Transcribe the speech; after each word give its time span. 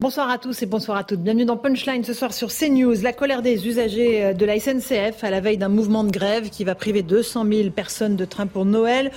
Bonsoir 0.00 0.30
à 0.30 0.38
tous 0.38 0.62
et 0.62 0.66
bonsoir 0.66 0.96
à 0.96 1.02
toutes. 1.02 1.24
Bienvenue 1.24 1.44
dans 1.44 1.56
Punchline 1.56 2.04
ce 2.04 2.12
soir 2.12 2.32
sur 2.32 2.52
CNews. 2.52 3.02
La 3.02 3.12
colère 3.12 3.42
des 3.42 3.66
usagers 3.66 4.26
euh, 4.26 4.32
de 4.32 4.46
la 4.46 4.60
SNCF 4.60 5.24
à 5.24 5.30
la 5.30 5.40
veille 5.40 5.58
d'un 5.58 5.68
mouvement 5.68 6.04
de 6.04 6.12
grève 6.12 6.50
qui 6.50 6.62
va 6.62 6.76
priver 6.76 7.02
200 7.02 7.44
000 7.44 7.70
personnes 7.70 8.14
de 8.14 8.24
train 8.24 8.46
pour 8.46 8.64
Noël. 8.64 9.10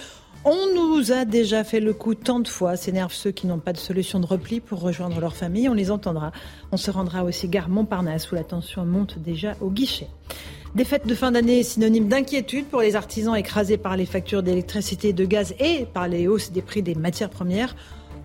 On 0.43 0.73
nous 0.73 1.11
a 1.11 1.23
déjà 1.23 1.63
fait 1.63 1.81
le 1.81 1.93
coup 1.93 2.15
tant 2.15 2.39
de 2.39 2.47
fois. 2.47 2.77
S'énervent 2.77 3.13
ceux 3.13 3.29
qui 3.29 3.45
n'ont 3.45 3.59
pas 3.59 3.73
de 3.73 3.77
solution 3.77 4.19
de 4.19 4.25
repli 4.25 4.59
pour 4.59 4.81
rejoindre 4.81 5.19
leur 5.19 5.35
famille. 5.35 5.69
On 5.69 5.75
les 5.75 5.91
entendra. 5.91 6.31
On 6.71 6.77
se 6.77 6.89
rendra 6.89 7.25
aussi 7.25 7.47
gare 7.47 7.69
Montparnasse 7.69 8.31
où 8.31 8.33
la 8.33 8.43
tension 8.43 8.83
monte 8.83 9.19
déjà 9.19 9.53
au 9.61 9.69
guichet. 9.69 10.07
Des 10.73 10.83
fêtes 10.83 11.05
de 11.05 11.13
fin 11.13 11.31
d'année 11.31 11.61
synonymes 11.61 12.07
d'inquiétude 12.07 12.65
pour 12.65 12.81
les 12.81 12.95
artisans 12.95 13.35
écrasés 13.35 13.77
par 13.77 13.97
les 13.97 14.07
factures 14.07 14.41
d'électricité 14.41 15.09
et 15.09 15.13
de 15.13 15.25
gaz 15.25 15.53
et 15.59 15.85
par 15.93 16.07
les 16.07 16.27
hausses 16.27 16.51
des 16.51 16.63
prix 16.63 16.81
des 16.81 16.95
matières 16.95 17.29
premières. 17.29 17.75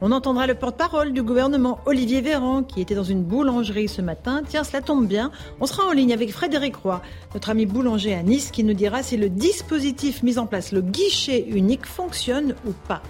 On 0.03 0.13
entendra 0.13 0.47
le 0.47 0.55
porte-parole 0.55 1.15
du 1.15 1.23
gouvernement, 1.23 1.81
Olivier 1.87 2.21
Véran, 2.21 2.63
qui 2.63 2.83
était 2.83 2.95
dans 2.95 3.03
une 3.03 3.23
boulangerie 3.23 3.89
ce 3.89 4.03
matin. 4.03 4.43
Tiens, 4.47 4.63
cela 4.63 4.83
tombe 4.83 5.07
bien. 5.07 5.31
On 5.59 5.65
sera 5.65 5.89
en 5.89 5.93
ligne 5.93 6.13
avec 6.13 6.33
Frédéric 6.33 6.77
Roy, 6.77 7.01
notre 7.33 7.49
ami 7.49 7.65
boulanger 7.65 8.13
à 8.13 8.23
Nice, 8.23 8.51
qui 8.51 8.63
nous 8.63 8.75
dira 8.75 9.03
si 9.03 9.17
le 9.17 9.31
dispositif 9.31 10.23
mis 10.23 10.39
en 10.39 10.45
place, 10.45 10.73
le 10.73 10.83
guichet 10.83 11.47
unique, 11.49 11.87
fonctionne 11.87 12.55
ou 12.67 12.73
pas. 12.87 13.01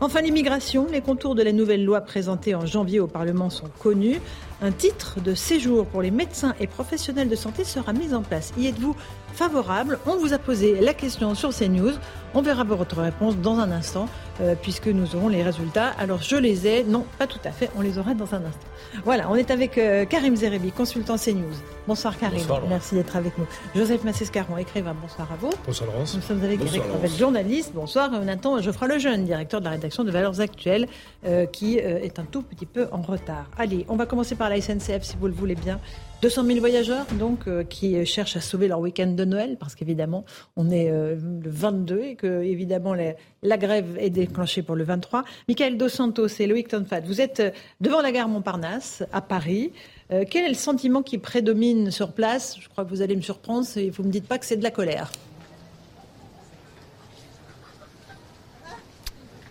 Enfin, 0.00 0.20
l'immigration, 0.20 0.86
les 0.92 1.00
contours 1.00 1.34
de 1.34 1.42
la 1.42 1.50
nouvelle 1.50 1.84
loi 1.84 2.00
présentée 2.02 2.54
en 2.54 2.64
janvier 2.64 3.00
au 3.00 3.08
Parlement 3.08 3.50
sont 3.50 3.70
connus. 3.80 4.20
Un 4.62 4.72
titre 4.72 5.20
de 5.20 5.34
séjour 5.34 5.84
pour 5.84 6.00
les 6.00 6.10
médecins 6.10 6.54
et 6.58 6.66
professionnels 6.66 7.28
de 7.28 7.36
santé 7.36 7.62
sera 7.62 7.92
mis 7.92 8.14
en 8.14 8.22
place. 8.22 8.54
Y 8.56 8.68
êtes-vous 8.68 8.96
favorable? 9.34 9.98
On 10.06 10.16
vous 10.16 10.32
a 10.32 10.38
posé 10.38 10.80
la 10.80 10.94
question 10.94 11.34
sur 11.34 11.50
CNews. 11.54 11.92
On 12.32 12.40
verra 12.40 12.64
votre 12.64 13.02
réponse 13.02 13.36
dans 13.36 13.58
un 13.58 13.70
instant, 13.70 14.08
euh, 14.40 14.54
puisque 14.60 14.86
nous 14.86 15.14
aurons 15.14 15.28
les 15.28 15.42
résultats. 15.42 15.88
Alors, 15.98 16.22
je 16.22 16.36
les 16.36 16.66
ai. 16.66 16.84
Non, 16.84 17.04
pas 17.18 17.26
tout 17.26 17.40
à 17.44 17.50
fait. 17.50 17.70
On 17.76 17.82
les 17.82 17.98
aura 17.98 18.14
dans 18.14 18.34
un 18.34 18.44
instant. 18.46 18.66
Voilà, 19.04 19.30
on 19.30 19.36
est 19.36 19.50
avec 19.50 19.78
euh, 19.78 20.04
Karim 20.04 20.36
Zerebi, 20.36 20.72
consultant 20.72 21.16
CNews. 21.16 21.54
Bonsoir 21.86 22.18
Karim. 22.18 22.38
Bonsoir, 22.38 22.62
Merci 22.68 22.96
d'être 22.96 23.14
avec 23.14 23.38
nous. 23.38 23.46
Joseph 23.74 24.02
Massescaron, 24.02 24.56
écrivain. 24.56 24.94
Bonsoir 25.00 25.30
à 25.32 25.36
vous. 25.36 25.50
Bonsoir 25.64 25.90
Laurence. 25.90 26.16
Nous 26.16 26.22
sommes 26.22 26.42
avec 26.42 26.58
Bonsoir, 26.58 26.84
Eric. 26.84 26.92
Revel, 26.92 27.10
journaliste. 27.10 27.72
Bonsoir. 27.74 28.12
Euh, 28.12 28.24
Nathan 28.24 28.60
Geoffroy 28.60 28.88
Lejeune, 28.88 29.24
directeur 29.24 29.60
de 29.60 29.66
la 29.66 29.72
rédaction 29.72 30.02
de 30.02 30.10
Valeurs 30.10 30.40
Actuelles, 30.40 30.88
euh, 31.24 31.46
qui 31.46 31.78
euh, 31.78 32.00
est 32.02 32.18
un 32.18 32.24
tout 32.24 32.42
petit 32.42 32.66
peu 32.66 32.88
en 32.90 33.02
retard. 33.02 33.46
Allez, 33.56 33.86
on 33.88 33.96
va 33.96 34.06
commencer 34.06 34.34
par 34.34 34.48
la 34.48 34.60
SNCF, 34.60 35.02
si 35.02 35.16
vous 35.16 35.28
le 35.28 35.34
voulez 35.34 35.54
bien. 35.54 35.78
200 36.26 36.44
000 36.44 36.58
voyageurs, 36.58 37.06
donc, 37.20 37.46
euh, 37.46 37.62
qui 37.62 38.04
cherchent 38.04 38.36
à 38.36 38.40
sauver 38.40 38.66
leur 38.66 38.80
week-end 38.80 39.06
de 39.06 39.24
Noël, 39.24 39.56
parce 39.60 39.76
qu'évidemment, 39.76 40.24
on 40.56 40.70
est 40.70 40.90
euh, 40.90 41.14
le 41.14 41.48
22 41.48 42.00
et 42.00 42.16
que, 42.16 42.42
évidemment, 42.42 42.94
la, 42.94 43.56
grève 43.56 43.96
est 44.00 44.10
déclenchée 44.10 44.62
pour 44.62 44.74
le 44.74 44.82
23. 44.82 45.22
Michael 45.46 45.78
Dos 45.78 45.88
Santos 45.88 46.26
et 46.40 46.48
Loïc 46.48 46.66
Tonfat, 46.66 46.98
vous 47.02 47.20
êtes 47.20 47.38
euh, 47.38 47.50
devant 47.80 48.00
la 48.00 48.10
gare 48.10 48.26
Montparnasse, 48.26 49.04
à 49.12 49.20
Paris. 49.20 49.70
Quel 50.08 50.44
est 50.44 50.48
le 50.48 50.54
sentiment 50.54 51.02
qui 51.02 51.18
prédomine 51.18 51.92
sur 51.92 52.10
place? 52.12 52.56
Je 52.60 52.68
crois 52.68 52.84
que 52.84 52.90
vous 52.90 53.02
allez 53.02 53.14
me 53.14 53.22
surprendre, 53.22 53.64
et 53.76 53.90
vous 53.90 54.02
ne 54.02 54.08
me 54.08 54.12
dites 54.12 54.26
pas 54.26 54.38
que 54.38 54.46
c'est 54.46 54.56
de 54.56 54.64
la 54.64 54.72
colère. 54.72 55.12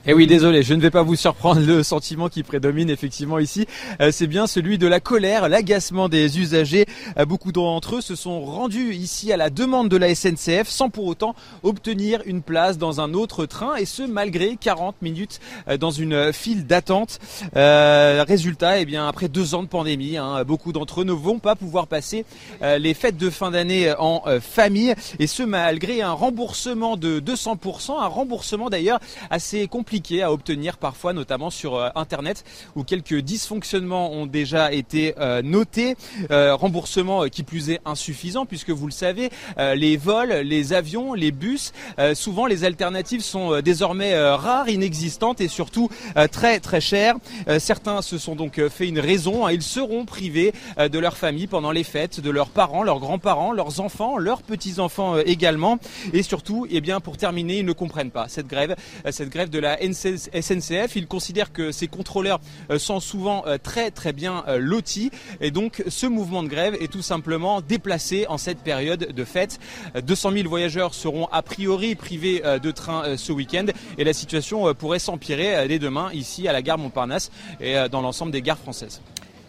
Eh 0.07 0.13
oui, 0.13 0.27
désolé, 0.27 0.61
je 0.61 0.75
ne 0.75 0.81
vais 0.81 0.91
pas 0.91 1.01
vous 1.01 1.15
surprendre. 1.15 1.61
Le 1.61 1.81
sentiment 1.81 2.29
qui 2.29 2.43
prédomine 2.43 2.91
effectivement 2.91 3.39
ici, 3.39 3.65
euh, 4.01 4.11
c'est 4.11 4.27
bien 4.27 4.45
celui 4.45 4.77
de 4.77 4.85
la 4.85 4.99
colère, 4.99 5.49
l'agacement 5.49 6.09
des 6.09 6.37
usagers. 6.37 6.85
Euh, 7.17 7.25
beaucoup 7.25 7.51
d'entre 7.51 7.95
eux 7.95 8.01
se 8.01 8.13
sont 8.13 8.45
rendus 8.45 8.93
ici 8.93 9.33
à 9.33 9.37
la 9.37 9.49
demande 9.49 9.89
de 9.89 9.97
la 9.97 10.13
SNCF 10.13 10.67
sans 10.67 10.91
pour 10.91 11.07
autant 11.07 11.33
obtenir 11.63 12.21
une 12.27 12.43
place 12.43 12.77
dans 12.77 13.01
un 13.01 13.15
autre 13.15 13.47
train 13.47 13.77
et 13.77 13.85
ce 13.85 14.03
malgré 14.03 14.57
40 14.57 15.01
minutes 15.01 15.39
euh, 15.69 15.77
dans 15.77 15.89
une 15.89 16.31
file 16.31 16.67
d'attente. 16.67 17.17
Euh, 17.55 18.23
résultat, 18.27 18.81
eh 18.81 18.85
bien 18.85 19.07
après 19.07 19.27
deux 19.27 19.55
ans 19.55 19.63
de 19.63 19.67
pandémie, 19.67 20.17
hein, 20.17 20.43
beaucoup 20.43 20.71
d'entre 20.71 21.01
eux 21.01 21.05
ne 21.05 21.13
vont 21.13 21.39
pas 21.39 21.55
pouvoir 21.55 21.87
passer 21.87 22.25
les 22.61 22.93
fêtes 22.93 23.17
de 23.17 23.31
fin 23.31 23.49
d'année 23.49 23.91
en 23.97 24.23
famille 24.39 24.93
et 25.19 25.27
ce 25.27 25.41
malgré 25.41 26.01
un 26.03 26.11
remboursement 26.11 26.95
de 26.95 27.19
200%, 27.19 27.99
un 27.99 28.05
remboursement 28.05 28.69
d'ailleurs 28.69 28.99
assez 29.31 29.67
compliqué 29.67 29.94
à 30.21 30.31
obtenir 30.31 30.77
parfois, 30.77 31.13
notamment 31.13 31.49
sur 31.49 31.75
euh, 31.75 31.89
Internet, 31.95 32.43
où 32.75 32.83
quelques 32.83 33.19
dysfonctionnements 33.19 34.11
ont 34.11 34.25
déjà 34.25 34.73
été 34.73 35.15
euh, 35.19 35.41
notés. 35.41 35.95
Euh, 36.31 36.53
remboursement 36.53 37.25
qui 37.25 37.43
plus 37.43 37.69
est 37.69 37.79
insuffisant, 37.85 38.45
puisque 38.45 38.71
vous 38.71 38.87
le 38.87 38.91
savez, 38.91 39.29
les 39.57 39.97
vols, 39.97 40.31
les 40.31 40.73
avions, 40.73 41.13
les 41.13 41.31
bus, 41.31 41.71
souvent 42.13 42.45
les 42.45 42.63
alternatives 42.63 43.21
sont 43.21 43.61
désormais 43.61 44.17
rares, 44.17 44.69
inexistantes 44.69 45.41
et 45.41 45.47
surtout 45.47 45.89
très 46.31 46.59
très 46.59 46.81
chères. 46.81 47.15
Certains 47.59 48.01
se 48.01 48.17
sont 48.17 48.35
donc 48.35 48.61
fait 48.69 48.87
une 48.87 48.99
raison, 48.99 49.45
hein, 49.45 49.51
ils 49.51 49.61
seront 49.61 50.05
privés 50.05 50.53
de 50.77 50.99
leur 50.99 51.17
famille 51.17 51.47
pendant 51.47 51.71
les 51.71 51.83
fêtes, 51.83 52.19
de 52.19 52.29
leurs 52.29 52.49
parents, 52.49 52.83
leurs 52.83 52.99
grands-parents, 52.99 53.51
leurs 53.51 53.79
enfants, 53.79 54.17
leurs 54.17 54.41
petits-enfants 54.41 55.17
également. 55.17 55.77
Et 56.13 56.23
surtout, 56.23 56.67
eh 56.69 56.81
bien, 56.81 56.99
pour 56.99 57.17
terminer, 57.17 57.59
ils 57.59 57.65
ne 57.65 57.73
comprennent 57.73 58.11
pas 58.11 58.27
cette 58.27 58.47
grève, 58.47 58.75
cette 59.11 59.29
grève 59.29 59.49
de 59.49 59.59
la 59.59 59.81
SNCF. 59.93 60.95
Ils 60.95 61.07
considèrent 61.07 61.51
que 61.51 61.71
ces 61.71 61.87
contrôleurs 61.87 62.39
euh, 62.71 62.79
sont 62.79 62.99
souvent 62.99 63.43
euh, 63.47 63.57
très 63.61 63.91
très 63.91 64.13
bien 64.13 64.43
euh, 64.47 64.57
lotis. 64.57 65.11
Et 65.41 65.51
donc, 65.51 65.83
ce 65.87 66.07
mouvement 66.07 66.43
de 66.43 66.47
grève 66.47 66.75
est 66.79 66.91
tout 66.91 67.01
simplement 67.01 67.61
déplacé 67.61 68.25
en 68.27 68.37
cette 68.37 68.59
période 68.59 69.11
de 69.13 69.23
fête. 69.23 69.59
Euh, 69.95 70.01
200 70.01 70.31
000 70.31 70.49
voyageurs 70.49 70.93
seront 70.93 71.27
a 71.31 71.41
priori 71.41 71.95
privés 71.95 72.41
de 72.61 72.71
train 72.71 73.17
ce 73.17 73.31
week-end. 73.31 73.65
Et 73.97 74.03
la 74.03 74.13
situation 74.13 74.73
pourrait 74.73 74.99
s'empirer 74.99 75.67
dès 75.67 75.79
demain 75.79 76.11
ici 76.13 76.47
à 76.47 76.53
la 76.53 76.61
gare 76.61 76.77
Montparnasse 76.77 77.31
et 77.59 77.75
dans 77.89 78.01
l'ensemble 78.01 78.31
des 78.31 78.41
gares 78.41 78.57
françaises. 78.57 79.01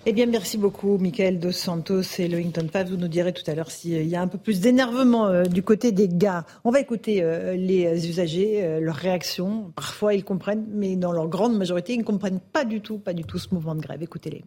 Eh 0.08 0.12
bien, 0.12 0.26
merci 0.26 0.56
beaucoup, 0.56 0.98
Michael 0.98 1.40
Dos 1.40 1.50
Santos 1.50 2.02
et 2.20 2.28
Loïngton 2.28 2.68
Fave. 2.72 2.90
Vous 2.90 2.96
nous 2.96 3.08
direz 3.08 3.32
tout 3.32 3.42
à 3.50 3.56
l'heure 3.56 3.72
s'il 3.72 4.06
y 4.06 4.14
a 4.14 4.22
un 4.22 4.28
peu 4.28 4.38
plus 4.38 4.60
d'énervement 4.60 5.26
euh, 5.26 5.42
du 5.42 5.64
côté 5.64 5.90
des 5.90 6.06
gares. 6.06 6.44
On 6.62 6.70
va 6.70 6.78
écouter 6.78 7.24
euh, 7.24 7.56
les 7.56 8.08
usagers, 8.08 8.62
euh, 8.62 8.78
leurs 8.78 8.94
réactions. 8.94 9.72
Parfois, 9.74 10.14
ils 10.14 10.22
comprennent, 10.22 10.64
mais 10.70 10.94
dans 10.94 11.10
leur 11.10 11.26
grande 11.26 11.58
majorité, 11.58 11.94
ils 11.94 11.98
ne 11.98 12.04
comprennent 12.04 12.38
pas 12.38 12.64
du 12.64 12.80
tout, 12.80 12.98
pas 12.98 13.14
du 13.14 13.24
tout 13.24 13.38
ce 13.38 13.52
mouvement 13.52 13.74
de 13.74 13.80
grève. 13.80 14.00
Écoutez-les. 14.00 14.44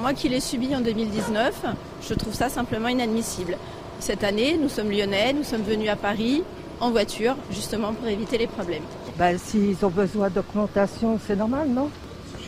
Moi 0.00 0.12
qui 0.12 0.28
l'ai 0.28 0.40
subi 0.40 0.74
en 0.74 0.80
2019, 0.80 1.64
je 2.08 2.14
trouve 2.14 2.34
ça 2.34 2.48
simplement 2.48 2.88
inadmissible. 2.88 3.56
Cette 4.00 4.24
année, 4.24 4.58
nous 4.60 4.68
sommes 4.68 4.90
lyonnais, 4.90 5.34
nous 5.34 5.44
sommes 5.44 5.62
venus 5.62 5.88
à 5.88 5.94
Paris 5.94 6.42
en 6.80 6.90
voiture, 6.90 7.36
justement 7.52 7.92
pour 7.92 8.08
éviter 8.08 8.38
les 8.38 8.48
problèmes. 8.48 8.82
Ben, 9.20 9.38
S'ils 9.38 9.84
ont 9.84 9.90
besoin 9.90 10.30
d'augmentation, 10.30 11.16
c'est 11.24 11.36
normal, 11.36 11.68
non? 11.68 11.90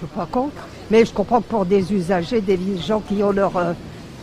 Suis 0.06 0.14
pas 0.14 0.26
contre. 0.26 0.66
Mais 0.90 1.04
je 1.04 1.12
comprends 1.12 1.40
que 1.40 1.48
pour 1.48 1.66
des 1.66 1.92
usagers, 1.92 2.40
des 2.40 2.58
gens 2.78 3.00
qui 3.00 3.22
ont 3.22 3.32
leur, 3.32 3.56
euh, 3.56 3.72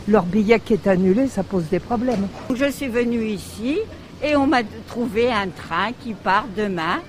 leur 0.06 0.24
billet 0.24 0.60
qui 0.60 0.74
est 0.74 0.86
annulé, 0.86 1.28
ça 1.28 1.42
pose 1.42 1.64
des 1.70 1.78
problèmes. 1.78 2.28
Je 2.54 2.70
suis 2.70 2.88
venue 2.88 3.24
ici 3.24 3.78
et 4.22 4.36
on 4.36 4.46
m'a 4.46 4.62
trouvé 4.86 5.30
un 5.30 5.48
train 5.48 5.92
qui 6.02 6.14
part 6.14 6.46
demain. 6.56 7.00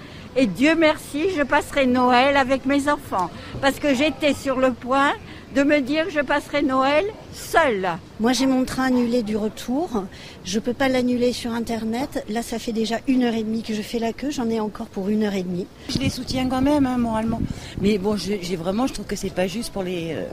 Et 0.41 0.45
Dieu 0.47 0.73
merci, 0.73 1.31
je 1.37 1.43
passerai 1.43 1.85
Noël 1.85 2.37
avec 2.37 2.65
mes 2.65 2.87
enfants. 2.87 3.29
Parce 3.61 3.77
que 3.77 3.93
j'étais 3.93 4.33
sur 4.33 4.57
le 4.57 4.71
point 4.71 5.11
de 5.53 5.63
me 5.63 5.81
dire 5.81 6.05
que 6.05 6.11
je 6.11 6.21
passerai 6.21 6.61
Noël 6.61 7.03
seule. 7.33 7.89
Moi, 8.21 8.31
j'ai 8.31 8.45
mon 8.45 8.63
train 8.63 8.83
annulé 8.85 9.21
du 9.21 9.35
retour. 9.35 10.03
Je 10.45 10.59
peux 10.59 10.71
pas 10.73 10.87
l'annuler 10.87 11.33
sur 11.33 11.51
Internet. 11.51 12.23
Là, 12.29 12.41
ça 12.41 12.57
fait 12.57 12.71
déjà 12.71 12.99
une 13.07 13.23
heure 13.23 13.33
et 13.33 13.43
demie 13.43 13.63
que 13.63 13.73
je 13.73 13.81
fais 13.81 13.99
la 13.99 14.13
queue. 14.13 14.31
J'en 14.31 14.49
ai 14.49 14.61
encore 14.61 14.87
pour 14.87 15.09
une 15.09 15.23
heure 15.23 15.33
et 15.35 15.43
demie. 15.43 15.67
Je 15.89 15.97
les 15.99 16.09
soutiens 16.09 16.47
quand 16.47 16.61
même, 16.61 16.85
hein, 16.85 16.97
moralement. 16.97 17.41
Mais 17.81 17.97
bon, 17.97 18.15
je- 18.15 18.39
j'ai 18.41 18.55
vraiment, 18.55 18.87
je 18.87 18.93
trouve 18.93 19.07
que 19.07 19.17
c'est 19.17 19.33
pas 19.33 19.47
juste 19.47 19.73
pour 19.73 19.83
les, 19.83 20.13
euh, 20.13 20.23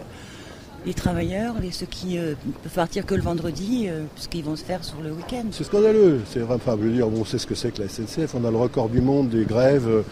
les 0.87 0.95
travailleurs, 0.95 1.57
les, 1.61 1.73
ceux 1.73 1.87
qui 1.87 2.17
euh, 2.19 2.35
peuvent 2.63 2.73
partir 2.73 3.05
que 3.05 3.15
le 3.15 3.21
vendredi, 3.23 3.87
euh, 3.89 4.05
parce 4.15 4.29
qu'ils 4.29 4.45
vont 4.45 4.57
se 4.57 4.65
faire 4.65 4.85
sur 4.85 5.01
le 5.03 5.11
week-end. 5.13 5.45
C'est 5.51 5.65
scandaleux. 5.65 6.21
C'est 6.31 6.43
enfin, 6.43 6.77
je 6.81 6.85
veux 6.87 6.93
dire, 6.93 7.09
on 7.09 7.25
sait 7.25 7.39
ce 7.39 7.47
que 7.47 7.55
c'est 7.55 7.73
que 7.73 7.83
la 7.83 7.89
SNCF. 7.89 8.35
On 8.35 8.45
a 8.45 8.51
le 8.51 8.57
record 8.57 8.89
du 8.89 9.01
monde 9.01 9.29
des 9.29 9.45
grèves. 9.45 10.05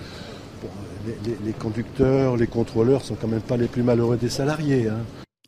Bon, 0.63 0.69
les, 1.07 1.31
les- 1.31 1.39
les 1.47 1.53
conducteurs, 1.53 2.37
les 2.37 2.47
contrôleurs 2.49 3.03
sont 3.05 3.15
quand 3.15 3.29
même 3.29 3.41
pas 3.41 3.57
les 3.57 3.69
plus 3.69 3.83
malheureux 3.83 4.17
des 4.17 4.29
salariés. 4.29 4.89
hein. 4.89 4.99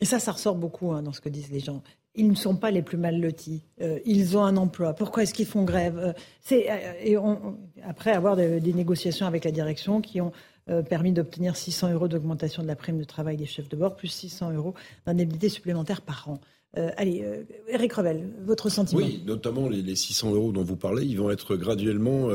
Et 0.01 0.05
ça, 0.05 0.19
ça 0.19 0.33
ressort 0.33 0.57
beaucoup 0.57 0.93
hein, 0.93 1.03
dans 1.03 1.13
ce 1.13 1.21
que 1.21 1.29
disent 1.29 1.51
les 1.51 1.61
gens. 1.61 1.83
Ils 2.15 2.29
ne 2.29 2.35
sont 2.35 2.55
pas 2.57 2.71
les 2.71 2.83
plus 2.83 2.97
mal 2.99 3.21
lotis. 3.21 3.63
Euh, 3.83 3.99
ils 4.07 4.37
ont 4.39 4.45
un 4.45 4.57
emploi. 4.57 4.93
Pourquoi 4.95 5.23
est-ce 5.23 5.35
qu'ils 5.35 5.47
font 5.47 5.65
grève? 5.65 5.99
Euh, 5.99 6.13
C'est 6.41 6.71
euh, 6.71 6.75
et 7.03 7.17
on- 7.19 7.31
on- 7.31 7.57
après 7.87 8.13
avoir 8.13 8.37
des, 8.37 8.61
des 8.61 8.73
négociations 8.75 9.27
avec 9.27 9.45
la 9.45 9.51
direction 9.51 10.01
qui 10.01 10.21
ont 10.21 10.33
euh, 10.69 10.83
permis 10.83 11.13
d'obtenir 11.13 11.57
600 11.57 11.93
euros 11.93 12.09
d'augmentation 12.09 12.63
de 12.63 12.69
la 12.69 12.77
prime 12.77 12.99
de 12.99 13.05
travail 13.05 13.37
des 13.37 13.47
chefs 13.47 13.69
de 13.69 13.77
bord, 13.77 13.95
plus 13.97 14.09
600 14.09 14.53
euros 14.53 14.75
d'indemnité 15.07 15.49
supplémentaire 15.49 16.01
par 16.03 16.29
an. 16.29 16.41
Euh, 16.77 16.91
allez, 16.97 17.23
euh, 17.25 17.45
Eric 17.69 17.93
Revel, 17.95 18.29
votre 18.45 18.69
sentiment 18.69 19.01
Oui, 19.01 19.23
notamment 19.25 19.69
les, 19.69 19.83
les 19.83 19.97
600 19.97 20.35
euros 20.35 20.53
dont 20.53 20.65
vous 20.65 20.77
parlez, 20.77 21.07
ils 21.07 21.17
vont 21.17 21.31
être 21.31 21.57
graduellement 21.57 22.29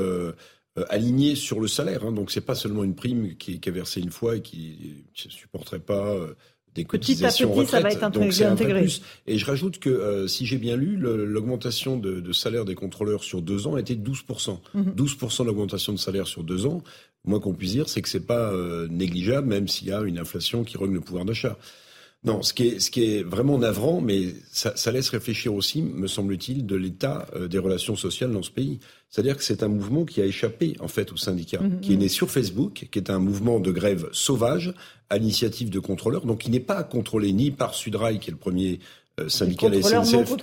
alignés 0.89 1.36
sur 1.36 1.60
le 1.60 1.68
salaire. 1.68 2.06
Hein, 2.06 2.13
donc 2.13 2.31
c'est 2.31 2.42
pas 2.42 2.56
seulement 2.56 2.83
une 2.83 2.95
prime 2.95 3.36
qui, 3.36 3.60
qui 3.60 3.69
est 3.69 3.74
versée 3.74 4.00
une 4.00 4.12
fois 4.12 4.38
et 4.38 4.42
qui 4.42 5.04
ne 5.25 5.30
supporterait 5.30 5.80
pas 5.80 6.16
des 6.74 6.86
Petit 6.86 6.95
à 6.95 7.28
cotisations 7.28 7.54
petit, 7.54 7.68
ça 7.69 7.81
va 7.81 7.89
être 7.92 8.00
Donc 8.12 8.24
un 8.24 8.30
vrai 8.30 8.44
intégré. 8.45 8.81
plus. 8.81 9.01
Et 9.28 9.38
je 9.38 9.45
rajoute 9.45 9.80
que 9.80 9.89
euh, 9.89 10.28
si 10.28 10.45
j'ai 10.45 10.57
bien 10.57 10.78
lu, 10.78 10.95
l'augmentation 10.98 11.98
de, 11.98 12.22
de 12.22 12.31
salaire 12.31 12.63
des 12.63 12.75
contrôleurs 12.75 13.24
sur 13.24 13.42
deux 13.42 13.68
ans 13.68 13.75
était 13.78 13.95
de 13.95 14.10
12%. 14.10 14.57
Mhm. 14.74 14.94
12% 14.95 15.45
d'augmentation 15.45 15.92
de 15.92 15.98
salaire 15.98 16.28
sur 16.28 16.44
deux 16.44 16.66
ans. 16.66 16.81
Moi 17.25 17.39
qu'on 17.39 17.53
puisse 17.53 17.71
dire, 17.71 17.88
c'est 17.88 18.01
que 18.01 18.09
c'est 18.09 18.25
pas 18.25 18.51
euh, 18.51 18.88
négligeable, 18.89 19.47
même 19.47 19.68
s'il 19.68 19.88
y 19.88 19.91
a 19.91 20.01
une 20.01 20.18
inflation 20.18 20.63
qui 20.63 20.77
rogne 20.77 20.94
le 20.94 21.01
pouvoir 21.01 21.25
d'achat. 21.25 21.57
Non, 22.23 22.44
ce 22.44 22.53
qui 22.53 22.68
est, 22.68 22.79
ce 22.79 22.91
qui 22.91 23.03
est 23.03 23.23
vraiment 23.23 23.57
navrant, 23.57 24.00
mais 24.00 24.35
ça, 24.51 24.75
ça 24.75 24.91
laisse 24.91 25.09
réfléchir 25.09 25.56
aussi, 25.56 25.81
me 25.81 26.06
semble-t-il, 26.06 26.68
de 26.68 26.75
l'état 26.75 27.25
euh, 27.35 27.47
des 27.47 27.57
relations 27.57 27.95
sociales 27.95 28.31
dans 28.31 28.44
ce 28.44 28.51
pays. 28.51 28.79
C'est-à-dire 29.09 29.35
que 29.35 29.44
c'est 29.44 29.63
un 29.63 29.68
mouvement 29.68 30.06
qui 30.06 30.21
a 30.21 30.25
échappé, 30.25 30.75
en 30.79 30.88
fait, 30.88 31.12
aux 31.12 31.18
syndicats, 31.18 31.62
Mhm, 31.62 31.79
qui 31.81 31.94
est 31.94 31.97
né 31.97 32.09
sur 32.09 32.29
Facebook, 32.29 32.88
qui 32.91 33.00
est 33.00 33.09
un 33.09 33.18
mouvement 33.18 33.59
de 33.59 33.71
grève 33.71 34.07
sauvage, 34.12 34.73
à 35.09 35.18
l'initiative 35.18 35.71
de 35.71 35.79
contrôleurs, 35.79 36.25
donc 36.27 36.41
qui 36.41 36.51
n'est 36.51 36.59
pas 36.59 36.83
contrôlé 36.83 37.33
ni 37.33 37.50
par 37.50 37.73
Sudrail, 37.73 38.19
qui 38.19 38.29
est 38.29 38.33
le 38.33 38.38
premier 38.38 38.79
euh, 39.19 39.23
non 39.23 40.03
SNCF, 40.03 40.35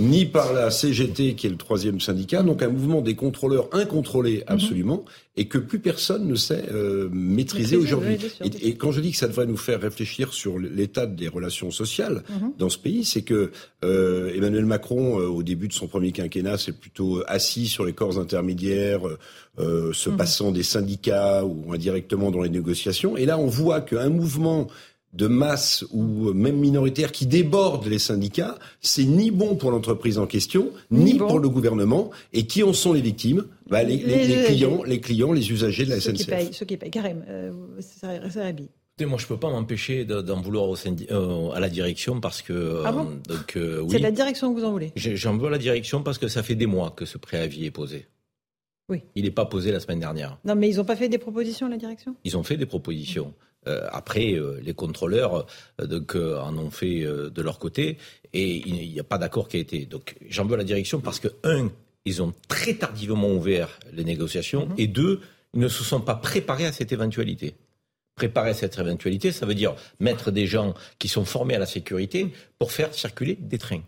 ni 0.00 0.24
par 0.24 0.52
la 0.54 0.70
CGT, 0.70 1.34
qui 1.34 1.46
est 1.46 1.50
le 1.50 1.56
troisième 1.56 2.00
syndicat, 2.00 2.42
donc 2.42 2.62
un 2.62 2.68
mouvement 2.68 3.02
des 3.02 3.14
contrôleurs 3.14 3.68
incontrôlés 3.72 4.38
Mhm. 4.38 4.42
absolument, 4.54 5.04
et 5.36 5.46
que 5.46 5.58
plus 5.58 5.78
personne 5.78 6.26
ne 6.26 6.34
sait 6.34 6.64
euh, 6.72 7.08
maîtriser 7.12 7.76
aujourd'hui. 7.76 8.16
et 8.62 8.74
quand 8.76 8.92
je 8.92 9.00
dis 9.00 9.10
que 9.12 9.18
ça 9.18 9.26
devrait 9.28 9.46
nous 9.46 9.56
faire 9.58 9.80
réfléchir 9.80 10.32
sur 10.32 10.58
l'état 10.58 11.06
des 11.06 11.28
relations 11.28 11.70
sociales 11.70 12.22
Mhm. 12.30 12.52
dans 12.58 12.70
ce 12.70 12.78
pays, 12.78 13.04
c'est 13.04 13.22
que 13.22 13.50
euh, 13.84 14.32
Emmanuel 14.34 14.64
Macron, 14.64 15.20
euh, 15.20 15.26
au 15.26 15.42
début 15.42 15.68
de 15.68 15.74
son 15.74 15.86
premier 15.86 16.10
quinquennat, 16.12 16.56
c'est 16.56 16.72
plutôt 16.72 17.22
assis 17.26 17.66
sur 17.66 17.84
les 17.84 17.92
corps 17.92 18.18
intermédiaires, 18.18 19.06
euh, 19.06 19.18
euh, 19.58 19.92
se 19.92 20.08
Mhm. 20.08 20.16
passant 20.16 20.50
des 20.50 20.62
syndicats 20.62 21.44
ou 21.44 21.72
indirectement 21.74 22.30
dans 22.30 22.40
les 22.42 22.48
négociations. 22.48 23.16
Et 23.18 23.26
là, 23.26 23.38
on 23.38 23.46
voit 23.46 23.82
qu'un 23.82 24.08
mouvement 24.08 24.68
de 25.14 25.26
masse 25.28 25.84
ou 25.92 26.32
même 26.34 26.56
minoritaire 26.56 27.12
qui 27.12 27.26
déborde 27.26 27.86
les 27.86 27.98
syndicats, 28.00 28.58
c'est 28.80 29.04
ni 29.04 29.30
bon 29.30 29.54
pour 29.56 29.70
l'entreprise 29.70 30.18
en 30.18 30.26
question, 30.26 30.70
Ni 30.90 31.04
ni, 31.04 31.14
bon. 31.14 31.28
pour 31.28 31.38
le 31.38 31.48
gouvernement. 31.48 32.10
Et 32.32 32.46
qui 32.46 32.62
en 32.62 32.72
sont 32.72 32.92
les 32.92 33.00
victimes? 33.00 33.44
Bah, 33.70 33.82
les, 33.82 33.96
les- 33.96 34.04
Les 34.04 34.16
les 34.16 34.24
usagers. 34.34 34.44
clients, 34.46 34.82
les 34.84 35.00
clients, 35.00 35.32
les 35.32 35.50
usagers 35.50 35.84
de 35.84 35.90
la 35.90 36.00
Ceux 36.00 36.12
qui 36.12 36.24
SNCF. 36.24 36.30
payent, 36.30 36.52
ceux 36.52 36.66
qui 36.66 36.76
payent. 36.76 36.90
Karim, 36.90 37.24
euh, 37.28 37.52
c'est 37.80 38.06
c'est 38.30 38.42
Rabi. 38.42 38.68
Écoutez, 38.96 39.06
moi, 39.10 39.18
je 39.18 39.26
peux 39.26 39.36
pas 39.38 39.50
m'empêcher 39.50 40.04
de- 40.04 40.20
d'en 40.20 40.40
vouloir 40.40 40.68
au 40.68 40.76
euh, 40.76 41.50
à 41.50 41.58
la 41.60 41.68
direction 41.68 42.20
parce 42.20 42.42
que 42.42 42.52
euh, 42.52 42.82
Ah 42.84 42.92
bon? 42.92 43.04
donc 43.28 43.56
euh, 43.56 43.78
C'est 43.88 43.94
oui, 43.94 43.98
de 43.98 44.02
la 44.02 44.10
direction 44.12 44.52
que 44.54 44.60
vous 44.60 44.64
en 44.66 44.70
voulez? 44.72 44.92
J'en 44.96 45.36
veux 45.36 45.46
à 45.48 45.50
la 45.50 45.58
direction 45.58 46.02
parce 46.02 46.18
que 46.18 46.28
ça 46.28 46.42
fait 46.42 46.54
des 46.54 46.66
mois 46.66 46.90
que 46.90 47.04
ce 47.04 47.18
préavis 47.18 47.64
est 47.66 47.70
posé. 47.72 48.06
Oui. 48.88 49.00
Il 49.14 49.24
n'est 49.24 49.30
pas 49.30 49.46
posé 49.46 49.72
la 49.72 49.80
semaine 49.80 50.00
dernière. 50.00 50.38
Non, 50.44 50.54
mais 50.54 50.68
ils 50.68 50.76
n'ont 50.76 50.84
pas 50.84 50.94
fait 50.96 51.08
des 51.08 51.18
propositions, 51.18 51.68
la 51.68 51.78
direction? 51.78 52.14
Ils 52.24 52.36
ont 52.36 52.42
fait 52.42 52.56
des 52.58 52.66
propositions. 52.66 53.32
Euh, 53.66 53.86
après, 53.92 54.34
euh, 54.34 54.60
les 54.62 54.74
contrôleurs 54.74 55.46
euh, 55.80 55.86
donc, 55.86 56.16
en 56.16 56.56
ont 56.58 56.70
fait 56.70 57.00
de 57.04 57.42
leur 57.42 57.58
côté 57.58 57.98
et 58.32 58.62
il 58.66 58.90
n'y 58.90 59.00
a 59.00 59.04
pas 59.04 59.18
d'accord 59.18 59.48
qui 59.48 59.56
a 59.56 59.60
été. 59.60 59.86
Donc 59.86 60.16
j'en 60.28 60.44
veux 60.44 60.54
à 60.54 60.58
la 60.58 60.64
direction 60.64 61.00
parce 61.00 61.20
que, 61.20 61.28
un, 61.44 61.70
ils 62.04 62.22
ont 62.22 62.34
très 62.48 62.74
tardivement 62.74 63.30
ouvert 63.30 63.68
les 63.92 64.04
négociations 64.04 64.68
et 64.76 64.86
deux, 64.86 65.20
ils 65.54 65.60
ne 65.60 65.68
se 65.68 65.84
sont 65.84 66.00
pas 66.00 66.16
préparés 66.16 66.66
à 66.66 66.72
cette 66.72 66.92
éventualité. 66.92 67.54
Préparer 68.16 68.50
à 68.50 68.54
cette 68.54 68.78
éventualité, 68.78 69.32
ça 69.32 69.46
veut 69.46 69.54
dire 69.54 69.74
mettre 69.98 70.30
des 70.30 70.46
gens 70.46 70.74
qui 70.98 71.08
sont 71.08 71.24
formés 71.24 71.56
à 71.56 71.58
la 71.58 71.66
sécurité 71.66 72.32
pour 72.58 72.70
faire 72.70 72.94
circuler 72.94 73.36
des 73.40 73.58
trains. 73.58 73.82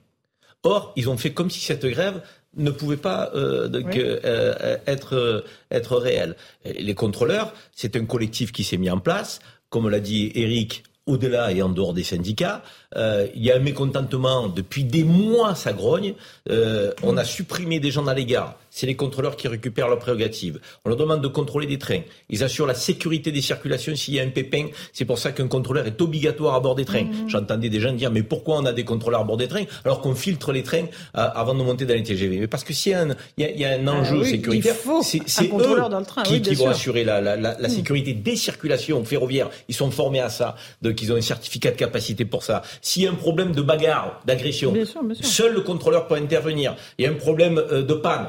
Or, 0.62 0.92
ils 0.96 1.08
ont 1.08 1.16
fait 1.16 1.32
comme 1.32 1.50
si 1.50 1.60
cette 1.60 1.86
grève 1.86 2.22
ne 2.56 2.70
pouvait 2.70 2.96
pas 2.96 3.30
euh, 3.34 3.68
donc, 3.68 3.86
Oui. 3.86 4.00
euh, 4.00 4.18
euh, 4.24 4.76
être, 4.86 5.44
être 5.70 5.96
réelle. 5.96 6.36
Les 6.64 6.94
contrôleurs, 6.94 7.52
c'est 7.72 7.96
un 7.96 8.04
collectif 8.04 8.52
qui 8.52 8.64
s'est 8.64 8.76
mis 8.78 8.90
en 8.90 8.98
place, 8.98 9.40
comme 9.76 9.90
l'a 9.90 10.00
dit 10.00 10.32
Eric, 10.34 10.84
au-delà 11.04 11.52
et 11.52 11.60
en 11.60 11.68
dehors 11.68 11.92
des 11.92 12.02
syndicats. 12.02 12.62
Euh, 12.96 13.26
il 13.34 13.44
y 13.44 13.50
a 13.50 13.56
un 13.56 13.60
mécontentement 13.60 14.48
depuis 14.48 14.84
des 14.84 15.04
mois, 15.04 15.54
ça 15.54 15.72
grogne. 15.72 16.14
Euh, 16.50 16.92
on 17.02 17.16
a 17.16 17.24
supprimé 17.24 17.80
des 17.80 17.90
gens 17.90 18.02
dans 18.02 18.12
les 18.12 18.24
gares. 18.24 18.56
C'est 18.70 18.86
les 18.86 18.94
contrôleurs 18.96 19.36
qui 19.36 19.48
récupèrent 19.48 19.88
leurs 19.88 19.98
prérogatives. 19.98 20.60
On 20.84 20.90
leur 20.90 20.98
demande 20.98 21.22
de 21.22 21.28
contrôler 21.28 21.66
des 21.66 21.78
trains. 21.78 22.02
Ils 22.28 22.44
assurent 22.44 22.66
la 22.66 22.74
sécurité 22.74 23.32
des 23.32 23.40
circulations 23.40 23.96
s'il 23.96 24.14
y 24.14 24.20
a 24.20 24.22
un 24.22 24.28
pépin. 24.28 24.66
C'est 24.92 25.06
pour 25.06 25.18
ça 25.18 25.32
qu'un 25.32 25.48
contrôleur 25.48 25.86
est 25.86 25.98
obligatoire 26.02 26.54
à 26.54 26.60
bord 26.60 26.74
des 26.74 26.84
trains. 26.84 27.06
J'entendais 27.26 27.70
des 27.70 27.80
gens 27.80 27.92
dire 27.92 28.10
mais 28.10 28.22
pourquoi 28.22 28.58
on 28.58 28.66
a 28.66 28.74
des 28.74 28.84
contrôleurs 28.84 29.20
à 29.22 29.24
bord 29.24 29.38
des 29.38 29.48
trains 29.48 29.64
alors 29.84 30.02
qu'on 30.02 30.14
filtre 30.14 30.52
les 30.52 30.62
trains 30.62 30.84
euh, 30.84 31.28
avant 31.34 31.54
de 31.54 31.62
monter 31.62 31.86
dans 31.86 31.94
les 31.94 32.02
TGV 32.02 32.38
Mais 32.38 32.46
parce 32.48 32.64
que 32.64 32.74
s'il 32.74 32.92
y 32.92 32.94
a 32.94 33.00
un, 33.00 33.08
il 33.38 33.44
y 33.44 33.46
a, 33.46 33.50
il 33.50 33.60
y 33.60 33.64
a 33.64 33.70
un 33.70 33.88
enjeu 33.88 34.18
Ah 34.18 34.22
oui, 34.24 34.30
sécuritaire, 34.30 34.74
c'est 35.02 35.44
eux 35.44 35.88
dans 35.90 36.00
le 36.00 36.04
train, 36.04 36.22
qui, 36.24 36.34
oui, 36.34 36.42
qui 36.42 36.50
bien 36.50 36.58
vont 36.58 36.70
assurer 36.70 37.04
la, 37.04 37.20
la, 37.22 37.36
la, 37.36 37.56
la 37.58 37.68
sécurité 37.70 38.12
des 38.12 38.36
circulations 38.36 39.02
ferroviaires. 39.04 39.48
Ils 39.68 39.74
sont 39.74 39.90
formés 39.90 40.20
à 40.20 40.28
ça, 40.28 40.54
donc 40.82 41.00
ils 41.00 41.12
ont 41.12 41.16
un 41.16 41.22
certificat 41.22 41.70
de 41.70 41.76
capacité 41.76 42.26
pour 42.26 42.42
ça. 42.42 42.62
S'il 42.86 43.02
y 43.02 43.06
a 43.08 43.10
un 43.10 43.14
problème 43.14 43.50
de 43.50 43.62
bagarre, 43.62 44.20
d'agression, 44.26 44.72
seul 45.20 45.54
le 45.54 45.60
contrôleur 45.62 46.06
peut 46.06 46.14
intervenir. 46.14 46.76
Il 46.98 47.04
y 47.04 47.08
a 47.08 47.10
un 47.10 47.14
problème 47.14 47.58
euh, 47.58 47.82
de 47.82 47.94
panne, 47.94 48.28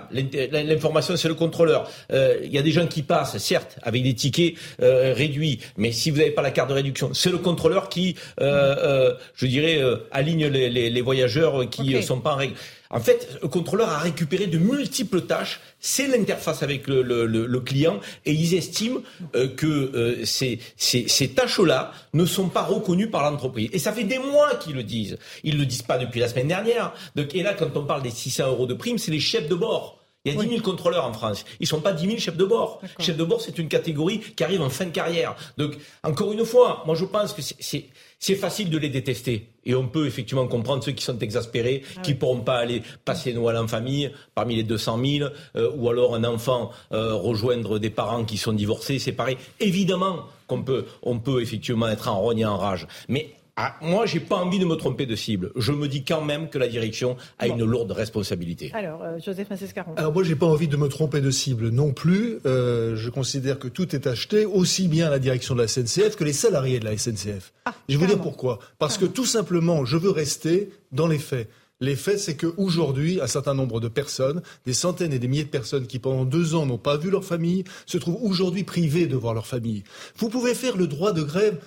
l'information 0.52 1.16
c'est 1.16 1.28
le 1.28 1.36
contrôleur. 1.36 1.88
Euh, 2.12 2.40
il 2.44 2.52
y 2.52 2.58
a 2.58 2.64
des 2.64 2.72
gens 2.72 2.88
qui 2.88 3.04
passent, 3.04 3.38
certes, 3.38 3.78
avec 3.84 4.02
des 4.02 4.16
tickets 4.16 4.56
euh, 4.82 5.14
réduits, 5.16 5.60
mais 5.78 5.92
si 5.92 6.10
vous 6.10 6.18
n'avez 6.18 6.32
pas 6.32 6.42
la 6.42 6.50
carte 6.50 6.70
de 6.70 6.74
réduction, 6.74 7.14
c'est 7.14 7.30
le 7.30 7.38
contrôleur 7.38 7.88
qui, 7.88 8.16
euh, 8.42 8.76
euh, 8.80 9.14
je 9.36 9.46
dirais, 9.46 9.80
aligne 10.12 10.48
les, 10.48 10.72
les, 10.72 10.90
les 10.90 11.02
voyageurs 11.02 11.70
qui 11.70 11.94
ne 11.94 12.02
sont 12.02 12.20
pas 12.20 12.34
en 12.34 12.38
règle. 12.38 12.56
En 12.90 13.00
fait, 13.00 13.38
le 13.42 13.48
contrôleur 13.48 13.90
a 13.90 13.98
récupéré 14.00 14.48
de 14.48 14.58
multiples 14.58 15.22
tâches. 15.22 15.60
C'est 15.80 16.08
l'interface 16.08 16.64
avec 16.64 16.88
le, 16.88 17.02
le- 17.02 17.26
le- 17.26 17.46
le 17.46 17.60
client 17.60 18.00
et 18.26 18.32
ils 18.34 18.54
estiment 18.56 19.02
euh, 19.36 19.48
que 19.48 19.66
euh, 19.68 20.26
ces, 20.26 20.60
ces, 20.78 21.08
ces 21.08 21.30
tâches-là 21.30 21.92
ne 22.14 22.26
sont 22.26 22.50
pas 22.50 22.64
reconnues 22.64 23.10
par 23.10 23.30
l'entreprise. 23.30 23.70
Et 23.74 23.80
ça 23.80 23.92
fait 23.94 24.04
des 24.06 24.20
mois 24.20 24.56
qu'ils 24.56 24.76
le 24.76 24.84
disent. 24.84 25.18
Ils 25.44 25.58
le 25.58 25.66
disent 25.66 25.82
pas 25.82 25.98
depuis 25.98 26.20
la 26.20 26.28
semaine 26.30 26.48
dernière. 26.48 26.94
Donc, 27.16 27.36
et 27.36 27.44
là, 27.44 27.54
quand 27.54 27.76
on 27.76 27.84
parle 27.84 28.02
des 28.04 28.12
600 28.12 28.48
euros 28.48 28.66
de 28.68 28.74
prime, 28.74 28.98
c'est 28.98 29.12
les 29.12 29.20
chefs 29.20 29.48
de 29.50 29.56
bord. 29.56 29.96
Il 30.26 30.34
y 30.34 30.38
a 30.38 30.42
10 30.44 30.50
000 30.50 30.62
contrôleurs 30.62 31.06
en 31.06 31.14
France. 31.14 31.46
Ils 31.62 31.68
sont 31.68 31.80
pas 31.80 31.94
10 31.94 32.06
000 32.08 32.18
chefs 32.20 32.36
de 32.36 32.44
bord. 32.44 32.82
Chef 33.00 33.16
de 33.16 33.24
bord, 33.24 33.40
c'est 33.40 33.58
une 33.60 33.70
catégorie 33.70 34.20
qui 34.20 34.44
arrive 34.44 34.62
en 34.62 34.70
fin 34.70 34.84
de 34.86 34.90
carrière. 34.92 35.36
Donc, 35.58 35.78
encore 36.04 36.34
une 36.34 36.44
fois, 36.44 36.84
moi, 36.86 36.96
je 36.96 37.06
pense 37.06 37.32
que 37.32 37.42
c'est- 37.42 37.86
c'est 38.20 38.36
facile 38.36 38.70
de 38.70 38.78
les 38.78 38.90
détester. 38.90 39.50
Et 39.66 39.76
on 39.76 39.88
peut 39.88 40.08
effectivement 40.08 40.48
comprendre 40.48 40.84
ceux 40.84 40.92
qui 40.92 41.04
sont 41.04 41.20
exaspérés, 41.20 41.84
Ah 41.98 42.02
qui 42.02 42.14
pourront 42.14 42.42
pas 42.42 42.58
aller 42.58 42.82
passer 43.06 43.34
Noël 43.34 43.58
en 43.58 43.68
famille 43.68 44.12
parmi 44.34 44.56
les 44.56 44.64
200 44.64 45.00
000, 45.04 45.30
euh, 45.56 45.72
ou 45.76 45.90
alors 45.90 46.16
un 46.16 46.24
enfant 46.24 46.72
euh, 46.94 47.14
rejoindre 47.14 47.80
des 47.80 47.90
parents 47.90 48.26
qui 48.26 48.38
sont 48.38 48.54
divorcés, 48.54 49.00
séparés. 49.00 49.38
Évidemment 49.60 50.26
qu'on 50.48 50.64
peut, 50.64 50.86
on 51.04 51.20
peut 51.20 51.42
effectivement 51.42 51.88
être 51.90 52.08
en 52.08 52.20
rogne 52.20 52.40
et 52.40 52.46
en 52.46 52.58
rage. 52.58 52.88
Mais 53.10 53.36
ah, 53.60 53.76
moi, 53.82 54.06
j'ai 54.06 54.20
pas 54.20 54.36
envie 54.36 54.60
de 54.60 54.66
me 54.66 54.76
tromper 54.76 55.08
de 55.08 55.16
cible. 55.16 55.52
Je 55.56 55.72
me 55.72 55.88
dis 55.88 56.04
quand 56.06 56.22
même 56.24 56.48
que 56.48 56.60
la 56.60 56.68
direction 56.68 57.18
a 57.40 57.48
Bon. 57.48 57.56
une 57.58 57.66
lourde 57.66 57.92
responsabilité. 57.92 58.70
Alors, 58.74 59.02
euh, 59.04 59.18
Joseph 59.20 59.50
Massescaron. 59.50 59.94
Alors 59.98 60.14
moi, 60.14 60.24
j'ai 60.24 60.36
pas 60.36 60.46
envie 60.46 60.68
de 60.68 60.78
me 60.78 60.88
tromper 60.88 61.22
de 61.22 61.32
cible 61.32 61.70
non 61.70 61.92
plus. 61.92 62.38
Euh, 62.46 62.96
je 62.96 63.10
considère 63.10 63.58
que 63.58 63.68
tout 63.68 63.96
est 63.96 64.06
acheté, 64.06 64.46
aussi 64.46 64.88
bien 64.88 65.08
à 65.08 65.10
la 65.10 65.18
direction 65.20 65.56
de 65.56 65.62
la 65.62 65.68
SNCF 65.68 66.16
que 66.16 66.24
les 66.24 66.34
salariés 66.34 66.80
de 66.80 66.86
la 66.86 66.96
SNCF. 66.96 67.52
Ah, 67.66 67.74
je 67.90 67.98
vais 67.98 68.06
vous 68.06 68.12
dire 68.14 68.22
pourquoi. 68.22 68.60
Parce 68.78 68.98
que 69.00 69.06
tout 69.06 69.26
simplement, 69.26 69.86
je 69.86 69.98
veux 69.98 70.12
rester 70.12 70.70
dans 70.92 71.08
les 71.08 71.18
faits. 71.20 71.50
Les 71.80 71.96
faits, 71.96 72.20
c'est 72.20 72.36
qu'aujourd'hui, 72.38 73.22
un 73.22 73.28
certain 73.28 73.54
nombre 73.56 73.80
de 73.80 73.88
personnes, 73.88 74.42
des 74.66 74.74
centaines 74.74 75.14
et 75.14 75.20
des 75.20 75.28
milliers 75.28 75.44
de 75.44 75.50
personnes 75.50 75.88
qui 75.88 76.00
pendant 76.00 76.26
deux 76.26 76.54
ans 76.56 76.66
n'ont 76.68 76.78
pas 76.78 76.98
vu 76.98 77.10
leur 77.10 77.24
famille, 77.24 77.64
se 77.86 77.98
trouvent 77.98 78.18
aujourd'hui 78.22 78.64
privées 78.64 79.08
de 79.08 79.16
voir 79.16 79.34
leur 79.34 79.46
famille. 79.48 79.84
Vous 80.18 80.30
pouvez 80.30 80.54
faire 80.56 80.76
le 80.78 80.88
droit 80.88 81.12
de 81.12 81.22
grève, 81.24 81.60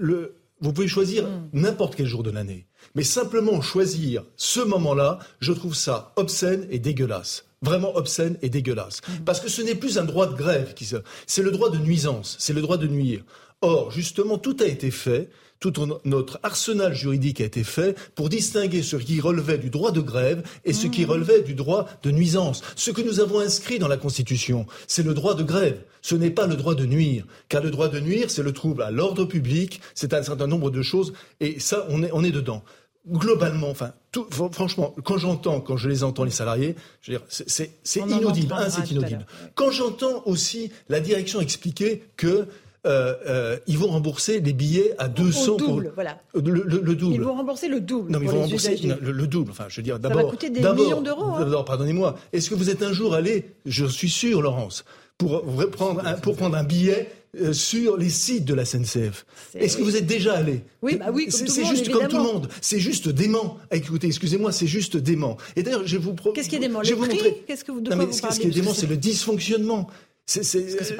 le, 0.00 0.34
vous 0.62 0.72
pouvez 0.72 0.88
choisir 0.88 1.28
n'importe 1.52 1.96
quel 1.96 2.06
jour 2.06 2.22
de 2.22 2.30
l'année. 2.30 2.66
Mais 2.94 3.02
simplement 3.02 3.60
choisir 3.60 4.24
ce 4.36 4.60
moment-là, 4.60 5.18
je 5.40 5.52
trouve 5.52 5.74
ça 5.74 6.12
obscène 6.16 6.66
et 6.70 6.78
dégueulasse. 6.78 7.44
Vraiment 7.60 7.94
obscène 7.96 8.38
et 8.42 8.48
dégueulasse. 8.48 9.00
Parce 9.24 9.40
que 9.40 9.48
ce 9.48 9.62
n'est 9.62 9.74
plus 9.74 9.98
un 9.98 10.04
droit 10.04 10.26
de 10.26 10.34
grève, 10.34 10.74
qui 10.74 10.84
se... 10.84 10.96
c'est 11.26 11.42
le 11.42 11.50
droit 11.50 11.70
de 11.70 11.78
nuisance, 11.78 12.36
c'est 12.38 12.52
le 12.52 12.62
droit 12.62 12.76
de 12.76 12.86
nuire. 12.86 13.22
Or, 13.60 13.90
justement, 13.90 14.38
tout 14.38 14.56
a 14.60 14.66
été 14.66 14.90
fait, 14.90 15.30
tout 15.62 15.72
notre 16.04 16.40
arsenal 16.42 16.92
juridique 16.92 17.40
a 17.40 17.44
été 17.44 17.62
fait 17.64 17.96
pour 18.16 18.28
distinguer 18.28 18.82
ce 18.82 18.96
qui 18.96 19.20
relevait 19.20 19.58
du 19.58 19.70
droit 19.70 19.92
de 19.92 20.00
grève 20.00 20.42
et 20.64 20.72
ce 20.72 20.88
qui 20.88 21.04
relevait 21.04 21.42
du 21.42 21.54
droit 21.54 21.86
de 22.02 22.10
nuisance. 22.10 22.62
Ce 22.76 22.90
que 22.90 23.00
nous 23.00 23.20
avons 23.20 23.38
inscrit 23.40 23.78
dans 23.78 23.88
la 23.88 23.96
Constitution, 23.96 24.66
c'est 24.88 25.04
le 25.04 25.14
droit 25.14 25.34
de 25.34 25.44
grève. 25.44 25.78
Ce 26.02 26.16
n'est 26.16 26.30
pas 26.30 26.46
le 26.48 26.56
droit 26.56 26.74
de 26.74 26.84
nuire. 26.84 27.24
Car 27.48 27.62
le 27.62 27.70
droit 27.70 27.88
de 27.88 28.00
nuire, 28.00 28.28
c'est 28.30 28.42
le 28.42 28.52
trouble 28.52 28.82
à 28.82 28.90
l'ordre 28.90 29.24
public, 29.24 29.80
c'est 29.94 30.12
un 30.14 30.22
certain 30.24 30.48
nombre 30.48 30.70
de 30.70 30.82
choses, 30.82 31.12
et 31.40 31.60
ça, 31.60 31.86
on 31.90 32.02
est, 32.02 32.10
on 32.12 32.24
est 32.24 32.32
dedans. 32.32 32.64
Globalement, 33.08 33.68
enfin, 33.68 33.92
tout, 34.12 34.26
fr- 34.30 34.52
franchement, 34.52 34.94
quand 35.02 35.18
j'entends, 35.18 35.60
quand 35.60 35.76
je 35.76 35.88
les 35.88 36.04
entends, 36.04 36.22
les 36.22 36.30
salariés, 36.30 36.76
je 37.00 37.10
veux 37.10 37.18
dire, 37.18 37.26
c'est- 37.28 37.48
c'est 37.50 37.72
c'est 37.82 37.98
inaudible. 37.98 38.52
Un, 38.54 38.70
c'est 38.70 38.82
tout 38.82 38.88
à 38.90 38.92
inaudible. 38.92 39.26
Quand 39.56 39.72
j'entends 39.72 40.22
aussi 40.24 40.70
la 40.88 41.00
direction 41.00 41.40
expliquer 41.40 42.04
que 42.16 42.46
euh, 42.86 43.14
euh, 43.28 43.56
ils 43.66 43.78
vont 43.78 43.88
rembourser 43.88 44.40
les 44.40 44.52
billets 44.52 44.94
à 44.98 45.08
200 45.08 45.52
Au 45.52 45.56
double, 45.56 45.84
pour 45.84 45.94
voilà. 45.94 46.20
le, 46.34 46.40
le- 46.40 46.80
le 46.82 46.94
double. 46.96 47.14
Ils 47.14 47.20
vont 47.20 47.34
rembourser 47.34 47.68
le 47.68 47.80
double 47.80 48.10
Non, 48.10 48.18
mais 48.18 48.26
ils 48.26 48.30
vont 48.32 48.40
rembourser 48.42 48.76
le, 48.76 49.12
le 49.12 49.26
double. 49.26 49.50
Enfin, 49.52 49.66
je 49.68 49.76
veux 49.76 49.82
dire, 49.82 49.94
va 49.94 50.08
d'abord. 50.08 50.30
coûter 50.30 50.50
des 50.50 50.60
millions 50.60 51.00
d'euros, 51.00 51.24
hein. 51.36 51.40
D'abord, 51.44 51.64
pardonnez-moi. 51.64 52.18
Est-ce 52.32 52.50
que 52.50 52.54
vous 52.56 52.70
êtes 52.70 52.82
un 52.82 52.92
jour 52.92 53.14
allé, 53.14 53.46
je 53.66 53.84
suis 53.86 54.10
sûr, 54.10 54.42
Laurence, 54.42 54.84
pour 55.18 55.42
prendre 55.70 56.04
un, 56.04 56.14
pour 56.14 56.34
prendre 56.36 56.56
un 56.56 56.64
billet 56.64 57.08
euh, 57.40 57.52
sur 57.52 57.96
les 57.96 58.10
sites 58.10 58.44
de 58.44 58.52
la 58.52 58.64
SNCF 58.64 59.24
Est-ce 59.54 59.76
que 59.76 59.82
vous 59.82 59.96
êtes 59.96 60.06
déjà 60.06 60.34
allé? 60.34 60.64
Oui, 60.82 60.96
bah 60.96 61.06
oui, 61.12 61.28
C'est 61.30 61.64
juste 61.64 61.88
comme 61.90 62.08
tout 62.08 62.16
le 62.18 62.22
monde. 62.24 62.48
C'est 62.60 62.80
juste 62.80 63.08
dément. 63.08 63.58
Écoutez, 63.70 64.08
excusez-moi, 64.08 64.50
c'est 64.52 64.66
juste 64.66 64.96
dément. 64.96 65.36
Et 65.56 65.62
d'ailleurs, 65.62 65.86
je 65.86 65.96
vous 65.98 66.14
Qu'est-ce 66.34 66.48
qui 66.48 66.56
est 66.56 66.58
dément? 66.58 66.80
Le 66.82 66.88
vous 66.94 67.02
prix? 67.06 67.10
montrer. 67.14 67.44
Qu'est-ce 67.46 67.64
que 67.64 67.70
vous 67.72 67.80
de 67.80 67.88
Non, 67.90 67.96
quoi 67.96 68.04
mais 68.06 68.10
vous 68.10 68.16
ce 68.16 68.22
parlez 68.22 68.38
qui 68.38 68.46
est 68.48 68.50
dément, 68.50 68.74
c'est 68.74 68.86
le 68.88 68.96
dysfonctionnement. 68.96 69.88
C'est, 70.24 70.42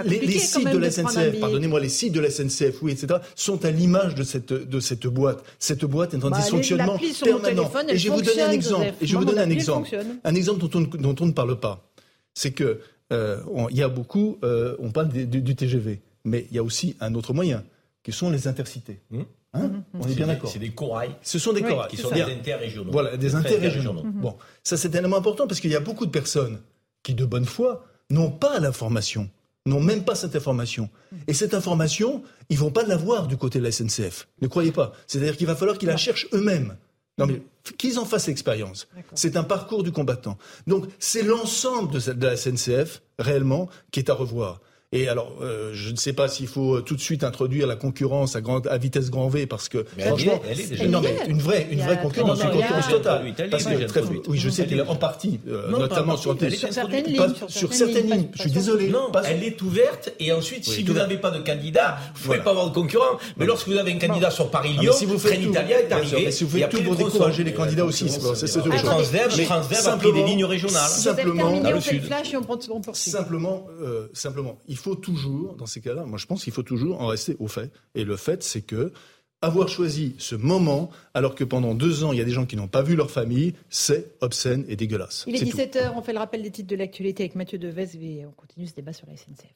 les, 0.05 0.19
les 0.21 0.39
sites 0.39 0.69
de 0.69 0.77
la 0.79 0.91
SNCF, 0.91 1.39
pardonnez-moi, 1.41 1.79
les 1.81 1.89
sites 1.89 2.13
de 2.13 2.21
la 2.21 2.29
SNCF, 2.29 2.83
oui, 2.83 2.93
etc., 2.93 3.21
sont 3.37 3.65
à 3.65 3.71
l'image 3.71 4.15
de 4.15 4.25
cette, 4.25 4.53
de 4.53 4.81
cette 4.81 5.07
boîte. 5.07 5.43
Cette 5.59 5.85
boîte 5.85 6.13
est 6.15 6.25
en 6.25 6.29
Bah, 6.31 6.39
dysfonctionnement 6.39 6.99
permanent. 6.99 7.71
Et 7.89 7.97
je 7.99 8.11
vais 8.11 8.17
vous 8.17 8.23
donner 8.23 8.43
un 8.43 8.51
exemple. 8.51 8.85
Joseph. 8.85 8.97
Et 9.01 9.07
je 9.07 9.13
vais 9.13 9.19
vous 9.19 9.25
donner 9.25 9.41
un 9.43 9.51
exemple. 9.51 9.89
Un 10.25 10.35
exemple 10.35 10.61
dont 10.67 10.71
on, 10.75 10.81
dont 10.99 11.15
on 11.21 11.27
ne 11.27 11.33
parle 11.33 11.59
pas. 11.59 11.89
C'est 12.35 12.51
que, 12.51 12.81
euh, 13.13 13.39
il 13.71 13.77
y 13.77 13.83
a 13.83 13.89
beaucoup, 13.89 14.39
euh, 14.43 14.75
on 14.81 14.91
parle 14.91 15.09
du, 15.09 15.27
du 15.27 15.55
TGV, 15.55 16.01
mais 16.25 16.47
il 16.51 16.57
y 16.57 16.59
a 16.59 16.63
aussi 16.63 16.97
un 17.01 17.15
autre 17.15 17.33
moyen, 17.33 17.63
qui 18.03 18.11
sont 18.13 18.29
les 18.29 18.49
intercités. 18.49 19.01
Hum. 19.13 19.25
Hein 19.55 19.71
on 20.01 20.09
est 20.09 20.15
bien 20.15 20.27
d'accord. 20.27 20.51
C'est 20.51 20.59
des 20.59 20.71
corails. 20.71 21.15
Ce 21.23 21.39
sont 21.39 21.53
des 21.53 21.61
Oui, 21.63 21.69
corails. 21.69 21.91
qui 21.91 21.99
sont 21.99 22.11
des 22.11 22.23
interrégionaux. 22.23 22.91
Voilà, 22.91 23.17
des 23.19 23.35
interrégionaux. 23.35 24.03
Bon, 24.05 24.35
ça 24.65 24.77
c'est 24.79 24.89
tellement 24.89 25.17
important 25.19 25.47
parce 25.47 25.61
qu'il 25.61 25.71
y 25.71 25.77
a 25.77 25.81
beaucoup 25.81 26.07
de 26.07 26.11
personnes 26.11 26.59
qui, 27.03 27.13
de 27.15 27.25
bonne 27.27 27.45
foi, 27.45 27.85
n'ont 28.13 28.31
pas 28.31 28.61
l'information, 28.61 29.29
n'ont 29.67 29.81
même 29.81 30.05
pas 30.05 30.15
cette 30.15 30.37
information. 30.37 30.89
Et 31.27 31.35
cette 31.35 31.55
information, 31.55 32.23
ils 32.49 32.59
vont 32.59 32.71
pas 32.71 32.85
l'avoir 32.85 33.27
du 33.27 33.37
côté 33.37 33.59
de 33.59 33.65
la 33.65 33.73
SNCF. 33.73 34.29
Ne 34.41 34.49
croyez 34.49 34.73
pas. 34.73 34.93
C'est-à-dire 35.07 35.37
qu'il 35.37 35.47
va 35.47 35.57
falloir 35.57 35.79
qu'ils 35.79 35.89
la 35.89 35.97
cherchent 35.97 36.29
eux-mêmes. 36.33 36.77
Non 37.19 37.27
mais 37.27 37.43
qu'ils 37.77 37.99
en 37.99 38.05
fassent 38.05 38.29
l'expérience. 38.29 38.89
C'est 39.15 39.37
un 39.37 39.45
parcours 39.45 39.83
du 39.83 39.93
combattant. 39.93 40.39
Donc 40.67 40.87
c'est 40.99 41.23
l'ensemble 41.23 42.01
de 42.01 42.27
la 42.27 42.37
SNCF 42.37 43.03
réellement 43.19 43.69
qui 43.91 44.01
est 44.01 44.11
à 44.11 44.15
revoir. 44.15 44.61
Et 44.95 45.09
alors, 45.09 45.33
euh, 45.41 45.71
je 45.73 45.91
ne 45.91 45.97
sais 45.97 46.13
pas 46.13 46.29
s'il 46.29 46.47
faut 46.47 46.75
euh, 46.77 46.81
tout 46.83 46.95
de 46.97 47.01
suite 47.01 47.25
introduire 47.25 47.67
la 47.67 47.77
concurrence 47.77 48.37
à, 48.37 48.43
grande, 48.43 48.67
à 48.67 48.77
vitesse 48.77 49.11
grand 49.11 49.29
V 49.29 49.47
parce 49.47 49.71
que 49.71 49.79
Mais 49.97 50.03
elle 50.03 50.09
franchement, 50.09 50.43
est, 50.45 50.51
elle 50.51 50.61
est 50.61 50.67
déjà. 50.67 50.87
non 50.87 51.01
mais 51.01 51.17
Elle 51.25 51.31
une 51.31 51.41
vraie, 51.41 51.67
une 51.71 51.81
vraie 51.81 51.99
concurrence, 51.99 52.43
une 52.43 52.51
concurrence 52.51 52.85
Elle 52.89 52.93
totale. 52.97 53.35
elle 53.39 53.49
Parce 53.51 53.65
que 53.65 53.85
très- 53.85 54.03
oui, 54.29 54.39
je 54.39 54.51
sais 54.51 54.63
Elle 54.63 54.69
qu'elle 54.69 54.79
est 54.81 54.89
en 54.89 54.97
partie, 54.97 55.41
euh, 55.49 55.71
Non, 55.71 55.79
notamment 55.79 56.17
sur 56.19 56.37
elle 56.43 56.55
Sur 56.55 56.71
certaines 56.73 57.07
lignes, 57.07 57.17
pas- 57.17 57.29
sur 57.49 57.73
certaines 57.73 58.11
lignes, 58.11 58.29
Je 58.35 58.43
suis 58.43 58.51
désolé. 58.51 58.89
Non, 58.91 59.11
pas- 59.11 59.23
elle 59.25 59.43
est 59.43 59.63
ouverte 59.63 60.13
et 60.21 60.31
ensuite, 60.31 60.67
Oui, 60.69 60.75
si 60.75 60.83
vous 60.83 60.93
n'avez 60.93 61.17
pas 61.17 61.31
de 61.31 61.39
candidat, 61.43 61.97
vous 61.99 62.09
ne 62.09 62.13
pouvez 62.13 62.27
Voilà. 62.27 62.43
pas 62.43 62.51
avoir 62.51 62.69
de 62.69 62.75
concurrent. 62.75 63.19
Mais 63.39 63.47
lorsque 63.47 63.69
vous 63.69 63.79
avez 63.79 63.93
un 63.93 63.99
candidat 63.99 64.31
sur 64.31 64.45
Ah, 64.49 64.53
Paris-Lyon, 64.53 64.93
si 64.95 65.07
vous 65.07 65.19
faites 65.19 65.41
est 65.41 65.57
arrivé. 65.93 66.25
mais 66.27 66.31
si 66.31 66.45
vous 66.45 66.59
il 66.59 66.61
y 66.61 66.65
a 66.65 66.67
faites 66.69 66.77
tout 66.77 66.83
plus 66.91 66.97
pour 66.99 67.09
décourager 67.09 67.45
les 67.45 67.55
candidats 67.55 67.87
aussi, 67.87 68.11
c'est 68.11 68.23
autre 68.23 68.37
chose. 68.37 68.83
Transdev, 68.83 69.21
a 69.23 69.29
pris 69.57 69.69
des 69.71 69.75
simplement- 69.77 70.27
lignes 70.27 70.45
régionales. 70.45 70.89
Simplement, 70.91 71.51
dans 71.63 71.71
on 71.71 71.73
le 71.73 71.81
sud. 71.81 72.05
flash 72.05 72.35
et 72.35 72.37
on, 72.37 72.43
on 72.71 72.81
poursuit. 72.83 73.11
Simplement, 73.11 73.67
euh, 73.83 74.09
simplement, 74.13 74.59
il 74.69 74.77
faut 74.83 74.97
toujours, 74.97 75.55
dans 75.55 75.67
ces 75.67 75.81
cas-là, 75.81 76.05
moi 76.05 76.19
je 76.19 76.27
pense 76.27 76.45
qu'il 76.45 76.53
faut 76.53 76.63
toujours 76.63 77.01
en 77.01 77.07
rester 77.07 77.37
au 77.39 77.49
fait. 77.49 77.71
Et 77.95 78.05
le 78.05 78.17
fait, 78.17 78.43
c'est 78.43 78.63
que 78.63 78.93
avoir 79.41 79.69
choisi 79.69 80.15
ce 80.19 80.35
moment, 80.37 80.91
alors 81.15 81.35
que 81.35 81.45
pendant 81.45 81.75
deux 81.75 82.05
ans, 82.05 82.13
il 82.13 82.19
y 82.19 82.21
a 82.21 82.25
des 82.25 82.31
gens 82.31 82.47
qui 82.47 82.57
n'ont 82.57 82.69
pas 82.69 82.83
vu 82.83 82.95
leur 82.95 83.11
famille, 83.11 83.55
c'est 83.71 84.15
obscène 84.21 84.65
et 84.69 84.77
dégueulasse. 84.77 85.25
Il 85.27 85.35
est 85.37 85.51
tout. 85.51 85.57
17h, 85.57 85.93
on 85.97 86.03
fait 86.03 86.13
le 86.13 86.19
rappel 86.19 86.43
des 86.43 86.51
titres 86.51 86.69
de 86.69 86.77
l'actualité 86.77 87.25
avec 87.25 87.35
Mathieu 87.35 87.59
Devez 87.59 87.89
et 87.95 88.27
on 88.27 88.33
continue 88.33 88.67
ce 88.67 88.75
débat 88.75 88.93
sur 88.93 89.07
la 89.09 89.17
SNCF. 89.17 89.55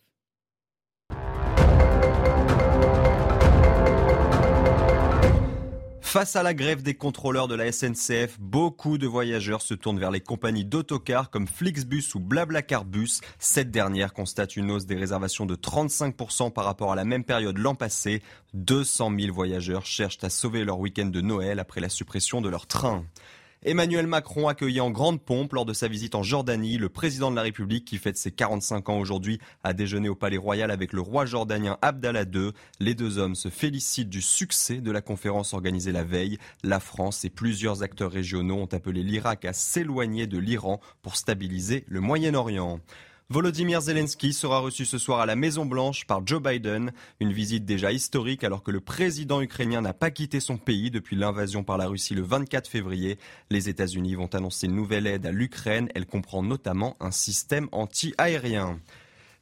Face 6.07 6.37
à 6.37 6.45
la 6.45 6.55
grève 6.55 6.83
des 6.83 6.95
contrôleurs 6.95 7.49
de 7.49 7.57
la 7.57 7.71
SNCF, 7.73 8.39
beaucoup 8.39 8.97
de 8.97 9.09
voyageurs 9.09 9.61
se 9.61 9.75
tournent 9.75 9.99
vers 9.99 10.13
les 10.13 10.21
compagnies 10.21 10.65
d'autocars 10.65 11.31
comme 11.31 11.49
Flixbus 11.49 12.15
ou 12.15 12.21
Blablacar 12.21 12.85
Bus. 12.85 13.21
Cette 13.41 13.73
dernière 13.73 14.15
constate 14.15 14.57
une 14.57 14.71
hausse 14.71 14.87
des 14.87 14.95
réservations 14.95 15.47
de 15.47 15.57
35% 15.57 16.53
par 16.53 16.65
rapport 16.65 16.93
à 16.93 16.95
la 16.95 17.05
même 17.05 17.25
période 17.25 17.59
l'an 17.59 17.75
passé. 17.75 18.23
200 18.55 19.11
000 19.19 19.35
voyageurs 19.35 19.85
cherchent 19.85 20.23
à 20.23 20.31
sauver 20.31 20.65
leur 20.65 20.79
week-end 20.79 21.07
de 21.07 21.21
Noël 21.21 21.59
après 21.59 21.81
la 21.81 21.89
suppression 21.89 22.41
de 22.41 22.49
leur 22.49 22.69
train. 22.69 23.05
Emmanuel 23.67 24.07
Macron 24.07 24.47
accueillit 24.47 24.81
en 24.81 24.93
grande 24.93 25.21
pompe 25.21 25.53
lors 25.53 25.65
de 25.65 25.73
sa 25.73 25.89
visite 25.89 26.15
en 26.15 26.23
Jordanie 26.23 26.79
le 26.79 26.89
président 26.89 27.33
de 27.33 27.37
la 27.37 27.43
République 27.43 27.85
qui 27.85 27.99
fête 27.99 28.17
ses 28.17 28.31
45 28.31 28.91
ans 28.91 29.01
aujourd'hui 29.01 29.41
a 29.65 29.73
déjeuné 29.73 30.09
au 30.09 30.15
Palais 30.15 30.37
Royal 30.37 30.71
avec 30.71 30.93
le 30.93 31.01
roi 31.01 31.27
jordanien 31.27 31.77
Abdallah 31.83 32.23
II. 32.33 32.53
Les 32.79 32.95
deux 32.95 33.19
hommes 33.19 33.35
se 33.35 33.49
félicitent 33.49 34.09
du 34.09 34.23
succès 34.23 34.77
de 34.77 34.93
la 34.93 35.01
conférence 35.01 35.53
organisée 35.53 35.91
la 35.91 36.05
veille. 36.05 36.39
La 36.63 36.79
France 36.79 37.25
et 37.25 37.29
plusieurs 37.29 37.83
acteurs 37.83 38.13
régionaux 38.13 38.55
ont 38.55 38.69
appelé 38.71 39.03
l'Irak 39.03 39.45
à 39.45 39.53
s'éloigner 39.53 40.29
de 40.29 40.39
l'Iran 40.39 40.81
pour 41.03 41.17
stabiliser 41.17 41.83
le 41.89 41.99
Moyen-Orient. 41.99 42.79
Volodymyr 43.29 43.81
Zelensky 43.81 44.33
sera 44.33 44.61
reçu 44.61 44.85
ce 44.85 44.99
soir 44.99 45.19
à 45.19 45.27
la 45.27 45.35
Maison 45.35 45.67
Blanche 45.67 46.07
par 46.07 46.25
Joe 46.25 46.41
Biden, 46.41 46.93
une 47.19 47.33
visite 47.33 47.65
déjà 47.65 47.91
historique 47.91 48.45
alors 48.45 48.63
que 48.63 48.71
le 48.71 48.81
président 48.81 49.41
ukrainien 49.41 49.81
n'a 49.81 49.93
pas 49.93 50.13
quitté 50.13 50.39
son 50.39 50.59
pays 50.59 50.93
depuis 50.93 51.17
l'invasion 51.17 51.65
par 51.65 51.77
la 51.77 51.89
Russie 51.89 52.15
le 52.15 52.23
24 52.23 52.69
février. 52.69 53.19
Les 53.51 53.69
États-Unis 53.69 54.15
vont 54.15 54.33
annoncer 54.33 54.69
une 54.69 54.77
nouvelle 54.77 55.09
aide 55.09 55.27
à 55.27 55.33
l'Ukraine, 55.33 55.89
elle 55.97 56.07
comprend 56.07 56.45
notamment 56.45 56.97
un 57.01 57.11
système 57.11 57.69
anti-aérien. 57.73 58.79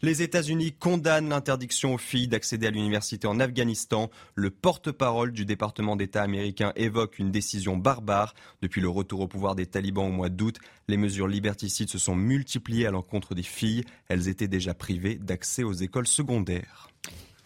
Les 0.03 0.23
États-Unis 0.23 0.73
condamnent 0.73 1.29
l'interdiction 1.29 1.95
aux 1.95 1.99
filles 1.99 2.29
d'accéder 2.29 2.67
à 2.67 2.71
l'université 2.71 3.27
en 3.27 3.41
Afghanistan. 3.41 4.11
Le 4.35 4.51
porte-parole 4.51 5.33
du 5.33 5.45
département 5.45 5.97
d'État 5.97 6.23
américain 6.23 6.73
évoque 6.77 7.19
une 7.19 7.31
décision 7.31 7.77
barbare. 7.77 8.35
Depuis 8.61 8.81
le 8.81 8.89
retour 8.89 9.21
au 9.21 9.29
pouvoir 9.29 9.55
des 9.55 9.67
talibans 9.67 10.07
au 10.07 10.13
mois 10.13 10.29
d'août, 10.29 10.59
les 10.89 10.97
mesures 10.97 11.29
liberticides 11.29 11.91
se 11.91 11.99
sont 11.99 12.17
multipliées 12.17 12.87
à 12.87 12.91
l'encontre 12.91 13.35
des 13.35 13.43
filles. 13.43 13.85
Elles 14.09 14.29
étaient 14.29 14.49
déjà 14.49 14.75
privées 14.75 15.17
d'accès 15.17 15.63
aux 15.63 15.73
écoles 15.73 16.07
secondaires. 16.07 16.89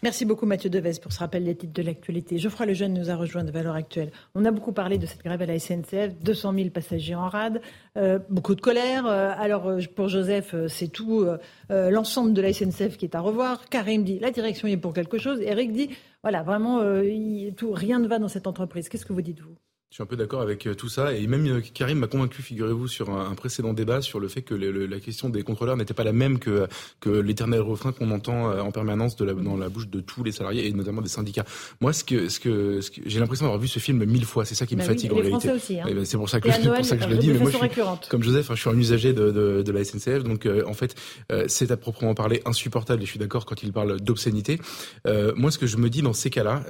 Merci 0.04 0.24
beaucoup 0.24 0.46
Mathieu 0.46 0.70
Devez 0.70 0.92
pour 1.02 1.12
ce 1.12 1.18
rappel 1.18 1.42
des 1.42 1.56
titres 1.56 1.72
de 1.72 1.82
l'actualité. 1.82 2.38
Geoffroy 2.38 2.66
Lejeune 2.66 2.94
nous 2.94 3.10
a 3.10 3.16
rejoint 3.16 3.42
de 3.42 3.50
Valeurs 3.50 3.74
Actuelles. 3.74 4.12
On 4.36 4.44
a 4.44 4.52
beaucoup 4.52 4.70
parlé 4.70 4.96
de 4.96 5.06
cette 5.06 5.24
grève 5.24 5.42
à 5.42 5.46
la 5.46 5.58
SNCF, 5.58 6.14
200 6.22 6.54
000 6.54 6.70
passagers 6.70 7.16
en 7.16 7.28
rade, 7.28 7.60
euh, 7.96 8.20
beaucoup 8.30 8.54
de 8.54 8.60
colère. 8.60 9.06
Euh, 9.06 9.32
alors 9.36 9.66
euh, 9.66 9.80
pour 9.96 10.06
Joseph, 10.08 10.54
c'est 10.68 10.86
tout 10.86 11.26
l'ensemble 11.68 12.32
de 12.32 12.40
la 12.40 12.52
SNCF 12.52 12.96
qui 12.96 13.06
est 13.06 13.16
à 13.16 13.20
revoir. 13.20 13.68
Karim 13.68 14.04
dit 14.04 14.20
la 14.20 14.30
direction 14.30 14.68
est 14.68 14.76
pour 14.76 14.94
quelque 14.94 15.18
chose. 15.18 15.40
Eric 15.40 15.72
dit 15.72 15.90
voilà 16.22 16.44
vraiment 16.44 16.78
rien 16.78 17.98
ne 17.98 18.06
va 18.06 18.20
dans 18.20 18.28
cette 18.28 18.46
entreprise. 18.46 18.88
Qu'est-ce 18.88 19.04
que 19.04 19.12
vous 19.12 19.22
dites 19.22 19.40
vous? 19.40 19.56
Je 19.90 19.94
suis 19.94 20.02
un 20.02 20.06
peu 20.06 20.16
d'accord 20.16 20.42
avec 20.42 20.66
euh, 20.66 20.74
tout 20.74 20.90
ça 20.90 21.14
et 21.14 21.26
même 21.26 21.46
euh, 21.46 21.60
Karim 21.72 22.00
m'a 22.00 22.08
convaincu, 22.08 22.42
figurez-vous, 22.42 22.88
sur 22.88 23.08
un, 23.08 23.34
précédent 23.34 23.72
débat 23.72 24.02
sur 24.02 24.20
le 24.20 24.28
fait 24.28 24.42
que 24.42 24.52
le- 24.54 24.70
le- 24.70 24.84
la 24.84 25.00
question 25.00 25.30
des 25.30 25.42
contrôleurs 25.42 25.78
n'était 25.78 25.94
pas 25.94 26.04
la 26.04 26.12
même 26.12 26.38
que, 26.38 26.66
que 27.00 27.08
l'éternel 27.08 27.62
refrain 27.62 27.92
qu'on 27.92 28.10
entend 28.10 28.50
euh, 28.50 28.60
en 28.60 28.70
permanence 28.70 29.16
de 29.16 29.24
la, 29.24 29.32
dans 29.32 29.56
la 29.56 29.70
bouche 29.70 29.88
de 29.88 30.00
tous 30.00 30.22
les 30.24 30.30
salariés 30.30 30.66
et 30.68 30.72
notamment 30.74 31.00
des 31.00 31.08
syndicats. 31.08 31.46
Moi, 31.80 31.94
ce 31.94 32.04
que, 32.04 32.28
ce 32.28 32.38
que, 32.38 32.82
ce 32.82 32.90
que 32.90 33.00
j'ai 33.06 33.18
l'impression 33.18 33.46
d'avoir 33.46 33.58
vu 33.58 33.66
ce 33.66 33.78
film 33.78 34.04
mille 34.04 34.26
fois, 34.26 34.44
c'est 34.44 34.54
ça 34.54 34.66
qui 34.66 34.76
me 34.76 34.80
Bah 34.80 34.88
oui, 34.88 34.94
fatigue 34.94 35.10
et 35.10 35.14
en 35.14 35.16
les 35.16 35.22
réalité. 35.28 35.50
Aussi, 35.52 35.80
hein. 35.80 35.84
Eh 35.88 35.94
ben, 35.94 36.04
c'est 36.04 36.18
pour 36.18 36.28
ça 36.28 36.38
que, 36.42 36.50
c'est 36.52 36.58
pour 36.58 36.66
Noël, 36.68 36.84
ça 36.84 36.96
que 36.98 37.04
je 37.04 37.08
le 37.08 37.16
dis. 37.16 37.28
Mais 37.28 37.38
moi, 37.38 37.46
je 37.46 37.56
façon 37.56 37.58
suis, 37.64 37.68
récurrente. 37.68 38.08
comme 38.10 38.22
Joseph, 38.22 38.50
hein, 38.50 38.54
je 38.56 38.60
suis 38.60 38.68
un 38.70 38.78
usager 38.78 39.14
de, 39.14 39.30
de, 39.30 39.62
de 39.62 39.72
la 39.72 39.82
SNCF, 39.84 40.22
donc 40.22 40.44
euh, 40.44 40.64
en 40.66 40.74
fait, 40.74 40.96
euh, 41.32 41.46
c'est 41.48 41.70
à 41.70 41.78
proprement 41.78 42.12
parler 42.14 42.42
insupportable. 42.44 43.02
Et 43.02 43.06
je 43.06 43.10
suis 43.10 43.18
d'accord 43.18 43.46
quand 43.46 43.62
il 43.62 43.72
parle 43.72 43.98
d'obscénité. 44.02 44.60
Euh, 45.06 45.32
moi, 45.34 45.50
ce 45.50 45.56
que 45.56 45.66
je 45.66 45.78
me 45.78 45.88
dis 45.88 46.02
dans 46.02 46.12
ces 46.12 46.28
cas-là, 46.28 46.62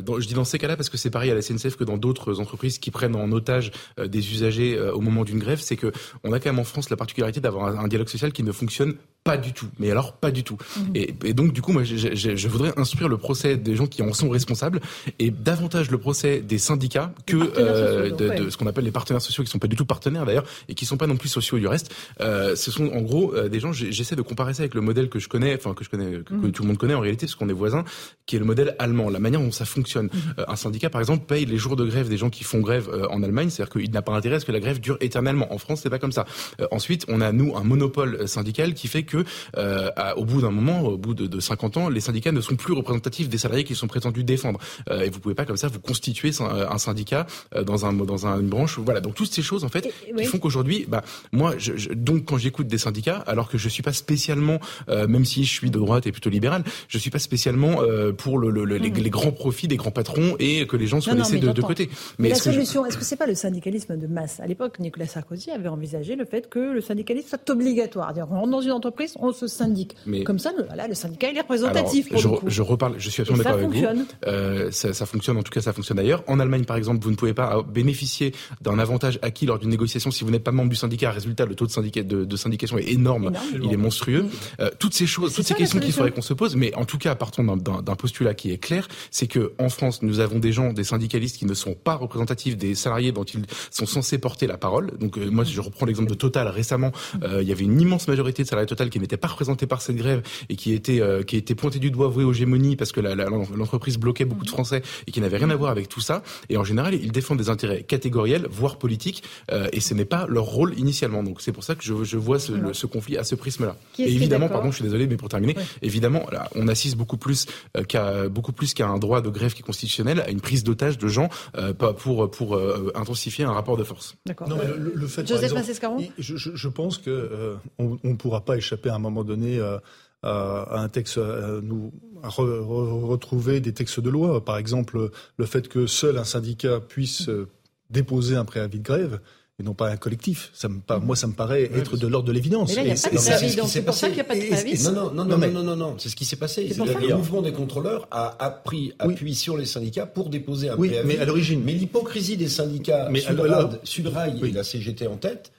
dans- 0.00 0.18
je 0.18 0.26
dis 0.26 0.32
dans 0.34 0.44
ces 0.44 0.58
cas-là 0.58 0.76
parce 0.76 0.88
que 0.88 0.96
c'est 0.96 1.10
pareil 1.10 1.30
à 1.30 1.34
la 1.34 1.42
SNCF 1.42 1.76
que 1.76 1.84
dans 1.84 1.98
d'autres 1.98 2.40
entreprises 2.40 2.53
qui 2.56 2.90
prennent 2.90 3.16
en 3.16 3.30
otage 3.32 3.72
euh, 3.98 4.06
des 4.06 4.32
usagers 4.32 4.76
euh, 4.76 4.92
au 4.92 5.00
moment 5.00 5.24
d'une 5.24 5.38
grève, 5.38 5.60
c'est 5.60 5.76
que 5.76 5.92
on 6.22 6.32
a 6.32 6.40
quand 6.40 6.50
même 6.50 6.58
en 6.58 6.64
France 6.64 6.90
la 6.90 6.96
particularité 6.96 7.40
d'avoir 7.40 7.66
un, 7.66 7.78
un 7.84 7.88
dialogue 7.88 8.08
social 8.08 8.32
qui 8.32 8.42
ne 8.42 8.52
fonctionne 8.52 8.94
pas 9.24 9.36
du 9.38 9.52
tout. 9.54 9.66
Mais 9.78 9.90
alors 9.90 10.12
pas 10.12 10.30
du 10.30 10.44
tout. 10.44 10.58
Mhm. 10.76 10.90
Et, 10.94 11.14
et 11.24 11.32
donc 11.32 11.52
du 11.54 11.62
coup, 11.62 11.72
moi, 11.72 11.82
j'ai- 11.82 12.14
j'ai- 12.14 12.36
je 12.36 12.48
voudrais 12.48 12.72
instruire 12.78 13.08
le 13.08 13.16
procès 13.16 13.56
des 13.56 13.74
gens 13.74 13.86
qui 13.86 14.02
en 14.02 14.12
sont 14.12 14.28
responsables 14.28 14.80
et 15.18 15.30
davantage 15.30 15.90
le 15.90 15.96
procès 15.98 16.40
des 16.40 16.58
syndicats 16.58 17.12
que 17.26 17.38
sociaux, 17.38 17.52
euh, 17.58 18.10
de, 18.10 18.28
ouais. 18.28 18.36
de 18.38 18.50
ce 18.50 18.56
qu'on 18.58 18.66
appelle 18.66 18.84
les 18.84 18.90
partenaires 18.90 19.22
sociaux 19.22 19.42
qui 19.42 19.50
sont 19.50 19.58
pas 19.58 19.66
du 19.66 19.76
tout 19.76 19.86
partenaires 19.86 20.26
d'ailleurs 20.26 20.44
et 20.68 20.74
qui 20.74 20.84
sont 20.84 20.98
pas 20.98 21.06
non 21.06 21.16
plus 21.16 21.30
sociaux 21.30 21.58
du 21.58 21.66
reste. 21.66 21.90
Euh, 22.20 22.54
ce 22.54 22.70
sont 22.70 22.86
en 22.88 23.00
gros 23.00 23.34
euh, 23.34 23.48
des 23.48 23.60
gens. 23.60 23.72
J'essaie 23.72 24.14
de 24.16 24.22
comparer 24.22 24.52
ça 24.54 24.62
avec 24.62 24.74
le 24.74 24.82
modèle 24.82 25.08
que 25.08 25.18
je 25.18 25.28
connais, 25.28 25.54
enfin 25.56 25.72
que 25.74 25.84
je 25.84 25.88
connais, 25.90 26.10
que, 26.18 26.18
que 26.22 26.34
Mhm. 26.34 26.52
tout 26.52 26.62
le 26.62 26.68
monde 26.68 26.78
connaît 26.78 26.94
en 26.94 27.00
réalité, 27.00 27.26
parce 27.26 27.34
qu'on 27.34 27.48
est 27.48 27.52
voisins, 27.54 27.84
qui 28.26 28.36
est 28.36 28.38
le 28.38 28.44
modèle 28.44 28.76
allemand. 28.78 29.08
La 29.08 29.20
manière 29.20 29.40
dont 29.40 29.50
ça 29.52 29.64
fonctionne. 29.64 30.10
Euh, 30.38 30.44
un 30.48 30.56
syndicat, 30.56 30.90
par 30.90 31.00
exemple, 31.00 31.24
paye 31.26 31.46
les 31.46 31.56
jours 31.56 31.76
de 31.76 31.84
grève 31.86 32.08
des 32.10 32.18
gens 32.18 32.28
qui 32.28 32.44
font 32.44 32.60
grève 32.60 32.90
euh, 32.92 33.06
en 33.08 33.22
Allemagne, 33.22 33.48
c'est-à-dire 33.48 33.72
qu'il 33.80 33.90
n'a 33.90 34.02
pas 34.02 34.12
intérêt 34.12 34.36
à 34.36 34.40
ce 34.40 34.44
que 34.44 34.52
la 34.52 34.60
grève 34.60 34.80
dure 34.80 34.98
éternellement. 35.00 35.50
En 35.52 35.56
France, 35.58 35.80
c'est 35.82 35.90
pas 35.90 35.98
comme 35.98 36.12
ça. 36.12 36.26
Euh, 36.60 36.66
ensuite, 36.70 37.06
on 37.08 37.22
a 37.22 37.32
nous 37.32 37.56
un 37.56 37.64
monopole 37.64 38.28
syndical 38.28 38.74
qui 38.74 38.86
fait 38.88 39.02
que 39.04 39.13
euh, 39.56 39.90
à- 39.96 40.16
au 40.18 40.24
bout 40.24 40.40
d'un 40.42 40.50
moment, 40.50 40.82
au 40.82 40.96
bout 40.96 41.14
de, 41.14 41.26
de 41.26 41.40
50 41.40 41.76
ans, 41.76 41.88
les 41.88 42.00
syndicats 42.00 42.32
ne 42.32 42.40
sont 42.40 42.56
plus 42.56 42.72
représentatifs 42.74 43.28
des 43.28 43.38
salariés 43.38 43.64
qu'ils 43.64 43.76
sont 43.76 43.86
prétendus 43.86 44.24
défendre. 44.24 44.58
Euh, 44.90 45.02
et 45.02 45.10
vous 45.10 45.20
pouvez 45.20 45.34
pas 45.34 45.44
comme 45.44 45.56
ça 45.56 45.68
vous 45.68 45.80
constituer 45.80 46.30
un 46.40 46.78
syndicat 46.78 47.26
euh, 47.54 47.64
dans 47.64 47.86
un 47.86 47.92
dans 47.92 48.26
un- 48.26 48.40
une 48.40 48.48
branche. 48.48 48.78
Voilà. 48.78 49.00
Donc 49.00 49.14
toutes 49.14 49.32
ces 49.32 49.42
choses 49.42 49.64
en 49.64 49.68
fait 49.68 49.92
oui. 50.14 50.22
qui 50.22 50.28
font 50.28 50.38
qu'aujourd'hui, 50.38 50.86
bah 50.88 51.02
moi, 51.32 51.54
je, 51.58 51.76
je- 51.76 51.90
donc 51.90 52.24
quand 52.26 52.38
j'écoute 52.38 52.66
des 52.66 52.78
syndicats, 52.78 53.22
alors 53.26 53.48
que 53.48 53.58
je 53.58 53.68
suis 53.68 53.82
pas 53.82 53.92
spécialement, 53.92 54.58
euh, 54.88 55.06
même 55.06 55.24
si 55.24 55.44
je 55.44 55.50
suis 55.52 55.70
de 55.70 55.78
droite 55.78 56.06
et 56.06 56.12
plutôt 56.12 56.30
libéral, 56.30 56.64
je 56.88 56.98
suis 56.98 57.10
pas 57.10 57.18
spécialement 57.18 57.82
euh, 57.82 58.12
pour 58.12 58.38
le, 58.38 58.50
le- 58.50 58.64
le- 58.64 58.76
les, 58.78 58.90
Mhm. 58.90 58.96
les 58.98 59.10
grands 59.10 59.32
profits 59.32 59.68
des 59.68 59.76
grands 59.76 59.90
patrons 59.90 60.36
et 60.38 60.66
que 60.66 60.76
les 60.76 60.86
gens 60.86 61.00
soient 61.00 61.12
Non, 61.12 61.18
non, 61.20 61.24
laissés 61.24 61.34
mais 61.40 61.48
de, 61.48 61.52
de 61.52 61.62
côté. 61.62 61.90
Mais 62.18 62.28
la 62.28 62.34
est-ce 62.34 62.44
que 62.44 62.50
je- 62.50 62.54
solution, 62.54 62.86
est-ce 62.86 62.96
que 62.96 63.04
c'est 63.04 63.16
pas 63.16 63.26
le 63.26 63.34
syndicalisme 63.34 63.96
de 63.96 64.06
masse? 64.06 64.40
À 64.40 64.46
l'époque, 64.46 64.78
Nicolas 64.78 65.06
Sarkozy 65.06 65.50
avait 65.50 65.68
envisagé 65.68 66.16
le 66.16 66.24
fait 66.24 66.48
que 66.48 66.58
le 66.72 66.80
syndicalisme 66.80 67.28
soit 67.28 67.50
obligatoire. 67.50 68.12
On 68.30 68.40
rentre 68.40 68.50
dans 68.50 68.60
une 68.60 68.72
entreprise, 68.72 69.03
entreprises, 69.04 69.16
on 69.20 69.32
se 69.32 69.46
syndique. 69.46 69.94
Mais- 70.06 70.24
Comme 70.24 70.38
ça, 70.38 70.52
le, 70.56 70.94
syndicat 70.94 71.28
il 71.30 71.36
est 71.36 71.40
représentatif. 71.40 72.06
Alors, 72.10 72.20
je, 72.22 72.28
pour 72.28 72.34
le 72.36 72.40
coup. 72.40 72.50
je 72.50 72.62
reparle, 72.62 72.94
je 72.98 73.10
suis 73.10 73.22
absolument 73.22 73.44
d'accord 73.44 73.58
avec 73.58 73.66
vous. 73.68 73.74
fonctionne. 73.74 74.06
Euh, 74.26 74.70
ça, 74.70 74.92
ça 74.94 75.06
fonctionne, 75.06 75.36
en 75.36 75.42
tout 75.42 75.50
cas, 75.52 75.60
ça 75.60 75.72
fonctionne 75.72 75.98
ailleurs. 75.98 76.22
En 76.26 76.40
Allemagne, 76.40 76.64
par 76.64 76.76
exemple, 76.76 77.02
vous 77.04 77.10
ne 77.10 77.16
pouvez 77.16 77.34
pas 77.34 77.62
bénéficier 77.62 78.32
d'un 78.60 78.78
avantage 78.78 79.18
acquis 79.22 79.46
lors 79.46 79.58
d'une 79.58 79.70
négociation 79.70 80.10
si 80.10 80.24
vous 80.24 80.30
n'êtes 80.30 80.44
pas 80.44 80.52
membre 80.52 80.70
du 80.70 80.76
syndicat. 80.76 81.10
Résultat, 81.10 81.46
le 81.46 81.54
taux 81.54 81.66
de, 81.66 81.70
syndicat, 81.70 82.02
de, 82.02 82.24
de 82.24 82.36
syndication 82.36 82.78
est 82.78 82.88
énorme, 82.90 83.32
il 83.62 83.72
est 83.72 83.76
monstrueux. 83.76 84.26
Euh, 84.60 84.70
toutes 84.78 84.94
ces 84.94 85.06
choses, 85.06 85.34
toutes 85.34 85.46
ces 85.46 85.54
questions 85.54 85.80
qu'il 85.80 85.92
faudrait 85.92 86.10
qu'on 86.10 86.22
se 86.22 86.34
pose, 86.34 86.56
mais 86.56 86.74
en 86.74 86.84
tout 86.84 86.98
cas, 86.98 87.14
partons 87.14 87.44
d'un- 87.56 87.82
postulat 87.96 88.34
qui 88.34 88.50
est 88.52 88.58
clair, 88.58 88.88
c'est 89.10 89.26
que 89.28 89.52
en 89.58 89.68
France, 89.68 90.02
nous 90.02 90.18
avons 90.20 90.38
des 90.38 90.52
gens, 90.52 90.72
des 90.72 90.84
syndicalistes 90.84 91.38
qui 91.38 91.46
ne 91.46 91.54
sont 91.54 91.74
pas 91.74 91.94
représentatifs 91.94 92.56
des 92.56 92.74
salariés 92.74 93.12
dont 93.12 93.24
ils 93.24 93.42
sont 93.70 93.86
censés 93.86 94.18
porter 94.18 94.46
la 94.46 94.58
parole. 94.58 94.90
Donc, 94.98 95.16
euh, 95.16 95.30
moi, 95.30 95.44
je 95.44 95.60
reprends 95.60 95.86
l'exemple 95.86 96.10
de 96.10 96.14
Total. 96.14 96.48
Récemment, 96.48 96.90
euh, 97.22 97.40
il 97.42 97.48
y 97.48 97.52
avait 97.52 97.64
une 97.64 97.80
immense 97.80 98.08
majorité 98.08 98.42
de 98.42 98.48
salariés 98.48 98.66
Total 98.66 98.90
qui 98.94 99.00
n'étaient 99.00 99.16
pas 99.16 99.26
représentés 99.28 99.66
par 99.66 99.82
cette 99.82 99.96
grève 99.96 100.22
et 100.48 100.54
qui 100.54 100.72
étaient 100.72 101.00
euh, 101.00 101.24
qui 101.24 101.36
étaient 101.36 101.56
pointés 101.56 101.80
du 101.80 101.90
doigt, 101.90 102.06
voués 102.06 102.22
aux 102.22 102.32
gémonies 102.32 102.76
parce 102.76 102.92
que 102.92 103.00
l'entreprise 103.00 103.98
bloquait 103.98 104.24
beaucoup 104.24 104.44
de 104.44 104.50
Français 104.50 104.82
et 105.06 105.10
qui 105.10 105.20
n'avait 105.20 105.36
rien 105.36 105.50
à 105.50 105.56
voir 105.56 105.70
avec 105.72 105.88
tout 105.88 106.00
ça. 106.00 106.22
Et 106.48 106.56
en 106.56 106.64
général, 106.64 106.94
ils 106.94 107.10
défendent 107.12 107.38
des 107.38 107.48
intérêts 107.50 107.82
catégoriels, 107.82 108.46
voire 108.50 108.78
politiques, 108.78 109.24
euh, 109.52 109.66
et 109.72 109.80
ce 109.80 109.94
n'est 109.94 110.04
pas 110.04 110.26
leur 110.28 110.44
rôle 110.44 110.78
initialement. 110.78 111.22
Donc, 111.24 111.40
c'est 111.40 111.52
pour 111.52 111.64
ça 111.64 111.74
que 111.74 111.82
je, 111.84 112.04
je 112.04 112.16
vois 112.16 112.38
ce, 112.38 112.52
le- 112.52 112.72
ce 112.74 112.86
conflit 112.86 113.16
à 113.16 113.24
ce 113.24 113.34
prisme-là. 113.34 113.76
Et 113.98 114.02
évidemment, 114.14 114.48
pardon, 114.48 114.70
je 114.70 114.76
suis 114.76 114.84
désolé, 114.84 115.06
mais 115.08 115.16
pour 115.16 115.28
terminer, 115.28 115.56
évidemment, 115.82 116.26
là, 116.30 116.48
on 116.54 116.68
assiste 116.68 116.96
beaucoup 116.96 117.16
plus 117.16 117.46
euh, 117.76 117.82
qu'à 117.82 118.28
beaucoup 118.28 118.52
plus 118.52 118.74
qu'à 118.74 118.86
un 118.86 118.98
droit 118.98 119.20
de 119.22 119.28
grève 119.30 119.54
qui 119.54 119.60
est 119.62 119.64
constitutionnel, 119.64 120.20
à 120.20 120.30
une 120.30 120.40
prise 120.40 120.62
d'otage 120.64 120.98
de 120.98 121.08
gens 121.08 121.28
euh, 121.56 121.72
pas 121.74 121.92
pour 121.92 122.30
pour 122.30 122.54
euh, 122.54 122.92
intensifier 122.94 123.44
un 123.44 123.52
rapport 123.52 123.76
de 123.76 123.84
force. 123.84 124.14
D'accord. 124.26 124.48
Non, 124.48 124.56
mais 124.56 124.66
le, 124.78 124.92
le 124.94 125.06
fait, 125.06 125.22
par 125.22 125.28
Joseph 125.28 125.50
exemple, 125.68 126.02
je, 126.18 126.36
je- 126.36 126.54
je 126.54 126.68
pense 126.68 126.98
que 126.98 127.10
euh, 127.10 127.54
on 127.78 127.98
ne 128.04 128.14
pourra 128.14 128.44
pas 128.44 128.56
échapper 128.56 128.83
à 128.88 128.94
un 128.94 128.98
moment 128.98 129.24
donné 129.24 129.58
euh, 129.58 129.78
à, 130.22 130.62
à 130.70 130.78
un 130.80 130.88
texte, 130.88 131.18
à 131.18 131.60
nous 131.62 131.92
à 132.22 132.28
re- 132.28 132.60
re- 132.60 133.04
retrouver 133.04 133.60
des 133.60 133.72
textes 133.74 134.00
de 134.00 134.08
loi. 134.10 134.44
Par 134.44 134.56
exemple, 134.56 135.10
le 135.36 135.46
fait 135.46 135.68
que 135.68 135.86
seul 135.86 136.16
un 136.18 136.24
syndicat 136.24 136.80
puisse 136.80 137.28
euh, 137.28 137.48
déposer 137.90 138.36
un 138.36 138.44
préavis 138.44 138.78
de 138.78 138.84
grève. 138.84 139.20
Et 139.60 139.62
non 139.62 139.72
pas 139.72 139.88
un 139.88 139.96
collectif. 139.96 140.50
Ça 140.52 140.68
me, 140.68 140.80
moi, 141.00 141.14
ça 141.14 141.28
me 141.28 141.32
paraît 141.32 141.70
être 141.72 141.96
de 141.96 142.08
l'ordre 142.08 142.26
de 142.26 142.32
l'évidence. 142.32 142.70
Mais 142.70 142.74
là, 142.74 142.82
il 142.82 142.84
n'y 142.86 142.90
a 142.90 142.94
pas 143.00 143.10
de 143.10 143.18
c'est- 143.18 143.30
préavis, 143.30 143.50
c'est- 143.50 143.56
donc 143.60 143.68
c'est 143.68 143.82
pour 143.84 143.94
ça 143.94 144.08
qu'il 144.08 144.16
n'y 144.16 144.20
a 144.22 144.24
pas 144.24 144.34
de 144.34 144.40
préavis. 144.40 144.82
Non, 144.82 144.90
non, 144.90 145.02
non, 145.04 145.12
non, 145.12 145.24
Non, 145.26 145.38
mais- 145.38 145.50
non, 145.52 145.62
non, 145.62 145.76
non, 145.76 145.94
c'est 145.96 146.08
ce 146.08 146.16
qui 146.16 146.24
s'est 146.24 146.34
passé. 146.34 146.66
C'est 146.70 146.76
pour 146.76 146.88
ça. 146.88 146.98
Le 146.98 147.14
mouvement 147.14 147.40
des 147.40 147.52
contrôleurs 147.52 148.08
a, 148.10 148.34
a 148.44 148.50
pris 148.50 148.94
appui 148.98 149.36
sur 149.36 149.56
les 149.56 149.64
syndicats 149.66 150.06
pour 150.06 150.28
déposer 150.28 150.70
un 150.70 150.76
Oui, 150.76 150.88
préavis. 150.88 151.06
mais 151.06 151.18
à 151.18 151.24
l'origine. 151.24 151.62
Mais 151.64 151.72
l'hypocrisie 151.72 152.36
des 152.36 152.48
syndicats, 152.48 153.08
Mais 153.12 153.20
Sudrail, 153.20 153.78
Sudrail 153.84 154.38
Oui. 154.42 154.48
et 154.48 154.52
la 154.52 154.64
CGT 154.64 155.06
en 155.06 155.18
tête, 155.18 155.52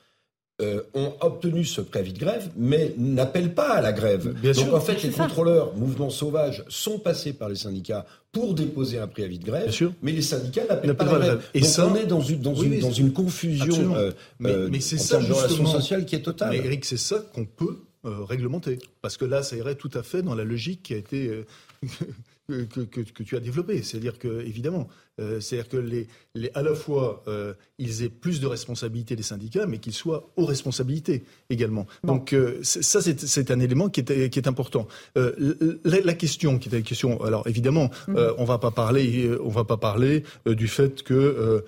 euh, 0.61 0.81
ont 0.93 1.13
obtenu 1.19 1.65
ce 1.65 1.81
préavis 1.81 2.13
de 2.13 2.19
grève, 2.19 2.49
mais 2.55 2.93
n'appellent 2.97 3.53
pas 3.53 3.73
à 3.73 3.81
la 3.81 3.91
grève. 3.91 4.33
Bien 4.39 4.53
Donc 4.53 4.65
sûr. 4.65 4.75
en 4.75 4.79
fait, 4.79 5.03
les 5.03 5.11
ça. 5.11 5.23
contrôleurs, 5.23 5.75
mouvement 5.75 6.09
sauvage, 6.09 6.63
sont 6.69 6.97
passés 6.97 7.33
par 7.33 7.49
les 7.49 7.55
syndicats 7.55 8.05
pour 8.31 8.53
déposer 8.53 8.97
un 8.99 9.07
préavis 9.07 9.37
de 9.39 9.45
grève, 9.45 9.63
Bien 9.63 9.71
sûr. 9.73 9.93
mais 10.01 10.13
les 10.13 10.21
syndicats 10.21 10.63
n'appellent 10.69 10.95
pas 10.95 11.03
à 11.03 11.07
pas 11.07 11.13
la 11.13 11.25
grève. 11.25 11.37
grève. 11.39 11.49
Et 11.55 11.59
Donc 11.59 11.69
ça- 11.69 11.87
on 11.87 11.95
est 11.95 12.05
dans 12.05 12.21
une, 12.21 12.39
dans 12.39 12.53
Oui, 12.53 12.67
une, 12.67 12.71
oui, 12.73 12.79
dans 12.79 12.91
une 12.91 13.11
confusion 13.11 13.95
euh, 13.95 14.11
Mais, 14.39 14.51
euh, 14.51 14.69
mais 14.71 14.79
c'est 14.79 14.95
en 14.95 14.99
ça 14.99 15.17
termes 15.17 15.27
de 15.27 15.33
relations 15.33 15.49
justement. 15.57 15.71
sociales 15.79 16.05
qui 16.05 16.15
est 16.15 16.21
totale. 16.21 16.51
Mais 16.51 16.57
Eric, 16.65 16.85
c'est 16.85 16.97
ça 16.97 17.19
qu'on 17.33 17.45
peut 17.45 17.79
euh, 18.05 18.23
réglementer, 18.23 18.79
parce 19.01 19.17
que 19.17 19.25
là, 19.25 19.41
ça 19.43 19.55
irait 19.57 19.75
tout 19.75 19.89
à 19.93 20.03
fait 20.03 20.21
dans 20.21 20.35
la 20.35 20.43
logique 20.45 20.83
qui 20.83 20.93
a 20.93 20.97
été 20.97 21.27
euh, 21.27 21.43
que, 22.47 22.81
que- 22.81 23.01
que 23.01 23.23
tu 23.23 23.35
as 23.35 23.39
développée. 23.39 23.81
C'est-à-dire 23.83 24.17
que 24.19 24.41
évidemment, 24.45 24.87
euh, 25.19 25.39
c'est-à-dire 25.39 25.69
que 25.69 25.77
les, 25.77 26.07
les, 26.35 26.51
à 26.53 26.61
la 26.61 26.73
fois 26.75 27.23
euh, 27.27 27.53
ils 27.79 28.03
aient 28.03 28.09
plus 28.09 28.39
de 28.39 28.47
responsabilités 28.47 29.15
les 29.15 29.23
syndicats, 29.23 29.65
mais 29.65 29.79
qu'ils 29.79 29.93
soient 29.93 30.29
aux 30.37 30.45
responsabilités 30.45 31.23
également. 31.49 31.85
Donc 32.03 32.33
euh, 32.33 32.59
ça, 32.63 33.01
c'est 33.01 33.51
un 33.51 33.59
élément 33.59 33.89
qui 33.89 33.99
est, 34.01 34.29
qui 34.29 34.39
est 34.39 34.47
important. 34.47 34.87
La, 35.15 35.99
la 36.03 36.13
question 36.13 36.57
qui 36.59 36.69
est 36.69 36.73
la 36.73 36.81
question. 36.81 37.21
Alors 37.23 37.47
évidemment, 37.47 37.89
euh, 38.09 38.33
on 38.37 38.45
va 38.45 38.57
pas 38.57 38.71
parler, 38.71 39.29
on 39.43 39.49
va 39.49 39.63
pas 39.63 39.77
parler 39.77 40.23
du 40.45 40.67
fait 40.67 41.03
que 41.03 41.63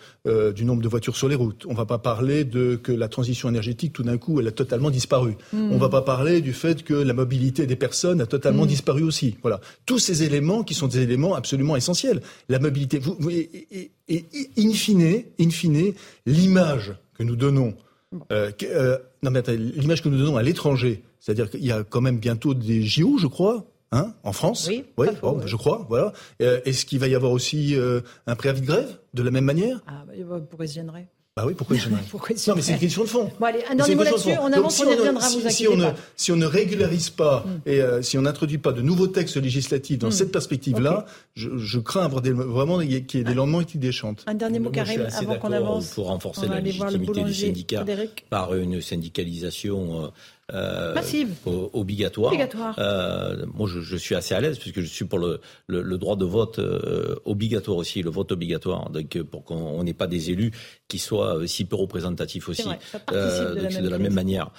du 0.55 0.65
nombre 0.65 0.81
de 0.81 0.87
voitures 0.87 1.15
sur 1.15 1.27
les 1.27 1.35
routes. 1.35 1.65
On 1.67 1.73
va 1.73 1.85
pas 1.85 1.97
parler 1.99 2.43
de 2.45 2.75
que 2.75 2.91
la 2.91 3.07
transition 3.07 3.49
énergétique 3.49 3.93
tout 3.93 4.03
d'un 4.03 4.17
coup 4.17 4.39
elle 4.39 4.47
a 4.47 4.51
totalement 4.51 4.89
disparu. 4.89 5.35
On 5.53 5.77
va 5.77 5.89
pas 5.89 6.01
parler 6.01 6.41
du 6.41 6.53
fait 6.53 6.83
que 6.83 6.93
la 6.93 7.13
mobilité 7.13 7.65
des 7.67 7.75
personnes 7.75 8.21
a 8.21 8.25
totalement 8.25 8.65
disparu 8.65 9.03
aussi. 9.03 9.37
Voilà, 9.41 9.59
tous 9.85 9.99
ces 9.99 10.23
éléments 10.23 10.63
qui 10.63 10.73
sont 10.73 10.87
des 10.87 10.99
éléments 10.99 11.35
absolument 11.35 11.75
essentiels. 11.75 12.21
La 12.49 12.59
mobilité, 12.59 12.99
vous, 12.99 13.15
vous- 13.19 13.29
et, 13.37 13.67
et- 13.79 13.91
et- 14.09 14.25
et 14.57 14.65
in 14.65 14.71
fine, 14.71 15.23
in 15.39 15.49
fine, 15.49 15.93
l'image 16.25 16.95
que 17.13 17.23
nous 17.23 17.35
donnons. 17.35 17.73
euh, 18.31 18.51
que- 18.51 18.65
euh, 18.65 18.97
non 19.21 19.31
mais 19.31 19.39
attends, 19.39 19.51
l'image 19.53 20.01
que 20.01 20.07
nous 20.09 20.17
donnons 20.17 20.37
à 20.37 20.43
l'étranger, 20.43 21.03
c'est-à-dire 21.19 21.49
qu'il 21.49 21.65
y 21.65 21.71
a 21.71 21.83
quand 21.83 21.99
même 22.01 22.19
bientôt 22.19 22.53
des 22.53 22.81
JO, 22.81 23.17
je 23.17 23.27
crois, 23.27 23.65
hein, 23.91 24.13
en 24.23 24.31
France. 24.31 24.65
Oui, 24.69 24.85
oui, 24.97 25.07
pas 25.07 25.15
faux, 25.15 25.31
bon, 25.33 25.37
oui. 25.39 25.43
je 25.45 25.55
crois. 25.57 25.85
Voilà. 25.89 26.13
Euh, 26.41 26.61
Est-ce 26.65 26.85
qu'il 26.85 26.99
va 26.99 27.07
y 27.07 27.15
avoir 27.15 27.31
aussi 27.33 27.75
euh, 27.75 27.99
un 28.25 28.35
préavis 28.35 28.61
de 28.61 28.65
grève 28.67 28.97
de 29.13 29.23
la 29.23 29.31
même 29.31 29.43
manière? 29.45 29.81
Ah, 29.87 30.05
bah, 30.07 30.13
se 30.67 30.73
gênerait 30.73 31.07
Bah 31.37 31.43
oui, 31.45 31.53
pourquoi 31.53 31.75
il 31.77 31.81
gênerait 31.81 32.01
Pourquoi 32.09 32.35
Non, 32.47 32.55
mais 32.55 32.61
c'est 32.63 32.73
une 32.73 32.79
question 32.79 33.03
de 33.03 33.07
fond. 33.07 33.31
Bon, 33.39 33.45
allez, 33.45 33.59
un 33.69 33.75
dernier 33.75 33.93
mot 33.95 34.03
là-dessus. 34.03 34.33
fond. 34.33 34.41
On 34.41 34.51
avance, 34.51 34.75
si 34.75 34.83
on 34.83 34.91
y 34.91 34.95
reviendra, 34.95 35.21
si- 35.21 35.39
vous 35.39 35.49
si 35.49 35.67
on 35.67 35.77
ne, 35.77 35.85
si 36.15 36.31
on 36.31 36.35
ne 36.35 36.45
régularise 36.47 37.11
pas 37.11 37.45
et 37.67 37.79
euh, 37.81 38.01
si 38.01 38.17
on 38.17 38.23
n'introduit 38.23 38.57
pas 38.57 38.71
de 38.71 38.81
nouveaux 38.81 39.05
textes 39.07 39.37
législatifs 39.37 39.99
dans 39.99 40.07
Mm. 40.07 40.11
cette 40.11 40.31
perspective-là, 40.31 41.05
je, 41.35 41.49
je 41.57 41.79
crains 41.79 42.03
avoir 42.05 42.21
des, 42.23 42.31
vraiment 42.31 42.79
qu'il 42.79 42.91
y 42.91 42.95
ait 42.95 43.23
des 43.23 43.33
lendemains 43.35 43.63
qui 43.63 43.77
déchantent. 43.77 44.23
Un 44.27 44.33
dernier 44.33 44.57
mot, 44.59 44.71
Karim, 44.71 45.07
avant 45.15 45.35
qu'on 45.35 45.51
avance. 45.51 45.91
Pour 45.91 46.07
renforcer 46.07 46.47
la 46.47 46.59
légitimité 46.59 47.23
du 47.23 47.33
syndicat 47.33 47.77
Frédéric. 47.83 48.25
par 48.29 48.55
une 48.55 48.81
syndicalisation 48.81 50.11
euh, 50.53 50.93
Massive. 50.93 51.29
obligatoire. 51.45 52.31
Obligatoire. 52.31 52.75
Euh, 52.79 53.45
moi, 53.53 53.67
je, 53.67 53.81
je 53.81 53.95
suis 53.97 54.15
assez 54.15 54.33
à 54.33 54.39
l'aise 54.39 54.57
puisque 54.57 54.79
je 54.81 54.87
suis 54.87 55.05
pour 55.05 55.19
le, 55.19 55.41
le, 55.67 55.81
le 55.81 55.97
droit 55.97 56.15
de 56.15 56.25
vote 56.25 56.59
euh, 56.59 57.15
obligatoire 57.25 57.77
aussi, 57.77 58.01
le 58.01 58.09
vote 58.09 58.31
obligatoire, 58.31 58.89
donc 58.89 59.21
pour 59.23 59.43
qu'on 59.43 59.55
on 59.55 59.83
n'ait 59.83 59.93
pas 59.93 60.07
des 60.07 60.31
élus 60.31 60.51
qui 60.87 60.99
soient 60.99 61.45
si 61.47 61.65
peu 61.65 61.75
représentatifs 61.75 62.47
aussi, 62.47 62.63
vrai, 62.63 62.79
ça 62.81 62.99
de 63.11 63.55
la 63.55 63.61
donc 63.63 63.73
même 63.73 63.83
de 63.83 63.89
la 63.89 63.97
même 63.97 64.13
manière. 64.13 64.51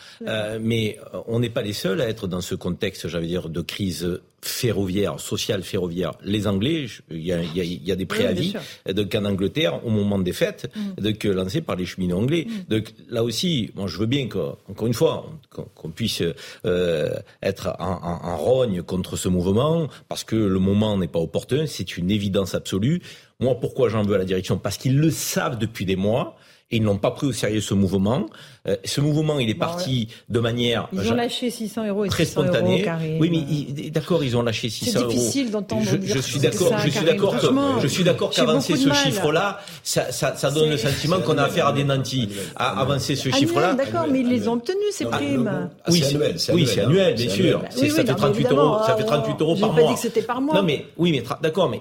Mais 0.60 0.98
on 1.26 1.40
n'est 1.40 1.50
pas 1.50 1.62
les 1.62 1.72
seuls 1.72 2.00
à 2.00 2.08
être 2.08 2.26
dans 2.26 2.40
ce 2.40 2.54
contexte, 2.54 3.08
j'allais 3.08 3.26
dire, 3.26 3.48
de 3.48 3.60
crise 3.60 4.20
ferroviaire, 4.40 5.18
sociale 5.20 5.62
ferroviaire. 5.62 6.12
Les 6.24 6.46
Anglais, 6.46 6.86
il 7.10 7.24
y 7.24 7.32
a, 7.32 7.42
il 7.42 7.56
y 7.56 7.60
a- 7.60 7.64
il 7.64 7.84
y 7.86 7.92
a 7.92 7.96
des 7.96 8.06
préavis 8.06 8.54
donc 8.94 9.14
en 9.14 9.24
Angleterre 9.24 9.84
au 9.84 9.90
moment 9.90 10.18
des 10.18 10.32
fêtes, 10.32 10.70
Mm. 10.74 11.00
donc 11.02 11.24
lancés 11.24 11.60
par 11.60 11.76
les 11.76 11.86
cheminots 11.86 12.18
anglais. 12.18 12.46
Donc 12.68 12.92
là 13.08 13.24
aussi, 13.24 13.70
moi 13.74 13.86
je 13.88 13.98
veux 13.98 14.06
bien 14.06 14.28
que, 14.28 14.38
encore 14.70 14.86
une 14.86 14.94
fois, 14.94 15.26
qu'on 15.74 15.90
puisse 15.90 16.22
euh, 16.64 17.10
être 17.42 17.74
en, 17.80 17.92
en- 18.02 18.28
en 18.32 18.36
rogne 18.36 18.82
contre 18.82 19.16
ce 19.16 19.28
mouvement, 19.28 19.88
parce 20.08 20.24
que 20.24 20.36
le 20.36 20.58
moment 20.58 20.96
n'est 20.96 21.08
pas 21.08 21.18
opportun, 21.20 21.66
c'est 21.66 21.96
une 21.96 22.10
évidence 22.10 22.54
absolue. 22.54 23.00
Moi, 23.40 23.54
pourquoi 23.60 23.88
j'en 23.88 24.02
veux 24.02 24.14
à 24.14 24.18
la 24.18 24.24
direction? 24.24 24.58
Parce 24.58 24.76
qu'ils 24.78 24.98
le 24.98 25.10
savent 25.10 25.58
depuis 25.58 25.84
des 25.84 25.96
mois. 25.96 26.36
Et 26.70 26.76
ils 26.76 26.82
n'ont 26.82 26.98
pas 26.98 27.12
pris 27.12 27.26
au 27.26 27.32
sérieux 27.32 27.62
ce 27.62 27.72
mouvement. 27.72 28.26
Euh, 28.66 28.76
ce 28.84 29.00
mouvement, 29.00 29.38
il 29.38 29.48
est 29.50 29.54
parti 29.54 30.08
de 30.28 30.40
manière 30.40 30.88
Ils 30.92 31.10
ont 31.12 31.14
lâché 31.14 31.50
600 31.50 31.86
euros 31.86 32.04
et 32.04 32.08
très 32.08 32.24
600 32.24 32.42
euros, 32.42 32.52
spontané. 32.54 32.82
Karim. 32.82 33.20
Oui, 33.20 33.28
mais 33.30 33.38
ils- 33.38 33.90
d'accord, 33.92 34.24
ils 34.24 34.36
ont 34.36 34.42
lâché 34.42 34.68
600 34.68 35.00
euros. 35.00 35.10
difficile 35.10 35.50
d'entendre 35.50 35.82
Je, 35.84 36.18
suis 36.20 36.40
d'accord, 36.40 36.72
je 36.84 36.90
suis 36.90 37.04
d'accord 37.04 37.34
je 37.80 37.86
suis 37.86 38.04
d'accord 38.04 38.30
qu'avancer 38.30 38.76
ce 38.76 38.92
chiffre-là, 38.92 39.60
ça, 39.82 40.10
ça, 40.12 40.34
ça 40.36 40.50
donne 40.50 40.70
le 40.70 40.76
C'est- 40.76 40.88
sentiment 40.88 41.20
qu'on 41.20 41.38
a 41.38 41.44
affaire 41.44 41.68
à 41.68 41.72
des 41.72 41.84
nantis. 41.84 42.28
À 42.56 42.80
avancer 42.80 43.14
ce 43.16 43.30
chiffre-là. 43.30 43.74
D'accord, 43.74 44.06
mais 44.10 44.20
ils 44.20 44.28
les 44.28 44.48
ont 44.48 44.54
obtenus, 44.54 44.78
ces 44.92 45.04
primes. 45.04 45.50
Ah, 45.84 45.90
Oui, 45.90 45.98
c'est 46.00 46.04
c'est 46.10 46.14
annuel, 46.16 46.34
c'est 46.40 46.52
oui, 46.52 46.62
annuel, 46.62 46.74
c'est 46.74 46.80
hein. 46.80 46.84
annuel, 46.88 47.14
bien 47.14 47.28
C'est 47.30 47.36
sûr. 47.36 47.62
C'est- 47.70 47.88
ça 47.88 47.94
fait 47.96 48.02
non, 48.04 48.08
mais 48.08 48.14
38 48.16 48.40
évidemment, 48.44 48.62
euros, 48.74 48.84
ça 48.86 48.96
fait 48.96 49.02
euh, 49.02 49.06
38 49.06 49.40
euros 49.40 49.56
par 49.56 49.70
pas 49.74 49.80
mois. 49.80 49.88
dit 49.90 49.94
que 49.94 50.00
c'était 50.00 50.22
par 50.22 50.40
mois. 50.40 50.54
Non, 50.54 50.62
mais, 50.62 50.86
oui, 50.96 51.10
mais 51.12 51.22
d'accord, 51.42 51.68
mais 51.70 51.80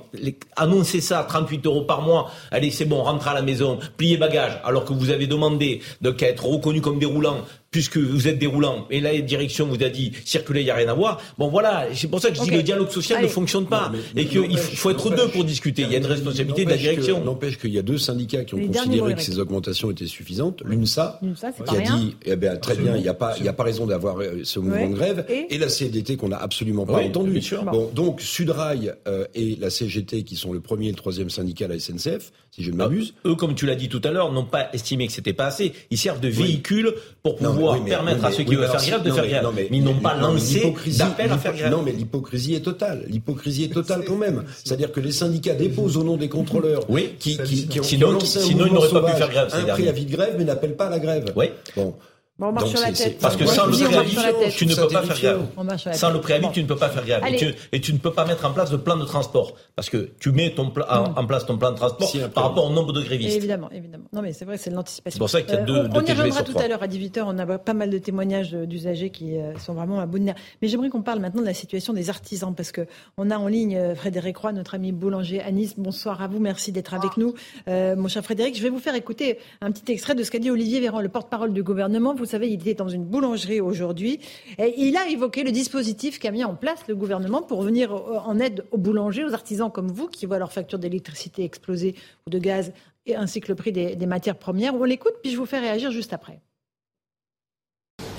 annoncer 0.55 1.01
ça, 1.01 1.25
38 1.27 1.65
euros 1.65 1.81
par 1.81 2.01
mois. 2.01 2.29
Allez, 2.51 2.71
c'est 2.71 2.85
bon, 2.85 3.01
rentrez 3.03 3.29
à 3.29 3.33
la 3.33 3.41
maison, 3.41 3.79
pliez 3.97 4.17
bagages, 4.17 4.59
alors 4.63 4.85
que 4.85 4.93
vous 4.93 5.09
avez 5.09 5.27
demandé 5.27 5.81
de 6.01 6.11
qu'à 6.11 6.27
être 6.29 6.45
reconnu 6.45 6.76
comme 6.81 6.99
déroulant, 6.99 7.45
puisque 7.77 7.97
vous 7.97 8.27
êtes 8.27 8.39
déroulant. 8.39 8.87
Et 8.89 8.99
la 8.99 9.15
direction 9.21 9.67
vous 9.67 9.83
a 9.83 9.89
dit, 9.89 10.11
circuler, 10.25 10.61
il 10.61 10.63
n'y 10.63 10.71
a 10.71 10.75
rien 10.75 10.87
à 10.87 10.95
voir. 10.95 11.21
Bon, 11.37 11.47
voilà. 11.47 11.85
C'est 11.93 12.07
pour 12.07 12.19
ça 12.19 12.31
que 12.31 12.35
je 12.35 12.41
dis 12.41 12.49
que 12.49 12.55
le 12.55 12.63
dialogue 12.63 12.89
social 12.89 13.19
Allez. 13.19 13.27
ne 13.27 13.31
fonctionne 13.31 13.67
pas. 13.67 13.91
Non, 13.93 13.99
mais- 14.15 14.23
et 14.23 14.25
qu'il 14.25 14.57
faut 14.57 14.89
être 14.89 15.11
deux 15.15 15.27
pour 15.27 15.43
discuter. 15.43 15.83
Il 15.83 15.91
y 15.91 15.93
a 15.93 15.99
une 15.99 16.07
responsabilité 16.07 16.65
de 16.65 16.71
la 16.71 16.77
direction. 16.77 17.23
N'empêche 17.23 17.59
qu'il 17.59 17.69
y 17.71 17.77
a 17.77 17.83
deux 17.83 17.99
syndicats 17.99 18.43
qui 18.45 18.55
ont 18.55 18.57
Les 18.57 18.65
considéré 18.65 19.13
que 19.13 19.21
ces 19.21 19.37
augmentations 19.37 19.91
étaient 19.91 20.07
suffisantes. 20.07 20.63
L'UNSA, 20.65 21.19
qui 21.21 21.75
a 21.75 21.79
rien. 21.79 21.97
dit, 21.97 22.15
eh 22.25 22.35
bien, 22.35 22.55
très 22.55 22.75
bien, 22.75 22.95
il 22.95 23.03
n'y 23.03 23.09
a 23.09 23.13
pas, 23.13 23.35
il 23.37 23.45
y 23.45 23.47
a 23.47 23.53
pas 23.53 23.63
raison 23.63 23.85
d'avoir 23.85 24.19
euh, 24.19 24.41
ce 24.43 24.57
mouvement 24.57 24.77
Ouais. 24.81 24.89
de 24.89 24.95
grève, 24.95 25.25
Et 25.29 25.53
et, 25.53 25.57
la 25.59 25.67
CFDT 25.67 26.17
qu'on 26.17 26.29
n'a 26.29 26.37
absolument 26.37 26.87
pas 26.87 27.03
entendu. 27.03 27.39
Bon, 27.71 27.91
donc 27.93 28.21
Sudrail 28.21 28.95
euh, 29.07 29.25
et 29.35 29.55
la 29.61 29.69
CGT, 29.69 30.23
qui 30.23 30.35
sont 30.35 30.51
le 30.51 30.61
premier 30.61 30.87
et 30.87 30.89
le 30.91 30.95
troisième 30.95 31.29
syndicat 31.29 31.65
à 31.65 31.67
la 31.67 31.75
SNCF, 31.79 32.31
si 32.49 32.63
je 32.63 32.71
ne 32.71 32.75
m'abuse. 32.77 33.13
Eux, 33.27 33.35
comme 33.35 33.53
tu 33.53 33.67
l'as 33.67 33.75
dit 33.75 33.87
tout 33.87 34.01
à 34.03 34.09
l'heure, 34.09 34.31
n'ont 34.31 34.45
pas 34.45 34.69
estimé 34.73 35.05
que 35.05 35.13
c'était 35.13 35.33
pas 35.33 35.45
assez. 35.45 35.73
Ils 35.91 35.97
servent 35.99 36.19
de 36.19 36.27
véhicule 36.27 36.93
pour 37.21 37.35
mais 37.41 37.47
pouvoir 37.67 37.75
oui, 37.77 37.81
mais- 37.83 37.89
permettre 37.91 38.19
oui, 38.21 38.25
à 38.25 38.31
ceux 38.31 38.43
qui 38.43 38.49
oui, 38.49 38.55
veulent 38.55 38.67
faire 38.67 38.81
grève 38.85 39.03
de 39.03 39.09
non, 39.09 39.15
faire 39.15 39.27
grève. 39.27 39.43
non, 39.43 39.51
mais- 39.55 39.67
Mais 39.71 39.77
ils 39.77 39.83
n'ont 39.83 39.99
pas 39.99 40.15
lancé 40.15 40.53
l'hypocrisie- 40.55 40.97
d'appel 40.99 41.31
à 41.31 41.37
faire 41.37 41.53
grève. 41.55 41.71
Non, 41.71 41.81
mais 41.83 41.91
l'hypocrisie 41.91 42.55
est 42.55 42.59
totale. 42.61 43.03
L'hypocrisie 43.07 43.63
est 43.65 43.73
totale 43.73 44.03
quand 44.07 44.15
même. 44.15 44.43
C'est-à-dire 44.63 44.91
que 44.91 44.99
les 44.99 45.11
syndicats 45.11 45.55
déposent 45.55 45.97
au 45.97 46.03
nom 46.03 46.17
des 46.17 46.29
contrôleurs 46.29 46.83
Oui. 46.89 47.09
qui, 47.19 47.37
qui, 47.37 47.67
qui 47.67 47.79
ont 47.79 47.83
Sinon- 47.83 48.11
lancé 48.11 48.39
un 48.39 48.41
sinon, 48.41 48.65
ils 48.67 48.73
n'auraient 48.73 48.89
pas 48.89 49.01
pu 49.11 49.17
faire 49.17 49.29
grève, 49.29 49.47
un 49.53 49.63
préavis 49.73 50.05
de 50.05 50.11
grève, 50.11 50.35
mais 50.37 50.43
n'appellent 50.43 50.75
pas 50.75 50.87
à 50.87 50.89
la 50.89 50.99
grève. 50.99 51.25
Oui. 51.35 51.45
Bon. 51.75 51.93
Bon, 52.39 52.49
on 52.49 52.51
marche 52.51 52.69
sur 52.69 52.79
la 52.79 52.91
tête. 52.91 53.17
Parce 53.19 53.35
que 53.35 53.47
sans 53.47 53.65
le 53.65 53.71
préavis, 53.71 54.15
tu 54.55 54.67
ne 54.67 54.75
peux 54.75 54.87
pas 54.87 55.01
faire 55.01 55.17
grève. 55.17 55.93
Sans 55.93 56.11
le 56.11 56.21
préavis, 56.21 56.47
tu 56.53 56.61
ne 56.61 56.67
peux 56.67 56.75
pas 56.75 56.89
faire 56.89 57.03
grève. 57.03 57.23
Et 57.71 57.81
tu, 57.81 57.93
ne 57.93 57.97
peux 57.97 58.13
pas 58.13 58.25
mettre 58.25 58.45
en 58.45 58.51
place 58.51 58.71
le 58.71 58.77
plan 58.77 58.95
de 58.95 59.05
transport. 59.05 59.53
Parce 59.75 59.89
que 59.89 60.11
tu 60.19 60.31
mets 60.31 60.53
ton 60.53 60.71
en, 60.89 61.25
place 61.25 61.45
ton 61.45 61.57
plan 61.57 61.71
de 61.71 61.77
transport 61.77 62.11
par 62.33 62.49
rapport 62.49 62.65
au 62.65 62.69
nombre 62.69 62.93
de 62.93 63.01
grévistes. 63.01 63.37
Évidemment, 63.37 63.71
évidemment. 63.71 64.05
Non, 64.13 64.21
mais 64.21 64.33
c'est 64.33 64.45
vrai, 64.45 64.57
c'est 64.57 64.69
l'anticipation. 64.69 65.15
C'est 65.15 65.19
pour 65.19 65.29
ça 65.29 65.41
qu'il 65.41 65.55
y 65.55 65.57
a 65.57 65.61
deux, 65.61 65.77
euh, 65.77 65.89
On 65.93 66.01
y 66.01 66.11
reviendra 66.11 66.43
tout 66.43 66.57
à 66.57 66.67
l'heure 66.67 66.83
à 66.83 66.87
18h. 66.87 67.23
On 67.25 67.37
a 67.39 67.57
pas 67.57 67.73
mal 67.73 67.89
de 67.89 67.97
témoignages 67.97 68.51
d'usagers 68.51 69.09
qui 69.09 69.37
euh, 69.37 69.57
sont 69.57 69.73
vraiment 69.73 69.99
à 69.99 70.05
bout 70.05 70.19
de 70.19 70.25
nerfs. 70.25 70.35
Mais 70.61 70.67
j'aimerais 70.67 70.89
qu'on 70.89 71.01
parle 71.01 71.19
maintenant 71.19 71.41
de 71.41 71.47
la 71.47 71.55
situation 71.55 71.93
des 71.93 72.09
artisans. 72.09 72.53
Parce 72.55 72.71
que 72.71 72.81
on 73.17 73.31
a 73.31 73.37
en 73.37 73.47
ligne 73.47 73.77
euh, 73.77 73.95
Frédéric 73.95 74.37
Roy, 74.37 74.51
notre 74.51 74.75
ami 74.75 74.91
boulanger 74.91 75.41
à 75.41 75.51
Nice. 75.51 75.73
Bonsoir 75.77 76.21
à 76.21 76.27
vous. 76.27 76.39
Merci 76.39 76.71
d'être 76.71 76.93
avec 76.93 77.17
nous. 77.17 77.33
mon 77.67 78.07
cher 78.07 78.23
Frédéric, 78.23 78.55
je 78.55 78.61
vais 78.61 78.69
vous 78.69 78.79
faire 78.79 78.95
écouter 78.95 79.39
un 79.61 79.71
petit 79.71 79.91
extrait 79.91 80.13
de 80.13 80.21
ce 80.21 80.29
qu'a 80.29 80.39
dit 80.39 80.51
Olivier 80.51 80.79
Véran, 80.79 81.01
le 81.01 81.09
porte-parole 81.09 81.51
du 81.51 81.63
gouvernement. 81.63 82.13
Vous 82.13 82.26
savez, 82.27 82.49
il 82.49 82.53
était 82.53 82.73
dans 82.73 82.89
une 82.89 83.03
boulangerie 83.03 83.61
aujourd'hui. 83.61 84.19
Il 84.59 84.97
a 84.97 85.07
évoqué 85.09 85.43
le 85.43 85.51
dispositif 85.51 86.19
qu'a 86.19 86.31
mis 86.31 86.43
en 86.43 86.55
place 86.55 86.79
le 86.87 86.95
gouvernement 86.95 87.41
pour 87.41 87.61
venir 87.61 87.93
en 87.93 88.39
aide 88.39 88.65
aux 88.71 88.77
boulangers, 88.77 89.25
aux 89.25 89.33
artisans 89.33 89.71
comme 89.71 89.91
vous, 89.91 90.07
qui 90.07 90.25
voient 90.25 90.39
leur 90.39 90.51
facture 90.51 90.79
d'électricité 90.79 91.43
exploser 91.43 91.95
ou 92.25 92.29
de 92.29 92.39
gaz, 92.39 92.71
et 93.05 93.15
ainsi 93.15 93.39
que 93.39 93.47
le 93.47 93.55
prix 93.55 93.71
des, 93.71 93.95
des 93.95 94.05
matières 94.05 94.37
premières. 94.37 94.75
On 94.75 94.83
l'écoute, 94.83 95.13
puis 95.21 95.31
je 95.31 95.37
vous 95.37 95.45
fais 95.45 95.59
réagir 95.59 95.91
juste 95.91 96.13
après. 96.13 96.41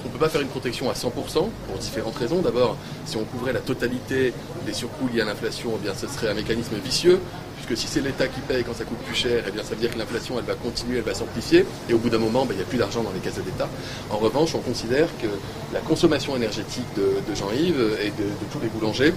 On 0.04 0.08
ne 0.08 0.12
peut 0.12 0.18
pas 0.20 0.28
faire 0.28 0.40
une 0.40 0.48
protection 0.48 0.88
à 0.90 0.94
100% 0.94 1.10
pour 1.32 1.78
différentes 1.78 2.16
raisons. 2.16 2.40
D'abord, 2.40 2.76
si 3.04 3.16
on 3.16 3.24
couvrait 3.24 3.52
la 3.52 3.60
totalité 3.60 4.32
des 4.64 4.72
surcoûts 4.72 5.08
liés 5.08 5.20
à 5.20 5.24
l'inflation, 5.24 5.72
eh 5.76 5.82
bien 5.82 5.94
ce 5.94 6.06
serait 6.06 6.28
un 6.28 6.34
mécanisme 6.34 6.76
vicieux, 6.76 7.20
puisque 7.58 7.80
si 7.80 7.86
c'est 7.86 8.00
l'État 8.00 8.26
qui 8.28 8.40
paye 8.40 8.64
quand 8.64 8.74
ça 8.74 8.84
coûte 8.84 8.98
plus 8.98 9.14
cher, 9.14 9.44
eh 9.46 9.50
bien 9.50 9.62
ça 9.62 9.70
veut 9.70 9.80
dire 9.80 9.92
que 9.92 9.98
l'inflation 9.98 10.34
va 10.36 10.54
continuer, 10.54 10.98
elle 10.98 11.04
va 11.04 11.14
s'amplifier, 11.14 11.66
et 11.88 11.94
au 11.94 11.98
bout 11.98 12.10
d'un 12.10 12.18
moment, 12.18 12.46
ben, 12.46 12.54
il 12.54 12.56
n'y 12.56 12.62
a 12.62 12.66
plus 12.66 12.78
d'argent 12.78 13.02
dans 13.02 13.12
les 13.12 13.20
caisses 13.20 13.36
de 13.36 13.42
l'État. 13.42 13.68
En 14.10 14.16
revanche, 14.16 14.54
on 14.54 14.60
considère 14.60 15.08
que 15.20 15.28
la 15.72 15.80
consommation 15.80 16.36
énergétique 16.36 16.86
de, 16.96 17.34
Jean-Yves 17.34 17.98
et 18.02 18.10
de 18.10 18.24
tous 18.50 18.60
les 18.60 18.68
boulangers 18.68 19.12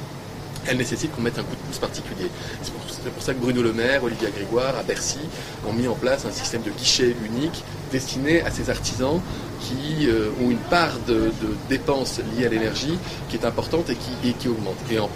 elle 0.67 0.77
nécessite 0.77 1.13
qu'on 1.13 1.21
mette 1.21 1.37
un 1.39 1.43
coup 1.43 1.55
de 1.55 1.61
pouce 1.67 1.79
particulier. 1.79 2.29
C'est 2.61 2.71
pour, 3.11 3.23
ça 3.23 3.33
que 3.33 3.39
Bruno 3.39 3.61
Le 3.61 3.73
Maire, 3.73 4.03
Olivier 4.03 4.29
Grégoire, 4.31 4.77
à 4.77 4.83
Bercy, 4.83 5.19
ont 5.67 5.73
mis 5.73 5.87
en 5.87 5.95
place 5.95 6.25
un 6.25 6.31
système 6.31 6.61
de 6.61 6.71
guichet 6.71 7.15
unique 7.25 7.63
destiné 7.91 8.41
à 8.41 8.51
ces 8.51 8.69
artisans 8.69 9.19
qui 9.59 10.07
euh, 10.07 10.29
ont 10.41 10.49
une 10.49 10.57
part 10.57 10.97
de, 11.07 11.31
dépenses 11.69 12.19
liées 12.35 12.45
à 12.45 12.49
l'énergie 12.49 12.97
qui 13.29 13.37
est 13.37 13.45
importante 13.45 13.89
et 13.89 13.95
qui, 13.95 14.33
qui 14.33 14.47
augmente. 14.47 14.77
Et 14.91 14.99
en, 14.99 15.09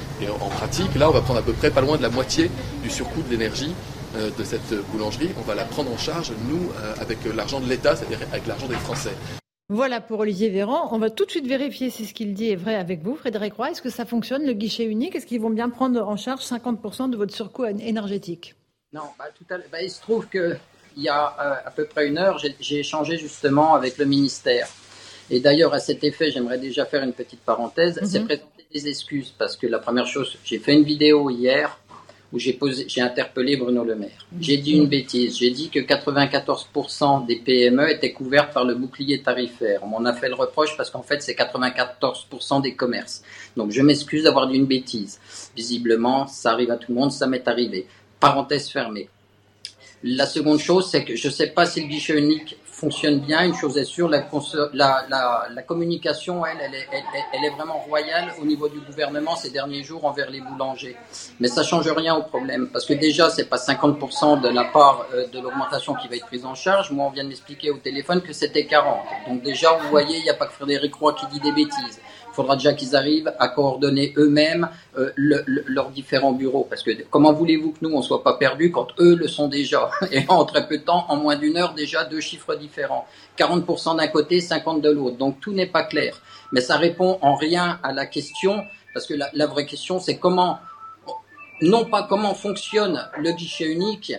pratique, 0.49 0.93
là, 0.95 1.09
on 1.09 1.13
va 1.13 1.21
prendre 1.21 1.39
à 1.39 1.43
peu 1.43 1.53
près 1.53 1.71
pas 1.71 1.81
loin 1.81 1.97
de 1.97 2.01
la 2.01 2.09
moitié 2.09 2.49
du 2.83 2.89
surcoût 2.89 3.21
de 3.21 3.31
l'énergie 3.31 3.73
euh, 4.17 4.29
de 4.37 4.43
cette 4.43 4.73
boulangerie. 4.91 5.29
On 5.37 5.43
va 5.43 5.55
la 5.55 5.65
prendre 5.65 5.91
en 5.91 5.97
charge, 5.97 6.31
nous, 6.49 6.71
euh, 6.81 6.93
avec 6.99 7.19
l'argent 7.35 7.59
de 7.59 7.67
l'État, 7.67 7.95
c'est-à-dire 7.95 8.19
avec 8.31 8.47
l'argent 8.47 8.67
des 8.67 8.75
Français. 8.75 9.13
Voilà 9.69 9.99
pour 9.99 10.19
Olivier 10.19 10.49
Véran. 10.49 10.89
On 10.91 10.99
va 10.99 11.09
tout 11.09 11.25
de 11.25 11.31
suite 11.31 11.47
vérifier 11.47 11.89
si 11.89 12.05
ce 12.05 12.13
qu'il 12.13 12.35
dit 12.35 12.51
est 12.51 12.55
vrai 12.55 12.75
avec 12.75 13.01
vous, 13.01 13.15
Frédéric 13.15 13.55
Roy. 13.55 13.71
Est-ce 13.71 13.81
que 13.81 13.89
ça 13.89 14.05
fonctionne, 14.05 14.45
le 14.45 14.53
guichet 14.53 14.85
unique? 14.85 15.15
Est-ce 15.15 15.25
qu'ils 15.25 15.41
vont 15.41 15.49
bien 15.49 15.69
prendre 15.69 16.07
en 16.07 16.17
charge 16.17 16.41
50% 16.41 17.09
de 17.09 17.17
votre 17.17 17.33
surcoût 17.33 17.65
énergétique? 17.65 18.53
Non, 18.93 19.01
bah, 19.17 19.25
tout 19.35 19.45
à 19.51 19.57
bah, 19.71 19.81
il 19.81 19.89
se 19.89 19.99
trouve 20.01 20.27
qu'il 20.29 20.59
y 20.97 21.09
a 21.09 21.35
euh, 21.39 21.67
à 21.67 21.71
peu 21.71 21.85
près 21.85 22.07
une 22.07 22.19
heure, 22.19 22.37
j'ai 22.37 22.79
échangé 22.79 23.17
justement 23.17 23.73
avec 23.73 23.97
le 23.97 24.05
ministère. 24.05 24.67
Et 25.31 25.39
d'ailleurs, 25.39 25.73
à 25.73 25.79
cet 25.79 26.03
effet, 26.03 26.29
j'aimerais 26.29 26.59
déjà 26.59 26.85
faire 26.85 27.01
une 27.01 27.13
petite 27.13 27.41
parenthèse. 27.41 27.99
C'est 28.03 28.19
mhm. 28.19 28.25
présenter 28.25 28.67
des 28.71 28.87
excuses 28.87 29.33
parce 29.35 29.57
que 29.57 29.65
la 29.65 29.79
première 29.79 30.05
chose, 30.05 30.37
j'ai 30.43 30.59
fait 30.59 30.73
une 30.73 30.83
vidéo 30.83 31.31
hier 31.31 31.79
où 32.33 32.39
j'ai 32.39 32.53
posé, 32.53 32.85
j'ai 32.87 33.01
interpellé 33.01 33.55
Bruno 33.55 33.83
Le 33.83 33.95
Maire. 33.95 34.25
J'ai 34.39 34.57
dit 34.57 34.73
une 34.73 34.87
bêtise. 34.87 35.37
J'ai 35.37 35.51
dit 35.51 35.69
que 35.69 35.79
94% 35.79 37.25
des 37.25 37.37
PME 37.37 37.91
étaient 37.91 38.11
couvertes 38.11 38.53
par 38.53 38.65
le 38.65 38.75
bouclier 38.75 39.21
tarifaire. 39.21 39.81
On 39.83 39.87
m'en 39.87 40.05
a 40.05 40.13
fait 40.13 40.29
le 40.29 40.35
reproche 40.35 40.75
parce 40.75 40.89
qu'en 40.89 41.03
fait, 41.03 41.21
c'est 41.21 41.33
94% 41.33 42.61
des 42.61 42.75
commerces. 42.75 43.23
Donc, 43.55 43.71
je 43.71 43.81
m'excuse 43.81 44.23
d'avoir 44.23 44.47
dit 44.47 44.57
une 44.57 44.65
bêtise. 44.65 45.19
Visiblement, 45.55 46.27
ça 46.27 46.51
arrive 46.51 46.71
à 46.71 46.77
tout 46.77 46.91
le 46.91 46.99
monde, 46.99 47.11
ça 47.11 47.27
m'est 47.27 47.47
arrivé. 47.47 47.87
Parenthèse 48.19 48.69
fermée. 48.69 49.09
La 50.03 50.25
seconde 50.25 50.59
chose, 50.59 50.89
c'est 50.89 51.03
que 51.03 51.15
je 51.15 51.27
ne 51.27 51.33
sais 51.33 51.47
pas 51.47 51.65
si 51.65 51.81
le 51.81 51.87
guichet 51.87 52.17
unique 52.17 52.57
fonctionne 52.75 53.19
bien. 53.19 53.45
Une 53.45 53.55
chose 53.55 53.77
est 53.77 53.85
sûre, 53.85 54.09
la, 54.09 54.27
la, 54.73 55.47
la, 55.49 55.61
communication, 55.63 56.45
elle, 56.45 56.57
elle 56.61 56.75
est, 56.75 56.87
elle, 57.33 57.45
est, 57.45 57.49
vraiment 57.51 57.79
royale 57.79 58.33
au 58.41 58.45
niveau 58.45 58.67
du 58.67 58.79
gouvernement 58.81 59.35
ces 59.35 59.49
derniers 59.49 59.83
jours 59.83 60.05
envers 60.05 60.29
les 60.29 60.41
boulangers. 60.41 60.97
Mais 61.39 61.47
ça 61.47 61.63
change 61.63 61.87
rien 61.87 62.15
au 62.15 62.23
problème, 62.23 62.69
parce 62.71 62.85
que 62.85 62.93
déjà, 62.93 63.29
c'est 63.29 63.45
pas 63.45 63.57
50% 63.57 64.41
de 64.41 64.49
la 64.49 64.65
part 64.65 65.05
euh, 65.13 65.27
de 65.27 65.39
l'augmentation 65.39 65.95
qui 65.95 66.07
va 66.07 66.17
être 66.17 66.25
prise 66.25 66.45
en 66.45 66.55
charge. 66.55 66.91
Moi, 66.91 67.05
on 67.05 67.11
vient 67.11 67.23
de 67.23 67.29
m'expliquer 67.29 67.71
au 67.71 67.77
téléphone 67.77 68.21
que 68.21 68.33
c'était 68.33 68.65
40. 68.65 68.97
Donc 69.29 69.41
déjà, 69.41 69.73
vous 69.73 69.89
voyez, 69.89 70.17
il 70.17 70.23
n'y 70.23 70.29
a 70.29 70.33
pas 70.33 70.47
que 70.47 70.53
Frédéric 70.53 70.93
Roy 70.95 71.13
qui 71.13 71.27
dit 71.27 71.39
des 71.39 71.53
bêtises. 71.53 72.01
Il 72.35 72.43
faudra 72.43 72.57
déjà 72.57 72.73
qu'ils 72.73 72.97
arrivent 72.97 73.31
à 73.39 73.47
coordonner 73.47 74.13
eux-mêmes 74.17 74.67
euh, 74.97 75.09
leurs 75.15 75.89
différents 75.91 76.33
bureaux. 76.33 76.67
Parce 76.69 76.83
que 76.83 76.91
comment 77.09 77.31
voulez-vous 77.31 77.71
que 77.71 77.77
nous, 77.79 77.95
on 77.95 78.01
soit 78.01 78.25
pas 78.25 78.33
perdus 78.33 78.71
quand 78.71 78.87
eux 78.99 79.15
le 79.15 79.29
sont 79.29 79.47
déjà 79.47 79.89
Et 80.11 80.25
en 80.27 80.43
très 80.43 80.67
peu 80.67 80.79
de 80.79 80.83
temps, 80.83 81.05
en 81.07 81.15
moins 81.15 81.37
d'une 81.37 81.55
heure, 81.55 81.73
déjà 81.73 82.03
deux 82.03 82.19
chiffres 82.19 82.55
différents? 82.55 83.07
40% 83.37 83.95
d'un 83.95 84.07
côté, 84.07 84.41
50% 84.41 84.81
de 84.81 84.89
l'autre. 84.89 85.15
Donc 85.15 85.39
tout 85.39 85.53
n'est 85.53 85.65
pas 85.65 85.83
clair. 85.83 86.21
Mais 86.51 86.59
ça 86.59 86.75
répond 86.75 87.19
en 87.21 87.35
rien 87.35 87.79
à 87.83 87.93
la 87.93 88.05
question, 88.05 88.65
parce 88.93 89.07
que 89.07 89.13
la, 89.13 89.29
la 89.33 89.47
vraie 89.47 89.65
question, 89.65 90.01
c'est 90.01 90.17
comment, 90.17 90.59
non 91.61 91.85
pas 91.85 92.03
comment 92.03 92.33
fonctionne 92.33 93.01
le 93.17 93.31
guichet 93.31 93.71
unique, 93.71 94.11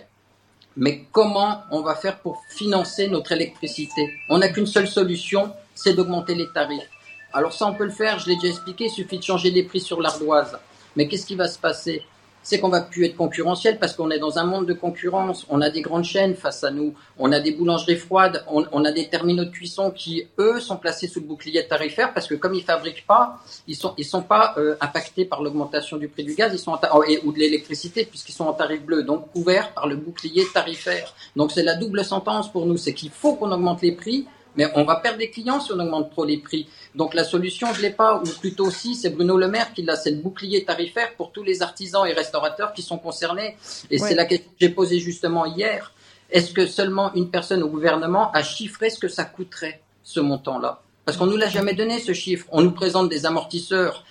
mais 0.75 1.05
comment 1.11 1.65
on 1.69 1.81
va 1.81 1.93
faire 1.93 2.17
pour 2.17 2.41
financer 2.49 3.09
notre 3.09 3.31
électricité. 3.31 4.11
On 4.27 4.39
n'a 4.39 4.49
qu'une 4.49 4.65
seule 4.65 4.87
solution, 4.87 5.53
c'est 5.75 5.93
d'augmenter 5.93 6.33
les 6.33 6.51
tarifs. 6.51 6.89
Alors 7.33 7.53
ça, 7.53 7.67
on 7.67 7.73
peut 7.73 7.85
le 7.85 7.91
faire, 7.91 8.19
je 8.19 8.29
l'ai 8.29 8.35
déjà 8.35 8.47
expliqué, 8.47 8.85
il 8.85 8.89
suffit 8.89 9.17
de 9.17 9.23
changer 9.23 9.51
les 9.51 9.63
prix 9.63 9.81
sur 9.81 10.01
l'ardoise. 10.01 10.57
Mais 10.95 11.07
qu'est-ce 11.07 11.25
qui 11.25 11.35
va 11.35 11.47
se 11.47 11.59
passer? 11.59 12.03
C'est 12.41 12.61
qu'on 12.61 12.69
va 12.69 12.79
plus 12.79 13.03
être 13.03 13.17
concurrentiel 13.17 13.77
parce 13.77 13.93
qu'on 13.93 14.09
est 14.09 14.19
dans 14.19 14.39
un 14.39 14.45
monde 14.45 14.65
de 14.65 14.73
concurrence. 14.73 15.45
On 15.49 15.59
a 15.59 15.69
des 15.69 15.81
grandes 15.81 16.05
chaînes 16.05 16.33
face 16.33 16.63
à 16.63 16.71
nous, 16.71 16.93
on 17.19 17.33
a 17.33 17.41
des 17.41 17.51
boulangeries 17.51 17.97
froides, 17.97 18.45
on, 18.47 18.85
a 18.85 18.91
des 18.93 19.09
terminaux 19.09 19.43
de 19.43 19.49
cuisson 19.49 19.91
qui, 19.91 20.23
eux, 20.39 20.61
sont 20.61 20.77
placés 20.77 21.09
sous 21.09 21.19
le 21.19 21.25
bouclier 21.25 21.67
tarifaire 21.67 22.13
parce 22.13 22.25
que 22.25 22.35
comme 22.35 22.53
ils 22.53 22.63
fabriquent 22.63 23.05
pas, 23.05 23.41
ils 23.67 23.75
sont 23.75 23.93
ils 23.97 24.05
sont 24.05 24.21
pas 24.21 24.53
euh, 24.57 24.77
impactés 24.79 25.25
par 25.25 25.43
l'augmentation 25.43 25.97
du 25.97 26.07
prix 26.07 26.23
du 26.23 26.35
gaz, 26.35 26.53
ils 26.53 26.59
sont 26.59 26.79
oh, 26.93 27.03
ou 27.25 27.31
de 27.33 27.37
l'électricité 27.37 28.05
puisqu'ils 28.05 28.31
sont 28.31 28.45
en 28.45 28.53
tarif 28.53 28.81
bleu, 28.81 29.03
donc 29.03 29.29
couverts 29.33 29.73
par 29.73 29.85
le 29.85 29.97
bouclier 29.97 30.45
tarifaire. 30.53 31.13
Donc 31.35 31.51
c'est 31.51 31.63
la 31.63 31.75
double 31.75 32.05
sentence 32.05 32.49
pour 32.49 32.65
nous, 32.65 32.77
c'est 32.77 32.93
qu'il 32.93 33.09
faut 33.09 33.35
qu'on 33.35 33.51
augmente 33.51 33.81
les 33.81 33.91
prix 33.91 34.25
mais 34.57 34.67
on 34.75 34.83
va 34.83 34.97
perdre 34.97 35.19
des 35.19 35.29
clients 35.29 35.59
si 35.59 35.71
on 35.71 35.79
augmente 35.79 36.11
trop 36.11 36.25
les 36.25 36.37
prix. 36.37 36.67
Donc 36.95 37.13
la 37.13 37.23
solution, 37.23 37.73
je 37.73 37.81
l'ai 37.81 37.91
pas, 37.91 38.21
ou 38.21 38.29
plutôt 38.39 38.71
si, 38.71 38.95
c'est 38.95 39.11
Bruno 39.11 39.37
Le 39.37 39.47
Maire 39.47 39.73
qui 39.73 39.83
l'a, 39.83 39.95
c'est 39.95 40.11
le 40.11 40.17
bouclier 40.17 40.65
tarifaire 40.65 41.13
pour 41.15 41.31
tous 41.31 41.43
les 41.43 41.61
artisans 41.61 42.05
et 42.05 42.13
restaurateurs 42.13 42.73
qui 42.73 42.81
sont 42.81 42.97
concernés. 42.97 43.55
Et 43.91 43.99
c'est 43.99 44.15
la 44.15 44.25
question 44.25 44.49
que 44.49 44.57
j'ai 44.59 44.69
posée 44.69 44.99
justement 44.99 45.45
hier. 45.45 45.93
Est-ce 46.29 46.51
que 46.51 46.67
seulement 46.67 47.13
une 47.13 47.29
personne 47.29 47.63
au 47.63 47.69
gouvernement 47.69 48.31
a 48.33 48.43
chiffré 48.43 48.89
ce 48.89 48.99
que 48.99 49.07
ça 49.07 49.23
coûterait, 49.23 49.81
ce 50.03 50.19
montant-là? 50.19 50.81
Parce 51.05 51.17
qu'on 51.17 51.27
nous 51.27 51.37
l'a 51.37 51.47
jamais 51.47 51.73
donné, 51.73 51.99
ce 51.99 52.13
chiffre. 52.13 52.45
On 52.51 52.61
nous 52.61 52.71
présente 52.71 53.07
des 53.07 53.25
amortisseurs. 53.25 54.03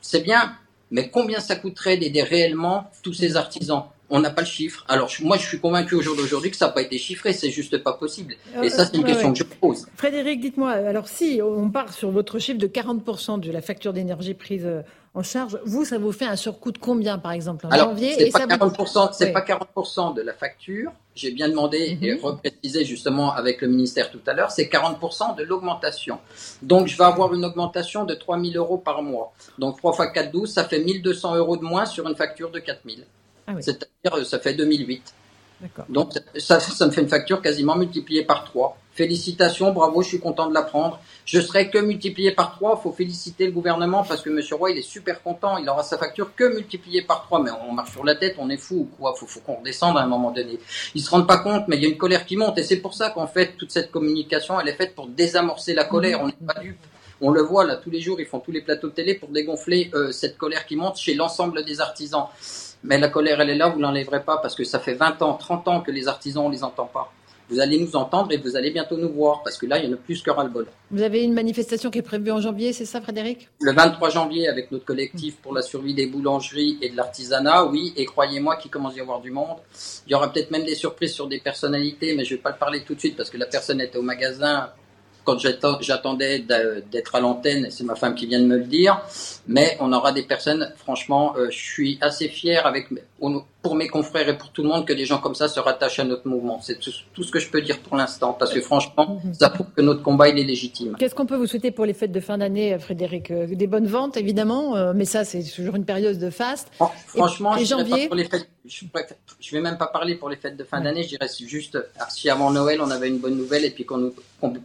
C'est 0.00 0.20
bien, 0.20 0.56
mais 0.90 1.10
combien 1.10 1.38
ça 1.38 1.54
coûterait 1.54 1.96
d'aider 1.96 2.22
réellement 2.22 2.90
tous 3.04 3.12
ces 3.12 3.36
artisans? 3.36 3.84
On 4.10 4.20
n'a 4.20 4.30
pas 4.30 4.42
le 4.42 4.46
chiffre. 4.46 4.84
Alors 4.88 5.10
moi, 5.22 5.36
je 5.36 5.46
suis 5.46 5.60
convaincu 5.60 5.94
au 5.94 6.02
jour 6.02 6.16
d'aujourd'hui 6.16 6.50
que 6.50 6.56
ça 6.56 6.66
n'a 6.66 6.72
pas 6.72 6.82
été 6.82 6.98
chiffré, 6.98 7.32
c'est 7.32 7.50
juste 7.50 7.78
pas 7.78 7.92
possible. 7.92 8.34
Et 8.62 8.68
ça, 8.68 8.84
c'est 8.84 8.96
une 8.96 9.04
question 9.04 9.32
que 9.32 9.38
je 9.38 9.44
pose. 9.44 9.86
Frédéric, 9.96 10.40
dites-moi, 10.40 10.70
alors 10.70 11.08
si 11.08 11.40
on 11.42 11.70
part 11.70 11.92
sur 11.92 12.10
votre 12.10 12.38
chiffre 12.38 12.58
de 12.58 12.66
40% 12.66 13.40
de 13.40 13.50
la 13.50 13.62
facture 13.62 13.92
d'énergie 13.92 14.34
prise 14.34 14.66
euh, 14.66 14.82
en 15.14 15.22
charge, 15.22 15.58
vous, 15.64 15.84
ça 15.84 15.98
vous 15.98 16.12
fait 16.12 16.26
un 16.26 16.36
surcoût 16.36 16.70
de 16.70 16.78
combien, 16.78 17.18
par 17.18 17.32
exemple, 17.32 17.66
en 17.66 17.70
janvier 17.70 18.14
C'est 18.16 18.30
pas, 18.30 18.46
40%, 18.46 19.10
c'est 19.12 19.32
pas 19.32 19.40
40% 19.40 20.14
de 20.14 20.22
la 20.22 20.32
facture. 20.32 20.92
J'ai 21.16 21.32
bien 21.32 21.48
demandé 21.48 21.98
et 22.00 22.14
mhm. 22.14 22.20
reprécisé 22.22 22.84
justement 22.84 23.32
avec 23.34 23.60
le 23.60 23.68
ministère 23.68 24.10
tout 24.10 24.20
à 24.26 24.34
l'heure, 24.34 24.52
c'est 24.52 24.66
40% 24.66 25.36
de 25.36 25.42
l'augmentation. 25.42 26.18
Donc, 26.62 26.86
je 26.86 26.96
vais 26.96 27.04
avoir 27.04 27.34
une 27.34 27.44
augmentation 27.44 28.04
de 28.04 28.14
3 28.14 28.40
000 28.40 28.54
euros 28.54 28.78
par 28.78 29.02
mois. 29.02 29.32
Donc, 29.58 29.78
3 29.78 29.92
fois 29.92 30.06
4, 30.12 30.30
12, 30.30 30.52
ça 30.52 30.64
fait 30.64 30.80
1 30.80 31.00
200 31.00 31.36
euros 31.36 31.56
de 31.56 31.64
moins 31.64 31.86
sur 31.86 32.08
une 32.08 32.14
facture 32.14 32.50
de 32.50 32.60
4 32.60 32.80
000. 32.86 32.98
Ah 33.50 33.60
C'est-à-dire, 33.60 34.26
ça 34.26 34.38
fait 34.38 34.54
2008. 34.54 35.14
Donc, 35.88 36.12
ça, 36.38 36.58
ça 36.58 36.86
me 36.86 36.90
fait 36.90 37.02
une 37.02 37.08
facture 37.08 37.42
quasiment 37.42 37.76
multipliée 37.76 38.24
par 38.24 38.44
3. 38.44 38.78
Félicitations, 38.92 39.72
bravo, 39.72 40.02
je 40.02 40.08
suis 40.08 40.20
content 40.20 40.48
de 40.48 40.54
l'apprendre. 40.54 41.00
Je 41.24 41.40
serai 41.40 41.70
que 41.70 41.78
multiplié 41.78 42.32
par 42.32 42.52
3. 42.52 42.76
Il 42.78 42.82
faut 42.82 42.92
féliciter 42.92 43.46
le 43.46 43.52
gouvernement 43.52 44.02
parce 44.02 44.22
que 44.22 44.30
M. 44.30 44.40
Roy, 44.58 44.70
il 44.72 44.78
est 44.78 44.82
super 44.82 45.22
content. 45.22 45.58
Il 45.58 45.68
aura 45.68 45.82
sa 45.82 45.98
facture 45.98 46.34
que 46.34 46.44
multipliée 46.44 47.02
par 47.02 47.22
3. 47.24 47.42
Mais 47.42 47.50
on 47.68 47.72
marche 47.72 47.92
sur 47.92 48.04
la 48.04 48.14
tête, 48.14 48.36
on 48.38 48.48
est 48.50 48.56
fou 48.56 48.76
ou 48.76 48.96
quoi? 48.96 49.14
Faut, 49.14 49.26
faut 49.26 49.40
qu'on 49.40 49.56
redescende 49.56 49.96
à 49.98 50.00
un 50.00 50.06
moment 50.06 50.30
donné. 50.30 50.58
Ils 50.94 51.02
se 51.02 51.10
rendent 51.10 51.28
pas 51.28 51.38
compte, 51.38 51.68
mais 51.68 51.76
il 51.76 51.82
y 51.82 51.86
a 51.86 51.88
une 51.88 51.98
colère 51.98 52.24
qui 52.24 52.36
monte. 52.36 52.58
Et 52.58 52.62
c'est 52.62 52.80
pour 52.80 52.94
ça 52.94 53.10
qu'en 53.10 53.26
fait, 53.26 53.56
toute 53.58 53.70
cette 53.70 53.90
communication, 53.90 54.58
elle 54.58 54.68
est 54.68 54.76
faite 54.76 54.94
pour 54.94 55.08
désamorcer 55.08 55.74
la 55.74 55.84
colère. 55.84 56.22
On 56.22 56.26
n'est 56.26 56.32
pas 56.46 56.60
dupe. 56.60 56.78
On 57.22 57.30
le 57.30 57.42
voit 57.42 57.64
là 57.64 57.76
tous 57.76 57.90
les 57.90 58.00
jours, 58.00 58.18
ils 58.18 58.26
font 58.26 58.40
tous 58.40 58.50
les 58.50 58.62
plateaux 58.62 58.88
de 58.88 58.94
télé 58.94 59.14
pour 59.14 59.28
dégonfler 59.28 59.90
euh, 59.92 60.10
cette 60.10 60.38
colère 60.38 60.64
qui 60.64 60.74
monte 60.76 60.96
chez 60.96 61.14
l'ensemble 61.14 61.64
des 61.66 61.82
artisans. 61.82 62.28
Mais 62.82 62.98
la 62.98 63.08
colère, 63.08 63.40
elle 63.40 63.50
est 63.50 63.56
là, 63.56 63.68
vous 63.68 63.78
l'enlèverez 63.78 64.22
pas 64.22 64.38
parce 64.38 64.54
que 64.54 64.64
ça 64.64 64.78
fait 64.78 64.94
20 64.94 65.22
ans, 65.22 65.34
30 65.34 65.68
ans 65.68 65.80
que 65.80 65.90
les 65.90 66.08
artisans, 66.08 66.44
on 66.46 66.48
les 66.48 66.64
entend 66.64 66.86
pas. 66.86 67.12
vous 67.50 67.60
allez 67.60 67.78
nous 67.78 67.96
entendre 67.96 68.32
et 68.32 68.36
vous 68.36 68.56
allez 68.56 68.70
bientôt 68.70 68.96
nous 68.96 69.12
voir, 69.12 69.42
parce 69.42 69.58
que 69.58 69.66
là, 69.66 69.78
il 69.78 69.86
y 69.86 69.88
en 69.88 69.94
a 69.94 69.96
plus 69.96 70.22
que 70.22 70.30
ras-le-bol. 70.30 70.66
Vous 70.90 71.02
avez 71.02 71.24
une 71.24 71.34
manifestation 71.34 71.90
qui 71.90 71.98
est 71.98 72.02
prévue 72.02 72.30
en 72.30 72.40
janvier, 72.40 72.72
c'est 72.72 72.84
ça, 72.84 73.00
Frédéric? 73.00 73.48
Le 73.60 73.72
23 73.72 74.08
janvier, 74.10 74.48
avec 74.48 74.70
notre 74.70 74.84
collectif 74.84 75.36
pour 75.38 75.52
la 75.52 75.62
survie 75.62 75.94
des 75.94 76.06
boulangeries 76.06 76.78
et 76.80 76.90
de 76.90 76.96
l'artisanat, 76.96 77.64
oui, 77.66 77.92
et 77.96 78.04
croyez-moi 78.04 78.56
qu'il 78.56 78.70
commence 78.70 78.94
à 78.94 78.98
y 78.98 79.00
avoir 79.00 79.20
du 79.20 79.32
monde. 79.32 79.56
Il 80.06 80.12
y 80.12 80.14
aura 80.14 80.32
peut-être 80.32 80.52
même 80.52 80.64
des 80.64 80.76
surprises 80.76 81.12
sur 81.12 81.26
des 81.26 81.40
personnalités, 81.40 82.14
mais 82.14 82.24
je 82.24 82.34
ne 82.34 82.36
vais 82.36 82.42
pas 82.42 82.50
le 82.50 82.58
parler 82.58 82.84
tout 82.84 82.94
de 82.94 83.00
suite, 83.00 83.16
parce 83.16 83.30
que 83.30 83.36
la 83.36 83.46
personne 83.46 83.80
était 83.80 83.98
au 83.98 84.02
magasin 84.02 84.70
quand 85.24 85.38
j'attendais 85.38 86.38
d'être 86.38 87.14
à 87.14 87.20
l'antenne, 87.20 87.68
c'est 87.70 87.84
ma 87.84 87.94
femme 87.94 88.14
qui 88.14 88.26
vient 88.26 88.40
de 88.40 88.46
me 88.46 88.56
le 88.56 88.64
dire, 88.64 89.00
mais 89.46 89.76
on 89.80 89.92
aura 89.92 90.12
des 90.12 90.22
personnes, 90.22 90.72
franchement, 90.76 91.34
euh, 91.36 91.50
je 91.50 91.58
suis 91.58 91.98
assez 92.00 92.28
fier 92.28 92.66
avec, 92.66 92.88
pour 93.62 93.74
mes 93.74 93.88
confrères 93.88 94.28
et 94.28 94.38
pour 94.38 94.50
tout 94.50 94.62
le 94.62 94.68
monde 94.68 94.86
que 94.86 94.92
des 94.92 95.04
gens 95.04 95.18
comme 95.18 95.34
ça 95.34 95.48
se 95.48 95.60
rattachent 95.60 95.98
à 95.98 96.04
notre 96.04 96.26
mouvement. 96.26 96.60
C'est 96.62 96.78
tout, 96.78 97.22
ce 97.22 97.30
que 97.30 97.38
je 97.38 97.50
peux 97.50 97.60
dire 97.60 97.78
pour 97.80 97.96
l'instant, 97.96 98.32
parce 98.32 98.52
que 98.52 98.60
franchement, 98.60 99.20
ça 99.32 99.50
prouve 99.50 99.66
que 99.76 99.82
notre 99.82 100.02
combat, 100.02 100.28
il 100.28 100.38
est 100.38 100.44
légitime. 100.44 100.96
Qu'est-ce 100.98 101.14
qu'on 101.14 101.26
peut 101.26 101.36
vous 101.36 101.46
souhaiter 101.46 101.70
pour 101.70 101.84
les 101.84 101.92
fêtes 101.92 102.12
de 102.12 102.20
fin 102.20 102.38
d'année, 102.38 102.78
Frédéric? 102.78 103.30
Euh, 103.30 103.46
Des 103.46 103.66
bonnes 103.66 103.86
ventes, 103.86 104.16
évidemment, 104.16 104.76
euh, 104.76 104.92
mais 104.94 105.04
ça, 105.04 105.24
c'est 105.24 105.42
toujours 105.42 105.76
une 105.76 105.84
période 105.84 106.18
de 106.18 106.30
faste. 106.30 106.68
franchement, 107.06 107.56
et, 107.56 107.64
janvier 107.64 108.06
pour 108.06 108.16
les 108.16 108.24
fêtes, 108.24 108.48
je 108.66 108.84
ne 108.84 109.52
vais 109.52 109.60
même 109.60 109.78
pas 109.78 109.86
parler 109.86 110.14
pour 110.14 110.28
les 110.28 110.36
fêtes 110.36 110.56
de 110.56 110.64
fin 110.64 110.80
d'année, 110.80 111.02
je 111.02 111.08
dirais 111.08 111.28
juste, 111.40 111.78
si 112.08 112.28
avant 112.30 112.50
Noël, 112.50 112.80
on 112.80 112.90
avait 112.90 113.08
une 113.08 113.18
bonne 113.18 113.36
nouvelle 113.36 113.64
et 113.64 113.70
puis 113.70 113.84
qu'on 113.84 114.12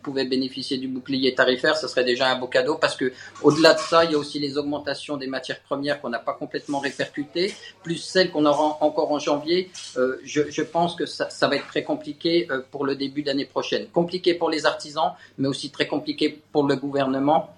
pouvait 0.02 0.26
bénéficier 0.26 0.78
du 0.78 0.88
bouclier 0.88 1.34
tarifaire, 1.34 1.78
ce 1.78 1.88
serait 1.88 2.04
déjà 2.04 2.30
un 2.30 2.38
beau 2.38 2.48
cadeau, 2.48 2.76
parce 2.76 2.96
que 2.96 3.12
au-delà 3.42 3.74
de 3.74 3.80
ça, 3.80 4.06
il 4.06 4.12
y 4.12 4.16
a 4.16 4.18
aussi 4.18 4.40
les 4.40 4.58
augmentations 4.58 5.18
des 5.18 5.28
matières 5.28 5.60
premières 5.62 6.02
qu'on 6.02 6.10
n'a 6.10 6.20
pas 6.20 6.34
complètement 6.34 6.80
répercutées, 6.80 7.54
plus 7.84 7.98
celles 7.98 8.32
qu'on 8.32 8.46
aura 8.46 8.78
encore 8.86 9.12
en 9.12 9.20
janvier, 9.20 9.70
euh, 9.98 10.18
je, 10.24 10.62
pense 10.62 10.96
que 10.96 11.06
ça, 11.06 11.48
va 11.48 11.56
être 11.56 11.68
très 11.68 11.84
compliqué 11.84 12.48
euh, 12.50 12.62
pour 12.72 12.86
le 12.86 12.96
début 12.96 13.24
d'année 13.24 13.46
prochaine. 13.46 13.88
Compliqué 13.88 14.34
pour 14.34 14.50
les 14.50 14.66
artisans, 14.66 15.14
mais 15.38 15.48
aussi 15.48 15.72
très 15.72 15.88
compliqué 15.88 16.42
pour 16.52 16.64
le 16.68 16.76
gouvernement. 16.76 17.50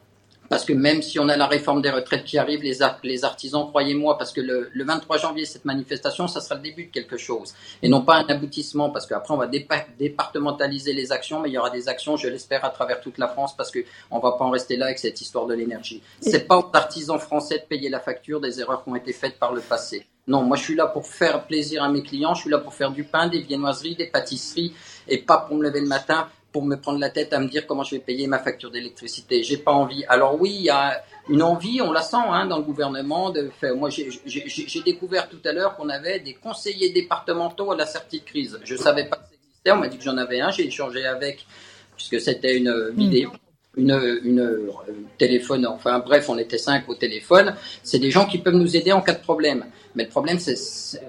Parce 0.49 0.63
que 0.63 0.73
même 0.73 1.01
si 1.01 1.19
on 1.19 1.27
a 1.29 1.35
la 1.35 1.47
réforme 1.47 1.81
des 1.81 1.89
retraites 1.89 2.23
qui 2.23 2.37
arrive, 2.37 2.61
les, 2.61 2.77
les 3.03 3.25
artisans, 3.25 3.67
croyez-moi, 3.67 4.17
parce 4.17 4.31
que 4.31 4.41
le, 4.41 4.71
23 4.73 5.17
janvier, 5.17 5.45
cette 5.45 5.65
manifestation, 5.65 6.27
ça 6.27 6.41
sera 6.41 6.55
le 6.55 6.61
début 6.61 6.85
de 6.85 6.91
quelque 6.91 7.17
chose. 7.17 7.53
Et 7.81 7.89
non 7.89 8.01
pas 8.01 8.15
un 8.15 8.25
aboutissement, 8.27 8.89
parce 8.89 9.05
qu'après, 9.05 9.33
on 9.33 9.37
va 9.37 9.47
départementaliser 9.47 10.93
les 10.93 11.11
actions, 11.11 11.41
mais 11.41 11.49
il 11.49 11.53
y 11.53 11.57
aura 11.57 11.69
des 11.69 11.89
actions, 11.89 12.15
je 12.15 12.27
l'espère, 12.27 12.63
à 12.63 12.69
travers 12.69 13.01
toute 13.01 13.17
la 13.17 13.27
France, 13.27 13.55
parce 13.55 13.71
qu'on 13.71 14.17
ne 14.17 14.21
va 14.21 14.33
pas 14.33 14.45
en 14.45 14.51
rester 14.51 14.77
là 14.77 14.85
avec 14.85 14.99
cette 14.99 15.19
histoire 15.19 15.47
de 15.47 15.53
l'énergie. 15.53 16.01
C'est 16.21 16.47
pas 16.47 16.57
aux 16.57 16.69
artisans 16.73 17.19
français 17.19 17.59
de 17.59 17.63
payer 17.63 17.89
la 17.89 17.99
facture 17.99 18.39
des 18.39 18.59
erreurs 18.61 18.83
qui 18.83 18.89
ont 18.89 18.95
été 18.95 19.13
faites 19.13 19.37
par 19.37 19.53
le 19.53 19.61
passé. 19.61 20.05
Non, 20.27 20.43
moi 20.43 20.57
je 20.57 20.63
suis 20.63 20.75
là 20.75 20.87
pour 20.87 21.07
faire 21.07 21.45
plaisir 21.45 21.83
à 21.83 21.89
mes 21.89 22.03
clients, 22.03 22.33
je 22.33 22.41
suis 22.41 22.49
là 22.49 22.57
pour 22.57 22.73
faire 22.73 22.91
du 22.91 23.03
pain, 23.03 23.27
des 23.27 23.41
viennoiseries, 23.41 23.95
des 23.95 24.07
pâtisseries, 24.07 24.73
et 25.07 25.19
pas 25.19 25.37
pour 25.37 25.57
me 25.57 25.63
lever 25.63 25.79
le 25.79 25.87
matin 25.87 26.27
pour 26.51 26.65
me 26.65 26.75
prendre 26.75 26.99
la 26.99 27.09
tête 27.09 27.33
à 27.33 27.39
me 27.39 27.47
dire 27.47 27.67
comment 27.67 27.83
je 27.83 27.95
vais 27.95 28.01
payer 28.01 28.25
ma 28.25 28.39
facture 28.39 28.71
d'électricité. 28.71 29.43
J'ai 29.43 29.57
pas 29.57 29.73
envie. 29.73 30.03
Alors 30.07 30.41
oui, 30.41 30.55
il 30.55 30.63
y 30.63 30.69
a 30.69 31.03
une 31.29 31.43
envie, 31.43 31.81
on 31.81 31.91
la 31.91 32.01
sent 32.01 32.17
hein, 32.17 32.47
dans 32.47 32.57
le 32.57 32.63
gouvernement 32.63 33.29
de 33.29 33.51
faire. 33.59 33.75
Moi, 33.75 33.89
j'ai 33.91 34.81
découvert 34.83 35.29
tout 35.29 35.41
à 35.45 35.51
l'heure 35.51 35.75
qu'on 35.75 35.89
avait 35.89 36.19
des 36.19 36.33
conseillers 36.33 36.91
départementaux 36.91 37.71
à 37.71 37.75
la 37.75 37.85
sortie 37.85 38.21
de 38.21 38.25
crise. 38.25 38.59
Je 38.63 38.75
savais 38.75 39.05
pas 39.05 39.17
que 39.17 39.23
ça 39.23 39.35
existait. 39.35 39.71
On 39.71 39.77
m'a 39.77 39.87
dit 39.87 39.97
que 39.97 40.03
j'en 40.03 40.17
avais 40.17 40.39
un. 40.39 40.49
J'ai 40.49 40.65
échangé 40.65 41.05
avec, 41.05 41.45
puisque 41.95 42.19
c'était 42.19 42.57
une 42.57 42.91
vidéo. 42.95 43.31
Une, 43.75 43.91
une 44.23 44.39
euh, 44.39 44.71
téléphone, 45.19 45.67
enfin 45.67 45.99
bref, 45.99 46.27
on 46.29 46.39
était 46.39 46.57
cinq 46.57 46.89
au 46.89 46.95
téléphone. 46.95 47.53
C'est 47.83 47.99
des 47.99 48.09
gens 48.09 48.25
qui 48.25 48.39
peuvent 48.39 48.55
nous 48.55 48.75
aider 48.75 48.91
en 48.91 49.01
cas 49.01 49.13
de 49.13 49.21
problème. 49.21 49.65
Mais 49.97 50.03
le 50.03 50.09
problème, 50.09 50.37
c'est 50.37 50.55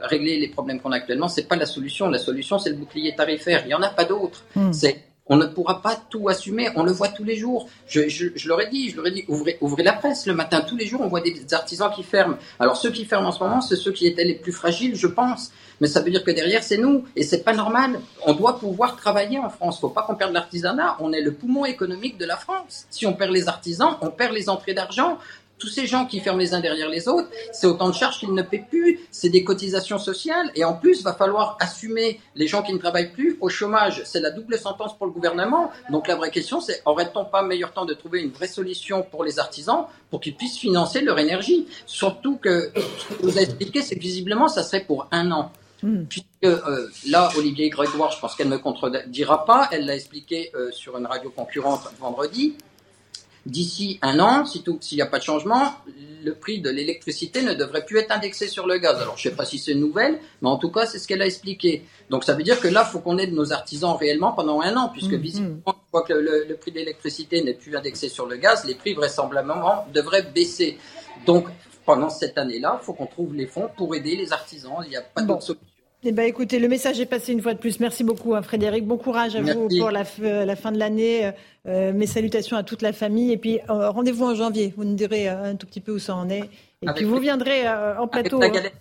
régler 0.01 0.39
les 0.39 0.49
problèmes 0.49 0.81
qu'on 0.81 0.93
a 0.93 0.97
actuellement, 0.97 1.29
c'est 1.29 1.47
pas 1.47 1.57
la 1.57 1.67
solution. 1.67 2.09
La 2.09 2.19
solution, 2.19 2.59
c'est 2.59 2.71
le 2.71 2.77
bouclier 2.77 3.15
tarifaire. 3.15 3.63
Il 3.67 3.71
y 3.71 3.75
en 3.75 3.83
a 3.83 3.91
pas 3.91 4.05
d'autre. 4.05 4.45
Hmm. 4.57 4.73
C'est 4.73 5.05
on 5.31 5.37
ne 5.37 5.45
pourra 5.45 5.83
pas 5.83 5.95
tout 6.09 6.31
assumer. 6.31 6.71
On 6.75 6.85
le 6.85 6.93
voit 6.93 7.09
tous 7.09 7.23
les 7.23 7.37
jours. 7.37 7.69
Je, 7.87 8.09
je, 8.09 8.29
je 8.35 8.49
leur 8.49 8.63
ai 8.63 8.71
dit, 8.71 8.89
je 8.89 8.97
leur 8.97 9.07
ai 9.07 9.11
dit, 9.11 9.27
ouvrez, 9.29 9.59
ouvrez 9.61 9.83
la 9.83 9.93
presse 9.93 10.25
le 10.25 10.33
matin. 10.33 10.63
Tous 10.67 10.75
les 10.75 10.87
jours, 10.87 11.03
on 11.03 11.09
voit 11.09 11.21
des 11.21 11.53
artisans 11.53 11.91
qui 11.95 12.03
ferment. 12.03 12.39
Alors 12.59 12.79
ceux 12.79 12.91
qui 12.91 13.05
ferment 13.05 13.29
en 13.29 13.33
ce 13.33 13.41
moment, 13.45 13.61
c'est 13.61 13.77
ceux 13.77 13.93
qui 13.93 14.07
étaient 14.07 14.25
les 14.25 14.37
plus 14.37 14.53
fragiles, 14.53 14.97
je 14.97 15.07
pense. 15.07 15.53
Mais 15.83 15.87
ça 15.87 16.01
veut 16.01 16.11
dire 16.11 16.25
que 16.25 16.31
derrière, 16.31 16.63
c'est 16.63 16.79
nous. 16.79 17.05
Et 17.15 17.25
c'est 17.25 17.45
pas 17.45 17.53
normal. 17.53 18.01
On 18.25 18.33
doit 18.33 18.59
pouvoir 18.59 18.97
travailler 18.97 19.39
en 19.39 19.51
France. 19.51 19.79
Faut 19.81 19.91
pas 19.91 20.03
qu'on 20.03 20.15
perde 20.15 20.33
l'artisanat. 20.33 20.97
On 21.01 21.13
est 21.13 21.21
le 21.21 21.35
poumon 21.35 21.67
économique 21.67 22.17
de 22.17 22.25
la 22.25 22.39
France. 22.39 22.87
Si 22.89 23.07
on 23.07 23.13
perd 23.13 23.33
les 23.33 23.49
artisans, 23.49 23.99
on 24.01 24.11
perd 24.11 24.33
les 24.33 24.49
entrées 24.49 24.73
d'argent 24.73 25.19
tous 25.59 25.69
ces 25.69 25.87
gens 25.87 26.07
qui 26.07 26.21
ferment 26.21 26.39
les 26.39 26.55
uns 26.55 26.61
derrière 26.61 26.89
les 26.89 27.09
autres, 27.09 27.29
c'est 27.53 27.67
autant 27.67 27.89
de 27.89 27.95
charges 27.95 28.19
qu'ils 28.19 28.33
ne 28.33 28.43
paient 28.43 28.65
plus, 28.69 29.01
c'est 29.11 29.29
des 29.29 29.45
cotisations 29.45 29.99
sociales, 29.99 30.51
et 30.55 30.65
en 30.65 30.75
plus, 30.75 31.03
va 31.03 31.15
falloir 31.15 31.57
assumer 31.61 32.21
les 32.35 32.47
gens 32.47 32.63
qui 32.63 32.73
ne 32.73 32.79
travaillent 32.79 33.13
plus 33.13 33.37
au 33.41 33.49
chômage. 33.49 34.03
C'est 34.05 34.21
la 34.21 34.31
double 34.31 34.59
sentence 34.59 34.97
pour 34.97 35.07
le 35.07 35.13
gouvernement. 35.13 35.71
Donc 35.91 36.09
la 36.09 36.17
vraie 36.17 36.31
question, 36.31 36.61
c'est 36.61 36.83
aurait-on 36.85 37.25
pas 37.25 37.43
meilleur 37.43 37.73
temps 37.73 37.85
de 37.85 37.95
trouver 37.95 38.21
une 38.23 38.31
vraie 38.31 38.49
solution 38.49 39.03
pour 39.03 39.25
les 39.25 39.39
artisans 39.39 39.87
pour 40.11 40.21
qu'ils 40.21 40.37
puissent 40.37 40.59
financer 40.59 41.01
leur 41.01 41.19
énergie? 41.19 41.67
Surtout 41.87 42.37
que 42.37 42.73
ce 42.75 43.15
que 43.15 43.23
vous 43.23 43.31
avez 43.31 43.43
expliqué, 43.43 43.83
c'est 43.83 43.97
que 43.97 44.01
visiblement, 44.01 44.49
ça 44.49 44.63
serait 44.63 44.85
pour 44.85 45.07
un 45.11 45.31
an. 45.33 45.53
Hmm. 45.83 46.05
Puisque 46.09 46.27
euh, 46.45 46.89
là, 47.09 47.31
Olivier 47.37 47.69
Grégoire, 47.69 48.11
je 48.11 48.21
pense 48.21 48.35
qu'elle 48.35 48.49
ne 48.49 48.55
me 48.55 48.59
contredira 48.59 49.45
pas, 49.45 49.69
elle 49.71 49.87
l'a 49.87 49.95
expliqué 49.95 50.51
euh, 50.55 50.73
sur 50.73 50.97
une 50.97 51.07
radio 51.07 51.31
concurrente 51.31 51.83
vendredi, 52.01 52.57
d'ici 53.49 53.99
un 54.03 54.21
an, 54.21 54.45
s'il 54.45 54.97
n'y 54.97 55.03
a 55.03 55.07
pas 55.07 55.19
de 55.19 55.25
changement, 55.25 55.73
le 56.23 56.35
prix 56.35 56.61
de 56.61 56.69
l'électricité 56.69 57.43
ne 57.43 57.55
devrait 57.55 57.85
plus 57.85 57.99
être 57.99 58.13
indexé 58.13 58.49
sur 58.49 58.67
le 58.67 58.79
gaz. 58.79 59.01
Alors, 59.01 59.17
je 59.17 59.27
ne 59.29 59.31
sais 59.31 59.37
pas 59.37 59.45
si 59.45 59.59
c'est 59.59 59.73
une 59.73 59.81
nouvelle, 59.81 60.19
mais 60.43 60.49
en 60.49 60.59
tout 60.59 60.71
cas, 60.71 60.87
c'est 60.87 60.99
ce 60.99 61.09
qu'elle 61.09 61.23
a 61.23 61.27
expliqué. 61.27 61.85
Donc, 62.11 62.25
ça 62.25 62.35
veut 62.35 62.43
dire 62.43 62.61
que 62.61 62.69
là, 62.69 62.85
il 62.87 62.91
faut 62.91 63.01
qu'on 63.01 63.19
aide 63.19 63.33
nos 63.33 63.53
artisans 63.53 63.97
réellement 63.99 64.33
pendant 64.33 64.61
un 64.61 64.77
an, 64.77 64.91
puisque 64.91 65.13
mm, 65.13 65.21
visiblement, 65.21 65.63
une 65.67 65.91
fois 65.91 66.03
que 66.03 66.13
le, 66.13 66.55
prix 66.57 66.73
de 66.73 66.77
l'électricité 66.77 67.43
n'est 67.43 67.55
plus 67.55 67.75
indexé 67.77 68.09
sur 68.09 68.27
le 68.27 68.37
gaz, 68.37 68.65
les 68.65 68.75
prix 68.75 68.95
vraisemblablement 68.95 69.87
devraient 69.95 70.23
baisser. 70.23 70.79
Donc, 71.27 71.47
pendant 71.87 72.11
cette 72.11 72.37
année-là, 72.37 72.79
il 72.83 72.85
faut 72.85 72.93
qu'on 72.93 73.07
trouve 73.07 73.35
les 73.35 73.47
fonds 73.47 73.71
pour 73.77 73.95
aider 73.95 74.15
les 74.17 74.33
artisans. 74.33 74.77
Il 74.85 74.91
n'y 74.91 74.97
a 74.97 75.03
pas 75.03 75.23
d'autre 75.23 75.43
solution. 75.43 75.68
Eh 76.05 76.13
ben, 76.13 76.23
écoutez, 76.23 76.61
le 76.61 76.69
message 76.69 77.01
est 77.01 77.07
passé 77.07 77.33
une 77.33 77.43
fois 77.43 77.55
de 77.55 77.59
plus. 77.59 77.81
Merci 77.81 78.05
beaucoup, 78.05 78.35
hein, 78.35 78.43
Frédéric. 78.43 78.87
Bon 78.87 78.97
courage 78.97 79.35
à 79.35 79.43
vous 79.43 79.69
pour 79.69 79.91
la, 79.91 80.05
la, 80.21 80.57
fin 80.57 80.71
de 80.71 80.79
l'année. 80.79 81.33
Euh, 81.67 81.93
mes 81.93 82.07
salutations 82.07 82.57
à 82.57 82.63
toute 82.63 82.83
la 82.83 82.93
famille. 82.93 83.33
Et 83.33 83.37
puis, 83.37 83.59
euh, 83.69 83.91
rendez-vous 83.91 84.25
en 84.25 84.35
janvier. 84.35 84.73
Vous 84.77 84.85
nous 84.85 84.95
direz 84.95 85.29
euh, 85.29 85.51
un 85.51 85.57
tout 85.57 85.67
petit 85.67 85.81
peu 85.81 85.93
où 85.93 85.99
ça 85.99 86.15
en 86.15 86.31
est. 86.31 86.49
Et 86.83 86.87
puis, 86.95 87.05
vous 87.05 87.19
viendrez 87.19 87.69
en 87.69 88.07
plateau. 88.07 88.37
Avec 88.41 88.55
la 88.55 88.61
galette. 88.61 88.75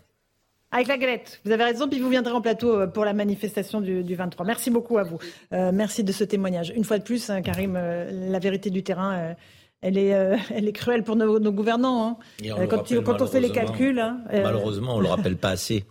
Avec 0.72 0.88
la 0.88 0.98
galette. 0.98 1.42
Vous 1.44 1.52
avez 1.52 1.64
raison. 1.64 1.90
Puis, 1.90 2.00
vous 2.00 2.10
viendrez 2.10 2.34
en 2.34 2.42
plateau 2.42 2.88
pour 2.88 3.04
la 3.04 3.14
manifestation 3.14 3.82
du, 3.82 4.14
23. 4.14 4.46
Merci 4.46 4.70
beaucoup 4.70 5.00
à 5.00 5.04
vous. 5.04 5.18
merci 5.52 6.04
de 6.04 6.12
ce 6.12 6.24
témoignage. 6.24 6.72
Une 6.76 6.84
fois 6.84 7.00
de 7.00 7.04
plus, 7.04 7.32
hein, 7.32 7.42
Karim, 7.42 7.74
la 7.74 8.40
vérité 8.40 8.70
du 8.70 8.84
terrain. 8.84 9.36
elle 9.82 9.98
est, 9.98 10.14
elle 10.54 10.68
est 10.68 10.74
cruelle 10.74 11.04
pour 11.04 11.16
nos, 11.16 11.52
gouvernants. 11.52 12.20
Hein. 12.44 12.58
Quand, 12.70 12.84
quand 13.04 13.22
on 13.24 13.28
fait 13.28 13.42
les 13.42 13.50
calculs. 13.50 14.00
Hein, 14.00 14.20
malheureusement, 14.32 14.98
on 14.98 15.00
ne 15.00 15.04
le 15.04 15.10
rappelle 15.10 15.38
pas 15.38 15.50
assez. 15.50 15.84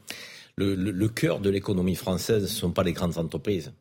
Le, 0.58 1.08
cœur 1.08 1.40
de 1.40 1.50
l'économie 1.50 1.96
française, 1.96 2.46
ce 2.46 2.54
ne 2.54 2.58
sont 2.60 2.70
pas 2.70 2.82
les 2.82 2.94
grandes 2.94 3.18
entreprises 3.18 3.72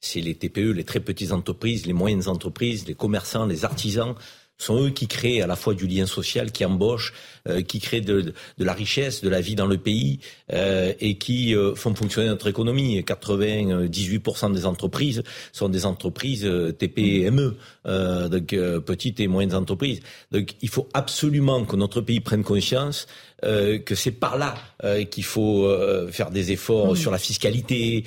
c'est 0.00 0.20
les 0.20 0.34
TPE, 0.34 0.72
les 0.72 0.84
très 0.84 1.00
petites 1.00 1.32
entreprises, 1.32 1.86
les 1.86 1.92
moyennes 1.92 2.28
entreprises, 2.28 2.86
les 2.86 2.94
commerçants, 2.94 3.46
les 3.46 3.64
artisans, 3.64 4.14
sont 4.58 4.86
eux 4.86 4.90
qui 4.90 5.06
créent 5.06 5.42
à 5.42 5.46
la 5.46 5.56
fois 5.56 5.74
du 5.74 5.86
lien 5.86 6.06
social, 6.06 6.50
qui 6.50 6.64
embauchent, 6.64 7.12
euh, 7.46 7.60
qui 7.60 7.78
créent 7.78 8.00
de, 8.00 8.32
la 8.56 8.72
richesse, 8.72 9.22
de 9.22 9.28
la 9.28 9.42
vie 9.42 9.54
dans 9.54 9.66
le 9.66 9.76
pays 9.76 10.20
euh, 10.52 10.94
et 10.98 11.18
qui 11.18 11.54
euh, 11.54 11.74
font 11.74 11.94
fonctionner 11.94 12.28
notre 12.28 12.46
économie. 12.46 12.98
98% 13.00 14.54
des 14.54 14.64
entreprises 14.64 15.22
sont 15.52 15.68
des 15.68 15.84
entreprises 15.84 16.50
TPME, 16.78 17.56
donc 17.84 18.56
petites 18.86 19.20
et 19.20 19.28
moyennes 19.28 19.54
entreprises. 19.54 20.00
Donc 20.32 20.54
il 20.62 20.68
faut 20.70 20.88
absolument 20.94 21.64
que 21.64 21.76
notre 21.76 22.00
pays 22.00 22.20
prenne 22.20 22.42
conscience 22.42 23.06
euh, 23.44 23.78
que 23.78 23.94
c'est 23.94 24.12
par 24.12 24.38
là 24.38 24.54
euh, 24.82 25.04
qu'il 25.04 25.24
faut 25.24 25.66
euh, 25.66 26.10
faire 26.10 26.30
des 26.30 26.52
efforts 26.52 26.92
mmh. 26.92 26.96
sur 26.96 27.10
la 27.10 27.18
fiscalité, 27.18 28.04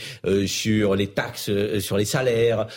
sur 0.48 0.96
les 0.96 1.06
taxes, 1.08 1.52
sur 1.80 1.98
les 1.98 2.06
salaires, 2.06 2.68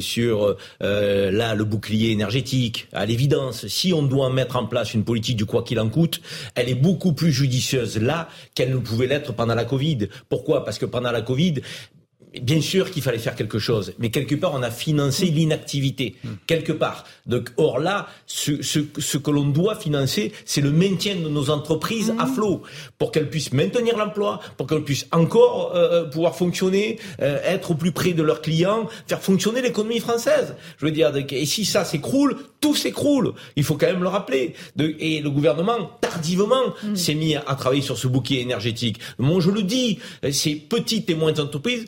sur 0.00 0.56
là 0.80 1.54
le 1.54 1.64
bouclier 1.64 2.10
énergétique. 2.10 2.88
À 2.92 3.06
l'évidence, 3.06 3.66
si 3.68 3.92
on 3.92 4.02
doit 4.02 4.30
mettre 4.30 4.56
en 4.56 4.66
place 4.66 4.94
une 4.94 5.04
politique 5.04 5.36
du 5.36 5.46
quoi 5.46 5.62
qu'il 5.62 5.80
en 5.80 5.88
coûte, 5.88 6.20
elle 6.54 6.68
est 6.68 6.74
beaucoup 6.74 7.12
plus 7.12 7.32
judicieuse 7.32 7.98
là 7.98 8.28
qu'elle 8.54 8.70
ne 8.70 8.78
pouvait 8.78 9.06
l'être 9.06 9.32
pendant 9.32 9.54
la 9.54 9.64
Covid. 9.64 10.08
Pourquoi? 10.28 10.64
Parce 10.64 10.78
que 10.78 10.86
pendant 10.86 11.10
la 11.10 11.22
Covid, 11.22 11.62
bien 12.42 12.60
sûr 12.60 12.90
qu'il 12.90 13.02
fallait 13.02 13.18
faire 13.18 13.34
quelque 13.34 13.58
chose, 13.58 13.94
mais 13.98 14.10
quelque 14.10 14.34
part 14.34 14.52
on 14.54 14.62
a 14.62 14.70
financé 14.70 15.30
mm. 15.30 15.34
l'inactivité, 15.34 16.16
mm. 16.22 16.28
quelque 16.46 16.72
part. 16.72 17.04
Donc, 17.26 17.50
or 17.56 17.78
là, 17.78 18.08
ce, 18.26 18.62
ce, 18.62 18.80
ce 18.98 19.18
que 19.18 19.30
l'on 19.30 19.46
doit 19.46 19.76
financer, 19.76 20.32
c'est 20.44 20.60
le 20.60 20.70
maintien 20.70 21.16
de 21.16 21.28
nos 21.28 21.50
entreprises 21.50 22.14
à 22.18 22.26
mm. 22.26 22.34
flot, 22.34 22.62
pour 22.98 23.12
qu'elles 23.12 23.30
puissent 23.30 23.52
maintenir 23.52 23.96
l'emploi, 23.96 24.40
pour 24.56 24.66
qu'elles 24.66 24.84
puissent 24.84 25.06
encore 25.12 25.72
euh, 25.74 26.04
euh, 26.04 26.04
pouvoir 26.04 26.36
fonctionner, 26.36 26.98
euh, 27.20 27.38
être 27.44 27.72
au 27.72 27.74
plus 27.74 27.92
près 27.92 28.12
de 28.12 28.22
leurs 28.22 28.42
clients, 28.42 28.88
faire 29.06 29.20
fonctionner 29.20 29.62
l'économie 29.62 30.00
française. 30.00 30.54
Je 30.78 30.86
veux 30.86 30.92
dire, 30.92 31.12
et 31.16 31.46
si 31.46 31.64
ça 31.64 31.84
s'écroule, 31.84 32.36
tout 32.60 32.74
s'écroule. 32.74 33.34
Il 33.56 33.64
faut 33.64 33.76
quand 33.76 33.86
même 33.86 34.02
le 34.02 34.08
rappeler. 34.08 34.54
De, 34.76 34.94
et 34.98 35.20
le 35.20 35.30
gouvernement, 35.30 35.90
tardivement, 36.00 36.74
s'est 36.94 37.14
mis 37.14 37.34
à, 37.36 37.44
à 37.46 37.54
travailler 37.54 37.82
sur 37.82 37.98
ce 37.98 38.06
bouquet 38.06 38.36
énergétique. 38.36 38.98
Moi, 39.18 39.40
je 39.40 39.50
le 39.50 39.62
dis, 39.62 39.98
ces 40.32 40.54
petites 40.54 41.10
et 41.10 41.14
moyennes 41.14 41.40
entreprises, 41.40 41.84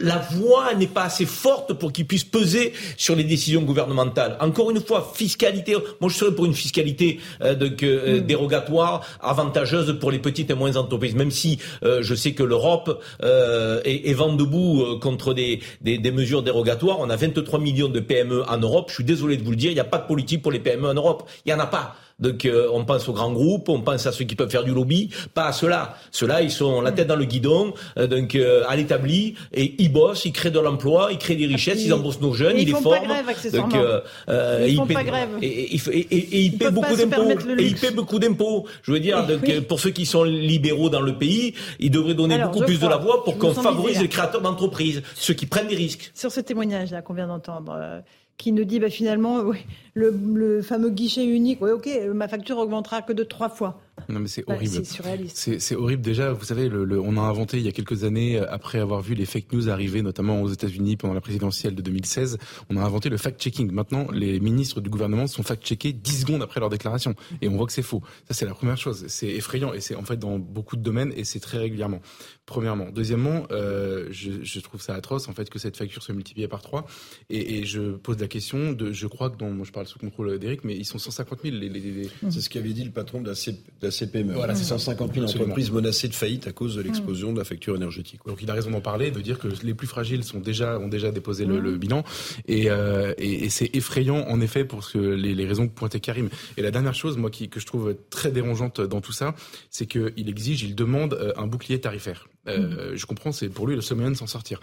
la 0.00 0.18
voix 0.18 0.74
n'est 0.74 0.86
pas 0.86 1.04
assez 1.04 1.26
forte 1.26 1.74
pour 1.74 1.92
qu'ils 1.92 2.06
puissent 2.06 2.24
peser 2.24 2.72
sur 2.96 3.16
les 3.16 3.24
décisions 3.24 3.62
gouvernementales. 3.62 4.36
Encore 4.40 4.70
une 4.70 4.80
fois, 4.80 5.12
fiscalité. 5.14 5.76
Moi, 6.00 6.10
je 6.10 6.16
serais 6.16 6.34
pour 6.34 6.46
une 6.46 6.54
fiscalité 6.54 7.20
euh, 7.42 7.54
de, 7.54 7.70
euh, 7.84 8.20
Mm. 8.20 8.26
dérogatoire, 8.26 9.06
avantageuse 9.20 9.98
pour 9.98 10.10
les 10.10 10.18
petites 10.18 10.50
et 10.50 10.54
moyennes 10.54 10.78
entreprises. 10.78 11.14
Même 11.14 11.30
si 11.30 11.58
euh, 11.84 12.02
je 12.02 12.14
sais 12.14 12.32
que 12.32 12.42
l'Europe 12.42 13.02
euh, 13.22 13.80
est, 13.84 14.08
est 14.08 14.14
vent 14.14 14.32
debout 14.34 14.82
euh, 14.82 14.98
contre 14.98 15.34
des, 15.34 15.60
des, 15.80 15.98
des 15.98 16.10
mesures 16.10 16.42
dérogatoires. 16.42 16.98
On 17.00 17.10
a 17.10 17.16
23 17.16 17.58
millions 17.58 17.88
de 17.88 18.00
PME 18.00 18.42
en 18.48 18.58
Europe. 18.58 18.86
Je 18.90 18.94
suis 18.96 19.04
désolé 19.04 19.36
de 19.36 19.44
vous 19.44 19.50
le 19.50 19.56
dire, 19.56 19.70
il 19.70 19.74
n'y 19.74 19.80
a 19.80 19.84
pas 19.84 19.98
de 19.98 20.06
politique 20.06 20.42
pour 20.42 20.52
les 20.52 20.60
PME 20.60 20.88
en 20.88 20.94
Europe. 20.94 21.28
Il 21.44 21.52
n'y 21.52 21.54
en 21.54 21.62
a 21.62 21.66
pas. 21.66 21.96
Donc 22.24 22.44
euh, 22.46 22.68
on 22.72 22.84
pense 22.84 23.08
aux 23.08 23.12
grands 23.12 23.32
groupes, 23.32 23.68
on 23.68 23.80
pense 23.82 24.06
à 24.06 24.12
ceux 24.12 24.24
qui 24.24 24.34
peuvent 24.34 24.50
faire 24.50 24.64
du 24.64 24.72
lobby, 24.72 25.10
pas 25.34 25.44
à 25.46 25.52
ceux-là. 25.52 25.96
Ceux-là, 26.10 26.40
ils 26.42 26.50
sont 26.50 26.80
la 26.80 26.90
tête 26.92 27.06
dans 27.06 27.16
le 27.16 27.26
guidon, 27.26 27.74
euh, 27.98 28.06
donc 28.06 28.34
euh, 28.34 28.64
à 28.68 28.74
l'établi, 28.76 29.34
et 29.52 29.74
ils 29.78 29.92
bossent, 29.92 30.24
ils 30.24 30.32
créent 30.32 30.50
de 30.50 30.58
l'emploi, 30.60 31.08
ils 31.12 31.18
créent 31.18 31.36
des 31.36 31.46
richesses, 31.46 31.84
ils 31.84 31.92
embauchent 31.92 32.20
nos 32.20 32.32
jeunes, 32.32 32.56
ils 32.56 32.62
ils 32.62 32.66
les 32.66 32.72
font 32.72 32.90
pas 32.90 32.96
forment. 32.96 33.52
Donc, 33.52 33.74
euh, 33.74 34.00
euh, 34.30 34.66
Ils 34.68 34.76
font 34.76 34.86
paient- 34.86 34.94
pas 34.94 35.04
grève. 35.04 35.28
Et, 35.42 35.74
et- 35.74 35.80
et- 35.90 35.98
et- 36.16 36.40
ils 36.46 36.56
paient 36.58 36.70
beaucoup 36.70 36.96
d'impôts. 36.96 37.30
Et 37.58 37.66
ils 37.66 37.74
paient 37.76 37.90
beaucoup 37.90 38.18
d'impôts. 38.18 38.66
Je 38.82 38.92
veux 38.92 39.00
dire, 39.00 39.26
donc, 39.26 39.40
Oui. 39.46 39.60
pour 39.60 39.78
ceux 39.80 39.90
qui 39.90 40.06
sont 40.06 40.24
libéraux 40.24 40.88
dans 40.88 41.00
le 41.02 41.18
pays, 41.18 41.54
ils 41.78 41.90
devraient 41.90 42.14
donner 42.14 42.36
Alors, 42.36 42.50
beaucoup 42.50 42.64
plus 42.64 42.80
de 42.80 42.86
la 42.88 42.96
voix 42.96 43.22
pour 43.24 43.36
qu'on 43.38 43.52
favorise 43.54 44.00
les 44.00 44.08
créateurs 44.08 44.40
d'entreprises, 44.40 45.02
ceux 45.14 45.34
qui 45.34 45.46
prennent 45.46 45.68
des 45.68 45.76
risques. 45.76 46.10
Sur 46.14 46.32
ce 46.32 46.40
témoignage 46.40 46.90
là 46.90 47.02
qu'on 47.02 47.14
vient 47.14 47.26
d'entendre, 47.26 47.76
euh, 47.78 48.00
qui 48.36 48.52
nous 48.52 48.64
dit 48.64 48.80
bah, 48.80 48.90
finalement 48.90 49.42
le, 49.94 50.10
le 50.34 50.62
fameux 50.62 50.90
guichet 50.90 51.24
unique, 51.24 51.60
oui 51.60 51.70
ma 52.12 52.28
facture 52.28 52.58
augmentera 52.58 53.02
que 53.02 53.12
de 53.12 53.24
trois 53.24 53.48
fois. 53.48 53.80
Non 54.08 54.18
mais 54.20 54.26
c'est 54.28 54.44
Bah, 54.46 54.54
horrible. 54.54 54.72
c'est 54.72 54.84
surréaliste. 54.84 55.36
C'est 55.36 55.58
c'est 55.60 55.76
horrible 55.76 56.02
déjà. 56.02 56.32
Vous 56.32 56.44
savez, 56.44 56.68
le, 56.68 56.84
le- 56.84 57.00
on 57.00 57.16
a 57.16 57.20
inventé 57.20 57.58
il 57.58 57.62
y 57.64 57.68
a 57.68 57.72
quelques 57.72 58.02
années, 58.04 58.38
euh, 58.38 58.44
après 58.50 58.78
avoir 58.80 59.00
vu 59.02 59.14
les 59.14 59.24
fake 59.24 59.52
news 59.52 59.68
arriver, 59.68 60.02
notamment 60.02 60.42
aux 60.42 60.48
États-Unis 60.50 60.96
pendant 60.96 61.14
la 61.14 61.20
présidentielle 61.20 61.74
de 61.76 61.82
2016, 61.82 62.38
on 62.70 62.76
a 62.76 62.82
inventé 62.82 63.08
le 63.08 63.16
fact-checking. 63.16 63.70
Maintenant, 63.70 64.08
les 64.12 64.40
ministres 64.40 64.80
du 64.80 64.90
gouvernement 64.90 65.26
sont 65.28 65.42
fact-checkés 65.44 65.92
10 65.92 66.20
secondes 66.22 66.42
après 66.42 66.58
leur 66.60 66.70
déclaration, 66.70 67.14
et 67.40 67.48
on 67.48 67.56
voit 67.56 67.66
que 67.66 67.72
c'est 67.72 67.82
faux. 67.82 68.02
Ça, 68.26 68.34
c'est 68.34 68.46
la 68.46 68.54
première 68.54 68.76
chose. 68.78 69.04
C'est 69.06 69.28
effrayant, 69.28 69.72
et 69.72 69.80
c'est 69.80 69.94
en 69.94 70.02
fait 70.04 70.16
dans 70.18 70.38
beaucoup 70.40 70.76
de 70.76 70.82
domaines, 70.82 71.12
et 71.16 71.22
c'est 71.24 71.40
très 71.40 71.58
régulièrement. 71.58 72.00
Premièrement. 72.46 72.90
Deuxièmement, 72.90 73.46
euh, 73.52 74.08
je, 74.10 74.32
je 74.42 74.60
trouve 74.60 74.82
ça 74.82 74.94
atroce 74.94 75.28
en 75.28 75.32
fait 75.32 75.48
que 75.48 75.58
cette 75.58 75.76
facture 75.78 76.02
soit 76.02 76.14
multipliée 76.14 76.46
par 76.48 76.60
3 76.60 76.84
et, 77.30 77.58
et 77.60 77.64
je 77.64 77.92
pose 77.92 78.18
la 78.18 78.28
question 78.28 78.72
de, 78.72 78.92
je 78.92 79.06
crois 79.06 79.30
que 79.30 79.38
dans, 79.38 79.50
moi 79.50 79.64
je 79.64 79.72
parle 79.72 79.86
sous 79.86 79.98
contrôle 79.98 80.38
d'Eric, 80.38 80.62
mais 80.62 80.76
ils 80.76 80.84
sont 80.84 80.98
150 80.98 81.40
000 81.42 81.56
les, 81.56 81.68
les, 81.70 81.80
les- 81.80 82.10
C'est 82.30 82.42
ce 82.42 82.50
qu'avait 82.50 82.74
dit 82.74 82.84
le 82.84 82.90
patron 82.90 83.22
de 83.22 83.28
la, 83.28 83.34
C- 83.34 83.52
de 83.52 83.83
la 83.84 83.90
CPME. 83.90 84.32
Voilà, 84.34 84.54
c'est 84.54 84.64
ça. 84.64 84.78
150 84.78 85.14
000 85.14 85.24
Absolument. 85.24 85.44
entreprises 85.44 85.70
menacées 85.70 86.08
de 86.08 86.14
faillite 86.14 86.46
à 86.46 86.52
cause 86.52 86.76
de 86.76 86.82
l'explosion 86.82 87.32
de 87.32 87.38
la 87.38 87.44
facture 87.44 87.76
énergétique. 87.76 88.20
Donc 88.26 88.38
il 88.42 88.50
a 88.50 88.54
raison 88.54 88.70
d'en 88.70 88.80
parler, 88.80 89.10
de 89.10 89.20
dire 89.20 89.38
que 89.38 89.48
les 89.62 89.74
plus 89.74 89.86
fragiles 89.86 90.24
sont 90.24 90.40
déjà 90.40 90.78
ont 90.78 90.88
déjà 90.88 91.10
déposé 91.12 91.44
le, 91.44 91.60
le 91.60 91.76
bilan 91.76 92.02
et, 92.48 92.70
euh, 92.70 93.14
et, 93.18 93.44
et 93.44 93.48
c'est 93.50 93.70
effrayant 93.74 94.24
en 94.28 94.40
effet 94.40 94.64
pour 94.64 94.84
ce 94.84 94.94
que 94.94 94.98
les, 94.98 95.34
les 95.34 95.46
raisons 95.46 95.68
que 95.68 95.72
pointait 95.74 96.00
Karim. 96.00 96.28
Et 96.56 96.62
la 96.62 96.70
dernière 96.70 96.94
chose, 96.94 97.16
moi 97.16 97.30
qui 97.30 97.48
que 97.48 97.60
je 97.60 97.66
trouve 97.66 97.94
très 98.10 98.30
dérangeante 98.30 98.80
dans 98.80 99.00
tout 99.00 99.12
ça, 99.12 99.34
c'est 99.70 99.86
qu'il 99.86 100.28
exige, 100.28 100.62
il 100.62 100.74
demande 100.74 101.14
euh, 101.14 101.32
un 101.36 101.46
bouclier 101.46 101.80
tarifaire. 101.80 102.28
Euh, 102.48 102.92
Je 102.94 103.06
comprends, 103.06 103.32
c'est 103.32 103.48
pour 103.48 103.66
lui 103.66 103.74
le 103.74 103.80
seul 103.82 103.96
moyen 103.96 104.10
de 104.12 104.16
s'en 104.16 104.26
sortir. 104.26 104.60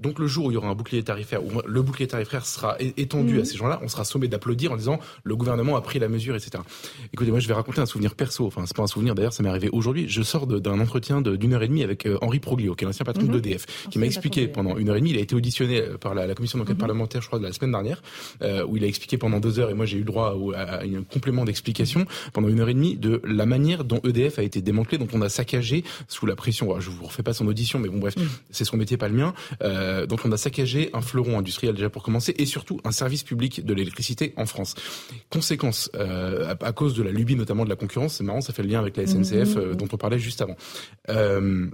Donc 0.00 0.18
le 0.18 0.26
jour 0.26 0.46
où 0.46 0.50
il 0.50 0.54
y 0.54 0.56
aura 0.56 0.66
un 0.68 0.74
bouclier 0.74 1.04
tarifaire, 1.04 1.44
où 1.44 1.50
le 1.64 1.82
bouclier 1.82 2.08
tarifaire 2.08 2.44
sera 2.46 2.76
étendu 2.80 3.34
Mhm. 3.34 3.40
à 3.40 3.44
ces 3.44 3.56
gens-là, 3.56 3.78
on 3.80 3.86
sera 3.86 4.04
sommé 4.04 4.26
d'applaudir 4.26 4.72
en 4.72 4.76
disant 4.76 4.98
le 5.22 5.36
gouvernement 5.36 5.76
a 5.76 5.80
pris 5.82 6.00
la 6.00 6.08
mesure, 6.08 6.34
etc. 6.34 6.64
Écoutez, 7.12 7.30
moi 7.30 7.38
je 7.38 7.46
vais 7.46 7.54
raconter 7.54 7.80
un 7.80 7.86
souvenir 7.86 8.16
perso. 8.16 8.44
Enfin, 8.44 8.64
c'est 8.66 8.74
pas 8.76 8.82
un 8.82 8.88
souvenir 8.88 9.14
d'ailleurs, 9.14 9.32
ça 9.32 9.44
m'est 9.44 9.48
arrivé 9.48 9.68
aujourd'hui. 9.70 10.08
Je 10.08 10.22
sors 10.22 10.48
d'un 10.48 10.80
entretien 10.80 11.20
d'une 11.22 11.52
heure 11.52 11.62
et 11.62 11.68
demie 11.68 11.84
avec 11.84 12.06
euh, 12.06 12.18
Henri 12.22 12.40
Proglio, 12.40 12.74
qui 12.74 12.82
est 12.82 12.86
l'ancien 12.88 13.04
patron 13.04 13.22
Mhm. 13.26 13.40
d'EDF, 13.40 13.88
qui 13.88 14.00
m'a 14.00 14.06
expliqué 14.06 14.48
pendant 14.48 14.76
une 14.78 14.88
heure 14.88 14.96
et 14.96 15.00
demie. 15.00 15.10
Il 15.10 15.16
a 15.16 15.20
été 15.20 15.36
auditionné 15.36 15.80
euh, 15.80 15.96
par 15.96 16.12
la, 16.16 16.26
la 16.26 16.34
commission 16.34 16.58
d'enquête 16.58 16.76
parlementaire, 16.78 17.22
je 17.22 17.28
crois, 17.28 17.38
de 17.38 17.44
la 17.44 17.52
semaine 17.52 17.70
dernière, 17.70 18.02
euh, 18.42 18.66
où 18.66 18.76
il 18.76 18.82
a 18.82 18.88
expliqué 18.88 19.16
pendant 19.16 19.38
deux 19.38 19.60
heures, 19.60 19.70
et 19.70 19.74
moi 19.74 19.86
j'ai 19.86 19.98
eu 19.98 20.04
droit 20.04 20.36
à, 20.56 20.60
à 20.78 20.82
un 20.82 21.04
complément 21.04 21.44
d'explication 21.44 22.04
pendant 22.32 22.48
une 22.48 22.58
heure 22.58 22.68
et 22.68 22.74
demie 22.74 22.96
de 22.96 23.22
la 23.24 23.46
manière 23.46 23.84
dont 23.84 24.00
EDF 24.02 24.40
a 24.40 24.42
été 24.42 24.60
démantelé, 24.60 24.98
dont 24.98 25.08
on 25.12 25.22
a 25.22 25.28
saccagé 25.28 25.84
sous 26.08 26.26
la 26.26 26.34
pression. 26.34 26.66
Alors, 26.70 26.80
je 26.80 26.90
vous 26.90 27.04
refais 27.04 27.22
pas 27.24 27.32
son 27.34 27.46
audition, 27.48 27.78
mais 27.80 27.88
bon 27.88 27.98
bref, 27.98 28.14
c'est 28.50 28.64
son 28.64 28.76
métier, 28.76 28.96
pas 28.96 29.08
le 29.08 29.14
mien. 29.14 29.34
Euh, 29.62 30.06
dont 30.06 30.16
on 30.24 30.30
a 30.32 30.36
saccagé 30.36 30.90
un 30.92 31.00
fleuron 31.00 31.38
industriel 31.38 31.74
déjà 31.74 31.90
pour 31.90 32.02
commencer, 32.02 32.34
et 32.38 32.46
surtout 32.46 32.80
un 32.84 32.92
service 32.92 33.22
public 33.24 33.64
de 33.64 33.74
l'électricité 33.74 34.32
en 34.36 34.46
France. 34.46 34.74
Conséquence, 35.30 35.90
euh, 35.96 36.54
à, 36.60 36.66
à 36.66 36.72
cause 36.72 36.94
de 36.94 37.02
la 37.02 37.10
lubie 37.10 37.34
notamment 37.36 37.64
de 37.64 37.70
la 37.70 37.76
concurrence, 37.76 38.14
c'est 38.14 38.24
marrant, 38.24 38.40
ça 38.40 38.52
fait 38.52 38.62
le 38.62 38.68
lien 38.68 38.78
avec 38.78 38.96
la 38.96 39.06
SNCF 39.06 39.56
Mhm. 39.56 39.58
euh, 39.62 39.74
dont 39.74 39.88
on 39.92 39.96
parlait 39.96 40.18
juste 40.18 40.40
avant. 40.42 40.56
Euh, 41.08 41.66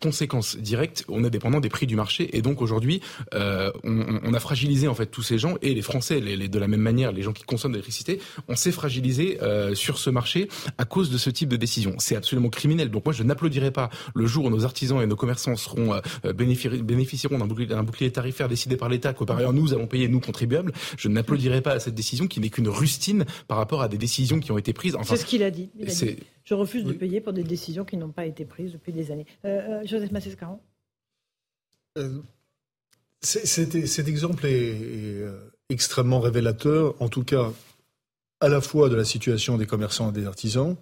Conséquence 0.00 0.56
directe, 0.58 1.04
on 1.08 1.24
est 1.24 1.30
dépendant 1.30 1.60
des 1.60 1.70
prix 1.70 1.86
du 1.86 1.96
marché 1.96 2.36
et 2.36 2.42
donc 2.42 2.60
aujourd'hui, 2.60 3.00
euh, 3.34 3.72
on, 3.84 4.20
on- 4.22 4.34
a 4.34 4.38
fragilisé 4.40 4.86
en 4.86 4.94
fait 4.94 5.06
tous 5.06 5.22
ces 5.22 5.38
gens 5.38 5.54
et 5.62 5.72
les 5.74 5.80
Français, 5.82 6.20
les, 6.20 6.36
les- 6.36 6.48
de 6.48 6.58
la 6.58 6.68
même 6.68 6.82
manière, 6.82 7.10
les 7.10 7.22
gens 7.22 7.32
qui 7.32 7.42
consomment 7.42 7.72
de 7.72 7.76
l'électricité, 7.78 8.20
on 8.48 8.54
s'est 8.54 8.70
fragilisé 8.70 9.38
euh, 9.42 9.74
sur 9.74 9.98
ce 9.98 10.10
marché 10.10 10.48
à 10.76 10.84
cause 10.84 11.10
de 11.10 11.16
ce 11.16 11.30
type 11.30 11.48
de 11.48 11.56
décision. 11.56 11.94
C'est 11.98 12.16
absolument 12.16 12.50
criminel. 12.50 12.90
Donc 12.90 13.06
moi, 13.06 13.14
je 13.14 13.22
n'applaudirai 13.22 13.70
pas 13.70 13.88
le 14.14 14.26
jour 14.26 14.44
où 14.44 14.50
nos 14.50 14.64
artisans 14.66 15.00
et 15.00 15.06
nos 15.06 15.16
commerçants 15.16 15.56
seront 15.56 15.94
euh, 15.94 16.32
bénéfici- 16.34 16.82
bénéficieront 16.82 17.38
d'un 17.38 17.46
bouclier, 17.46 17.66
bouclier 17.82 18.10
tarifaire 18.12 18.48
décidé 18.48 18.76
par 18.76 18.90
l'État 18.90 19.14
que 19.14 19.24
par 19.24 19.38
ailleurs 19.38 19.54
nous 19.54 19.72
allons 19.72 19.86
payer 19.86 20.06
nous 20.08 20.20
contribuables. 20.20 20.72
Je 20.98 21.08
n'applaudirai 21.08 21.62
pas 21.62 21.72
à 21.72 21.80
cette 21.80 21.94
décision 21.94 22.26
qui 22.26 22.40
n'est 22.40 22.50
qu'une 22.50 22.68
rustine 22.68 23.24
par 23.48 23.56
rapport 23.56 23.80
à 23.80 23.88
des 23.88 23.98
décisions 23.98 24.38
qui 24.38 24.52
ont 24.52 24.58
été 24.58 24.72
prises. 24.74 24.96
Enfin, 24.96 25.16
c'est 25.16 25.22
ce 25.22 25.26
qu'il 25.26 25.42
a 25.42 25.50
dit. 25.50 25.70
Il 25.78 25.88
a 25.88 25.90
c'est- 25.90 26.06
dit, 26.12 26.22
Je 26.48 26.54
refuse 26.54 26.84
de 26.84 26.94
payer 26.94 27.20
pour 27.20 27.34
des 27.34 27.42
décisions 27.44 27.84
qui 27.84 27.98
n'ont 27.98 28.08
pas 28.08 28.24
été 28.24 28.46
prises 28.46 28.72
depuis 28.72 28.90
des 28.90 29.10
années. 29.10 29.26
Euh, 29.44 29.82
euh, 29.82 29.86
Joseph 29.86 30.10
Massescaron 30.12 30.60
Euh, 31.98 32.22
cet 33.20 34.08
exemple 34.08 34.46
est, 34.46 34.70
est, 34.70 35.22
euh, 35.22 35.50
extrêmement 35.68 36.20
révélateur, 36.20 36.94
en 37.02 37.10
tout 37.10 37.22
cas, 37.22 37.52
à 38.40 38.48
la 38.48 38.62
fois 38.62 38.88
de 38.88 38.94
la 38.96 39.04
situation 39.04 39.58
des 39.58 39.66
commerçants 39.66 40.08
et 40.08 40.12
des 40.12 40.24
artisans, 40.24 40.76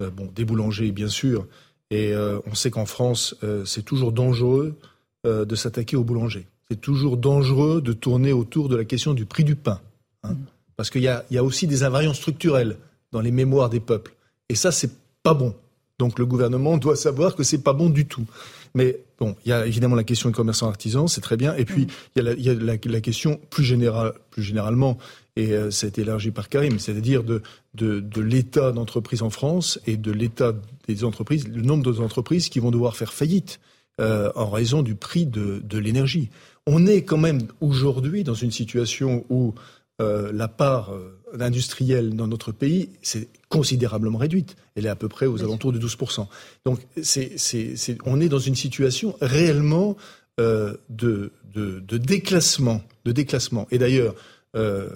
euh, 0.00 0.08
bon, 0.08 0.30
des 0.34 0.46
boulangers 0.46 0.92
bien 0.92 1.08
sûr, 1.08 1.46
et 1.90 2.14
euh, 2.14 2.38
on 2.46 2.54
sait 2.54 2.70
qu'en 2.70 2.86
France, 2.86 3.34
euh, 3.42 3.66
c'est 3.66 3.82
toujours 3.82 4.12
dangereux 4.12 4.78
de 5.24 5.54
s'attaquer 5.54 5.94
aux 5.96 6.02
boulangers. 6.04 6.48
C'est 6.68 6.80
toujours 6.80 7.16
dangereux 7.16 7.80
de 7.82 7.92
tourner 7.92 8.32
autour 8.32 8.68
de 8.68 8.76
la 8.76 8.84
question 8.84 9.14
du 9.14 9.24
prix 9.24 9.44
du 9.44 9.54
pain. 9.56 9.80
hein. 10.24 10.36
Parce 10.76 10.90
qu'il 10.90 11.02
y 11.02 11.06
a, 11.08 11.24
il 11.30 11.34
y 11.34 11.38
a 11.38 11.44
aussi 11.44 11.68
des 11.68 11.84
invariants 11.84 12.14
structurels 12.14 12.76
dans 13.12 13.20
les 13.20 13.30
mémoires 13.30 13.68
des 13.70 13.78
peuples. 13.78 14.14
Et 14.48 14.56
ça, 14.56 14.72
c'est 14.72 14.90
pas 15.22 15.34
bon. 15.34 15.54
Donc 15.98 16.18
le 16.18 16.26
gouvernement 16.26 16.78
doit 16.78 16.96
savoir 16.96 17.36
que 17.36 17.42
c'est 17.44 17.62
pas 17.62 17.72
bon 17.74 17.88
du 17.90 18.06
tout. 18.06 18.24
Mais 18.74 18.98
bon, 19.20 19.36
il 19.44 19.50
y 19.50 19.52
a 19.52 19.66
évidemment 19.66 19.94
la 19.94 20.04
question 20.04 20.30
des 20.30 20.34
commerçants 20.34 20.66
artisans, 20.68 21.06
c'est 21.06 21.20
très 21.20 21.36
bien. 21.36 21.54
Et 21.56 21.64
puis 21.64 21.86
il 22.16 22.18
y 22.24 22.26
a 22.26 22.30
la, 22.30 22.32
il 22.32 22.42
y 22.44 22.50
a 22.50 22.54
la- 22.54 22.76
la 22.82 23.00
question 23.00 23.38
plus, 23.50 23.62
générale, 23.64 24.14
plus 24.30 24.42
généralement, 24.42 24.98
et 25.36 25.52
euh, 25.52 25.70
ça 25.70 25.86
a 25.86 25.88
été 25.88 26.00
élargi 26.02 26.30
par 26.30 26.48
Karim, 26.48 26.78
c'est-à-dire 26.78 27.22
de, 27.22 27.42
de, 27.74 28.00
de 28.00 28.20
l'état 28.20 28.72
d'entreprise 28.72 29.22
en 29.22 29.30
France 29.30 29.78
et 29.86 29.96
de 29.96 30.10
l'état 30.10 30.54
des 30.88 31.04
entreprises, 31.04 31.46
le 31.46 31.62
nombre 31.62 31.92
d'entreprises 31.92 32.48
qui 32.48 32.58
vont 32.58 32.70
devoir 32.70 32.96
faire 32.96 33.12
faillite 33.12 33.60
euh, 34.00 34.32
en 34.34 34.48
raison 34.50 34.82
du 34.82 34.94
prix 34.94 35.26
de, 35.26 35.60
de 35.62 35.78
l'énergie. 35.78 36.30
On 36.66 36.86
est 36.86 37.02
quand 37.02 37.18
même 37.18 37.42
aujourd'hui 37.60 38.24
dans 38.24 38.34
une 38.34 38.50
situation 38.50 39.24
où 39.28 39.54
euh, 40.00 40.32
la 40.32 40.48
part 40.48 40.92
euh, 40.92 41.18
industrielle 41.40 42.14
dans 42.14 42.26
notre 42.26 42.52
pays 42.52 42.90
c'est 43.02 43.28
considérablement 43.48 44.18
réduite. 44.18 44.56
Elle 44.74 44.86
est 44.86 44.90
à 44.90 44.96
peu 44.96 45.08
près 45.08 45.26
aux 45.26 45.42
alentours 45.42 45.72
de 45.72 45.78
12%. 45.78 46.26
Donc 46.64 46.80
c'est, 47.02 47.38
c'est, 47.38 47.76
c'est, 47.76 47.98
on 48.04 48.20
est 48.20 48.28
dans 48.28 48.38
une 48.38 48.54
situation 48.54 49.16
réellement 49.20 49.96
euh, 50.40 50.74
de, 50.88 51.32
de, 51.52 51.80
de 51.80 51.98
déclassement, 51.98 52.82
de 53.04 53.12
déclassement. 53.12 53.66
Et 53.70 53.78
d'ailleurs, 53.78 54.14
euh, 54.56 54.88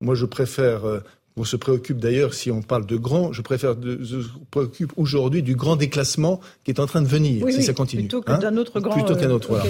moi 0.00 0.14
je 0.14 0.24
préfère 0.24 0.86
euh, 0.86 1.00
on 1.38 1.44
se 1.44 1.56
préoccupe 1.56 1.98
d'ailleurs, 1.98 2.34
si 2.34 2.50
on 2.50 2.62
parle 2.62 2.86
de 2.86 2.96
grand, 2.96 3.32
je 3.32 3.42
préfère 3.42 3.76
de, 3.76 3.98
je 4.02 4.16
préoccupe 4.50 4.92
aujourd'hui 4.96 5.42
du 5.42 5.54
grand 5.56 5.76
déclassement 5.76 6.40
qui 6.64 6.70
est 6.70 6.80
en 6.80 6.86
train 6.86 7.02
de 7.02 7.06
venir, 7.06 7.44
Oui, 7.44 7.52
si 7.52 7.58
oui, 7.58 7.64
ça 7.64 7.72
continue. 7.74 8.02
plutôt 8.02 8.22
que 8.22 8.32
Hein 8.32 8.38
d'un 8.38 8.56
autre 8.56 8.80
grand, 8.80 8.92
Plutôt 8.94 9.14
qu'un 9.16 9.30
euh, 9.30 9.38
voilà. 9.48 9.64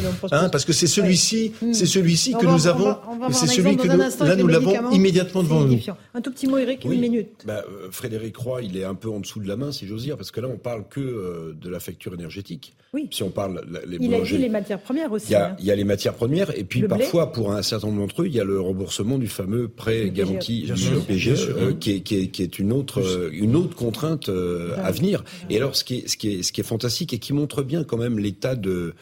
Hein, 0.44 0.48
parce 0.48 0.64
que 0.64 0.72
c'est 0.72 0.86
celui-ci, 0.86 1.52
Ouais. 1.62 1.74
c'est 1.74 1.86
celui-ci 1.86 2.32
que 2.32 2.44
va- 2.46 2.52
nous 2.52 2.66
on 2.66 2.70
avons, 2.70 2.96
c'est 3.32 3.44
un 3.44 3.46
celui 3.46 3.76
que 3.76 3.86
dans 3.86 3.92
un 3.92 3.96
nous, 3.96 4.02
instant 4.02 4.24
là 4.24 4.36
nous 4.36 4.46
l'avons 4.46 4.90
immédiatement 4.90 5.40
C'est 5.42 5.48
devant 5.48 5.64
nous. 5.64 5.78
Un 6.14 6.20
tout 6.20 6.30
petit 6.32 6.46
mot, 6.46 6.58
Eric, 6.58 6.82
Oui. 6.84 6.94
une 6.96 7.00
minute. 7.00 7.28
Bah, 7.46 7.64
euh, 7.68 7.88
Frédéric 7.90 8.36
Roy, 8.36 8.62
il 8.62 8.76
est 8.76 8.84
un 8.84 8.94
peu 8.94 9.08
en 9.10 9.20
dessous 9.20 9.40
de 9.40 9.48
la 9.48 9.56
main, 9.56 9.72
si 9.72 9.86
j'ose 9.86 10.02
dire, 10.02 10.16
parce 10.16 10.30
que 10.30 10.40
là, 10.40 10.48
on 10.52 10.56
parle 10.58 10.84
que 10.88 11.00
euh, 11.00 11.54
de 11.60 11.68
la 11.68 11.80
facture 11.80 12.14
énergétique. 12.14 12.74
Oui. 12.94 13.08
Si 13.10 13.22
on 13.22 13.30
parle 13.30 13.62
la- 13.70 13.80
les 13.86 13.98
Il 14.00 14.14
a 14.14 14.20
dit 14.20 14.38
les 14.38 14.48
matières 14.48 14.80
premières 14.80 15.12
aussi. 15.12 15.26
il 15.28 15.32
y, 15.32 15.34
a, 15.34 15.50
hein. 15.50 15.56
il 15.58 15.66
y 15.66 15.70
a 15.70 15.76
les 15.76 15.84
matières 15.84 16.14
premières, 16.14 16.56
et 16.58 16.64
puis 16.64 16.80
Le 16.80 16.88
blé. 16.88 16.98
parfois, 17.00 17.32
pour 17.32 17.52
un 17.52 17.62
certain 17.62 17.88
nombre 17.88 18.00
d'entre 18.00 18.22
eux, 18.22 18.26
il 18.26 18.34
y 18.34 18.40
a 18.40 18.44
le 18.44 18.58
remboursement 18.60 19.18
du 19.18 19.28
fameux 19.28 19.68
prêt 19.68 20.04
Le 20.04 20.08
garanti 20.10 20.66
sûr, 20.74 21.04
PGE. 21.04 21.34
Euh, 21.58 21.72
qui, 21.74 21.92
est, 21.92 22.00
qui, 22.00 22.16
est, 22.16 22.28
qui 22.28 22.42
est 22.42 22.58
une 22.58 22.72
autre, 22.72 23.00
euh, 23.00 23.30
une 23.32 23.56
autre 23.56 23.76
contrainte 23.76 24.28
euh, 24.28 24.76
à 24.78 24.90
venir. 24.90 25.24
Et 25.50 25.56
alors, 25.56 25.76
ce 25.76 25.84
qui 25.84 25.98
est, 25.98 26.08
ce 26.08 26.16
qui 26.16 26.28
est, 26.32 26.42
ce 26.42 26.52
qui 26.52 26.60
est 26.60 26.64
fantastique 26.64 27.12
et 27.12 27.18
qui 27.18 27.32
montre 27.32 27.62
bien 27.62 27.84
quand 27.84 27.98
même 27.98 28.18
l'état 28.18 28.56
de 28.56 28.94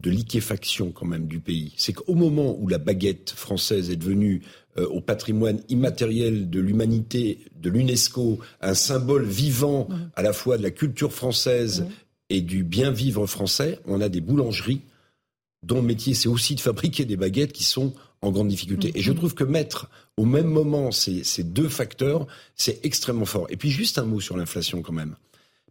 de 0.00 0.10
liquéfaction 0.10 0.90
quand 0.92 1.06
même 1.06 1.26
du 1.26 1.40
pays. 1.40 1.72
C'est 1.76 1.92
qu'au 1.92 2.14
moment 2.14 2.56
où 2.58 2.68
la 2.68 2.78
baguette 2.78 3.30
française 3.30 3.90
est 3.90 3.96
devenue 3.96 4.42
euh, 4.76 4.86
au 4.86 5.00
patrimoine 5.00 5.60
immatériel 5.68 6.50
de 6.50 6.60
l'humanité, 6.60 7.38
de 7.56 7.70
l'UNESCO, 7.70 8.38
un 8.60 8.74
symbole 8.74 9.24
vivant 9.24 9.88
mmh. 9.88 10.10
à 10.14 10.22
la 10.22 10.32
fois 10.32 10.58
de 10.58 10.62
la 10.62 10.70
culture 10.70 11.12
française 11.12 11.86
et 12.28 12.40
du 12.40 12.64
bien 12.64 12.90
vivre 12.90 13.26
français, 13.26 13.78
on 13.86 14.00
a 14.00 14.08
des 14.08 14.20
boulangeries 14.20 14.82
dont 15.62 15.76
le 15.76 15.82
métier 15.82 16.12
c'est 16.14 16.28
aussi 16.28 16.54
de 16.54 16.60
fabriquer 16.60 17.04
des 17.04 17.16
baguettes 17.16 17.52
qui 17.52 17.64
sont 17.64 17.94
en 18.24 18.30
grande 18.30 18.48
difficulté. 18.48 18.88
Mmh. 18.88 18.96
Et 18.96 19.02
je 19.02 19.12
trouve 19.12 19.34
que 19.34 19.44
mettre 19.44 19.88
au 20.16 20.24
même 20.24 20.46
moment 20.46 20.90
ces, 20.90 21.24
ces 21.24 21.44
deux 21.44 21.68
facteurs, 21.68 22.26
c'est 22.56 22.84
extrêmement 22.84 23.24
fort. 23.24 23.46
Et 23.50 23.56
puis 23.56 23.70
juste 23.70 23.98
un 23.98 24.04
mot 24.04 24.20
sur 24.20 24.36
l'inflation 24.36 24.82
quand 24.82 24.92
même 24.92 25.16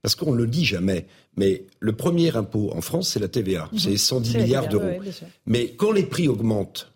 parce 0.04 0.16
qu'on 0.16 0.34
ne 0.34 0.38
le 0.38 0.48
dit 0.48 0.66
jamais, 0.66 1.08
mais 1.38 1.64
le 1.80 1.94
premier 1.94 2.36
impôt 2.36 2.72
en 2.76 2.82
France, 2.82 3.10
c'est 3.10 3.22
la 3.22 3.30
TVA. 3.30 3.70
Mhm. 3.72 3.80
C'est 3.80 3.98
110 3.98 4.38
milliards 4.38 4.68
d'euros. 4.68 5.00
mais 5.48 5.70
quand 5.70 5.94
les 5.94 6.04
prix 6.04 6.28
augmentent, 6.28 6.92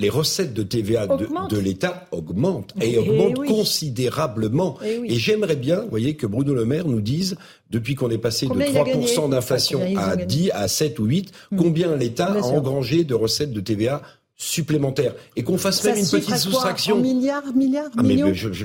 les 0.00 0.10
recettes 0.10 0.54
de 0.54 0.62
TVA 0.62 1.08
de, 1.08 1.58
l'État 1.58 2.06
augmentent 2.12 2.72
et, 2.80 2.92
eh 2.92 2.98
augmentent 2.98 3.44
considérablement. 3.46 4.78
Eh 4.84 5.12
et, 5.12 5.16
j'aimerais 5.16 5.56
bien, 5.56 5.80
vous 5.80 5.90
voyez, 5.90 6.14
que 6.14 6.26
Bruno 6.26 6.54
Le 6.54 6.64
Maire 6.64 6.86
nous 6.86 7.00
dise, 7.00 7.36
depuis 7.70 7.96
qu'on 7.96 8.10
est 8.10 8.18
passé 8.18 8.46
de 8.46 8.52
3% 8.52 9.30
d'inflation 9.30 9.80
à 9.96 10.14
10, 10.16 10.52
à 10.52 10.68
7 10.68 11.00
ou 11.00 11.06
8, 11.06 11.32
hmm. 11.50 11.56
combien 11.56 11.96
l'État 11.96 12.32
a 12.32 12.42
engrangé 12.42 13.02
de 13.02 13.14
recettes 13.14 13.52
de 13.52 13.60
TVA 13.60 14.02
supplémentaire 14.40 15.14
et 15.34 15.42
qu'on 15.42 15.58
fasse 15.58 15.82
même 15.82 15.98
une 15.98 16.06
petite 16.06 16.36
soustraction. 16.36 16.96
En 16.96 17.00
milliards, 17.00 17.52
milliards, 17.54 17.90
ah, 17.98 18.02
mais, 18.04 18.22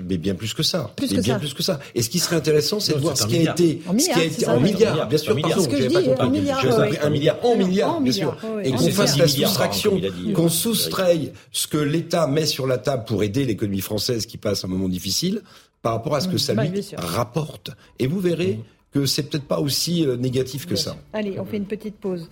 mais, 0.08 0.18
bien 0.18 0.36
plus 0.36 0.54
que 0.54 0.62
ça. 0.62 0.92
Plus 0.96 1.10
que 1.10 1.20
bien 1.20 1.34
ça. 1.34 1.40
plus 1.40 1.56
que 1.56 1.64
ça. 1.64 1.80
Et 1.96 2.04
ce 2.04 2.10
qui 2.10 2.20
serait 2.20 2.36
intéressant, 2.36 2.80
c'est 2.80 2.94
de 2.94 3.00
voir 3.00 3.18
ce 3.18 3.26
qui 3.26 3.40
a 3.40 3.52
été, 3.52 3.82
en 3.88 3.98
ce 3.98 4.06
qui 4.06 4.12
a 4.12 4.24
été 4.24 4.48
en 4.48 4.60
milliards, 4.60 5.08
bien 5.08 5.18
sûr, 5.18 5.36
pardon, 5.42 5.68
j'avais 5.70 5.90
pas 5.90 6.04
compris. 6.04 6.22
Un 6.22 6.30
milliard, 6.30 6.64
un 7.02 7.10
milliard, 7.10 7.38
en 7.44 7.56
milliards, 7.56 8.02
bien 8.02 8.14
sûr. 8.14 8.38
Et 8.64 8.72
qu'on 8.72 8.92
fasse 8.92 9.18
la 9.18 9.28
soustraction, 9.28 10.00
qu'on 10.36 10.50
soustraye 10.50 11.34
ce 11.52 11.68
que 11.68 11.78
l'État 11.78 12.28
met 12.28 12.46
sur 12.46 12.68
la 12.68 12.78
table 12.78 13.06
pour 13.06 13.24
aider 13.24 13.44
l'économie 13.44 13.82
française 13.82 14.28
qui 14.28 14.38
passe 14.38 14.64
un 14.64 14.68
moment 14.68 14.88
difficile 14.88 15.42
par 15.82 15.94
rapport 15.94 16.16
à 16.16 16.22
ce 16.22 16.28
que 16.28 16.38
ça 16.38 16.54
lui 16.54 16.82
rapporte. 16.96 17.72
Et 17.98 18.06
vous 18.06 18.20
verrez 18.20 18.60
que 18.94 19.06
c'est 19.08 19.24
peut-être 19.24 19.46
pas 19.46 19.60
aussi 19.60 20.06
euh, 20.06 20.16
négatif 20.18 20.68
que 20.68 20.76
ça. 20.76 20.96
Allez, 21.14 21.40
on 21.40 21.46
fait 21.46 21.58
une 21.58 21.66
petite 21.66 21.96
pause. 21.96 22.30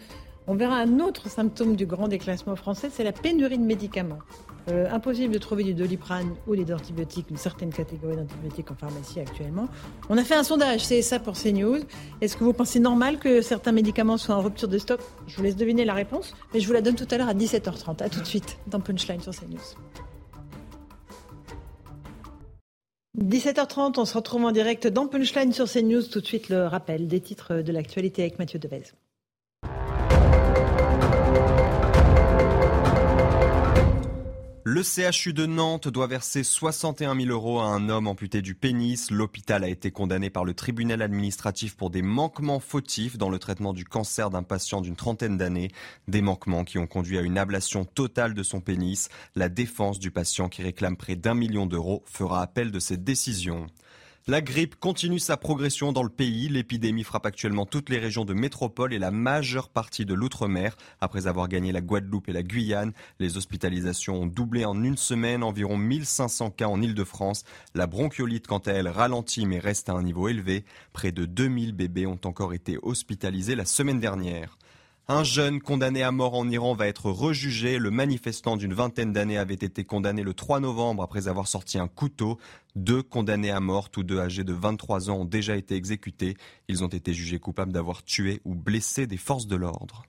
On 0.47 0.55
verra 0.55 0.77
un 0.77 0.99
autre 0.99 1.29
symptôme 1.29 1.75
du 1.75 1.85
grand 1.85 2.07
déclassement 2.07 2.55
français, 2.55 2.89
c'est 2.91 3.03
la 3.03 3.11
pénurie 3.11 3.59
de 3.59 3.63
médicaments. 3.63 4.19
Euh, 4.69 4.87
impossible 4.91 5.33
de 5.33 5.39
trouver 5.39 5.63
du 5.63 5.73
doliprane 5.73 6.35
ou 6.47 6.55
des 6.55 6.71
antibiotiques, 6.71 7.27
une 7.31 7.37
certaine 7.37 7.71
catégorie 7.71 8.15
d'antibiotiques 8.15 8.69
en 8.69 8.75
pharmacie 8.75 9.19
actuellement. 9.19 9.67
On 10.09 10.17
a 10.17 10.23
fait 10.23 10.35
un 10.35 10.43
sondage, 10.43 10.85
c'est 10.85 11.01
ça 11.01 11.19
pour 11.19 11.33
CNews. 11.33 11.79
Est-ce 12.21 12.37
que 12.37 12.43
vous 12.43 12.53
pensez 12.53 12.79
normal 12.79 13.17
que 13.17 13.41
certains 13.41 13.71
médicaments 13.71 14.17
soient 14.17 14.35
en 14.35 14.41
rupture 14.41 14.67
de 14.67 14.77
stock? 14.77 14.99
Je 15.27 15.35
vous 15.37 15.43
laisse 15.43 15.55
deviner 15.55 15.83
la 15.83 15.95
réponse, 15.95 16.35
mais 16.53 16.59
je 16.59 16.67
vous 16.67 16.73
la 16.73 16.81
donne 16.81 16.95
tout 16.95 17.07
à 17.09 17.17
l'heure 17.17 17.29
à 17.29 17.33
17h30. 17.33 18.03
A 18.03 18.09
tout 18.09 18.19
de 18.19 18.25
suite 18.25 18.57
dans 18.67 18.79
Punchline 18.79 19.21
sur 19.21 19.33
CNews. 19.33 19.59
17h30, 23.19 23.99
on 23.99 24.05
se 24.05 24.15
retrouve 24.15 24.45
en 24.45 24.51
direct 24.51 24.87
dans 24.87 25.07
Punchline 25.07 25.53
sur 25.53 25.69
CNews. 25.69 26.03
Tout 26.03 26.21
de 26.21 26.25
suite 26.25 26.49
le 26.49 26.65
rappel 26.65 27.07
des 27.07 27.19
titres 27.19 27.61
de 27.61 27.71
l'actualité 27.71 28.21
avec 28.21 28.37
Mathieu 28.37 28.59
Devez. 28.59 28.83
Le 34.73 34.83
CHU 34.83 35.33
de 35.33 35.45
Nantes 35.45 35.89
doit 35.89 36.07
verser 36.07 36.45
61 36.45 37.13
000 37.19 37.27
euros 37.29 37.59
à 37.59 37.65
un 37.65 37.89
homme 37.89 38.07
amputé 38.07 38.41
du 38.41 38.55
pénis. 38.55 39.11
L'hôpital 39.11 39.65
a 39.65 39.67
été 39.67 39.91
condamné 39.91 40.29
par 40.29 40.45
le 40.45 40.53
tribunal 40.53 41.01
administratif 41.01 41.75
pour 41.75 41.89
des 41.89 42.01
manquements 42.01 42.61
fautifs 42.61 43.17
dans 43.17 43.29
le 43.29 43.37
traitement 43.37 43.73
du 43.73 43.83
cancer 43.83 44.29
d'un 44.29 44.43
patient 44.43 44.79
d'une 44.79 44.95
trentaine 44.95 45.35
d'années. 45.37 45.71
Des 46.07 46.21
manquements 46.21 46.63
qui 46.63 46.77
ont 46.77 46.87
conduit 46.87 47.17
à 47.17 47.21
une 47.21 47.37
ablation 47.37 47.83
totale 47.83 48.33
de 48.33 48.43
son 48.43 48.61
pénis. 48.61 49.09
La 49.35 49.49
défense 49.49 49.99
du 49.99 50.09
patient 50.09 50.47
qui 50.47 50.63
réclame 50.63 50.95
près 50.95 51.17
d'un 51.17 51.33
million 51.33 51.65
d'euros 51.65 52.01
fera 52.05 52.41
appel 52.41 52.71
de 52.71 52.79
cette 52.79 53.03
décision. 53.03 53.67
La 54.27 54.39
grippe 54.39 54.75
continue 54.75 55.17
sa 55.17 55.35
progression 55.35 55.91
dans 55.91 56.03
le 56.03 56.09
pays. 56.09 56.47
L'épidémie 56.47 57.03
frappe 57.03 57.25
actuellement 57.25 57.65
toutes 57.65 57.89
les 57.89 57.97
régions 57.97 58.23
de 58.23 58.35
métropole 58.35 58.93
et 58.93 58.99
la 58.99 59.09
majeure 59.09 59.67
partie 59.67 60.05
de 60.05 60.13
l'outre-mer. 60.13 60.77
Après 60.99 61.25
avoir 61.25 61.47
gagné 61.47 61.71
la 61.71 61.81
Guadeloupe 61.81 62.29
et 62.29 62.31
la 62.31 62.43
Guyane, 62.43 62.93
les 63.19 63.37
hospitalisations 63.37 64.21
ont 64.21 64.27
doublé 64.27 64.63
en 64.63 64.83
une 64.83 64.95
semaine, 64.95 65.41
environ 65.41 65.75
1500 65.75 66.51
cas 66.51 66.67
en 66.67 66.83
Ile-de-France. 66.83 67.45
La 67.73 67.87
bronchiolite, 67.87 68.45
quant 68.45 68.59
à 68.59 68.73
elle, 68.73 68.89
ralentit 68.89 69.47
mais 69.47 69.57
reste 69.57 69.89
à 69.89 69.93
un 69.93 70.03
niveau 70.03 70.27
élevé. 70.27 70.65
Près 70.93 71.11
de 71.11 71.25
2000 71.25 71.73
bébés 71.73 72.05
ont 72.05 72.19
encore 72.23 72.53
été 72.53 72.77
hospitalisés 72.83 73.55
la 73.55 73.65
semaine 73.65 73.99
dernière. 73.99 74.55
Un 75.13 75.25
jeune 75.25 75.59
condamné 75.59 76.03
à 76.03 76.11
mort 76.13 76.35
en 76.35 76.47
Iran 76.47 76.73
va 76.73 76.87
être 76.87 77.11
rejugé. 77.11 77.79
Le 77.79 77.91
manifestant 77.91 78.55
d'une 78.55 78.73
vingtaine 78.73 79.11
d'années 79.11 79.37
avait 79.37 79.55
été 79.55 79.83
condamné 79.83 80.23
le 80.23 80.33
3 80.33 80.61
novembre 80.61 81.03
après 81.03 81.27
avoir 81.27 81.49
sorti 81.49 81.77
un 81.77 81.89
couteau. 81.89 82.37
Deux 82.77 83.03
condamnés 83.03 83.51
à 83.51 83.59
mort, 83.59 83.89
tous 83.89 84.03
deux 84.03 84.19
âgés 84.19 84.45
de 84.45 84.53
23 84.53 85.09
ans, 85.09 85.17
ont 85.19 85.25
déjà 85.25 85.57
été 85.57 85.75
exécutés. 85.75 86.37
Ils 86.69 86.85
ont 86.85 86.87
été 86.87 87.13
jugés 87.13 87.39
coupables 87.39 87.73
d'avoir 87.73 88.05
tué 88.05 88.39
ou 88.45 88.55
blessé 88.55 89.05
des 89.05 89.17
forces 89.17 89.47
de 89.47 89.57
l'ordre. 89.57 90.03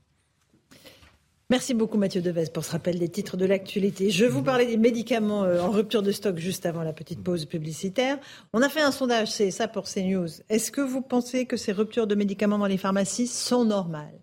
Merci 1.51 1.75
beaucoup 1.75 1.99
Mathieu 1.99 2.23
Devez 2.23 2.45
pour 2.55 2.65
ce 2.65 2.71
rappel 2.71 3.01
des 3.01 3.09
titres 3.09 3.37
de 3.37 3.45
l'actualité. 3.45 4.09
Je 4.09 4.25
vous 4.25 4.45
parlais 4.45 4.67
des 4.67 4.77
médicaments 4.77 5.43
euh, 5.43 5.61
en 5.63 5.71
rupture 5.73 6.03
de 6.03 6.13
stock 6.13 6.39
juste 6.39 6.65
avant 6.65 6.85
la 6.85 6.93
petite 6.93 7.25
pause 7.25 7.47
publicitaire. 7.47 8.21
On 8.53 8.63
a 8.63 8.69
fait 8.69 8.83
un 8.83 8.93
sondage, 8.93 9.33
c'est 9.33 9.51
ça 9.51 9.67
pour 9.67 9.89
CNews. 9.89 10.29
Est-ce 10.49 10.71
que 10.71 10.81
vous 10.81 11.03
pensez 11.03 11.47
que 11.47 11.57
ces 11.57 11.73
ruptures 11.73 12.07
de 12.07 12.15
médicaments 12.15 12.59
dans 12.59 12.67
les 12.67 12.79
pharmacies 12.79 13.27
sont 13.27 13.65
normales? 13.65 14.22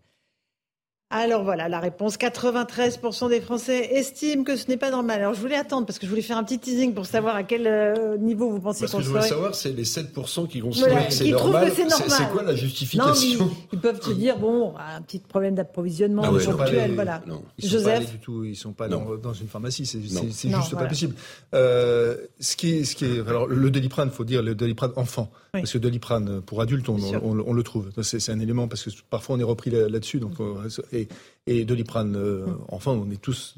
Alors 1.11 1.43
voilà 1.43 1.67
la 1.69 1.79
réponse. 1.79 2.17
93% 2.17 3.29
des 3.29 3.41
Français 3.41 3.93
estiment 3.93 4.43
que 4.43 4.55
ce 4.55 4.67
n'est 4.67 4.77
pas 4.77 4.91
normal. 4.91 5.21
Alors 5.21 5.33
je 5.33 5.41
voulais 5.41 5.55
attendre 5.55 5.87
parce 5.87 5.97
que 5.97 6.05
je 6.05 6.09
voulais 6.11 6.21
faire 6.21 6.37
un 6.37 6.43
petit 6.43 6.59
teasing 6.59 6.93
pour 6.93 7.07
savoir 7.07 7.35
à 7.35 7.41
quel 7.41 7.65
euh, 7.65 8.15
niveau 8.17 8.47
vous 8.51 8.59
pensez 8.59 8.85
qu'on 8.85 8.91
serait. 8.91 8.91
Ce 8.91 8.97
que 8.97 9.03
je 9.03 9.09
voulais 9.09 9.27
savoir, 9.27 9.55
c'est 9.55 9.71
les 9.71 9.85
7% 9.85 10.47
qui 10.47 10.59
considèrent 10.59 11.07
que 11.07 11.13
c'est 11.13 11.29
normal. 11.29 11.71
C'est 11.73 12.29
quoi 12.31 12.43
la 12.43 12.55
justification 12.55 13.45
non, 13.45 13.51
ils, 13.73 13.79
peuvent 13.79 14.01
se 14.01 14.11
dire 14.11 14.37
bon, 14.37 14.75
un 14.77 15.01
petit 15.01 15.17
problème 15.17 15.55
d'approvisionnement 15.55 16.21
ah 16.25 16.29
ponctuel, 16.29 16.93
voilà. 16.93 17.23
Ils 17.57 17.67
Joseph, 17.67 18.01
sont 18.01 18.05
pas 18.05 18.11
du 18.11 18.19
tout, 18.19 18.43
ils 18.43 18.55
sont 18.55 18.73
pas 18.73 18.87
dans, 18.87 19.15
dans, 19.15 19.33
une 19.33 19.47
pharmacie, 19.47 19.87
c'est 19.87 20.01
juste 20.01 20.75
pas 20.75 20.85
possible. 20.85 21.15
Euh, 21.55 22.17
ce 22.39 22.55
qui 22.55 22.75
est, 22.75 22.83
ce 22.83 22.95
qui 22.95 23.05
est, 23.05 23.27
alors 23.27 23.47
le 23.47 23.71
Doliprane, 23.71 24.11
faut 24.11 24.25
dire 24.25 24.43
le 24.43 24.53
Doliprane 24.53 24.91
enfant, 24.95 25.31
parce 25.53 25.73
que 25.73 25.79
Doliprane 25.79 26.41
pour 26.41 26.61
adultes, 26.61 26.87
on, 26.87 26.99
on, 27.23 27.53
le 27.53 27.63
trouve. 27.63 27.89
C'est 28.03 28.31
un 28.31 28.39
élément 28.39 28.67
parce 28.67 28.83
que 28.83 28.91
parfois 29.09 29.37
on 29.37 29.39
est 29.39 29.43
repris 29.43 29.71
là-dessus, 29.71 30.19
donc. 30.19 30.33
Euh, 30.39 30.69
et, 30.99 31.07
et 31.49 31.65
Doliprane, 31.65 32.15
euh, 32.15 32.45
enfin, 32.67 32.91
on 32.91 33.09
est 33.11 33.19
tous, 33.19 33.55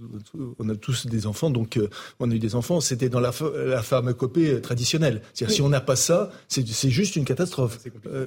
on 0.60 0.70
a 0.70 0.76
tous 0.76 1.08
des 1.08 1.28
enfants, 1.28 1.50
donc 1.50 1.76
euh, 1.76 1.90
on 2.22 2.32
a 2.32 2.34
eu 2.34 2.40
des 2.40 2.56
enfants. 2.56 2.80
C'était 2.80 3.10
dans 3.10 3.20
la, 3.20 3.32
la 3.66 3.82
pharmacopée 3.82 4.62
traditionnelle. 4.62 5.22
C'est-à-dire 5.34 5.56
si 5.56 5.62
on 5.62 5.68
n'a 5.68 5.82
pas 5.82 5.98
ça, 5.98 6.32
c'est 6.48 6.90
juste 6.90 7.18
une 7.18 7.26
catastrophe. 7.26 7.80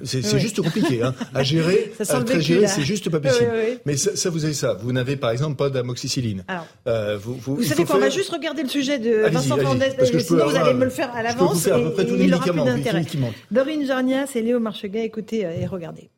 C'est 0.03 0.39
juste 0.39 0.61
compliqué 0.61 1.01
hein. 1.01 1.15
à 1.33 1.41
gérer, 1.51 1.91
à 1.99 2.23
très 2.23 2.41
gérer, 2.41 2.67
c'est 2.67 2.83
juste 2.83 3.09
pas 3.09 3.19
possible. 3.19 3.49
Mais 3.85 3.97
ça, 3.97 4.29
vous 4.29 4.45
avez 4.45 4.53
ça. 4.53 4.73
Vous 4.75 4.91
n'avez 4.91 5.17
par 5.17 5.31
exemple 5.31 5.55
pas 5.55 5.69
d'amoxicilline. 5.69 6.43
vous, 6.85 7.35
vous, 7.35 7.55
vous 7.55 7.63
savez 7.63 7.85
quoi 7.85 7.95
On 7.95 7.99
va 7.99 8.09
juste 8.09 8.31
regarder 8.31 8.61
le 8.61 8.69
sujet 8.69 8.99
de 8.99 9.29
Vincent 9.29 9.55
Fernandez, 9.55 9.91
sinon 10.03 10.47
vous 10.47 10.55
allez 10.55 10.73
me 10.75 10.85
le 10.85 10.91
faire 10.91 11.13
à 11.15 11.23
l'avance. 11.23 11.65
et, 11.65 11.71
il 12.19 12.33
aura 12.33 12.45
plus 12.45 12.63
d'intérêt. 12.63 13.05
Dorine 13.51 13.85
Jarnias 13.85 14.31
et 14.35 14.41
Léo 14.41 14.59
Marcheguin, 14.59 15.01
écoutez 15.01 15.39
et 15.39 15.65
regardez. 15.65 16.09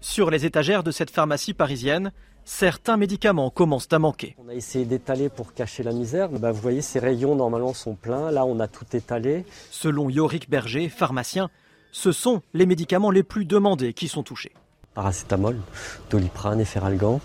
Sur 0.00 0.30
les 0.30 0.46
étagères 0.46 0.84
de 0.84 0.92
cette 0.92 1.10
pharmacie 1.10 1.54
parisienne, 1.54 2.12
certains 2.44 2.96
médicaments 2.96 3.50
commencent 3.50 3.88
à 3.90 3.98
manquer. 3.98 4.36
On 4.38 4.48
a 4.48 4.54
essayé 4.54 4.84
d'étaler 4.84 5.28
pour 5.28 5.54
cacher 5.54 5.82
la 5.82 5.92
misère. 5.92 6.28
Bah, 6.28 6.52
vous 6.52 6.60
voyez, 6.60 6.82
ces 6.82 7.00
rayons 7.00 7.34
normalement 7.34 7.74
sont 7.74 7.94
pleins. 7.94 8.30
Là, 8.30 8.44
on 8.44 8.60
a 8.60 8.68
tout 8.68 8.86
étalé. 8.94 9.44
Selon 9.70 10.08
Yorick 10.08 10.48
Berger, 10.48 10.88
pharmacien, 10.88 11.50
ce 11.90 12.12
sont 12.12 12.42
les 12.54 12.64
médicaments 12.64 13.10
les 13.10 13.24
plus 13.24 13.44
demandés 13.44 13.92
qui 13.92 14.06
sont 14.06 14.22
touchés. 14.22 14.52
Paracétamol, 14.94 15.56
doliprane, 16.10 16.60
efferalgan 16.60 17.20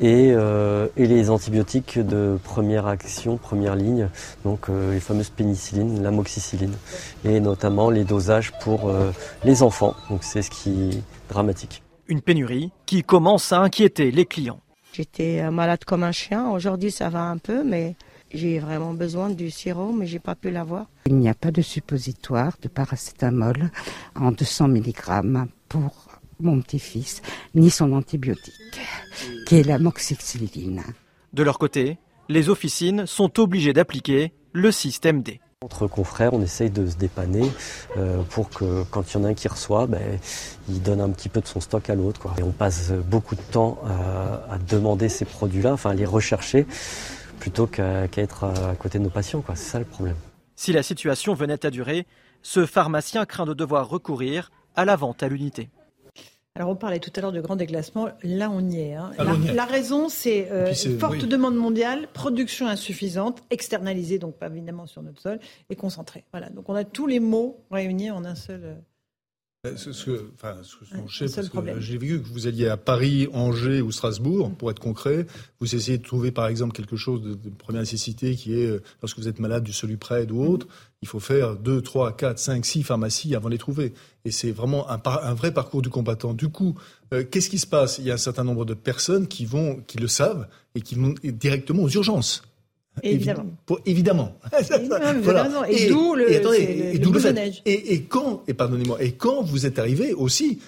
et, 0.00 0.32
euh, 0.32 0.88
et 0.96 1.06
les 1.06 1.28
antibiotiques 1.28 1.98
de 1.98 2.38
première 2.42 2.86
action, 2.86 3.36
première 3.36 3.74
ligne, 3.74 4.08
donc 4.44 4.70
euh, 4.70 4.94
les 4.94 5.00
fameuses 5.00 5.28
pénicillines, 5.28 6.02
l'amoxicilline 6.02 6.74
et 7.24 7.40
notamment 7.40 7.90
les 7.90 8.04
dosages 8.04 8.52
pour 8.60 8.88
euh, 8.88 9.12
les 9.44 9.62
enfants. 9.62 9.94
Donc 10.08 10.24
c'est 10.24 10.40
ce 10.40 10.50
qui 10.50 10.70
est 10.90 11.02
dramatique. 11.28 11.82
Une 12.08 12.20
pénurie 12.20 12.72
qui 12.86 13.02
commence 13.02 13.52
à 13.52 13.60
inquiéter 13.60 14.10
les 14.10 14.26
clients. 14.26 14.60
J'étais 14.92 15.40
euh, 15.40 15.50
malade 15.50 15.84
comme 15.84 16.02
un 16.02 16.12
chien. 16.12 16.50
Aujourd'hui, 16.50 16.90
ça 16.90 17.08
va 17.08 17.22
un 17.22 17.38
peu, 17.38 17.64
mais 17.64 17.96
j'ai 18.32 18.58
vraiment 18.58 18.92
besoin 18.92 19.30
du 19.30 19.50
sirop, 19.50 19.92
mais 19.92 20.06
j'ai 20.06 20.18
pas 20.18 20.34
pu 20.34 20.50
l'avoir. 20.50 20.86
Il 21.06 21.16
n'y 21.16 21.28
a 21.28 21.34
pas 21.34 21.50
de 21.50 21.62
suppositoire 21.62 22.56
de 22.60 22.68
paracétamol 22.68 23.70
en 24.14 24.32
200 24.32 24.68
mg 24.68 25.46
pour 25.68 26.08
mon 26.40 26.60
petit-fils, 26.60 27.22
ni 27.54 27.70
son 27.70 27.92
antibiotique, 27.92 28.80
qui 29.46 29.56
est 29.56 29.62
l'amoxicilline. 29.62 30.82
De 31.32 31.42
leur 31.42 31.58
côté, 31.58 31.98
les 32.28 32.48
officines 32.48 33.06
sont 33.06 33.40
obligées 33.40 33.72
d'appliquer 33.72 34.32
le 34.52 34.70
système 34.72 35.22
D. 35.22 35.40
Entre 35.62 35.86
confrères, 35.86 36.34
on 36.34 36.42
essaye 36.42 36.70
de 36.70 36.86
se 36.86 36.96
dépanner 36.96 37.48
euh, 37.96 38.22
pour 38.30 38.50
que 38.50 38.82
quand 38.90 39.12
il 39.12 39.16
y 39.16 39.20
en 39.20 39.24
a 39.24 39.28
un 39.28 39.34
qui 39.34 39.46
reçoit, 39.46 39.86
ben, 39.86 40.18
il 40.68 40.82
donne 40.82 41.00
un 41.00 41.10
petit 41.10 41.28
peu 41.28 41.40
de 41.40 41.46
son 41.46 41.60
stock 41.60 41.88
à 41.88 41.94
l'autre. 41.94 42.26
Et 42.36 42.42
on 42.42 42.50
passe 42.50 42.90
beaucoup 42.90 43.36
de 43.36 43.40
temps 43.40 43.78
à, 44.50 44.58
demander 44.58 45.08
ces 45.08 45.24
produits-là, 45.24 45.72
enfin 45.72 45.90
à 45.90 45.94
les 45.94 46.04
rechercher, 46.04 46.66
plutôt 47.38 47.66
qu'à 47.66 48.08
être 48.16 48.44
à 48.44 48.74
côté 48.74 48.98
de 48.98 49.04
nos 49.04 49.10
patients. 49.10 49.44
C'est 49.50 49.56
ça 49.56 49.78
le 49.78 49.84
problème. 49.84 50.16
Si 50.56 50.72
la 50.72 50.82
situation 50.82 51.34
venait 51.34 51.64
à 51.64 51.70
durer, 51.70 52.06
ce 52.42 52.66
pharmacien 52.66 53.24
craint 53.24 53.46
de 53.46 53.54
devoir 53.54 53.88
recourir 53.88 54.50
à 54.74 54.84
la 54.84 54.96
vente 54.96 55.22
à 55.22 55.28
l'unité. 55.28 55.70
Alors 56.54 56.68
on 56.68 56.76
parlait 56.76 56.98
tout 56.98 57.10
à 57.16 57.22
l'heure 57.22 57.32
de 57.32 57.40
grand 57.40 57.56
déclassement, 57.56 58.10
là 58.22 58.50
on 58.50 58.60
y 58.68 58.80
est. 58.80 58.94
Hein. 58.94 59.12
La, 59.54 59.64
raison 59.64 60.10
c'est 60.10 60.50
euh, 60.50 60.74
forte 60.98 61.24
demande 61.24 61.56
mondiale, 61.56 62.08
production 62.12 62.66
insuffisante, 62.66 63.42
externalisée 63.48 64.18
donc 64.18 64.36
pas 64.36 64.48
évidemment 64.48 64.86
sur 64.86 65.02
notre 65.02 65.22
sol 65.22 65.40
et 65.70 65.76
concentrée. 65.76 66.24
Voilà, 66.30 66.50
donc 66.50 66.68
on 66.68 66.74
a 66.74 66.84
tous 66.84 67.06
les 67.06 67.20
mots 67.20 67.64
réunis 67.70 68.10
en 68.10 68.26
un 68.26 68.34
seul. 68.34 68.76
Euh, 69.64 69.74
euh, 69.74 69.76
ce, 69.76 70.04
que, 70.06 70.28
enfin, 70.34 70.56
ce 70.64 70.76
que 71.48 71.80
j'ai 71.80 71.96
vu 71.96 72.20
que 72.20 72.26
vous 72.26 72.48
alliez 72.48 72.66
à 72.66 72.76
Paris, 72.76 73.28
Angers 73.32 73.80
ou 73.80 73.92
Strasbourg, 73.92 74.50
pour 74.58 74.72
être 74.72 74.80
concret. 74.80 75.24
Vous 75.60 75.76
essayez 75.76 75.98
de 75.98 76.02
trouver, 76.02 76.32
par 76.32 76.48
exemple, 76.48 76.72
quelque 76.72 76.96
chose 76.96 77.22
de, 77.22 77.48
première 77.48 77.82
nécessité 77.82 78.34
qui 78.34 78.60
est, 78.60 78.66
euh, 78.66 78.82
lorsque 79.02 79.18
vous 79.18 79.28
êtes 79.28 79.38
malade 79.38 79.62
du 79.62 79.72
Soluprède 79.72 80.32
ou 80.32 80.42
autre, 80.42 80.66
il 81.00 81.06
faut 81.06 81.20
faire 81.20 81.54
2, 81.54 81.80
3, 81.80 82.16
4, 82.16 82.40
5, 82.40 82.66
6 82.66 82.82
pharmacies 82.82 83.36
avant 83.36 83.50
de 83.50 83.52
les 83.52 83.58
trouver. 83.58 83.94
Et 84.24 84.32
c'est 84.32 84.50
vraiment 84.50 84.90
un, 84.90 85.00
un, 85.04 85.34
vrai 85.34 85.54
parcours 85.54 85.80
du 85.80 85.90
combattant. 85.90 86.34
Du 86.34 86.48
coup, 86.48 86.76
euh, 87.14 87.22
qu'est-ce 87.22 87.48
qui 87.48 87.60
se 87.60 87.66
passe? 87.68 87.98
Il 87.98 88.04
y 88.04 88.10
a 88.10 88.14
un 88.14 88.16
certain 88.16 88.42
nombre 88.42 88.64
de 88.64 88.74
personnes 88.74 89.28
qui, 89.28 89.44
vont, 89.44 89.76
qui 89.86 89.98
le 89.98 90.08
savent 90.08 90.48
et 90.74 90.80
qui 90.80 90.96
vont 90.96 91.14
directement 91.22 91.84
aux 91.84 91.90
urgences. 91.90 92.42
Évidemment. 93.02 93.46
évidemment. 93.86 94.38
Et, 95.68 95.88
d'où 95.88 96.14
le, 96.14 96.30
et, 96.30 97.60
et, 97.64 97.94
et, 97.94 98.02
quand, 98.02 98.42
et 98.46 98.54
pardonnez-moi, 98.54 99.02
et 99.02 99.12
quand 99.12 99.42
vous 99.42 99.64
êtes 99.64 99.78
arrivé 99.78 100.12
aussi, 100.12 100.60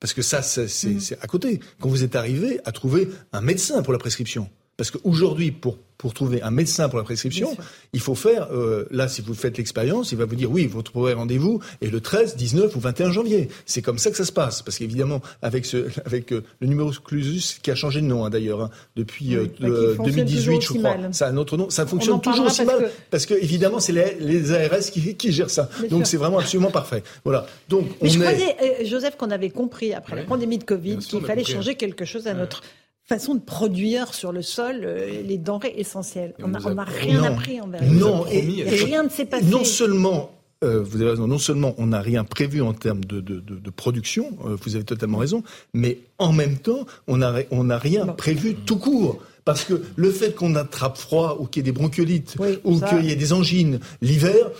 parce 0.00 0.14
que 0.14 0.22
ça, 0.22 0.42
c'est 0.42 0.88
mm. 0.88 1.16
à 1.20 1.26
côté, 1.26 1.60
quand 1.80 1.88
vous 1.88 2.04
êtes 2.04 2.16
arrivé 2.16 2.60
à 2.64 2.72
trouver 2.72 3.08
un 3.32 3.40
médecin 3.40 3.82
pour 3.82 3.92
la 3.92 3.98
prescription. 3.98 4.48
Parce 4.78 4.90
qu'aujourd'hui, 4.90 5.50
pour 5.50 5.76
pour 5.98 6.14
trouver 6.14 6.40
un 6.42 6.52
médecin 6.52 6.88
pour 6.88 6.98
la 6.98 7.04
prescription, 7.04 7.56
il 7.92 7.98
faut 7.98 8.14
faire, 8.14 8.48
euh, 8.52 8.86
là, 8.92 9.08
si 9.08 9.20
vous 9.20 9.34
faites 9.34 9.58
l'expérience, 9.58 10.12
il 10.12 10.18
va 10.18 10.26
vous 10.26 10.36
dire, 10.36 10.50
oui, 10.50 10.66
vous 10.66 10.80
trouverez 10.80 11.12
rendez-vous 11.12 11.60
et 11.80 11.88
le 11.88 12.00
13, 12.00 12.36
19 12.36 12.74
ou 12.76 12.78
21 12.78 13.10
janvier. 13.10 13.48
C'est 13.66 13.82
comme 13.82 13.98
ça 13.98 14.12
que 14.12 14.16
ça 14.16 14.24
se 14.24 14.30
passe. 14.30 14.62
Parce 14.62 14.78
qu'évidemment, 14.78 15.20
avec, 15.42 15.66
ce, 15.66 15.88
avec 16.06 16.32
euh, 16.32 16.44
le 16.60 16.68
numéro 16.68 16.92
Clusus, 16.92 17.58
qui 17.60 17.72
a 17.72 17.74
changé 17.74 18.00
de 18.00 18.06
nom 18.06 18.24
hein, 18.24 18.30
d'ailleurs, 18.30 18.62
hein, 18.62 18.70
depuis 18.94 19.36
2018, 19.58 19.64
euh, 19.64 20.60
je 20.60 20.78
crois, 20.78 20.96
ça 21.10 21.26
a 21.26 21.30
un 21.30 21.36
autre 21.36 21.56
nom, 21.56 21.68
ça 21.68 21.84
fonctionne 21.84 22.20
toujours 22.20 22.46
aussi 22.46 22.64
mal. 22.64 22.92
Parce 23.10 23.26
que, 23.26 23.34
évidemment, 23.34 23.80
c'est 23.80 23.92
les, 23.92 24.16
les, 24.20 24.52
ARS 24.52 24.78
qui, 24.92 25.16
qui 25.16 25.32
gèrent 25.32 25.50
ça. 25.50 25.68
Donc 25.90 26.06
c'est 26.06 26.16
vraiment 26.16 26.38
absolument 26.38 26.70
parfait. 26.70 27.02
Voilà. 27.24 27.44
Donc, 27.68 27.88
Mais 28.00 28.08
je 28.08 28.20
croyais, 28.20 28.86
Joseph, 28.86 29.16
qu'on 29.16 29.32
avait 29.32 29.50
compris 29.50 29.92
après 29.94 30.14
la 30.14 30.22
pandémie 30.22 30.58
de 30.58 30.64
Covid 30.64 30.98
qu'il 30.98 31.22
fallait 31.22 31.42
changer 31.42 31.74
quelque 31.74 32.04
chose 32.04 32.28
à 32.28 32.34
notre 32.34 32.62
façon 33.08 33.34
de 33.34 33.40
produire 33.40 34.12
sur 34.12 34.32
le 34.32 34.42
sol 34.42 34.82
euh, 34.84 35.22
les 35.22 35.38
denrées 35.38 35.74
essentielles. 35.76 36.34
on 36.42 36.48
n'a 36.48 36.84
rien 36.84 37.22
appris 37.24 37.60
en 37.60 37.68
vérité. 37.68 37.94
Non, 37.94 38.26
et, 38.26 38.40
rien 38.64 39.02
ne 39.02 39.08
s'est 39.08 39.24
passé. 39.24 39.46
Non 39.46 39.64
seulement 39.64 40.30
euh, 40.62 40.82
vous 40.82 41.00
avez 41.00 41.10
raison, 41.10 41.26
non 41.26 41.38
seulement 41.38 41.74
on 41.78 41.86
n'a 41.86 42.00
rien 42.00 42.24
prévu 42.24 42.60
en 42.60 42.74
termes 42.74 43.04
de, 43.04 43.20
de, 43.20 43.40
de, 43.40 43.70
production, 43.70 44.36
euh, 44.44 44.56
vous 44.60 44.74
avez 44.74 44.84
totalement 44.84 45.18
raison, 45.18 45.44
mais 45.72 46.00
en 46.18 46.32
même 46.32 46.56
temps, 46.56 46.84
on 47.06 47.18
n'a 47.18 47.32
on 47.52 47.68
rien 47.78 48.06
prévu 48.06 48.54
tout 48.54 48.76
court. 48.76 49.20
Parce 49.44 49.64
que 49.64 49.80
le 49.96 50.10
fait 50.10 50.34
qu'on 50.34 50.56
attrape 50.56 50.98
froid 50.98 51.38
ou 51.40 51.46
qu'il 51.46 51.60
y 51.60 51.62
ait 51.62 51.72
des 51.72 51.78
bronchiolites 51.78 52.36
ou 52.64 52.80
qu'il 52.80 53.04
y 53.06 53.12
ait 53.12 53.16
des 53.16 53.32
angines 53.32 53.78
l'hiver, 54.02 54.50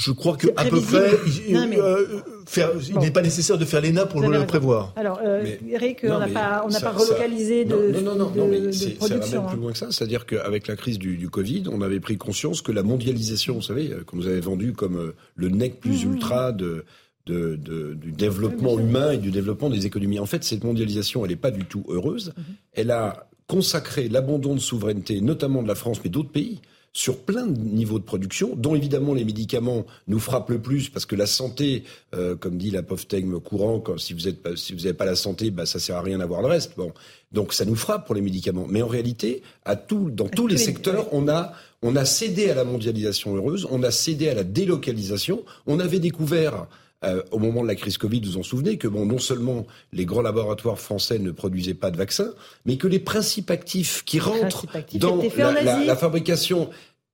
je 0.00 0.12
crois 0.12 0.36
que 0.36 0.46
à 0.56 0.64
peu 0.64 0.80
près, 0.80 1.10
euh, 1.52 2.20
faire, 2.46 2.70
il 2.88 2.98
n'est 2.98 3.10
pas 3.10 3.20
nécessaire 3.20 3.58
de 3.58 3.66
faire 3.66 3.82
l'ENA 3.82 4.06
pour 4.06 4.22
le 4.22 4.46
prévoir. 4.46 4.94
Alors, 4.96 5.20
euh, 5.22 5.44
Eric, 5.68 5.98
on 6.04 6.18
n'a 6.18 6.26
pas, 6.26 6.66
pas 6.80 6.92
relocalisé 6.92 7.66
de, 7.66 8.00
non, 8.00 8.14
non, 8.14 8.30
non, 8.34 8.48
mais 8.48 8.72
ça 8.72 8.86
va 8.98 9.26
même 9.26 9.46
plus 9.46 9.58
loin 9.58 9.72
que 9.72 9.78
ça. 9.78 9.88
C'est-à-dire 9.90 10.24
qu'avec 10.24 10.68
la 10.68 10.76
crise 10.76 10.98
du, 10.98 11.28
Covid, 11.28 11.64
on 11.70 11.82
avait 11.82 12.00
pris 12.00 12.16
conscience 12.16 12.62
que 12.62 12.72
la 12.72 12.82
mondialisation, 12.82 13.54
vous 13.56 13.62
savez, 13.62 13.92
qu'on 14.06 14.16
nous 14.16 14.26
avait 14.26 14.40
vendu 14.40 14.72
comme 14.72 14.96
euh, 14.96 15.14
le 15.36 15.48
nec 15.48 15.80
plus 15.80 16.04
mmh. 16.04 16.12
ultra 16.12 16.52
de 16.52 16.84
de, 17.26 17.54
du 17.94 18.10
développement 18.10 18.76
humain 18.76 19.12
et 19.12 19.18
du 19.18 19.30
développement 19.30 19.70
des 19.70 19.86
économies. 19.86 20.18
En 20.18 20.26
fait, 20.26 20.42
cette 20.42 20.64
mondialisation, 20.64 21.24
elle 21.24 21.30
n'est 21.30 21.36
pas 21.36 21.52
du 21.52 21.64
tout 21.64 21.84
heureuse. 21.88 22.32
Mmh. 22.36 22.42
Elle 22.72 22.90
a 22.90 23.28
consacré 23.46 24.08
l'abandon 24.08 24.56
de 24.56 24.58
souveraineté, 24.58 25.20
notamment 25.20 25.62
de 25.62 25.68
la 25.68 25.76
France, 25.76 26.00
mais 26.02 26.10
d'autres 26.10 26.32
pays, 26.32 26.60
sur 26.92 27.18
plein 27.18 27.46
de 27.46 27.58
niveaux 27.58 27.98
de 27.98 28.04
production, 28.04 28.54
dont 28.56 28.74
évidemment 28.74 29.14
les 29.14 29.24
médicaments 29.24 29.86
nous 30.08 30.18
frappent 30.18 30.50
le 30.50 30.60
plus 30.60 30.88
parce 30.88 31.06
que 31.06 31.14
la 31.14 31.26
santé, 31.26 31.84
euh, 32.14 32.34
comme 32.34 32.58
dit 32.58 32.70
l'apophthegme 32.70 33.38
courant, 33.38 33.78
quand, 33.78 33.98
si 33.98 34.12
vous 34.12 34.26
êtes 34.26 34.56
si 34.56 34.72
vous 34.72 34.80
n'avez 34.80 34.94
pas 34.94 35.04
la 35.04 35.14
santé, 35.14 35.50
bah, 35.50 35.66
ça 35.66 35.78
sert 35.78 35.96
à 35.96 36.02
rien 36.02 36.18
d'avoir 36.18 36.42
le 36.42 36.48
reste. 36.48 36.72
Bon, 36.76 36.92
donc 37.30 37.52
ça 37.52 37.64
nous 37.64 37.76
frappe 37.76 38.06
pour 38.06 38.14
les 38.14 38.20
médicaments. 38.22 38.66
Mais 38.68 38.82
en 38.82 38.88
réalité, 38.88 39.42
à 39.64 39.76
tout, 39.76 40.10
dans 40.10 40.28
tous 40.28 40.48
les, 40.48 40.56
secteurs, 40.56 41.06
on 41.12 41.28
a 41.28 41.52
on 41.82 41.96
a 41.96 42.04
cédé 42.04 42.50
à 42.50 42.54
la 42.54 42.64
mondialisation 42.64 43.36
heureuse, 43.36 43.66
on 43.70 43.82
a 43.82 43.90
cédé 43.90 44.28
à 44.28 44.34
la 44.34 44.44
délocalisation. 44.44 45.44
On 45.66 45.80
avait 45.80 46.00
découvert 46.00 46.66
euh, 47.04 47.22
au 47.30 47.38
moment 47.38 47.62
de 47.62 47.68
la 47.68 47.74
crise 47.74 47.96
Covid, 47.96 48.20
vous 48.20 48.32
vous 48.32 48.38
en 48.38 48.42
souvenez 48.42 48.76
que 48.76 48.86
bon, 48.86 49.06
non 49.06 49.18
seulement 49.18 49.66
les 49.92 50.04
grands 50.04 50.22
laboratoires 50.22 50.78
français 50.78 51.18
ne 51.18 51.30
produisaient 51.30 51.74
pas 51.74 51.90
de 51.90 51.96
vaccins, 51.96 52.32
mais 52.66 52.76
que 52.76 52.86
les 52.86 52.98
principes 52.98 53.50
actifs 53.50 54.04
qui 54.04 54.20
rentrent 54.20 54.66
dans 54.94 55.22
la, 55.86 55.96
fabrication 55.96 56.68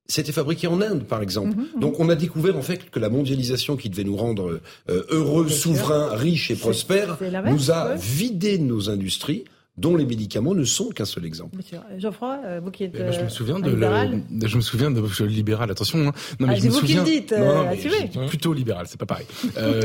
c'était 0.08 0.32
fabriqué 0.32 0.68
en 0.68 0.80
Inde, 0.80 1.04
par 1.04 1.20
exemple. 1.20 1.56
Mhm, 1.56 1.66
mhm. 1.74 1.80
Donc, 1.80 2.00
on 2.00 2.08
a 2.08 2.14
découvert 2.14 2.56
en 2.56 2.62
fait 2.62 2.90
que 2.90 2.98
la 3.00 3.08
mondialisation 3.08 3.76
qui 3.76 3.90
devait 3.90 4.04
nous 4.04 4.16
rendre 4.16 4.60
euh, 4.88 5.04
heureux, 5.10 5.48
souverains, 5.48 6.14
riches 6.14 6.50
et 6.50 6.56
prospères, 6.56 7.18
nous 7.46 7.70
a 7.70 7.94
vidé 7.94 8.58
nos 8.58 8.88
industries 8.88 9.44
dont 9.78 9.96
les 9.96 10.06
médicaments 10.06 10.54
ne 10.54 10.64
sont 10.64 10.88
qu'un 10.88 11.04
seul 11.04 11.24
exemple. 11.24 11.56
Monsieur 11.56 11.78
Geoffroy, 11.98 12.38
euh, 12.44 12.60
vous 12.62 12.70
qui 12.70 12.84
êtes 12.84 12.96
je 12.96 13.20
me 13.22 13.28
souviens 13.28 13.58
de 13.58 13.70
libéral. 13.70 14.22
je 14.44 14.56
me 14.56 14.60
souviens 14.62 14.90
de 14.90 15.00
libéral. 15.26 15.70
Attention, 15.70 16.08
hein. 16.08 16.12
non 16.40 16.46
mais 16.46 16.54
ah, 16.54 16.56
je 16.56 16.64
me 16.64 16.70
vous 16.70 16.78
souviens. 16.78 17.04
Qui 17.04 17.10
le 17.10 17.20
dites, 17.20 17.32
euh, 17.32 18.26
plutôt 18.28 18.52
libéral, 18.52 18.86
c'est 18.88 18.98
pas 18.98 19.06
pareil. 19.06 19.26
Euh, 19.58 19.80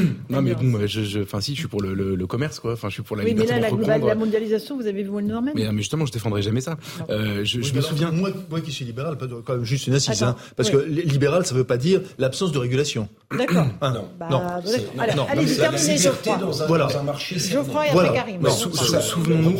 non 0.30 0.40
mais 0.40 0.54
bon, 0.54 0.86
je, 0.86 1.22
enfin 1.22 1.40
si, 1.40 1.54
je 1.54 1.60
suis 1.60 1.68
pour 1.68 1.82
le, 1.82 1.92
le, 1.94 2.26
commerce 2.26 2.60
quoi. 2.60 2.72
Enfin, 2.72 2.88
je 2.88 2.94
suis 2.94 3.02
pour 3.02 3.16
la. 3.16 3.24
Oui, 3.24 3.34
mais 3.36 3.44
là, 3.44 3.58
la, 3.58 3.98
la 3.98 4.14
mondialisation, 4.14 4.76
vous 4.76 4.86
avez 4.86 5.02
vu 5.02 5.10
le 5.10 5.22
même. 5.22 5.52
Mais, 5.54 5.70
mais 5.70 5.78
justement, 5.78 6.06
je 6.06 6.12
défendrai 6.12 6.40
jamais 6.40 6.60
ça. 6.60 6.76
Euh, 7.10 7.44
je, 7.44 7.60
je 7.60 7.74
me 7.74 7.80
souviens. 7.80 8.10
Moi, 8.10 8.30
moi 8.48 8.60
qui 8.60 8.72
suis 8.72 8.84
libéral, 8.84 9.18
quand 9.44 9.54
même 9.54 9.64
juste 9.64 9.86
une 9.86 9.94
assise, 9.94 10.22
hein, 10.22 10.36
parce 10.56 10.70
que 10.70 10.78
libéral, 10.78 11.44
ça 11.44 11.54
veut 11.54 11.64
pas 11.64 11.76
dire 11.76 12.00
l'absence 12.18 12.52
de 12.52 12.58
régulation. 12.58 13.08
D'accord. 13.36 13.66
Ah, 13.80 13.90
non. 13.90 14.08
Bah, 14.18 14.28
non. 14.30 15.26
Allez, 15.28 15.56
terminez, 15.56 15.98
Geoffroy. 15.98 16.38
Voilà. 16.68 16.88
Geoffroy 16.88 17.86
et 17.86 17.90
après 17.90 18.12
Karim. 18.14 18.40
Souvenons-nous 19.22 19.56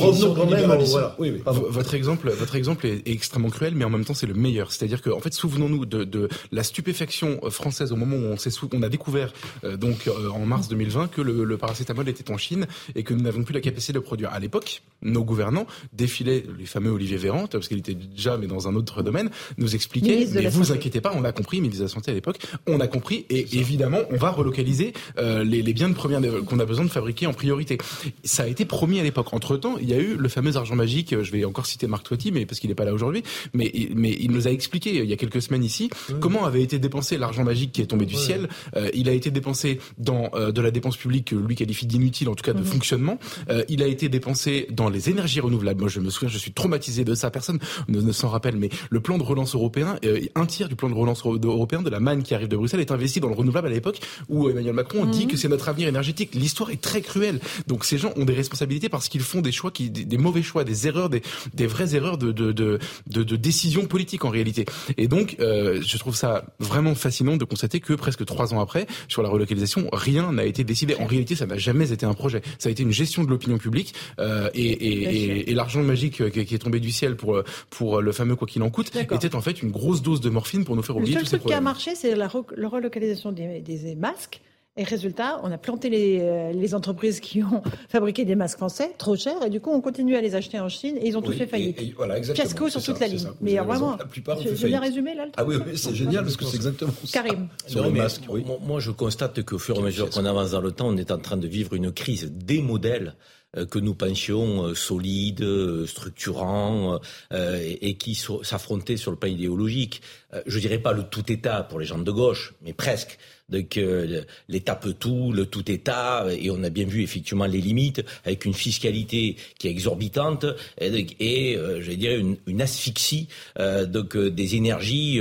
votre 1.70 1.94
exemple, 1.94 2.30
votre 2.30 2.54
exemple 2.54 2.86
est, 2.86 3.02
extrêmement 3.06 3.50
cruel, 3.50 3.74
mais 3.74 3.84
en 3.84 3.90
même 3.90 4.04
temps 4.04 4.14
c'est 4.14 4.26
le 4.26 4.34
meilleur. 4.34 4.72
C'est-à-dire 4.72 5.02
que, 5.02 5.10
en 5.10 5.20
fait, 5.20 5.32
souvenons-nous 5.32 5.86
de, 5.86 6.04
de, 6.04 6.28
la 6.50 6.62
stupéfaction 6.62 7.40
euh, 7.42 7.50
française 7.50 7.92
au 7.92 7.96
moment 7.96 8.16
où 8.16 8.34
on, 8.34 8.36
on 8.72 8.82
a 8.82 8.88
découvert, 8.88 9.32
euh, 9.64 9.76
donc 9.76 10.06
euh, 10.06 10.28
en 10.30 10.44
mars 10.46 10.68
2020, 10.68 11.08
que 11.08 11.20
le, 11.20 11.44
le, 11.44 11.56
paracétamol 11.56 12.08
était 12.08 12.30
en 12.30 12.38
Chine 12.38 12.66
et 12.94 13.02
que 13.02 13.14
nous 13.14 13.22
n'avions 13.22 13.44
plus 13.44 13.54
la 13.54 13.60
capacité 13.60 13.92
de 13.92 13.98
produire. 13.98 14.30
À 14.32 14.40
l'époque, 14.40 14.82
nos 15.02 15.24
gouvernants 15.24 15.66
défilaient 15.92 16.44
les 16.58 16.66
fameux 16.66 16.90
Olivier 16.90 17.16
Véran, 17.16 17.46
parce 17.46 17.68
qu'il 17.68 17.78
était 17.78 17.94
déjà 17.94 18.36
mais 18.36 18.46
dans 18.46 18.68
un 18.68 18.74
autre 18.74 19.02
domaine, 19.02 19.30
nous 19.58 19.74
expliquaient, 19.74 20.26
mais 20.32 20.46
vous 20.46 20.72
inquiétez 20.72 21.00
pas, 21.00 21.12
on 21.14 21.24
a 21.24 21.32
compris, 21.32 21.60
ministre 21.60 21.82
de 21.82 21.88
la 21.88 21.94
Santé 21.94 22.10
à 22.10 22.14
l'époque, 22.14 22.38
on 22.66 22.80
a 22.80 22.86
compris 22.86 23.26
et 23.30 23.58
évidemment 23.58 24.00
on 24.10 24.16
va 24.16 24.30
relocaliser 24.30 24.92
les, 25.18 25.62
les 25.62 25.72
biens 25.72 25.88
de 25.88 25.94
première 25.94 26.20
qu'on 26.46 26.58
a 26.58 26.64
besoin 26.64 26.84
de 26.84 26.90
fabriquer 26.90 27.26
en 27.26 27.32
priorité. 27.32 27.78
Ça 28.24 28.44
a 28.44 28.46
été 28.46 28.64
promis 28.64 29.00
à 29.00 29.02
l'époque. 29.02 29.32
Entre 29.32 29.51
temps, 29.58 29.76
il 29.80 29.88
y 29.88 29.94
a 29.94 29.98
eu 29.98 30.16
le 30.16 30.28
fameux 30.28 30.56
argent 30.56 30.74
magique. 30.74 31.14
Je 31.20 31.32
vais 31.32 31.44
encore 31.44 31.66
citer 31.66 31.86
Marc 31.86 32.04
Toiti, 32.04 32.32
mais 32.32 32.46
parce 32.46 32.60
qu'il 32.60 32.68
n'est 32.68 32.74
pas 32.74 32.84
là 32.84 32.94
aujourd'hui. 32.94 33.22
Mais, 33.54 33.72
mais 33.94 34.16
il 34.18 34.30
nous 34.30 34.48
a 34.48 34.50
expliqué 34.50 34.94
il 34.96 35.04
y 35.04 35.12
a 35.12 35.16
quelques 35.16 35.42
semaines 35.42 35.64
ici 35.64 35.90
comment 36.20 36.44
avait 36.44 36.62
été 36.62 36.78
dépensé 36.78 37.18
l'argent 37.18 37.44
magique 37.44 37.72
qui 37.72 37.82
est 37.82 37.86
tombé 37.86 38.06
du 38.06 38.14
ciel. 38.14 38.48
Euh, 38.76 38.90
il 38.94 39.08
a 39.08 39.12
été 39.12 39.30
dépensé 39.30 39.78
dans 39.98 40.30
euh, 40.34 40.52
de 40.52 40.60
la 40.60 40.70
dépense 40.70 40.96
publique 40.96 41.28
que 41.28 41.36
lui 41.36 41.54
qualifie 41.54 41.86
d'inutile, 41.86 42.28
en 42.28 42.34
tout 42.34 42.44
cas 42.44 42.52
de 42.52 42.60
mhm. 42.60 42.64
fonctionnement. 42.64 43.18
Euh, 43.50 43.64
il 43.68 43.82
a 43.82 43.86
été 43.86 44.08
dépensé 44.08 44.66
dans 44.70 44.88
les 44.88 45.10
énergies 45.10 45.40
renouvelables. 45.40 45.80
Moi, 45.80 45.88
je 45.88 46.00
me 46.00 46.10
souviens, 46.10 46.28
je 46.28 46.38
suis 46.38 46.52
traumatisé 46.52 47.04
de 47.04 47.14
ça. 47.14 47.30
Personne 47.30 47.58
ne, 47.88 48.12
s'en 48.12 48.28
rappelle, 48.28 48.56
mais 48.56 48.70
le 48.90 49.00
plan 49.00 49.18
de 49.18 49.22
relance 49.22 49.54
européen, 49.54 49.96
un 50.34 50.46
tiers 50.46 50.68
du 50.68 50.76
plan 50.76 50.88
de 50.88 50.94
relance 50.94 51.24
européen 51.24 51.82
de 51.82 51.90
la 51.90 52.00
manne 52.00 52.22
qui 52.22 52.34
arrive 52.34 52.48
de 52.48 52.56
Bruxelles 52.56 52.80
est 52.80 52.92
investi 52.92 53.20
dans 53.20 53.28
le 53.28 53.34
renouvelable 53.34 53.68
à 53.68 53.70
l'époque 53.70 54.00
où 54.28 54.48
Emmanuel 54.48 54.74
Macron 54.74 55.04
dit 55.04 55.24
mhm. 55.24 55.30
que 55.30 55.36
c'est 55.36 55.48
notre 55.48 55.68
avenir 55.68 55.88
énergétique. 55.88 56.34
L'histoire 56.34 56.70
est 56.70 56.80
très 56.80 57.00
cruelle. 57.00 57.40
Donc 57.66 57.84
ces 57.84 57.98
gens 57.98 58.12
ont 58.16 58.24
des 58.24 58.34
responsabilités 58.34 58.88
parce 58.88 59.08
qu'ils 59.08 59.20
font 59.20 59.40
des 59.42 59.52
choix 59.52 59.70
qui, 59.70 59.90
des, 59.90 60.18
mauvais 60.18 60.42
choix, 60.42 60.64
des 60.64 60.86
erreurs, 60.86 61.10
des, 61.10 61.22
des 61.54 61.66
vraies 61.66 61.94
erreurs 61.94 62.18
de, 62.18 62.32
de, 62.32 62.52
de, 62.52 62.78
de, 63.08 63.22
de 63.22 63.36
décision 63.36 63.86
politique 63.86 64.24
en 64.24 64.30
réalité. 64.30 64.64
Et 64.96 65.08
donc, 65.08 65.36
euh, 65.40 65.80
je 65.82 65.98
trouve 65.98 66.16
ça 66.16 66.44
vraiment 66.58 66.94
fascinant 66.94 67.36
de 67.36 67.44
constater 67.44 67.80
que 67.80 67.92
presque 67.94 68.24
trois 68.24 68.54
ans 68.54 68.60
après, 68.60 68.86
sur 69.08 69.22
la 69.22 69.28
relocalisation, 69.28 69.88
rien 69.92 70.32
n'a 70.32 70.44
été 70.44 70.64
décidé. 70.64 70.94
En 70.96 71.06
réalité, 71.06 71.34
ça 71.34 71.46
n'a 71.46 71.58
jamais 71.58 71.92
été 71.92 72.06
un 72.06 72.14
projet. 72.14 72.42
Ça 72.58 72.68
a 72.68 72.72
été 72.72 72.82
une 72.82 72.92
gestion 72.92 73.24
de 73.24 73.30
l'opinion 73.30 73.58
publique 73.58 73.94
euh, 74.18 74.50
et, 74.54 74.62
et, 74.62 75.50
et, 75.50 75.54
l'argent 75.54 75.82
magique 75.82 76.30
qui 76.30 76.54
est 76.54 76.58
tombé 76.58 76.80
du 76.80 76.90
ciel 76.90 77.16
pour 77.16 77.42
pour 77.70 78.00
le 78.00 78.12
fameux 78.12 78.36
quoi 78.36 78.46
qu'il 78.46 78.62
en 78.62 78.70
coûte 78.70 78.92
était 78.96 79.34
en 79.34 79.40
fait 79.40 79.62
une 79.62 79.70
grosse 79.70 80.02
dose 80.02 80.20
de 80.20 80.30
morphine 80.30 80.64
pour 80.64 80.76
nous 80.76 80.82
faire 80.82 80.96
oublier. 80.96 81.14
Le 81.14 81.24
seul 81.24 81.40
truc 81.40 81.48
qui 81.50 81.54
a 81.54 81.60
marché, 81.60 81.94
c'est 81.94 82.14
la, 82.14 82.28
relocalisation 82.28 83.32
des, 83.32 83.60
des 83.60 83.94
masques 83.94 84.40
et 84.74 84.84
résultat, 84.84 85.38
on 85.42 85.52
a 85.52 85.58
planté 85.58 85.90
les, 85.90 86.20
euh, 86.22 86.52
les, 86.52 86.74
entreprises 86.74 87.20
qui 87.20 87.42
ont 87.42 87.62
fabriqué 87.90 88.24
des 88.24 88.34
masques 88.34 88.56
français 88.56 88.94
trop 88.96 89.16
chers 89.16 89.44
et 89.44 89.50
du 89.50 89.60
coup 89.60 89.70
on 89.70 89.82
continue 89.82 90.16
à 90.16 90.22
les 90.22 90.34
acheter 90.34 90.58
en 90.58 90.70
Chine 90.70 90.96
et 90.96 91.08
ils 91.08 91.18
ont 91.18 91.20
tous 91.20 91.32
fait 91.32 91.46
faillite. 91.46 91.78
Et, 91.78 91.92
voilà, 91.94 92.16
exactement. 92.16 92.70
sur 92.70 92.82
toute 92.82 92.98
la 92.98 93.06
ligne. 93.06 93.28
Mais 93.42 93.58
vraiment, 93.58 93.96
la 93.96 94.06
plupart 94.06 94.38
j'ai 94.40 94.68
bien 94.68 94.80
résumé 94.80 95.14
là. 95.14 95.26
Ah 95.36 95.44
oui, 95.44 95.56
oui 95.56 95.76
c'est 95.76 95.94
génial 95.94 96.24
parce 96.24 96.38
que 96.38 96.46
c'est 96.46 96.56
exactement 96.56 96.92
ça. 97.04 97.22
Karim. 97.22 97.48
Sur 97.66 97.84
les 97.84 97.90
masques. 97.90 98.22
Oui. 98.30 98.44
Moi, 98.62 98.80
je 98.80 98.90
constate 98.90 99.42
qu'au 99.42 99.58
fur 99.58 99.76
et 99.76 99.78
à 99.80 99.82
mesure 99.82 100.08
qu'on 100.08 100.24
avance 100.24 100.52
dans 100.52 100.62
le 100.62 100.72
temps, 100.72 100.88
on 100.88 100.96
est 100.96 101.10
en 101.10 101.18
train 101.18 101.36
de 101.36 101.46
vivre 101.46 101.74
une 101.74 101.92
crise 101.92 102.32
des 102.32 102.62
modèles 102.62 103.14
euh, 103.58 103.66
que 103.66 103.78
nous 103.78 103.94
pensions 103.94 104.64
euh, 104.64 104.74
solides, 104.74 105.44
structurants 105.84 106.98
et 107.30 107.94
qui 107.98 108.14
s'affrontaient 108.14 108.96
sur 108.96 109.10
le 109.10 109.18
plan 109.18 109.28
idéologique. 109.28 110.00
Je 110.46 110.58
dirais 110.58 110.78
pas 110.78 110.94
le 110.94 111.02
tout 111.02 111.30
État 111.30 111.62
pour 111.62 111.78
les 111.78 111.84
gens 111.84 111.98
de 111.98 112.10
gauche, 112.10 112.54
mais 112.62 112.72
presque. 112.72 113.18
Donc 113.48 113.76
euh, 113.76 114.22
l'État 114.48 114.74
peut 114.74 114.94
tout, 114.94 115.32
le 115.32 115.46
tout 115.46 115.70
État, 115.70 116.26
et 116.30 116.50
on 116.50 116.62
a 116.62 116.70
bien 116.70 116.86
vu 116.86 117.02
effectivement 117.02 117.44
les 117.44 117.60
limites 117.60 118.02
avec 118.24 118.44
une 118.44 118.54
fiscalité 118.54 119.36
qui 119.58 119.68
est 119.68 119.70
exorbitante 119.70 120.46
et, 120.80 121.06
et 121.20 121.56
euh, 121.56 121.82
je 121.82 121.92
dire 121.92 122.18
une, 122.18 122.36
une 122.46 122.62
asphyxie 122.62 123.28
euh, 123.58 123.84
donc 123.84 124.16
des 124.16 124.56
énergies 124.56 125.20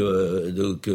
donc 0.52 0.90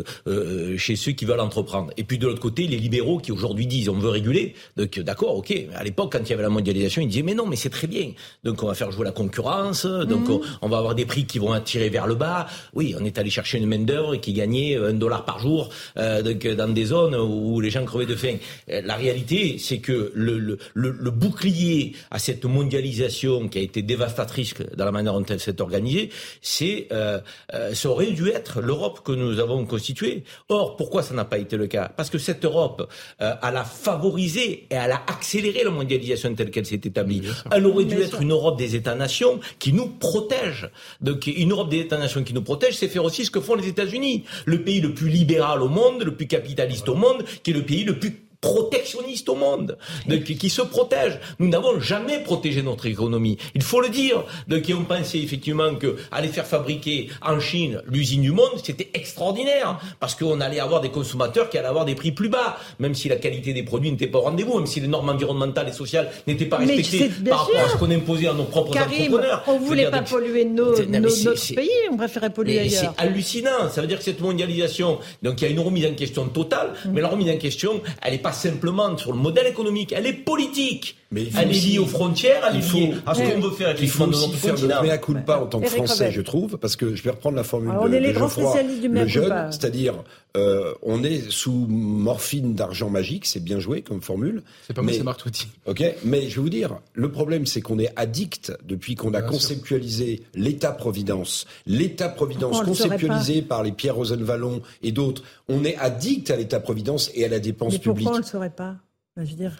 chez 0.78 0.96
ceux 0.96 1.12
qui 1.12 1.24
veulent 1.24 1.40
entreprendre. 1.40 1.92
Et 1.96 2.04
puis 2.04 2.18
de 2.18 2.26
l'autre 2.26 2.40
côté, 2.40 2.66
les 2.66 2.78
libéraux 2.78 3.18
qui 3.18 3.32
aujourd'hui 3.32 3.66
disent 3.66 3.88
on 3.88 3.98
veut 3.98 4.08
réguler. 4.08 4.54
Donc 4.76 4.98
d'accord, 4.98 5.36
ok. 5.36 5.54
À 5.74 5.84
l'époque, 5.84 6.12
quand 6.12 6.20
il 6.20 6.30
y 6.30 6.32
avait 6.32 6.42
la 6.42 6.48
mondialisation, 6.48 7.02
ils 7.02 7.08
disaient 7.08 7.22
mais 7.22 7.34
non, 7.34 7.46
mais 7.46 7.56
c'est 7.56 7.70
très 7.70 7.86
bien. 7.86 8.12
Donc 8.44 8.62
on 8.62 8.66
va 8.66 8.74
faire 8.74 8.90
jouer 8.90 9.04
la 9.04 9.12
concurrence. 9.12 9.84
Donc 9.84 10.28
mhm. 10.28 10.40
on, 10.62 10.68
va 10.68 10.78
avoir 10.78 10.94
des 10.94 11.04
prix 11.04 11.26
qui 11.26 11.38
vont 11.38 11.52
attirer 11.52 11.88
vers 11.88 12.06
le 12.06 12.14
bas. 12.14 12.46
Oui, 12.74 12.94
on 12.98 13.04
est 13.04 13.18
allé 13.18 13.30
chercher 13.30 13.58
une 13.58 13.66
main 13.66 13.78
d'œuvre 13.78 14.16
qui 14.16 14.32
gagnait 14.32 14.76
un 14.76 14.94
dollar 14.94 15.24
par 15.24 15.38
jour 15.38 15.68
donc 15.96 16.46
dans 16.46 16.72
des 16.72 16.86
zones 16.86 17.15
où 17.22 17.60
les 17.60 17.70
gens 17.70 17.84
crevaient 17.84 18.06
de 18.06 18.16
faim. 18.16 18.36
Euh, 18.70 18.82
la 18.84 18.96
réalité, 18.96 19.58
c'est 19.58 19.78
que 19.78 20.12
le, 20.14 20.38
le, 20.38 20.58
le, 20.74 21.10
bouclier 21.10 21.94
à 22.10 22.18
cette 22.18 22.44
mondialisation 22.44 23.48
qui 23.48 23.58
a 23.58 23.62
été 23.62 23.82
dévastatrice 23.82 24.54
dans 24.76 24.84
la 24.84 24.92
manière 24.92 25.14
dont 25.14 25.24
elle 25.24 25.40
s'est 25.40 25.60
organisée, 25.60 26.10
c'est 26.40 26.88
euh, 26.92 27.20
euh, 27.54 27.74
ça 27.74 27.88
aurait 27.90 28.12
dû 28.12 28.28
être 28.28 28.60
l'Europe 28.60 29.00
que 29.04 29.12
nous 29.12 29.38
avons 29.38 29.64
constituée. 29.64 30.24
Or, 30.48 30.76
pourquoi 30.76 31.02
ça 31.02 31.14
n'a 31.14 31.24
pas 31.24 31.38
été 31.38 31.56
le 31.56 31.66
cas? 31.66 31.90
Parce 31.96 32.10
que 32.10 32.18
cette 32.18 32.44
Europe, 32.44 32.90
euh, 33.20 33.34
elle 33.42 33.56
a 33.56 33.64
favorisé 33.64 34.66
et 34.70 34.74
elle 34.74 34.92
a 34.92 35.02
accéléré 35.06 35.64
la 35.64 35.70
mondialisation 35.70 36.34
telle 36.34 36.50
qu'elle 36.50 36.66
s'est 36.66 36.76
établie. 36.76 37.22
Elle 37.50 37.66
aurait 37.66 37.84
dû 37.84 38.00
être 38.00 38.20
une 38.22 38.32
Europe 38.32 38.58
des 38.58 38.74
États-nations 38.76 39.40
qui 39.58 39.72
nous 39.72 39.86
protège. 39.86 40.70
Donc, 41.00 41.26
une 41.26 41.52
Europe 41.52 41.70
des 41.70 41.80
États-nations 41.80 42.24
qui 42.24 42.34
nous 42.34 42.42
protège, 42.42 42.76
c'est 42.76 42.88
faire 42.88 43.04
aussi 43.04 43.24
ce 43.24 43.30
que 43.30 43.40
font 43.40 43.54
les 43.54 43.68
États-Unis, 43.68 44.24
le 44.44 44.62
pays 44.62 44.80
le 44.80 44.94
plus 44.94 45.08
libéral 45.08 45.62
au 45.62 45.68
monde, 45.68 46.02
le 46.02 46.14
plus 46.14 46.26
capitaliste 46.26 46.88
au 46.88 46.94
monde 46.94 47.05
qui 47.42 47.50
est 47.50 47.54
le 47.54 47.64
pays 47.64 47.84
le 47.84 47.98
plus 47.98 48.25
protectionniste 48.46 49.28
au 49.28 49.34
monde, 49.34 49.76
de, 50.06 50.16
qui, 50.16 50.50
se 50.50 50.62
protège. 50.62 51.18
Nous 51.40 51.48
n'avons 51.48 51.80
jamais 51.80 52.20
protégé 52.20 52.62
notre 52.62 52.86
économie. 52.86 53.38
Il 53.56 53.62
faut 53.62 53.80
le 53.80 53.88
dire. 53.88 54.24
De, 54.46 54.58
qui 54.58 54.72
ont 54.74 54.84
pensé 54.84 55.18
effectivement 55.18 55.74
que 55.74 55.96
aller 56.12 56.28
faire 56.28 56.46
fabriquer 56.46 57.08
en 57.22 57.40
Chine 57.40 57.82
l'usine 57.88 58.22
du 58.22 58.30
monde, 58.30 58.50
c'était 58.62 58.90
extraordinaire 58.94 59.80
parce 60.00 60.14
qu'on 60.14 60.40
allait 60.40 60.60
avoir 60.60 60.80
des 60.80 60.90
consommateurs 60.90 61.50
qui 61.50 61.58
allaient 61.58 61.68
avoir 61.68 61.84
des 61.84 61.94
prix 61.94 62.12
plus 62.12 62.28
bas, 62.28 62.56
même 62.78 62.94
si 62.94 63.08
la 63.08 63.16
qualité 63.16 63.52
des 63.52 63.64
produits 63.64 63.90
n'était 63.90 64.06
pas 64.06 64.18
au 64.18 64.22
rendez-vous, 64.22 64.58
même 64.58 64.66
si 64.66 64.80
les 64.80 64.88
normes 64.88 65.08
environnementales 65.08 65.68
et 65.68 65.72
sociales 65.72 66.10
n'étaient 66.26 66.46
pas 66.46 66.58
respectées 66.58 67.10
par 67.28 67.46
rapport 67.46 67.64
à 67.64 67.68
ce 67.70 67.76
qu'on 67.76 67.90
imposait 67.90 68.28
à 68.28 68.34
nos 68.34 68.44
propres 68.44 68.72
Karim, 68.72 69.14
entrepreneurs. 69.14 69.42
On 69.48 69.58
voulait 69.58 69.90
pas 69.90 70.02
polluer 70.02 70.44
nos, 70.44 70.76
notre 70.86 71.54
pays, 71.54 71.70
on 71.90 71.96
préférait 71.96 72.30
polluer 72.30 72.60
ailleurs. 72.60 72.94
C'est 72.96 73.02
hallucinant. 73.02 73.68
Ça 73.70 73.80
veut 73.80 73.86
dire 73.86 73.98
que 73.98 74.04
cette 74.04 74.20
mondialisation, 74.20 74.98
donc 75.22 75.40
il 75.40 75.44
y 75.44 75.48
a 75.48 75.50
une 75.50 75.60
remise 75.60 75.86
en 75.86 75.94
question 75.94 76.26
totale, 76.28 76.70
mm. 76.84 76.90
mais 76.92 77.00
la 77.00 77.08
remise 77.08 77.30
en 77.30 77.38
question, 77.38 77.80
elle 78.02 78.14
est 78.14 78.18
pas 78.18 78.32
simplement 78.36 78.96
sur 78.96 79.12
le 79.12 79.18
modèle 79.18 79.46
économique, 79.46 79.92
elle 79.96 80.06
est 80.06 80.12
politique. 80.12 80.96
Mais 81.10 81.26
elle 81.38 81.50
est 81.50 81.52
liée 81.52 81.78
aux 81.78 81.86
frontières, 81.86 82.42
elle 82.50 82.56
est 82.56 82.72
liée 82.72 82.94
à 83.06 83.14
ce 83.14 83.22
qu'on 83.22 83.40
veut 83.40 83.50
faire 83.50 83.68
avec 83.68 83.80
il 83.80 83.88
faut 83.88 84.04
aussi 84.04 84.32
faire 84.32 84.54
le 84.54 84.68
mea 84.68 84.98
culpa 84.98 85.38
en 85.38 85.46
tant 85.46 85.60
que 85.60 85.68
Français, 85.68 86.10
je 86.10 86.20
trouve, 86.20 86.58
parce 86.58 86.76
que 86.76 86.94
je 86.94 87.02
vais 87.02 87.10
reprendre 87.10 87.36
la 87.36 87.44
formule 87.44 87.70
de, 87.70 87.76
on 87.78 87.92
est 87.92 88.00
les 88.00 88.12
grands 88.12 88.28
spécialistes 88.28 88.80
du 88.80 88.88
le 88.88 89.06
jeune, 89.06 89.52
c'est-à-dire 89.52 89.94
euh, 90.36 90.74
on 90.82 91.02
est 91.02 91.30
sous 91.30 91.66
morphine 91.68 92.54
d'argent 92.54 92.90
magique, 92.90 93.26
c'est 93.26 93.42
bien 93.42 93.58
joué 93.58 93.82
comme 93.82 94.02
formule. 94.02 94.42
C'est 94.66 94.74
pas 94.74 94.82
moi, 94.82 94.92
c'est 94.92 95.02
Martouti. 95.02 95.48
Ok, 95.66 95.82
mais 96.04 96.28
je 96.28 96.36
vais 96.36 96.42
vous 96.42 96.50
dire, 96.50 96.78
le 96.94 97.10
problème 97.10 97.46
c'est 97.46 97.60
qu'on 97.60 97.78
est 97.78 97.92
addict 97.96 98.52
depuis 98.64 98.94
qu'on 98.94 99.14
a 99.14 99.22
conceptualisé 99.22 100.22
l'État-providence, 100.34 101.46
l'État-providence 101.66 102.62
conceptualisé 102.62 103.42
par 103.42 103.62
les 103.62 103.72
Pierre 103.72 103.96
Rosenvallon 103.96 104.62
et 104.82 104.92
d'autres. 104.92 105.22
On 105.48 105.64
est 105.64 105.76
addict 105.76 106.30
à 106.30 106.36
l'État-providence 106.36 107.10
et 107.14 107.24
à 107.24 107.28
la 107.28 107.38
dépense 107.38 107.72
mais 107.72 107.78
publique. 107.78 108.04
Pourquoi 108.04 108.18
on 108.18 108.22
le 108.22 108.26
saurait 108.26 108.50
pas? 108.50 108.76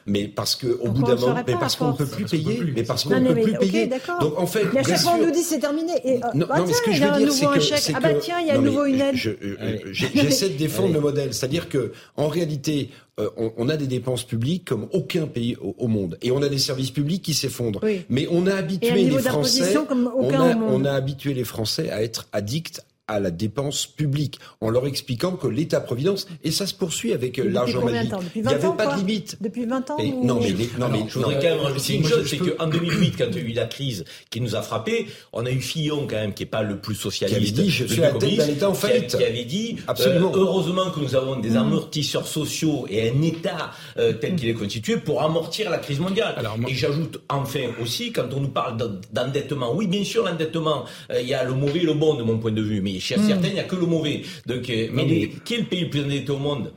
Mais 0.07 0.28
parce 0.28 0.54
que 0.54 0.66
au 0.66 0.90
bout 0.90 1.02
d'un 1.02 1.14
moment, 1.14 1.42
mais 1.46 1.54
parce 1.54 1.76
qu'on 1.76 1.92
ne 1.92 1.96
peut 1.96 2.07
plus 2.07 2.26
payer, 2.26 2.62
mais 2.74 2.82
parce 2.82 3.04
qu'on 3.04 3.18
ne 3.18 3.32
peut 3.32 3.40
plus 3.40 3.59
payer. 3.59 3.90
Donc 4.20 4.38
en 4.38 4.46
fait, 4.46 4.66
mais 4.74 4.80
à 4.80 4.82
chaque 4.82 5.00
fois 5.00 5.14
on 5.18 5.24
nous 5.24 5.30
dit 5.30 5.42
c'est 5.42 5.59
terminé. 5.59 5.92
Et, 6.04 6.16
euh, 6.16 6.28
non, 6.34 6.46
bah, 6.46 6.59
non, 6.59 6.66
mais 6.66 6.72
ce 6.74 6.82
que 6.82 6.92
je 6.92 7.02
veux 7.02 7.18
dire, 7.18 7.32
c'est 7.32 7.46
que, 7.46 7.96
ah 7.96 8.00
bah 8.00 8.14
tiens, 8.20 8.40
il 8.40 8.48
y 8.48 8.50
a 8.50 8.54
à 8.54 8.59
nouveau 8.59 8.84
une 8.84 9.00
aide. 9.00 9.16
Euh, 9.16 9.78
j'essaie 9.92 10.50
de 10.50 10.59
défendre 10.59 10.92
le 10.92 11.00
modèle, 11.00 11.32
c'est-à-dire 11.32 11.70
que 11.70 11.92
en 12.16 12.28
réalité, 12.28 12.90
euh, 13.18 13.30
on, 13.38 13.52
on, 13.57 13.68
a 13.70 13.78
des 13.78 13.86
dépenses 13.86 14.24
publiques 14.24 14.66
comme 14.66 14.88
aucun 14.92 15.26
pays 15.26 15.57
au, 15.57 15.74
au 15.78 15.88
monde, 15.88 16.18
et 16.20 16.32
on 16.32 16.42
a 16.42 16.50
des 16.50 16.59
services 16.59 16.90
publics 16.90 17.22
qui 17.22 17.32
s'effondrent. 17.32 17.80
Mais 18.11 18.28
on 18.30 18.46
a 18.46 18.54
habitué 18.54 19.04
les 19.04 19.18
Français, 19.18 19.74
on 19.78 20.34
a, 20.34 20.54
on 20.54 20.84
a 20.84 20.92
habitué 20.92 21.32
les 21.32 21.44
Français 21.44 21.90
à 21.90 22.02
être 22.02 22.28
addicts 22.32 22.82
à 23.09 23.20
la 23.20 23.30
dépense 23.30 23.86
publique, 23.86 24.40
en 24.61 24.68
leur 24.68 24.86
expliquant 24.86 25.32
que 25.32 25.46
l'État-providence, 25.46 26.26
et 26.42 26.50
ça 26.50 26.66
se 26.66 26.74
poursuit 26.74 27.12
avec 27.12 27.38
euh, 27.38 27.48
l'argent 27.48 27.84
magique, 27.84 28.12
il 28.34 28.42
n'y 28.42 28.48
avait 28.48 28.76
pas 28.76 28.94
de 28.94 28.98
limite. 28.98 29.36
Depuis 29.40 29.64
20 29.64 29.90
ans 29.90 29.96
Non, 30.24 30.40
mais, 30.40 30.54
non, 30.78 30.88
mais 30.90 31.04
je 31.09 31.18
voudrais 31.18 31.34
quand 31.34 31.54
même 31.54 31.61
rajouter 31.61 31.94
une 31.94 32.04
chose, 32.04 32.26
c'est 32.28 32.38
qu'en 32.38 32.66
2008, 32.66 33.14
quand 33.16 33.26
il 33.30 33.36
y 33.36 33.38
a 33.38 33.42
eu 33.42 33.52
la 33.52 33.66
crise 33.66 34.04
qui 34.28 34.40
nous 34.40 34.57
a 34.57 34.62
frappé, 34.62 35.07
on 35.32 35.46
a 35.46 35.50
eu 35.52 35.61
Fillon 35.61 36.09
quand 36.09 36.16
même, 36.16 36.34
qui 36.34 36.42
n'est 36.42 36.48
pas 36.48 36.62
le 36.62 36.78
plus 36.78 36.96
socialiste. 36.96 37.40
Qui 37.40 37.61
avait 37.61 37.62
dit, 37.62 37.70
je 37.70 37.84
suis 37.84 38.02
à 38.02 38.12
la 38.12 38.18
tête 38.18 38.36
d'un 38.36 38.48
État 38.48 38.70
en 38.70 38.74
faillite. 38.74 39.16
Qui 39.16 39.24
avait 39.24 39.44
dit, 39.44 39.76
Absolument. 39.86 40.32
Euh, 40.34 40.38
heureusement 40.38 40.90
que 40.90 40.98
nous 40.98 41.14
avons 41.14 41.38
des 41.38 41.50
mm. 41.50 41.57
amortisseurs 41.59 42.26
sociaux 42.26 42.86
et 42.90 43.09
un 43.09 43.22
État 43.22 43.70
euh, 43.98 44.14
tel 44.14 44.34
qu'il 44.34 44.48
est 44.48 44.54
constitué 44.54 44.96
pour 44.96 45.22
amortir 45.22 45.70
la 45.70 45.78
crise 45.78 46.00
mondiale. 46.00 46.34
Et 46.66 46.74
j'ajoute 46.74 47.20
enfin 47.28 47.68
aussi, 47.80 48.11
quand 48.11 48.26
on 48.34 48.40
nous 48.40 48.48
parle 48.48 48.76
d'endettement, 49.12 49.72
oui, 49.74 49.86
bien 49.86 50.02
sûr, 50.02 50.24
l'endettement, 50.24 50.86
il 51.16 51.26
y 51.26 51.34
a 51.34 51.44
le 51.44 51.54
mauvais 51.54 51.80
et 51.80 51.84
le 51.84 51.94
bon 51.94 52.14
de 52.14 52.24
mon 52.24 52.38
point 52.38 52.50
de 52.50 52.62
vue, 52.62 52.80
mais 52.80 52.95
chez 53.01 53.16
hmm. 53.16 53.26
certains, 53.26 53.49
il 53.49 53.55
n'y 53.55 53.61
a 53.61 53.64
que 53.64 53.76
le 53.76 53.86
mauvais. 53.86 54.22
Donc, 54.47 54.68
euh, 54.70 54.88
mais 54.92 55.05
les, 55.05 55.28
qui 55.44 55.55
est 55.55 55.59
le 55.59 55.64
pays 55.64 55.84
le 55.84 55.90
plus 55.90 56.05
endetté 56.05 56.30
au 56.30 56.38
monde? 56.38 56.72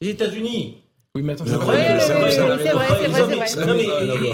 Les 0.00 0.10
États-Unis. 0.10 0.78
Oui, 1.16 1.22
mais 1.24 1.32
attends, 1.32 1.44
c'est 1.46 1.54
vrai, 1.54 1.98
c'est 1.98 2.12
vrai, 2.12 2.30
c'est 2.30 2.42
vrai, 2.42 3.46
c'est 3.46 3.58
vrai. 3.60 3.86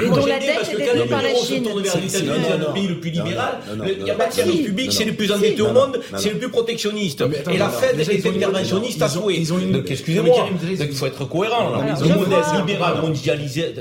Et 0.04 0.08
dont 0.08 0.26
la 0.26 0.40
dette 0.40 0.68
est 0.72 0.76
détenue 0.76 1.08
par 1.08 1.22
la 1.22 1.32
Chine. 1.34 1.64
C'est 2.08 2.22
le 2.22 2.72
pays 2.74 2.88
le 2.88 2.98
plus 2.98 3.10
libéral. 3.10 3.60
Il 3.98 4.02
n'y 4.02 4.10
a 4.10 4.14
pas 4.14 4.26
de 4.26 4.32
service 4.32 4.66
public, 4.66 4.92
c'est 4.92 5.04
le 5.04 5.12
plus 5.14 5.30
endetté 5.30 5.62
au 5.62 5.72
monde, 5.72 6.00
c'est 6.16 6.32
le 6.32 6.38
plus 6.38 6.48
protectionniste. 6.48 7.22
Et 7.52 7.56
la 7.56 7.68
Fed 7.68 8.00
est 8.00 8.26
interventionniste 8.26 9.00
à 9.00 9.08
souhait. 9.08 9.44
Donc, 9.72 9.88
excusez-moi, 9.88 10.48
il 10.68 10.92
faut 10.92 11.06
être 11.06 11.24
cohérent. 11.28 11.80
Le 12.00 12.14
modèle 12.18 12.42
libéral 12.58 13.00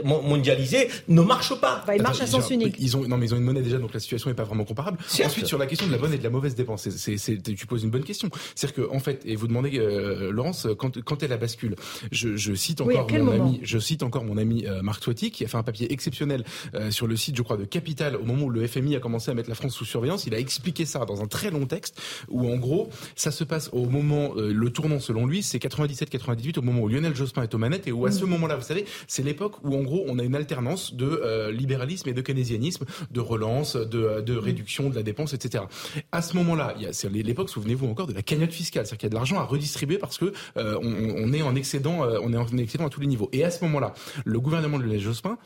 mondialisé 0.05 0.89
ne 1.07 1.21
marche 1.21 1.59
pas. 1.59 1.83
Il 1.95 2.03
marche 2.03 2.21
à 2.21 2.27
sens 2.27 2.51
unique. 2.51 2.79
Non, 3.07 3.17
mais 3.17 3.25
ils 3.25 3.33
ont 3.33 3.37
une 3.37 3.43
monnaie 3.43 3.61
déjà, 3.61 3.79
donc 3.79 3.95
la 3.95 3.99
situation 3.99 4.29
n'est 4.29 4.35
pas 4.35 4.43
vraiment 4.43 4.65
comparable. 4.65 4.99
Ensuite, 5.25 5.47
sur 5.47 5.57
la 5.57 5.65
question 5.65 5.87
de 5.87 5.91
la 5.91 5.97
bonne 5.97 6.13
et 6.13 6.19
de 6.19 6.23
la 6.23 6.29
mauvaise 6.29 6.53
dépense, 6.53 6.87
tu 6.87 7.65
poses 7.65 7.83
une 7.83 7.89
bonne 7.89 8.03
question. 8.03 8.29
C'est-à-dire 8.53 8.87
qu'en 8.87 8.99
fait, 8.99 9.21
et 9.25 9.35
vous 9.35 9.47
demandez, 9.47 9.81
Laurence, 10.29 10.67
quand 10.77 11.23
elle 11.23 11.33
a 11.33 11.37
bascule, 11.37 11.75
je 12.11 12.53
cite 12.53 12.81
encore 12.81 12.90
mon 12.95 13.31
ami, 13.31 13.59
je 13.63 13.79
cite 13.79 14.03
encore 14.03 14.23
mon 14.23 14.37
ami 14.37 14.65
euh, 14.65 14.81
Marc 14.81 15.01
Toiti 15.01 15.31
qui 15.31 15.43
a 15.43 15.47
fait 15.47 15.57
un 15.57 15.63
papier 15.63 15.91
exceptionnel 15.91 16.43
euh, 16.73 16.91
sur 16.91 17.07
le 17.07 17.15
site, 17.15 17.35
je 17.35 17.41
crois, 17.41 17.57
de 17.57 17.65
Capital 17.65 18.15
au 18.15 18.23
moment 18.23 18.45
où 18.45 18.49
le 18.49 18.65
FMI 18.65 18.95
a 18.95 18.99
commencé 18.99 19.31
à 19.31 19.33
mettre 19.33 19.49
la 19.49 19.55
France 19.55 19.73
sous 19.73 19.85
surveillance. 19.85 20.25
Il 20.25 20.33
a 20.33 20.39
expliqué 20.39 20.85
ça 20.85 21.05
dans 21.05 21.21
un 21.21 21.27
très 21.27 21.51
long 21.51 21.65
texte 21.65 22.01
où, 22.29 22.51
en 22.51 22.57
gros, 22.57 22.89
ça 23.15 23.31
se 23.31 23.43
passe 23.43 23.69
au 23.73 23.85
moment, 23.85 24.33
euh, 24.37 24.53
le 24.53 24.69
tournant 24.69 24.99
selon 24.99 25.25
lui, 25.25 25.43
c'est 25.43 25.57
97-98, 25.57 26.59
au 26.59 26.61
moment 26.61 26.81
où 26.81 26.87
Lionel 26.87 27.15
Jospin 27.15 27.43
est 27.43 27.53
aux 27.53 27.57
manettes 27.57 27.87
et 27.87 27.91
où 27.91 28.05
à 28.05 28.11
ce 28.11 28.25
mm. 28.25 28.29
moment-là, 28.29 28.55
vous 28.55 28.63
savez, 28.63 28.85
c'est 29.07 29.23
l'époque 29.23 29.63
où, 29.63 29.75
en 29.75 29.81
gros, 29.83 30.03
on 30.07 30.19
a 30.19 30.23
une 30.23 30.35
alternance 30.35 30.93
de 30.93 31.49
libéralisme 31.51 32.09
et 32.09 32.13
de 32.13 32.21
keynésianisme, 32.21 32.85
de 33.11 33.19
relance, 33.19 33.75
de, 33.75 34.21
de 34.21 34.33
mm. 34.33 34.39
réduction 34.39 34.89
de 34.89 34.95
la 34.95 35.03
dépense, 35.03 35.33
etc. 35.33 35.65
À 36.11 36.21
ce 36.21 36.35
moment-là, 36.37 36.75
c'est 36.91 37.11
l'époque, 37.11 37.49
souvenez-vous 37.49 37.87
encore, 37.87 38.07
de 38.07 38.13
la 38.13 38.21
cagnotte 38.21 38.53
fiscale, 38.53 38.85
c'est-à-dire 38.85 38.97
qu'il 38.99 39.07
y 39.07 39.09
a 39.09 39.11
de 39.11 39.15
l'argent 39.15 39.39
à 39.39 39.43
redistribuer 39.43 39.97
parce 39.97 40.17
que 40.17 40.33
on, 40.55 41.13
on, 41.17 41.33
est 41.33 41.41
en 41.41 41.55
excédent, 41.55 42.01
on 42.23 42.33
est 42.33 42.37
en 42.37 42.57
excédent 42.57 42.80
à 42.85 42.89
tous 42.89 43.01
les 43.01 43.07
niveaux. 43.07 43.29
Et 43.31 43.43
à 43.43 43.51
ce 43.51 43.63
moment-là, 43.65 43.93
le 44.25 44.39
gouvernement 44.39 44.77
de 44.77 44.83
Lionel 44.83 44.99
Jospin 44.99 45.37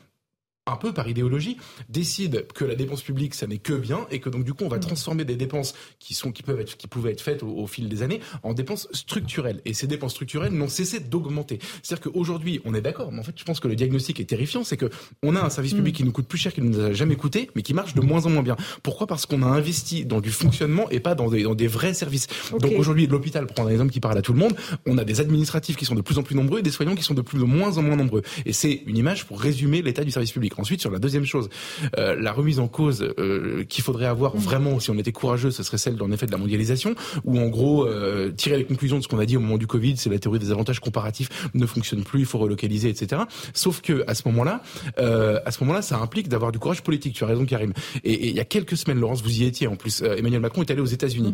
un 0.67 0.77
peu 0.77 0.93
par 0.93 1.07
idéologie, 1.07 1.57
décide 1.89 2.47
que 2.53 2.65
la 2.65 2.73
dépense 2.73 3.03
publique, 3.03 3.35
ça 3.35 3.45
n'est 3.45 3.59
que 3.59 3.73
bien, 3.73 4.07
et 4.09 4.19
que 4.19 4.29
donc 4.29 4.43
du 4.43 4.53
coup, 4.53 4.63
on 4.63 4.67
va 4.67 4.79
transformer 4.79 5.23
des 5.23 5.35
dépenses 5.35 5.75
qui 5.99 6.15
sont 6.15 6.31
qui 6.31 6.41
peuvent 6.41 6.59
être 6.59 6.75
qui 6.75 6.87
pouvaient 6.87 7.11
être 7.11 7.21
faites 7.21 7.43
au, 7.43 7.49
au 7.49 7.67
fil 7.67 7.87
des 7.87 8.01
années 8.01 8.19
en 8.41 8.53
dépenses 8.53 8.87
structurelles. 8.91 9.61
Et 9.65 9.73
ces 9.73 9.85
dépenses 9.85 10.13
structurelles 10.13 10.53
n'ont 10.53 10.67
cessé 10.67 10.99
d'augmenter. 10.99 11.59
C'est-à-dire 11.83 12.11
qu'aujourd'hui, 12.11 12.61
on 12.65 12.73
est 12.73 12.81
d'accord, 12.81 13.11
mais 13.11 13.19
en 13.19 13.23
fait, 13.23 13.35
je 13.35 13.43
pense 13.43 13.59
que 13.59 13.67
le 13.67 13.75
diagnostic 13.75 14.19
est 14.19 14.25
terrifiant, 14.25 14.63
c'est 14.63 14.77
que 14.77 14.89
on 15.21 15.35
a 15.35 15.41
un 15.41 15.51
service 15.51 15.73
public 15.73 15.95
qui 15.95 16.03
nous 16.03 16.11
coûte 16.11 16.27
plus 16.27 16.39
cher 16.39 16.51
qu'il 16.51 16.63
ne 16.63 16.69
nous 16.69 16.79
a 16.79 16.93
jamais 16.93 17.15
coûté, 17.15 17.49
mais 17.55 17.61
qui 17.61 17.75
marche 17.75 17.93
de 17.93 18.01
moins 18.01 18.25
en 18.25 18.31
moins 18.31 18.43
bien. 18.43 18.55
Pourquoi? 18.81 19.05
Parce 19.05 19.27
qu'on 19.27 19.43
a 19.43 19.47
investi 19.47 20.05
dans 20.05 20.19
du 20.19 20.31
fonctionnement 20.31 20.89
et 20.89 20.99
pas 20.99 21.13
dans 21.13 21.29
des, 21.29 21.43
dans 21.43 21.53
des 21.55 21.67
vrais 21.67 21.93
services. 21.93 22.27
Donc 22.59 22.73
aujourd'hui, 22.75 23.05
l'hôpital, 23.05 23.45
prend 23.45 23.67
un 23.67 23.69
exemple 23.69 23.91
qui 23.91 23.99
parle 23.99 24.17
à 24.17 24.23
tout 24.23 24.33
le 24.33 24.39
monde, 24.39 24.55
on 24.87 24.97
a 24.97 25.03
des 25.03 25.19
administratifs 25.19 25.75
qui 25.75 25.85
sont 25.85 25.95
de 25.95 26.01
plus 26.01 26.17
en 26.17 26.23
plus 26.23 26.35
nombreux 26.35 26.59
et 26.59 26.63
des 26.63 26.71
soignants 26.71 26.95
qui 26.95 27.03
sont 27.03 27.13
de 27.13 27.21
plus 27.21 27.37
de 27.37 27.43
moins 27.43 27.77
en 27.77 27.83
moins 27.83 27.95
nombreux. 27.95 28.23
Et 28.47 28.53
c'est 28.53 28.81
une 28.87 28.97
image 28.97 29.25
pour 29.25 29.39
résumer 29.39 29.83
l'état 29.83 30.03
du 30.03 30.09
service 30.09 30.31
public. 30.31 30.54
Ensuite, 30.57 30.81
sur 30.81 30.91
la 30.91 30.99
deuxième 30.99 31.25
chose, 31.25 31.49
euh, 31.97 32.15
la 32.19 32.31
remise 32.31 32.59
en 32.59 32.67
cause 32.67 33.13
euh, 33.19 33.63
qu'il 33.65 33.83
faudrait 33.83 34.05
avoir 34.05 34.35
vraiment, 34.35 34.79
si 34.79 34.89
on 34.91 34.97
était 34.97 35.11
courageux, 35.11 35.51
ce 35.51 35.63
serait 35.63 35.77
celle, 35.77 36.01
en 36.01 36.11
effet, 36.11 36.25
de 36.25 36.31
la 36.31 36.37
mondialisation, 36.37 36.95
où 37.23 37.39
en 37.39 37.47
gros, 37.47 37.85
euh, 37.85 38.31
tirer 38.31 38.57
les 38.57 38.65
conclusions 38.65 38.97
de 38.97 39.03
ce 39.03 39.07
qu'on 39.07 39.19
a 39.19 39.25
dit 39.25 39.37
au 39.37 39.39
moment 39.39 39.57
du 39.57 39.67
Covid, 39.67 39.97
c'est 39.97 40.09
la 40.09 40.19
théorie 40.19 40.39
des 40.39 40.51
avantages 40.51 40.79
comparatifs 40.79 41.29
ne 41.53 41.65
fonctionne 41.65 42.03
plus, 42.03 42.21
il 42.21 42.25
faut 42.25 42.37
relocaliser, 42.39 42.89
etc. 42.89 43.23
Sauf 43.53 43.81
que 43.81 44.03
à 44.07 44.15
ce 44.15 44.23
moment-là, 44.27 44.61
euh, 44.99 45.39
à 45.45 45.51
ce 45.51 45.63
moment-là, 45.63 45.81
ça 45.81 45.97
implique 45.97 46.27
d'avoir 46.27 46.51
du 46.51 46.59
courage 46.59 46.81
politique. 46.83 47.15
Tu 47.15 47.23
as 47.23 47.27
raison, 47.27 47.45
Karim. 47.45 47.73
Et, 48.03 48.13
et 48.13 48.29
il 48.29 48.35
y 48.35 48.39
a 48.39 48.45
quelques 48.45 48.77
semaines, 48.77 48.99
Laurence, 48.99 49.21
vous 49.21 49.41
y 49.41 49.43
étiez 49.45 49.67
en 49.67 49.75
plus. 49.75 50.01
euh, 50.01 50.15
Emmanuel 50.15 50.41
Macron 50.41 50.61
est 50.61 50.71
allé 50.71 50.81
aux 50.81 50.85
États-Unis. 50.85 51.33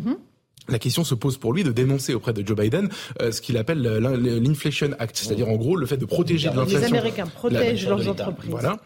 La 0.68 0.78
question 0.78 1.02
se 1.04 1.14
pose 1.14 1.38
pour 1.38 1.52
lui 1.52 1.64
de 1.64 1.72
dénoncer 1.72 2.14
auprès 2.14 2.32
de 2.32 2.46
Joe 2.46 2.56
Biden 2.56 2.88
euh, 3.20 3.32
ce 3.32 3.40
qu'il 3.40 3.56
appelle 3.56 3.84
euh, 3.86 3.98
l'in- 4.00 4.16
l'Inflation 4.16 4.90
Act, 4.98 5.16
c'est-à-dire 5.16 5.48
en 5.48 5.56
gros 5.56 5.74
le 5.76 5.86
fait 5.86 5.96
de 5.96 6.04
protéger 6.04 6.48
de 6.48 6.54
Les 6.54 6.60
l'inflation. 6.60 6.88
Américains 6.88 7.26
protègent 7.26 7.88
leurs 7.88 8.08
entreprises. 8.08 8.50
Voilà. 8.50 8.78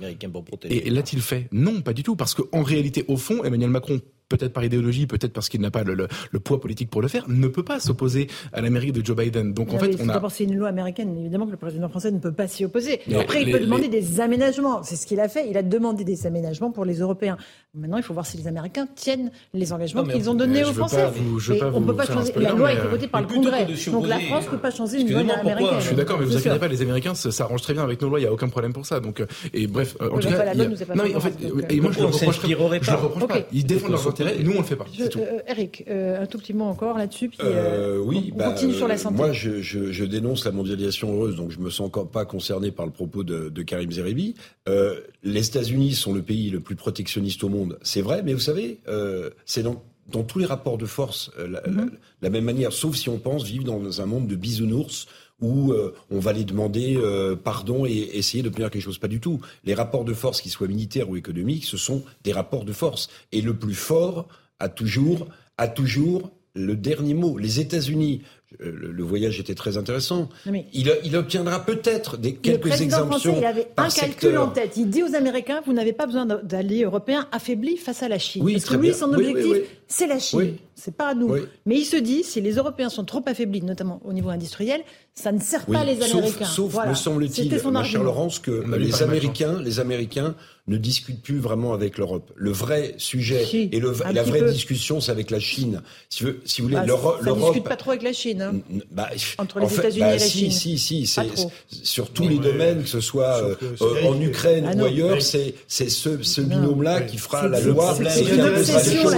Et 0.64 0.89
l'a-t-il 0.91 1.20
fait? 1.20 1.49
Non, 1.53 1.83
pas 1.83 1.93
du 1.93 2.03
tout, 2.03 2.16
parce 2.16 2.35
qu'en 2.35 2.62
réalité, 2.62 3.05
au 3.09 3.16
fond, 3.16 3.45
Emmanuel 3.45 3.70
Macron 3.70 4.01
peut-être 4.29 4.53
par 4.53 4.64
idéologie, 4.64 5.07
peut-être 5.07 5.33
parce 5.33 5.49
qu'il 5.49 5.61
n'a 5.61 5.70
pas 5.70 5.85
le, 5.85 5.95
le- 5.95 6.09
le 6.31 6.41
poids 6.41 6.61
politique 6.61 6.91
pour 6.91 7.03
le 7.03 7.09
faire, 7.09 7.24
ne 7.29 7.47
peut 7.49 7.62
pas 7.62 7.79
s'opposer 7.81 8.29
à 8.53 8.61
l'Amérique 8.61 8.93
de 8.93 9.05
Joe 9.05 9.16
Biden. 9.16 9.53
Donc 9.53 9.70
en 9.70 9.74
Non, 9.74 9.79
fait, 9.79 9.97
on 10.01 10.09
a 10.09 10.14
d'abord, 10.14 10.31
c'est 10.31 10.45
une 10.45 10.57
loi 10.57 10.68
américaine. 10.68 11.16
Évidemment 11.18 11.47
que 11.47 11.53
le 11.53 11.57
président 11.57 11.89
français 11.89 12.11
ne 12.11 12.18
peut 12.18 12.33
pas 12.33 12.49
s'y 12.49 12.64
opposer. 12.64 13.01
Mais 13.07 13.16
Après, 13.16 13.43
il 13.43 13.53
peut 13.53 13.61
demander 13.61 13.85
les- 13.89 14.01
des 14.01 14.20
aménagements. 14.20 14.83
C'est 14.83 14.97
ce 14.97 15.07
qu'il 15.07 15.20
a 15.20 15.29
fait. 15.29 15.49
Il 15.49 15.57
a 15.57 15.62
demandé 15.62 16.05
des 16.05 16.27
aménagements 16.27 16.70
pour 16.70 16.85
les 16.85 16.99
Européens. 16.99 17.37
Maintenant, 17.74 17.99
il 17.99 18.03
faut 18.03 18.14
voir 18.14 18.27
si 18.27 18.37
les 18.37 18.47
Américains 18.49 18.87
tiennent 18.95 19.31
les 19.55 19.72
engagements 19.72 20.03
Non, 20.03 20.12
qu'ils 20.12 20.29
ont 20.29 20.33
on- 20.33 20.37
donnés 20.37 20.64
aux 20.64 20.72
Français. 20.72 21.07
vous- 21.14 21.39
on 21.74 21.81
ne 21.81 21.87
peut 21.87 21.95
pas 21.97 22.07
changer. 22.07 22.33
La 22.37 22.53
loi 22.53 22.68
a 22.68 22.72
été 22.72 22.87
votée 22.89 23.05
euh, 23.05 23.09
par 23.09 23.20
le 23.20 23.27
Congrès. 23.29 23.66
Donc 23.91 24.07
la 24.07 24.18
France 24.20 24.45
ne 24.47 24.51
peut 24.51 24.59
pas 24.59 24.70
changer 24.70 25.01
une 25.03 25.11
loi 25.12 25.20
américaine. 25.35 25.81
Je 25.81 25.87
suis 25.87 25.97
d'accord, 25.97 26.18
mais 26.18 26.27
vous 26.27 26.37
inquiétez 26.37 26.59
pas, 26.59 26.68
les 26.68 26.83
Américains 26.83 27.14
ça 27.14 27.31
s'arrange 27.31 27.62
très 27.62 27.74
bien 27.74 27.83
avec 27.85 28.01
nos 28.03 28.09
lois, 28.09 28.18
il 28.20 28.24
y 28.24 28.27
a 28.27 28.33
aucun 28.33 28.49
problème 28.49 28.72
pour 28.72 28.87
ça. 28.87 29.01
Donc 29.01 29.20
euh, 29.20 29.27
et 29.55 29.66
bref, 29.66 29.97
euh, 30.01 30.11
en 30.11 30.18
tout 30.18 30.29
cas, 30.29 30.55
non 30.55 31.05
en 31.16 31.20
fait, 31.20 31.35
et 31.70 31.81
moi 31.81 31.91
je 31.93 32.12
s'inspirerait 32.16 32.79
je 32.83 32.91
le 32.91 32.97
pas. 32.97 33.03
reproche 33.03 33.27
pas. 33.29 33.39
Ils 33.53 33.64
défendent 33.66 33.91
leurs 33.93 34.01
Intérêts, 34.25 34.43
nous 34.43 34.53
on 34.53 34.59
le 34.61 34.64
fait 34.64 34.77
pas. 34.77 34.87
Je- 34.93 35.05
C'est 35.05 35.09
tout. 35.11 35.21
euh, 35.21 35.41
Eric, 35.49 35.85
euh, 35.89 36.23
un 36.23 36.27
tout 36.27 36.39
petit 36.39 36.53
mot 36.55 36.64
encore 36.64 36.97
là-dessus, 36.99 37.29
puis 37.29 37.39
Euh, 37.43 37.99
oui, 37.99 38.31
on 38.35 38.39
bah, 38.39 38.51
continue 38.51 38.75
sur 38.75 38.89
la 38.89 38.97
santé. 38.97 39.17
Moi, 39.17 39.33
je, 39.33 39.61
je, 39.62 39.93
je 39.93 40.05
dénonce 40.05 40.45
la 40.45 40.53
mondialisation 40.53 41.12
heureuse, 41.14 41.37
donc 41.37 41.51
je 41.51 41.59
me 41.59 41.71
sens 41.71 41.87
encore 41.87 42.09
pas 42.11 42.25
concerné 42.25 42.71
par 42.71 42.87
le 42.87 42.93
propos 42.93 43.25
de, 43.25 43.49
de 43.49 43.62
Karim 43.62 43.91
Zeribi. 43.93 44.35
Euh, 44.69 45.01
les 45.23 45.47
États-Unis 45.47 45.93
sont 45.93 46.12
le 46.12 46.23
pays 46.23 46.51
le 46.51 46.61
plus 46.61 46.77
protectionniste 46.77 47.45
au 47.45 47.49
monde, 47.49 47.79
c'est 47.83 48.03
vrai, 48.03 48.23
mais 48.25 48.33
vous 48.33 48.41
savez, 48.41 48.79
euh, 48.89 49.31
c'est 49.45 49.62
dans 49.62 49.83
dans 50.09 50.23
tous 50.23 50.39
les 50.39 50.45
rapports 50.47 50.79
de 50.79 50.87
force 50.87 51.33
la, 51.37 51.61
la- 51.67 51.87
la 52.23 52.31
même 52.31 52.45
manière, 52.45 52.73
sauf 52.73 52.95
si 52.95 53.09
on 53.09 53.19
pense 53.19 53.43
vivre 53.43 53.64
dans 53.64 54.01
un 54.01 54.07
monde 54.07 54.29
de 54.29 54.37
bisounours 54.37 55.09
où 55.41 55.72
euh, 55.72 55.95
on 56.11 56.18
va 56.18 56.32
les 56.32 56.45
demander 56.45 56.97
euh, 56.97 57.37
pardon 57.37 57.84
et 57.87 58.11
essayer 58.14 58.43
d'obtenir 58.43 58.70
quelque 58.70 58.82
chose. 58.82 58.99
Pas 58.99 59.09
du 59.09 59.20
tout. 59.20 59.41
Les 59.64 59.74
rapports 59.74 60.05
de 60.05 60.14
force, 60.14 60.41
qu'ils 60.41 60.51
soient 60.53 60.66
militaires 60.68 61.11
ou 61.11 61.16
économiques, 61.16 61.64
ce 61.64 61.76
sont 61.76 62.03
des 62.24 62.32
rapports 62.32 62.64
de 62.64 62.72
force. 62.72 63.09
Et 63.32 63.43
le 63.43 63.55
plus 63.55 63.74
fort 63.74 64.28
a 64.61 64.68
toujours, 64.68 65.28
a 65.59 65.68
toujours 65.68 66.30
le 66.55 66.74
dernier 66.74 67.12
mot. 67.12 67.37
Les 67.37 67.61
États-Unis, 67.61 68.22
euh, 68.62 68.72
le, 68.74 68.91
le 68.93 69.03
voyage 69.03 69.39
était 69.39 69.55
très 69.55 69.76
intéressant. 69.76 70.30
Mais- 70.47 70.64
Il, 70.72 70.91
il 71.05 71.14
obtiendra 71.16 71.66
peut-être 71.66 72.16
des 72.16 72.30
Le 72.30 72.37
quelques 72.37 72.61
président 72.61 73.01
exemptions 73.05 73.32
français, 73.34 73.41
il 73.43 73.45
avait 73.45 73.64
par 73.76 73.84
un 73.84 73.89
calcul 73.91 74.12
secteur. 74.30 74.47
en 74.47 74.51
tête. 74.51 74.72
Il 74.78 74.89
dit 74.89 75.03
aux 75.03 75.14
Américains, 75.14 75.61
vous 75.66 75.74
n'avez 75.74 75.93
pas 75.93 76.07
besoin 76.07 76.24
d'alliés 76.24 76.84
européens 76.84 77.28
affaiblis 77.30 77.76
face 77.76 78.03
à 78.03 78.09
la 78.09 78.18
Chine. 78.18 78.43
Oui, 78.43 78.55
Parce 78.55 78.64
que 78.64 78.74
lui, 78.76 78.89
bien. 78.89 78.95
son 78.97 79.11
oui, 79.12 79.26
objectif, 79.26 79.53
oui. 79.53 79.61
C'est 79.89 80.07
la 80.07 80.18
Chine. 80.18 80.39
Oui. 80.39 80.55
C'est 80.78 80.95
pas 80.95 81.09
à 81.09 81.14
nous. 81.14 81.32
Oui. 81.32 81.41
Mais 81.64 81.76
il 81.78 81.84
se 81.87 81.97
dit, 81.97 82.22
si 82.22 82.43
les 82.43 82.53
Européens 82.57 82.91
sont 82.91 83.05
trop 83.05 83.22
affaiblis, 83.24 83.62
notamment 83.62 83.99
au 84.05 84.12
niveau 84.12 84.28
industriel, 84.28 84.82
ça 85.14 85.32
ne 85.32 85.41
sert 85.41 85.64
Oui, 85.68 85.74
pas 85.76 85.84
les 85.84 85.97
sauf- 86.03 86.12
Américains. 86.18 86.45
Sauf, 86.45 86.70
Voilà. 86.72 86.91
me 86.91 86.95
semble-t-il, 86.95 87.45
C'était 87.45 87.59
son 87.59 87.70
ma 87.70 87.82
chère. 87.82 88.03
Laurence, 88.03 88.39
que 88.39 88.62
On 88.66 88.76
les 88.76 89.03
Américains, 89.03 89.59
les 89.62 89.80
Américains 89.80 90.34
ne 90.68 90.76
discutent 90.76 91.22
plus 91.22 91.39
vraiment 91.39 91.72
avec 91.72 91.97
l'Europe. 91.97 92.30
Le 92.37 92.51
vrai 92.51 92.95
sujet 92.99 93.47
Si, 93.47 93.70
et 93.72 93.80
le, 93.80 93.95
la 94.12 94.22
vraie 94.22 94.41
peu. 94.41 94.51
discussion, 94.53 95.01
c'est 95.01 95.12
avec 95.12 95.30
la 95.30 95.41
Chine. 95.41 95.80
Si 96.11 96.24
vous, 96.24 96.32
si 96.45 96.61
vous 96.61 96.66
voulez, 96.68 96.76
Bah, 96.80 96.84
l'Euro- 96.87 97.12
ça 97.16 97.22
l'Europe. 97.24 97.53
discute 97.55 97.64
pas 97.68 97.76
trop 97.76 97.91
avec 97.93 98.03
la 98.03 98.12
Chine. 98.12 98.43
hein. 98.43 98.53
Bah, 98.91 99.09
Entre 99.39 99.57
en 99.57 99.61
les 99.61 99.68
fait, 99.68 99.78
États-Unis 99.78 100.01
bah, 100.01 100.11
et 100.16 100.18
la 100.18 100.24
si, 100.26 100.39
Chine. 100.39 100.51
Si, 100.51 100.78
si, 100.78 101.14
Pas 101.16 101.22
c'est 101.22 101.34
trop. 101.34 101.53
sur 101.84 102.11
tous 102.11 102.28
les 102.28 102.39
domaines, 102.39 102.82
que 102.82 102.89
ce 102.89 103.01
soit 103.01 103.43
euh, 103.43 103.55
que 103.55 103.64
euh, 103.82 104.09
en 104.09 104.20
Ukraine 104.20 104.68
Ah 104.70 104.76
ou 104.76 104.84
ailleurs, 104.84 105.22
c'est 105.22 105.55
ce, 105.68 106.41
binôme-là 106.43 107.01
qui 107.03 107.16
fera 107.16 107.49
la 107.49 107.61
loi. 107.62 107.97
c'est- 108.11 108.24
une 108.34 108.41
obsession. 108.43 109.09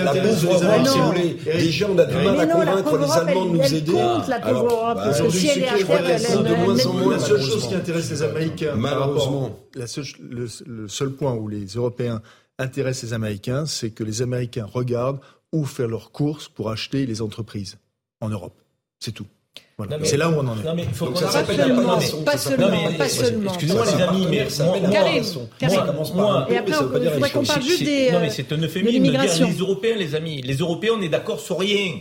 La. 0.00 0.04
La, 0.04 0.12
Ce 0.12 0.16
qui 0.20 0.22
la 0.22 0.22
intéresse 0.22 0.44
pauvre 0.44 0.60
les 0.60 0.66
Europe, 0.66 0.86
si 0.88 0.98
vous 0.98 1.06
voulez. 1.06 1.36
Déjà, 1.62 1.86
on 1.90 1.98
a 1.98 2.04
du 2.04 2.14
mal 2.14 2.40
à 2.40 2.46
convaincre 2.46 2.98
les 2.98 3.10
Allemands 3.12 3.44
de 3.46 3.50
nous 3.58 3.74
aider. 3.74 3.92
la 3.92 4.40
pauvre 4.40 4.48
Alors, 4.48 4.64
Europe, 4.72 4.94
bah, 4.96 5.02
parce 5.04 5.16
que 5.18 5.22
Aujourd'hui, 5.22 5.40
si 5.40 5.46
elle 5.48 5.54
c'est 5.54 5.60
est 5.60 5.64
que 5.64 5.86
que 5.86 6.48
de 6.48 6.54
moins 6.54 6.86
en 6.86 6.92
moins, 6.94 7.12
La 7.12 7.18
seule 7.18 7.28
chose 7.28 7.40
malheureusement. 7.46 7.68
qui 7.68 7.74
intéresse 7.74 8.10
les 8.10 8.22
Américains, 8.22 8.74
Malheureusement. 8.76 9.58
la 9.74 9.86
seule- 9.86 10.04
le, 10.28 10.46
le 10.66 10.88
seul 10.88 11.10
point 11.12 11.34
où 11.34 11.48
les 11.48 11.64
Européens 11.66 12.22
intéressent 12.58 13.04
les 13.10 13.12
Américains, 13.14 13.66
c'est 13.66 13.90
que 13.90 14.04
les 14.04 14.22
Américains 14.22 14.66
regardent 14.70 15.20
où 15.52 15.64
faire 15.64 15.88
leurs 15.88 16.12
courses 16.12 16.48
pour 16.48 16.70
acheter 16.70 17.06
les 17.06 17.20
entreprises 17.22 17.76
en 18.20 18.28
Europe. 18.30 18.58
C'est 19.00 19.12
tout. 19.12 19.26
Voilà. 19.88 20.04
C'est 20.04 20.16
là 20.16 20.30
où 20.30 20.34
on 20.34 20.46
en 20.46 20.58
est. 20.58 20.64
Non, 20.64 20.74
mais 20.74 20.84
il 20.88 20.94
faut 20.94 21.06
Donc 21.06 21.18
ça 21.18 21.30
s'appelle 21.30 21.56
la 21.56 21.64
seulement, 21.64 21.82
non, 21.82 21.88
mais- 21.88 21.94
relation, 21.94 22.22
pas 22.22 22.36
seulement, 22.38 22.92
pas 22.98 23.08
seulement. 23.08 23.50
Excusez-moi 23.52 23.84
les 23.86 24.02
amis, 24.02 24.26
mais 24.30 24.48
ça 24.50 24.64
moi, 24.64 24.76
moi, 26.14 26.46
Et 26.50 26.56
après, 26.56 26.70
dire 26.70 26.78
faudrait 26.82 27.00
les 27.00 27.30
qu'on 27.30 27.44
parle 27.44 27.62
juste 27.62 27.82
des, 27.82 28.10
Non, 28.10 28.18
euh, 28.18 28.20
mais 28.22 28.30
c'est 28.30 28.52
un 28.52 28.58
euphémisme 28.58 29.02
les 29.02 29.58
Européens, 29.58 29.96
les 29.96 30.14
amis. 30.14 30.42
Les 30.42 30.56
Européens, 30.56 30.92
on 30.98 31.02
est 31.02 31.08
d'accord 31.08 31.40
sur 31.40 31.58
rien. 31.58 32.00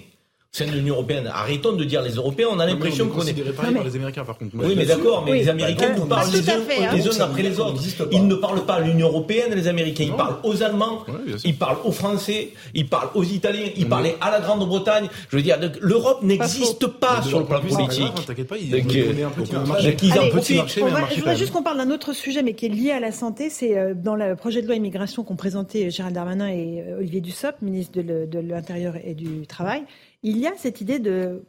Sein 0.53 0.65
de 0.65 0.71
l'Union 0.71 0.95
Européenne, 0.95 1.27
arrêtons 1.33 1.71
de 1.71 1.85
dire 1.85 2.01
les 2.01 2.11
Européens, 2.15 2.47
on 2.51 2.59
a 2.59 2.65
l'impression 2.65 3.07
qu'on 3.07 3.21
est. 3.21 3.31
considéré 3.31 3.53
pareil 3.53 3.73
par 3.73 3.85
les 3.85 3.95
Américains 3.95 4.25
par 4.25 4.37
contre. 4.37 4.53
Moi, 4.57 4.65
Oui, 4.67 4.73
mais 4.75 4.85
d'accord, 4.85 5.23
mais 5.23 5.31
Oui. 5.31 5.37
les 5.39 5.47
Américains 5.47 5.91
Euh, 5.95 5.99
nous 5.99 6.05
parlent 6.07 6.29
les 6.29 6.49
uns, 6.49 6.59
fait, 6.67 6.83
hein. 6.83 6.89
les 6.93 7.07
uns 7.07 7.23
après 7.23 7.57
autres. 7.57 7.81
Ils 8.11 8.27
ne 8.27 8.35
parlent 8.35 8.65
pas 8.65 8.73
à 8.73 8.79
l'Union 8.81 9.07
Européenne, 9.07 9.53
les 9.55 9.69
Américains. 9.69 10.03
Ils 10.03 10.09
Non. 10.11 10.17
parlent 10.17 10.35
aux 10.43 10.61
Allemands, 10.61 11.05
ils 11.45 11.55
parlent 11.55 11.77
aux 11.85 11.93
Français, 11.93 12.49
ils 12.73 12.85
parlent 12.89 13.11
aux 13.15 13.23
Italiens, 13.23 13.69
ils 13.77 13.87
parlent 13.87 14.09
à 14.19 14.29
la 14.29 14.41
Grande-Bretagne. 14.41 15.07
Je 15.29 15.37
veux 15.37 15.41
dire, 15.41 15.57
l'Europe 15.79 16.21
n'existe 16.21 16.85
pas 16.85 17.21
sur 17.21 17.39
le 17.39 17.45
plan 17.45 17.61
C'est 17.65 17.73
politique. 17.73 18.25
T'inquiète 18.27 18.47
pas, 18.47 18.55
on 18.55 18.73
est- 18.75 19.07
on 19.15 19.17
est 19.19 19.23
un 19.23 19.29
petit 19.29 20.55
marché. 20.57 20.83
on 20.83 20.87
je 21.11 21.15
voudrais 21.15 21.37
juste 21.37 21.53
qu'on 21.53 21.63
parle 21.63 21.77
d'un 21.77 21.91
autre 21.91 22.11
sujet, 22.11 22.43
mais 22.43 22.55
qui 22.55 22.65
est 22.65 22.69
lié 22.69 22.91
à 22.91 22.99
la 22.99 23.13
santé. 23.13 23.49
C'est 23.49 23.77
euh, 23.77 23.93
dans 23.95 24.15
le 24.17 24.35
projet 24.35 24.61
de 24.61 24.67
loi 24.67 24.75
immigration 24.75 25.23
qu'ont 25.23 25.37
présenté 25.37 25.89
Gérald 25.91 26.13
Darmanin 26.13 26.49
et 26.49 26.83
euh, 26.85 26.97
Olivier 26.99 27.21
Dussopt, 27.21 27.61
ministre 27.61 28.01
de 28.01 28.39
l'Intérieur 28.39 28.95
et 29.01 29.13
du 29.13 29.47
Travail. 29.47 29.83
Il 30.23 30.37
y 30.37 30.47
a 30.47 30.53
cette 30.57 30.81
idée 30.81 30.99
de 30.99 31.43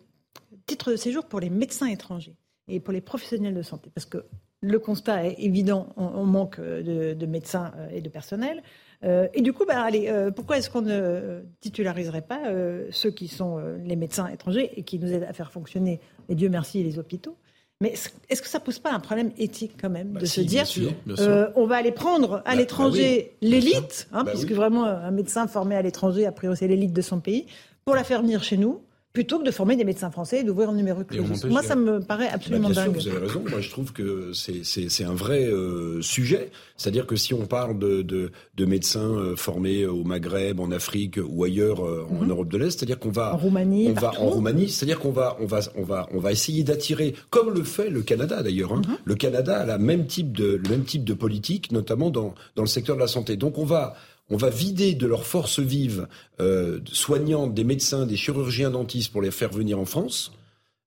titre 0.67 0.91
de 0.93 0.97
séjour 0.97 1.25
pour 1.27 1.41
les 1.41 1.51
médecins 1.51 1.87
étrangers 1.87 2.37
et 2.69 2.81
pour 2.81 2.93
les 2.93 3.01
professionnels 3.01 3.55
de 3.55 3.63
santé. 3.63 3.91
Parce 3.95 4.07
que 4.07 4.25
le 4.61 4.79
constat 4.79 5.27
est 5.27 5.37
évident, 5.41 5.89
on, 5.97 6.05
on 6.07 6.25
manque 6.25 6.59
euh, 6.61 6.83
de, 6.83 7.15
de 7.15 7.27
médecins 7.27 7.73
euh, 7.77 7.89
et 7.93 8.01
de 8.01 8.09
personnel. 8.09 8.63
Euh, 9.05 9.27
et 9.35 9.43
du 9.43 9.53
coup, 9.53 9.65
bah, 9.67 9.83
allez, 9.83 10.09
euh, 10.09 10.31
pourquoi 10.31 10.59
est-ce 10.59 10.71
qu'on 10.71 10.83
ne 10.83 11.43
titulariserait 11.61 12.23
pas 12.23 12.47
euh, 12.47 12.87
ceux 12.93 13.11
qui 13.11 13.27
sont 13.27 13.59
les 13.85 13.97
médecins 13.97 14.29
étrangers 14.29 14.71
et 14.77 14.85
qui 14.85 14.99
nous 15.01 15.13
aident 15.13 15.27
à 15.29 15.33
faire 15.33 15.51
fonctionner, 15.51 16.01
et 16.29 16.35
Dieu 16.37 16.49
merci, 16.49 16.83
les 16.85 16.99
hôpitaux? 17.01 17.37
Mais 17.81 17.95
est-ce 18.29 18.41
que 18.41 18.47
ça 18.47 18.61
pose 18.61 18.79
pas 18.79 18.93
un 18.93 19.01
problème 19.01 19.33
éthique 19.39 19.73
quand 19.81 19.91
même 19.91 20.13
Bah 20.13 20.21
de 20.21 20.25
si, 20.25 20.35
se 20.35 20.41
dire 20.43 20.63
bien 20.63 20.65
sûr, 20.65 20.93
bien 21.05 21.17
euh, 21.19 21.51
on 21.57 21.67
va 21.67 21.75
aller 21.75 21.91
prendre 21.91 22.35
à 22.45 22.53
Bah, 22.53 22.55
l'étranger 22.55 23.33
bah 23.33 23.39
oui, 23.43 23.49
bien 23.49 23.59
l'élite, 23.59 24.09
hein, 24.13 24.25
puisque 24.25 24.51
oui. 24.51 24.55
vraiment 24.55 24.85
un 24.85 25.11
médecin 25.11 25.49
formé 25.49 25.75
à 25.75 25.83
l'étranger, 25.83 26.25
a 26.25 26.31
priori 26.31 26.57
c'est 26.57 26.69
l'élite 26.69 26.93
de 26.93 27.01
son 27.03 27.19
pays, 27.19 27.47
pour 27.85 27.95
la 27.95 28.05
faire 28.05 28.23
venir 28.23 28.43
chez 28.45 28.57
nous, 28.57 28.83
plutôt 29.13 29.39
que 29.39 29.45
de 29.45 29.51
former 29.51 29.77
des 29.77 29.85
médecins 29.85 30.11
français 30.11 30.41
et 30.41 30.43
d'ouvrir 30.43 30.71
un 30.71 30.75
numéro 30.75 31.01
empêche 31.03 31.45
Moi, 31.45 31.63
ça 31.63 31.77
me 31.77 32.01
paraît 32.01 32.29
Bah, 32.29 32.33
absolument 32.37 32.69
sûr, 32.73 32.77
dingue. 32.83 32.95
vous 32.95 33.09
avez 33.09 33.19
raison. 33.19 33.43
Moi, 33.47 33.61
je 33.61 33.69
trouve 33.69 33.93
que 33.93 34.33
c'est 34.33 35.05
un 35.05 35.13
vrai 35.13 35.45
euh, 35.45 36.01
sujet. 36.01 36.51
C'est-à-dire 36.79 37.07
que 37.07 37.15
si 37.17 37.35
on 37.35 37.45
parle 37.45 37.79
de 37.79 38.01
de, 38.01 38.33
de 38.57 38.65
médecins 38.65 39.11
euh, 39.11 39.37
formés 39.37 39.85
au 39.85 40.03
Maghreb, 40.05 40.61
en 40.61 40.71
Afrique 40.71 41.19
ou 41.23 41.45
ailleurs 41.45 41.85
euh, 41.85 42.07
en 42.11 42.23
Mhm. 42.25 42.31
Europe 42.31 42.49
de 42.49 42.57
l'Est, 42.57 42.71
c'est-à-dire 42.79 42.99
qu'on 42.99 43.11
va 43.11 43.35
En 43.35 43.37
Roumanie, 43.37 43.89
on 43.91 44.01
va 44.01 44.13
en 44.19 44.31
Roumanie, 44.31 44.71
c'est-à-dire 44.71 44.99
qu'on 44.99 45.13
va 45.13 45.37
on 45.41 45.47
va 45.47 45.61
on 45.77 45.83
va 45.83 46.09
on 46.15 46.19
va 46.19 46.33
essayer 46.33 46.65
d'attirer, 46.65 47.15
comme 47.29 47.53
le 47.53 47.65
fait 47.65 47.91
le 47.91 48.01
Canada 48.01 48.43
d'ailleurs. 48.43 48.73
Hein. 48.73 48.81
Mhm. 48.89 48.97
Le 49.05 49.15
Canada 49.15 49.59
a 49.61 49.67
la 49.67 49.77
même 49.77 50.07
type 50.07 50.35
de 50.35 50.55
le 50.63 50.69
même 50.71 50.85
type 50.85 51.05
de 51.05 51.13
politique, 51.15 51.71
notamment 51.71 52.09
dans 52.11 52.35
dans 52.57 52.63
le 52.63 52.69
secteur 52.69 52.97
de 52.97 53.01
la 53.03 53.09
santé. 53.09 53.37
Donc 53.37 53.59
on 53.59 53.67
va 53.67 53.95
on 54.31 54.37
va 54.37 54.51
vider 54.51 54.95
de 54.95 55.07
leurs 55.07 55.27
forces 55.27 55.61
vives 55.61 56.09
euh, 56.41 56.81
soignantes, 56.87 57.55
des 57.55 57.65
médecins, 57.65 58.07
des 58.07 58.17
chirurgiens 58.17 58.71
dentistes 58.71 59.13
pour 59.13 59.23
les 59.23 59.31
faire 59.31 59.53
venir 59.53 59.79
en 59.79 59.85
France. 59.85 60.33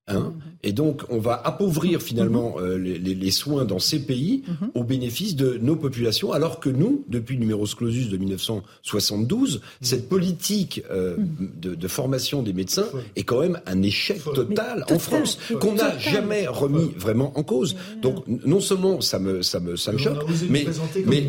Hein 0.08 0.34
et 0.62 0.72
donc, 0.72 1.02
on 1.10 1.18
va 1.18 1.40
appauvrir 1.44 2.00
finalement 2.00 2.56
euh, 2.60 2.76
les, 2.78 2.96
les- 2.98 3.14
les 3.14 3.30
soins 3.32 3.64
dans 3.64 3.78
ces 3.80 3.98
pays 4.00 4.42
au 4.74 4.84
bénéfice 4.84 5.34
de 5.36 5.58
nos 5.60 5.74
populations, 5.76 6.32
alors 6.32 6.60
que 6.60 6.68
nous, 6.68 7.04
depuis 7.08 7.38
numerus 7.38 7.74
clausus 7.74 8.08
de 8.08 8.16
1972, 8.16 9.60
cette 9.80 10.08
politique 10.08 10.82
euh, 10.90 11.16
de, 11.60 11.74
de 11.74 11.88
formation 11.88 12.42
des 12.42 12.52
médecins 12.52 12.86
est 13.16 13.22
quand 13.24 13.40
même 13.40 13.60
un 13.66 13.82
échec 13.82 14.20
total 14.34 14.84
en 14.90 14.98
France, 14.98 15.38
qu'on 15.60 15.74
n'a 15.74 15.98
jamais 15.98 16.46
remis 16.46 16.92
vraiment 16.96 17.36
en 17.38 17.42
cause. 17.42 17.76
Donc, 18.02 18.24
non 18.26 18.60
seulement 18.60 19.00
ça 19.00 19.18
me, 19.18 19.42
ça 19.42 19.60
me, 19.60 19.76
ça 19.76 19.92
me 19.92 19.98
choque, 19.98 20.18
mais, 20.50 20.64
mais, 21.06 21.20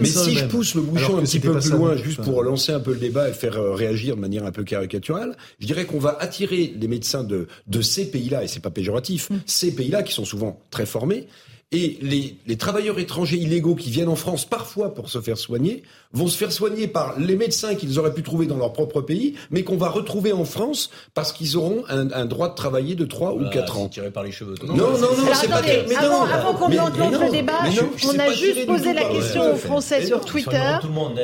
mais 0.00 0.08
si 0.24 0.34
je 0.34 0.44
pousse 0.46 0.74
le 0.74 0.82
bouchon 0.82 1.18
un 1.18 1.22
petit 1.22 1.38
peu 1.40 1.52
plus 1.58 1.70
loin, 1.78 1.96
juste 1.96 2.20
pour 2.22 2.42
lancer 2.42 2.72
un 2.72 2.80
peu 2.80 2.92
le 2.92 2.98
débat 2.98 3.28
et 3.28 3.32
faire 3.32 3.56
euh, 3.56 3.74
réagir 3.74 4.16
de 4.16 4.20
manière 4.20 4.44
un 4.46 4.52
peu 4.52 4.64
caricaturale, 4.64 5.36
je 5.60 5.66
dirais 5.66 5.84
qu'on 5.86 5.98
va 5.98 6.16
attirer 6.20 6.74
les 6.78 6.88
médecins 6.88 7.24
de, 7.24 7.46
de 7.66 7.80
ces 7.80 8.06
pays-là, 8.22 8.44
et 8.44 8.48
c'est 8.48 8.60
pas 8.60 8.70
péjoratif, 8.70 9.30
ces 9.46 9.74
pays-là 9.74 10.02
qui 10.02 10.12
sont 10.12 10.24
souvent 10.24 10.60
très 10.70 10.86
formés, 10.86 11.26
et 11.72 11.98
les, 12.02 12.36
les 12.46 12.56
travailleurs 12.56 12.98
étrangers 12.98 13.38
illégaux 13.38 13.74
qui 13.74 13.90
viennent 13.90 14.08
en 14.08 14.16
France 14.16 14.44
parfois 14.44 14.94
pour 14.94 15.08
se 15.08 15.20
faire 15.20 15.38
soigner 15.38 15.82
vont 16.12 16.26
se 16.28 16.36
faire 16.36 16.52
soigner 16.52 16.86
par 16.88 17.18
les 17.18 17.36
médecins 17.36 17.74
qu'ils 17.74 17.98
auraient 17.98 18.12
pu 18.12 18.22
trouver 18.22 18.44
dans 18.46 18.58
leur 18.58 18.72
propre 18.74 19.00
pays, 19.00 19.34
mais 19.50 19.62
qu'on 19.64 19.78
va 19.78 19.88
retrouver 19.88 20.32
en 20.32 20.44
France 20.44 20.90
parce 21.14 21.32
qu'ils 21.32 21.56
auront 21.56 21.84
un, 21.88 22.10
un 22.12 22.26
droit 22.26 22.50
de 22.50 22.54
travailler 22.54 22.94
de 22.94 23.06
3 23.06 23.32
ou 23.32 23.48
4 23.48 23.78
ans. 23.78 23.88
tiré 23.88 24.10
par 24.10 24.22
les 24.22 24.30
cheveux. 24.32 24.54
Non, 24.66 24.74
non, 24.76 24.92
non, 24.98 25.08
c'est 25.34 25.48
pas 25.48 25.56
attendez, 25.56 25.84
mais 25.88 25.96
avant, 25.96 26.26
non. 26.26 26.32
avant 26.32 26.52
qu'on 26.54 26.68
non, 26.68 26.86
le 26.86 27.30
débat, 27.30 27.52
mais 27.62 27.70
non, 27.70 27.88
on 28.06 28.18
a 28.18 28.30
juste 28.32 28.66
posé 28.66 28.92
la 28.92 29.04
question 29.04 29.42
ouais, 29.42 29.52
aux 29.52 29.56
Français 29.56 30.04
sur 30.04 30.18
non, 30.18 30.24
Twitter. 30.24 30.56
hein, 30.56 30.80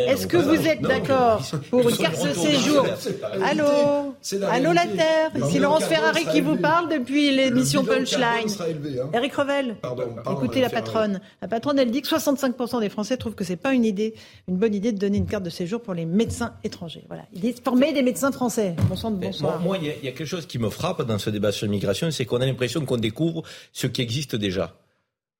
Est-ce 0.07 0.26
que 0.26 0.38
vous 0.38 0.66
êtes 0.66 0.80
Non, 0.80 0.88
d'accord 0.88 1.42
pour 1.70 1.88
une 1.88 1.96
carte 1.96 2.26
de 2.26 2.32
séjour 2.32 2.86
Allô 3.44 3.64
Allô 4.51 4.72
la. 4.72 4.86
Terre 4.86 5.30
C'est 5.51 5.59
Laurence 5.59 5.84
Ferrari 5.84 6.24
qui 6.32 6.40
vous 6.40 6.57
parle 6.57 6.88
depuis 6.88 7.30
l'émission 7.36 7.84
Punchline. 7.84 8.49
hein. 8.49 9.11
Eric 9.12 9.34
Revel, 9.34 9.76
Pardon, 9.82 10.05
écoutez 10.45 10.61
la 10.61 10.70
patronne. 10.70 11.20
La 11.43 11.49
patronne, 11.49 11.78
elle 11.78 11.91
dit 11.91 12.03
que 12.03 12.09
65% 12.09 12.80
des 12.80 12.89
Français 12.89 13.16
trouvent 13.16 13.34
que 13.34 13.45
c'est 13.45 13.57
pas 13.57 13.74
une 13.74 13.84
idée, 13.84 14.14
une 14.49 14.57
bonne 14.57 14.74
idée 14.74 14.93
de 14.93 14.99
donner 14.99 15.18
une 15.18 15.26
carte 15.26 15.45
de 15.45 15.51
séjour 15.51 15.80
pour 15.82 15.95
les 15.95 16.07
médecins 16.07 16.55
étrangers. 16.64 17.05
Voilà, 17.09 17.24
ils 17.32 17.41
disent 17.41 17.61
former 17.62 17.93
des 17.93 18.03
médecins 18.03 18.32
français. 18.32 18.74
Bon 18.89 18.97
sang 18.97 19.11
de 19.11 19.16
bonsoir. 19.16 19.61
Moi, 19.61 19.78
il 19.78 19.86
y, 19.86 19.95
il 20.03 20.05
y 20.05 20.09
a 20.09 20.12
quelque 20.12 20.24
chose 20.24 20.47
qui 20.47 20.59
me 20.59 20.70
frappe 20.70 21.03
dans 21.03 21.18
ce 21.18 21.30
débat 21.30 21.53
sur 21.53 21.66
l'immigration, 21.66 22.11
c'est 22.11 22.24
qu'on 22.24 22.41
a 22.41 22.47
l'impression 22.47 22.84
qu'on 22.84 22.97
découvre 22.97 23.43
ce 23.72 23.86
qui 23.86 24.03
existe 24.03 24.36
déjà. 24.36 24.74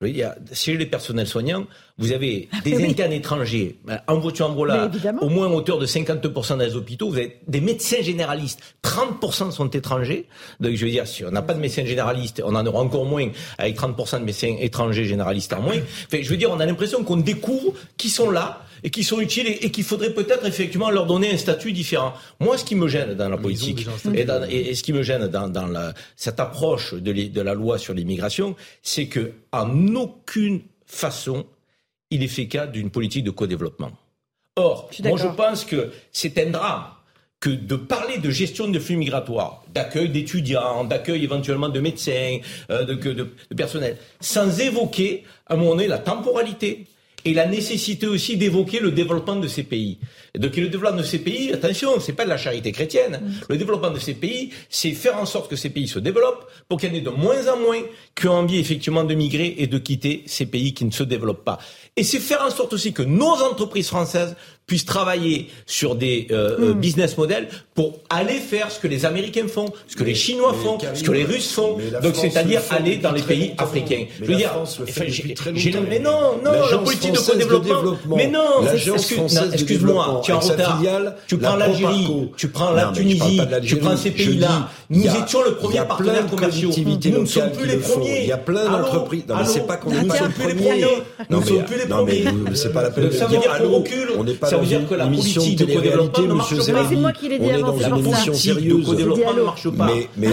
Il 0.07 0.17
y 0.17 0.23
a- 0.23 0.37
chez 0.53 0.77
les 0.77 0.87
personnels 0.87 1.27
soignants, 1.27 1.67
vous 1.99 2.13
avez 2.13 2.49
des 2.63 2.77
oui. 2.77 2.85
internes 2.91 3.11
étrangers 3.13 3.79
ben, 3.85 4.01
en 4.07 4.19
voiture 4.21 4.49
en 4.49 4.53
au 4.55 5.29
moins 5.29 5.47
à 5.49 5.51
hauteur 5.51 5.79
de 5.81 5.87
50% 5.87 6.51
dans 6.57 6.65
les 6.65 6.77
hôpitaux. 6.77 7.09
Vous 7.11 7.17
avez 7.17 7.41
des 7.49 7.61
médecins 7.61 8.01
généralistes, 8.01 8.61
30% 8.85 9.51
sont 9.51 9.69
étrangers. 9.71 10.27
Donc 10.61 10.77
je 10.77 10.85
veux 10.85 10.91
dire, 10.93 11.05
si 11.09 11.25
on 11.25 11.33
n'a 11.33 11.43
pas 11.43 11.53
de 11.53 11.59
médecins 11.59 11.85
généralistes, 11.85 12.41
on 12.47 12.55
en 12.55 12.65
aura 12.65 12.81
encore 12.81 13.07
moins 13.07 13.29
avec 13.59 13.77
30% 13.77 14.21
de 14.21 14.25
médecins 14.25 14.55
étrangers 14.61 15.05
généralistes 15.05 15.53
en 15.53 15.63
moins. 15.63 15.75
Enfin, 16.07 16.19
je 16.23 16.31
veux 16.31 16.37
dire, 16.37 16.53
on 16.53 16.61
a 16.61 16.67
l'impression 16.67 17.03
qu'on 17.03 17.17
découvre 17.17 17.73
qui 17.97 18.09
sont 18.09 18.31
là 18.31 18.63
et 18.83 18.91
qui 18.91 19.05
sont 19.05 19.21
utiles 19.21 19.47
et, 19.47 19.65
et 19.67 19.71
qu'il 19.71 19.85
faudrait 19.85 20.13
peut-être 20.15 20.47
effectivement 20.47 20.91
leur 20.91 21.07
donner 21.07 21.31
un 21.33 21.37
statut 21.37 21.73
différent. 21.73 22.13
Moi, 22.41 22.59
ce 22.59 22.65
qui 22.65 22.75
me 22.75 22.89
gêne 22.89 23.15
dans 23.15 23.29
la 23.29 23.37
politique 23.37 23.87
et, 24.15 24.25
dans- 24.25 24.45
et- 24.49 24.71
et 24.71 24.75
ce 24.75 24.83
qui 24.83 24.93
me 24.93 25.03
gêne 25.03 25.27
dans, 25.29 25.49
dans 25.49 25.67
la- 25.67 25.95
cette 26.17 26.41
approche 26.41 26.95
de, 26.95 27.41
la 27.41 27.55
loi 27.55 27.79
sur 27.79 27.95
l'immigration, 27.95 28.57
c'est 28.83 29.07
que 29.07 29.33
en 29.53 29.95
aucune 29.95 30.61
façon 30.87 31.45
il 32.11 32.23
est 32.23 32.29
fait 32.29 32.47
cas 32.47 32.67
d'une 32.67 32.91
politique 32.91 33.25
de 33.25 33.31
co-développement. 33.31 33.91
Or, 34.57 34.89
Je 34.91 35.03
moi 35.03 35.19
je 35.19 35.29
pense 35.29 35.65
que 35.65 35.91
c'est 36.11 36.37
un 36.39 36.51
drame 36.51 36.85
que 37.41 37.51
de 37.51 37.77
parler 37.77 38.19
de 38.19 38.31
gestion 38.31 38.67
de 38.67 38.79
flux 38.81 38.97
migratoires, 38.97 39.63
d'accueil 39.73 40.09
d'étudiants, 40.09 40.83
d'accueil 40.85 41.23
éventuellement 41.23 41.69
de 41.69 41.79
médecins, 41.79 42.39
euh, 42.71 42.85
de, 42.85 42.95
que- 42.95 43.11
de- 43.11 43.29
de 43.51 43.55
personnel, 43.55 43.97
sans 44.21 44.59
évoquer 44.59 45.23
à 45.47 45.55
un 45.55 45.57
moment 45.59 45.71
donné 45.77 45.87
la 45.87 45.99
temporalité 45.99 46.87
et 47.25 47.35
la 47.35 47.47
nécessité 47.47 48.07
aussi 48.07 48.37
d'évoquer 48.37 48.81
le 48.81 48.91
développement 48.91 49.37
de 49.37 49.49
ces 49.49 49.63
pays. 49.63 49.99
Et 50.35 50.39
donc 50.39 50.57
le 50.57 50.69
développement 50.69 50.99
de 50.99 51.03
ces 51.03 51.19
pays, 51.19 51.53
attention, 51.53 51.99
c'est 52.01 52.13
pas 52.13 52.25
de 52.25 52.29
la 52.29 52.37
charité 52.37 52.73
chrétienne. 52.73 53.21
Le 53.49 53.57
développement 53.57 53.91
de 53.91 53.99
ces 53.99 54.15
pays, 54.15 54.51
c'est 54.69 54.93
faire 54.93 55.17
en 55.19 55.27
sorte 55.27 55.51
que 55.51 55.57
ces 55.57 55.71
pays 55.71 55.89
se 55.89 55.99
développent 55.99 56.47
pour 56.69 56.79
qu'il 56.79 56.91
y 56.91 56.93
en 56.93 56.97
ait 56.97 57.01
de 57.01 57.11
moins 57.11 57.49
en 57.49 57.59
moins 57.59 57.81
qui 58.15 58.29
ont 58.29 58.35
envie 58.35 58.59
effectivement 58.59 59.05
de 59.05 59.15
migrer 59.15 59.55
et 59.59 59.67
de 59.67 59.79
quitter 59.79 60.23
ces 60.27 60.47
pays 60.47 60.75
qui 60.75 60.85
ne 60.85 60.91
se 60.91 61.03
développent 61.03 61.45
pas. 61.45 61.59
Et 61.97 62.05
c'est 62.05 62.21
faire 62.21 62.43
en 62.43 62.51
sorte 62.51 62.73
aussi 62.73 62.93
que 62.93 63.03
nos 63.03 63.43
entreprises 63.43 63.89
françaises 63.89 64.37
puissent 64.69 64.85
travailler 64.85 65.49
sur 65.67 65.95
des 65.97 66.29
euh, 66.31 66.57
euh, 66.61 66.73
business 66.75 67.17
models 67.17 67.49
pour 67.75 67.99
aller 68.11 68.35
faire 68.35 68.71
ce 68.71 68.79
que 68.79 68.87
les 68.87 69.07
Américains 69.07 69.49
font, 69.49 69.65
ce 69.89 69.97
que 69.97 70.05
les 70.05 70.15
Chinois 70.15 70.55
mais 70.55 70.63
font, 70.63 70.77
Karim, 70.77 70.95
ce 70.95 71.03
que 71.03 71.11
les 71.11 71.25
Russes 71.25 71.51
font. 71.53 71.79
mais 71.79 72.01
Donc 72.03 72.15
c'est-à-dire 72.17 72.61
aller 72.71 72.97
dans 72.97 73.13
les 73.13 73.23
pays 73.23 73.55
africains. 73.57 74.05
Mais 74.21 74.27
Je 74.27 74.31
veux 74.33 74.37
dire, 74.37 74.53
mais 75.89 75.99
non, 75.99 76.39
non, 76.45 76.53
la 76.71 76.79
politique 76.79 77.13
de 77.13 77.19
co-développement. 77.19 77.77
développement, 77.77 78.17
Mais 78.17 78.27
non, 78.29 78.63
excuse-moi, 79.55 80.21
tu 80.23 80.31
es 80.31 80.35
en 80.35 80.41
retard. 80.41 80.83
Tu 81.27 81.39
prends 81.39 81.57
l'Algérie, 81.57 82.31
tu 82.37 82.49
prends 82.49 82.71
la 82.73 82.91
mais 82.91 82.97
Tunisie, 82.99 83.41
tu 83.65 83.77
prends 83.77 83.97
ces 83.97 84.11
pays-là. 84.11 84.69
Nous 84.91 85.05
étions 85.05 85.43
le 85.43 85.55
premier 85.55 85.79
partenaire 85.79 86.27
commercial. 86.27 86.71
Nous 86.85 87.21
ne 87.21 87.27
sommes 87.27 87.53
plus 87.53 87.67
les 87.67 87.77
premiers. 87.79 88.21
Il 88.23 88.29
y 88.29 88.33
a 88.33 88.39
plein 88.39 88.71
d'entreprises. 88.71 89.25
Non, 89.29 89.37
mais 89.39 89.45
c'est 89.47 89.67
pas 89.67 89.77
qu'on 89.79 89.91
n'est 89.91 90.03
les 90.03 90.09
premiers. 90.09 90.85
Nous 91.31 91.41
ne 91.41 91.45
sommes 91.45 91.57
mais- 91.59 91.63
plus 91.65 91.77
les 91.77 91.85
mais 91.85 91.89
premiers. 91.89 92.25
c'est 92.55 92.73
pas 92.73 92.83
la 92.83 92.91
peine 92.91 93.05
de 93.09 93.11
dire. 93.11 93.53
Allô, 93.53 93.77
recule. 93.77 94.09
Pas 94.59 94.63
veut 94.63 94.69
dire 94.69 94.81
une 94.81 94.87
que 94.89 94.95
la 94.95 95.07
politique 95.07 95.59
de 95.59 95.65
co-développement 95.65 96.23
ne 96.27 96.35
monsieur 96.35 96.57
marche 96.57 96.73
pas. 96.73 96.89
C'est 96.89 96.97
moi 96.97 97.13
qui 97.13 97.29
l'ai 97.29 97.39
dit 97.39 97.45
On 97.47 97.49
est 97.49 97.55
avant, 97.55 97.67
dans 97.73 97.79
c'est 97.79 97.89
pour 97.91 98.15
ça. 98.15 98.25
émission 98.25 98.33
politique 98.33 98.55
de 98.55 98.61
sérieuse. 98.61 98.87
co-développement 98.87 99.29
Allô. 99.31 99.39
ne 99.39 99.45
marche 99.45 99.71
pas. 99.71 99.91
Mais, 100.17 100.31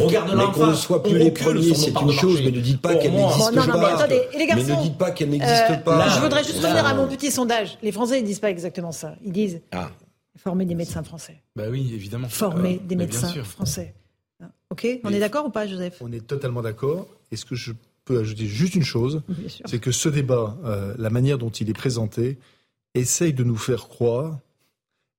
qu'on 0.54 0.68
ne 0.68 0.74
soit 0.74 1.04
plus 1.04 1.18
les 1.18 1.32
premiers, 1.32 1.74
c'est 1.74 1.92
une 2.02 2.12
chose, 2.12 2.40
mais 2.44 2.52
ne 2.52 2.60
dites 2.60 2.82
pas 2.82 2.96
qu'elle 2.96 3.14
n'existe 3.14 3.38
Bon, 3.40 3.52
non, 3.52 3.68
non, 3.68 3.74
mais 3.74 3.82
pas. 3.82 4.08
Mais 4.08 4.64
ne 4.64 4.84
dites 4.84 4.98
pas 4.98 5.12
qu'elle 5.12 5.28
Euh, 5.30 5.32
n'existe 5.32 5.84
pas. 5.84 5.98
là, 5.98 6.10
je 6.16 6.20
voudrais 6.22 6.44
juste 6.44 6.58
revenir 6.62 6.86
à 6.86 6.94
mon 6.94 7.08
petit 7.08 7.32
sondage. 7.32 7.78
Les 7.84 7.92
Français 7.92 8.22
ne 8.22 8.26
disent 8.26 8.40
pas 8.40 8.50
exactement 8.50 8.92
ça. 8.92 9.16
Ils 9.24 9.32
disent 9.32 9.62
Ah. 9.72 9.90
former 10.38 10.66
des 10.66 10.76
médecins 10.76 11.02
français. 11.04 11.42
Bah 11.56 11.64
oui, 11.72 11.92
évidemment. 11.94 12.28
Former 12.30 12.76
Euh, 12.84 12.88
des 12.88 12.96
médecins 12.96 13.34
français. 13.44 13.94
Ok 14.72 14.88
On 15.04 15.12
est 15.14 15.20
d'accord 15.20 15.46
ou 15.46 15.50
pas, 15.50 15.68
Joseph 15.68 15.98
On 16.02 16.12
est 16.12 16.26
totalement 16.26 16.62
d'accord. 16.62 17.08
Est-ce 17.32 17.46
que 17.46 17.56
je 17.56 17.72
peux 18.04 18.20
ajouter 18.20 18.46
juste 18.46 18.76
une 18.76 18.84
chose. 18.84 19.22
C'est 19.66 19.80
que 19.80 19.92
ce 19.92 20.10
débat, 20.10 20.56
euh, 20.66 20.94
la 20.98 21.10
manière 21.10 21.38
dont 21.40 21.50
il 21.50 21.70
est 21.70 21.74
présenté, 21.74 22.38
essaye 22.96 23.34
de 23.34 23.44
nous 23.44 23.58
faire 23.58 23.88
croire, 23.88 24.40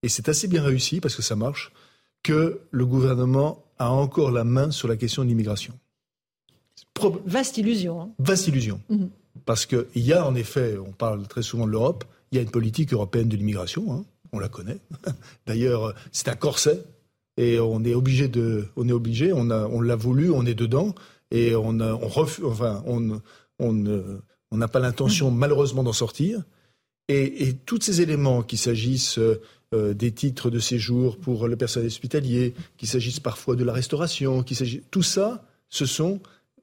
et 0.02 0.08
c'est 0.08 0.28
assez 0.28 0.48
bien 0.48 0.62
réussi 0.62 1.00
parce 1.00 1.14
que 1.16 1.22
ça 1.22 1.36
marche, 1.36 1.72
que 2.22 2.60
le 2.70 2.86
gouvernement 2.86 3.64
a 3.78 3.90
encore 3.90 4.30
la 4.30 4.44
main 4.44 4.70
sur 4.70 4.88
la 4.88 4.96
question 4.96 5.22
de 5.22 5.28
l'immigration. 5.28 5.78
Prob- 6.94 7.20
Vaste 7.26 7.58
illusion. 7.58 8.00
hein. 8.02 8.10
Vaste 8.18 8.48
illusion. 8.48 8.80
Mhm. 8.88 9.10
Parce 9.44 9.66
qu'il 9.66 9.86
y 9.96 10.12
a 10.12 10.26
en 10.26 10.34
effet, 10.34 10.76
on 10.78 10.92
parle 10.92 11.26
très 11.28 11.42
souvent 11.42 11.66
de 11.66 11.70
l'Europe, 11.72 12.04
il 12.32 12.36
y 12.36 12.38
a 12.38 12.42
une 12.42 12.50
politique 12.50 12.92
européenne 12.92 13.28
de 13.28 13.36
l'immigration, 13.36 13.92
hein, 13.92 14.04
on 14.32 14.38
la 14.38 14.48
connaît. 14.48 14.78
D'ailleurs, 15.46 15.94
c'est 16.10 16.28
un 16.28 16.34
corset 16.36 16.82
et 17.36 17.60
on 17.60 17.84
est 17.84 17.94
obligé 17.94 18.28
de, 18.28 18.66
on 18.76 18.88
est 18.88 18.92
obligé, 18.92 19.32
on 19.32 19.50
a, 19.50 19.66
on 19.66 19.80
l'a 19.80 19.96
voulu, 19.96 20.30
on 20.30 20.44
est 20.46 20.54
dedans 20.54 20.94
et 21.30 21.54
on, 21.54 21.80
a- 21.80 21.92
on 21.94 22.08
refuse, 22.08 22.44
enfin, 22.44 22.82
on, 22.86 23.20
on, 23.58 23.72
ne- 23.72 24.20
on 24.50 24.56
n'a 24.56 24.68
pas 24.68 24.80
l'intention 24.80 25.30
malheureusement 25.30 25.82
d'en 25.84 25.92
sortir. 25.92 26.42
Et, 27.08 27.54
tous 27.66 27.80
ces 27.80 28.00
éléments, 28.00 28.42
qu'il 28.42 28.58
s'agisse 28.58 29.18
euh, 29.18 29.40
euh, 29.72 29.94
des 29.94 30.10
titres 30.10 30.50
de 30.50 30.58
séjour 30.58 31.18
pour 31.18 31.46
le 31.46 31.56
personnel 31.56 31.86
hospitalier, 31.86 32.54
qu'il 32.76 32.88
s'agisse 32.88 33.20
parfois 33.20 33.54
de 33.54 33.62
la 33.62 33.72
restauration, 33.72 34.42
qu'il 34.42 34.56
s'agisse, 34.56 34.82
tout 34.90 35.04
ça, 35.04 35.44
ce 35.68 35.86
sont, 35.86 36.20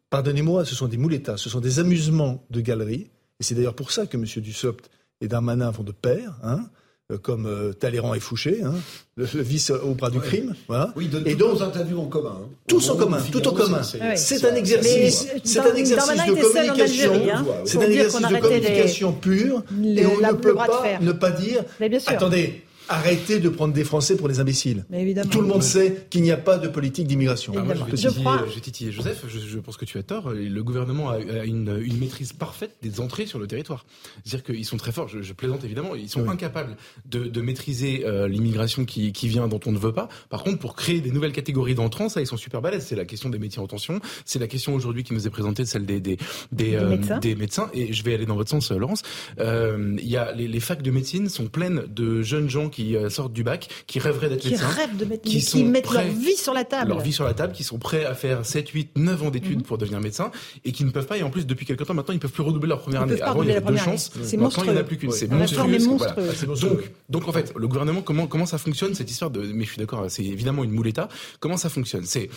pardonnez-moi, 0.10 0.66
ce 0.66 0.76
sont 0.76 0.88
des 0.88 0.98
moulettas, 0.98 1.38
ce 1.38 1.50
sont 1.50 1.62
des 1.62 1.80
amusements 1.80 2.46
de 2.50 2.60
galerie. 2.60 3.10
Et 3.40 3.44
c'est 3.44 3.56
d'ailleurs 3.56 3.76
pour 3.76 3.92
ça 3.92 4.06
que 4.06 4.18
M. 4.18 4.26
Dussopt 4.26 4.90
et 5.22 5.30
Darmanin 5.30 5.72
vont 5.72 5.84
de 5.84 5.94
pair, 5.94 6.38
hein, 6.44 6.70
comme 7.18 7.46
euh, 7.46 7.74
Talleyrand 7.74 8.14
et 8.14 8.20
Fouché, 8.20 8.62
hein, 8.64 8.74
le, 9.16 9.28
le 9.34 9.42
vice 9.42 9.70
au 9.72 9.94
bras 9.94 10.10
du 10.10 10.20
crime. 10.20 10.56
Voilà. 10.68 10.94
Oui, 10.96 11.08
de 11.08 11.22
et 11.28 11.36
donc, 11.36 11.62
interviews 11.62 12.00
en 12.00 12.06
commun. 12.06 12.38
hein. 12.42 12.48
tous 12.68 12.90
en 12.90 12.96
commun, 12.96 13.20
Figaro, 13.20 13.42
tout 13.44 13.50
en 13.50 13.54
commun. 13.54 13.84
c'est- 13.84 14.00
un 14.46 14.56
exercice, 14.56 15.28
c'est 15.44 15.60
un 15.60 15.76
exercice 15.76 16.26
de 16.26 16.34
communication. 16.42 17.14
Hein. 17.34 17.46
C'est 17.66 17.78
un 17.78 17.82
exercice 17.82 18.22
de 18.28 18.34
les- 18.34 18.40
communication 18.40 19.14
pure. 19.14 19.64
et 19.84 20.06
on 20.06 20.20
ne 20.28 20.34
peut 20.34 20.56
pas 20.56 20.84
ne 21.02 21.12
pas 21.12 21.32
dire. 21.32 21.64
Attendez, 22.08 22.64
arrêtez 22.90 23.40
de 23.40 23.50
prendre 23.50 23.74
des 23.74 23.84
Français 23.84 24.16
pour 24.18 24.28
des 24.28 24.40
imbéciles. 24.40 24.86
Mais 24.90 25.02
évidemment. 25.02 25.30
Tout 25.30 25.42
le 25.42 25.48
monde 25.48 25.64
sait 25.64 26.06
qu'il 26.10 26.22
n'y 26.22 26.32
a 26.32 26.38
pas 26.38 26.58
de 26.58 26.68
politique 26.68 27.08
d'immigration. 27.08 27.54
Ah, 27.58 27.62
moi, 27.64 27.76
je 27.76 27.84
vais 27.84 27.98
Je 27.98 28.10
crois- 28.10 28.46
je 28.50 28.56
vais 28.56 28.62
titiller 28.62 28.92
Joseph. 28.92 29.24
Je, 29.28 29.40
je 29.40 29.60
pense 29.60 29.78
que 29.78 29.86
tu 29.86 29.98
as 29.98 30.04
tort. 30.04 30.32
Le 30.32 30.64
gouvernement 30.64 31.10
a, 31.10 31.16
a 31.16 31.46
une, 31.46 31.80
une 31.84 31.98
maîtrise 31.98 32.34
parfaite 32.34 32.76
des 32.82 33.00
entrées 33.00 33.26
sur 33.26 33.40
le 33.40 33.48
territoire. 33.48 33.86
C'est-à-dire 34.26 34.44
qu'ils 34.44 34.66
sont 34.66 34.78
très 34.78 34.92
forts. 34.92 35.08
Je, 35.08 35.22
je 35.22 35.34
plaisante 35.34 35.64
évidemment. 35.64 35.96
Ils 35.96 36.10
sont 36.10 36.22
Oui. 36.24 36.30
incapables 36.30 36.76
de, 37.10 37.24
de 37.26 37.42
maîtriser 37.42 38.04
euh, 38.06 38.28
l'immigration 38.28 38.86
qui, 38.86 39.12
qui 39.14 39.28
vient 39.28 39.48
dont 39.48 39.60
on 39.66 39.72
ne 39.72 39.78
veut 39.80 39.94
pas. 39.94 40.10
Par 40.30 40.44
contre, 40.44 40.60
pour 40.60 40.76
créer 40.76 41.00
des 41.02 41.12
nouvelles 41.12 41.32
catégories 41.34 41.76
d'entrants, 41.76 42.10
ça, 42.10 42.22
ils 42.22 42.28
sont 42.28 42.38
super 42.38 42.62
balèzes. 42.62 42.86
C'est 42.88 42.96
la 42.96 43.06
question 43.06 43.30
des 43.30 43.40
métiers 43.40 43.62
en 43.62 43.68
tension. 43.68 44.00
C'est 44.26 44.40
la 44.40 44.48
question 44.48 44.74
aujourd'hui 44.76 45.04
qui 45.04 45.14
nous 45.14 45.26
est 45.28 45.30
présentée, 45.32 45.66
celle 45.66 45.86
des 45.86 46.00
des 46.00 46.18
des, 46.52 46.76
euh, 46.76 46.90
médecins. 46.90 47.20
des 47.20 47.36
médecins. 47.36 47.70
Et 47.74 47.94
je 47.94 48.04
vais 48.04 48.14
aller 48.14 48.26
dans 48.26 48.36
votre 48.36 48.50
sens, 48.50 48.72
euh, 48.72 48.78
Laurence. 48.78 49.02
Euh, 49.40 49.96
Il 50.02 50.10
y 50.10 50.18
a 50.18 50.32
les, 50.34 50.48
les 50.48 50.60
facs 50.60 50.82
de 50.82 50.92
médecine 50.92 51.30
sont 51.30 51.48
pleines 51.48 51.84
de 51.88 52.22
jeunes 52.22 52.50
gens 52.50 52.70
qui 52.74 52.96
sortent 53.10 53.34
du 53.34 53.44
bac, 53.44 53.70
qui 53.88 54.00
rêveraient 54.00 54.30
d'être 54.30 54.44
médecins, 54.46 54.68
qui 54.68 54.80
rêvent 54.80 54.98
de 54.98 55.06
mettre, 55.06 55.24
qui, 55.24 55.40
qui 55.40 55.64
mettent 55.64 55.92
leur 55.92 56.04
vie 56.04 56.36
sur 56.36 56.54
la 56.54 56.64
table, 56.66 56.90
leur 56.90 57.00
vie 57.02 57.14
sur 57.14 57.24
la 57.24 57.34
table, 57.34 57.54
qui 57.54 57.64
sont 57.64 57.78
prêts 57.78 58.04
à 58.06 58.14
faire 58.16 58.46
7, 58.46 58.70
8, 58.70 58.90
9 58.98 59.24
ans 59.24 59.30
d'études 59.30 59.58
Mhm. 59.60 59.64
pour 59.64 59.78
devenir 59.78 60.00
médecin 60.02 60.32
et 60.66 60.72
qui 60.72 60.84
ne 60.84 60.90
peuvent 60.92 61.06
pas. 61.08 61.18
Et 61.18 61.24
en 61.24 61.30
plus, 61.30 61.46
depuis 61.46 61.66
quelques 61.66 61.86
temps 61.86 61.94
maintenant, 61.94 62.14
ils 62.14 62.20
peuvent 62.20 62.32
plus 62.32 62.44
redoubler 62.44 62.68
leur 62.70 62.82
première 62.82 63.02
Ils 63.06 63.12
année. 63.14 63.22
Avant, 63.22 63.44
il 63.44 63.50
y 63.50 63.52
avait 63.54 63.62
deux 63.66 63.78
chances. 63.78 64.12
C'est 64.24 64.38
Maintenant, 64.38 64.64
il 64.64 64.64
n'y 64.64 64.70
en 64.70 64.72
a 64.78 64.82
monstrueux. 64.82 64.84
plus 64.86 64.98
qu'une. 64.98 65.10
Ouais. 65.10 65.18
C'est 65.18 65.28
monstrueux. 65.32 65.98
Voilà. 65.98 66.82
donc 67.10 67.28
en 67.28 67.32
fait, 67.32 67.54
le 67.56 67.68
gouvernement, 67.68 68.02
comment 68.02 68.28
comment 68.28 68.46
ça 68.46 68.58
fonctionne 68.58 68.94
cette 68.96 69.10
histoire 69.12 69.32
de 69.32 69.42
Mais 69.42 69.64
je 69.66 69.70
suis 69.70 69.80
d'accord, 69.80 70.06
c'est 70.10 70.24
évidemment 70.24 70.64
une 70.64 70.72
mouletta. 70.72 71.08
Comment 71.40 71.58
ça 71.58 71.70
fonctionne? 71.70 72.04
C'est 72.06 72.30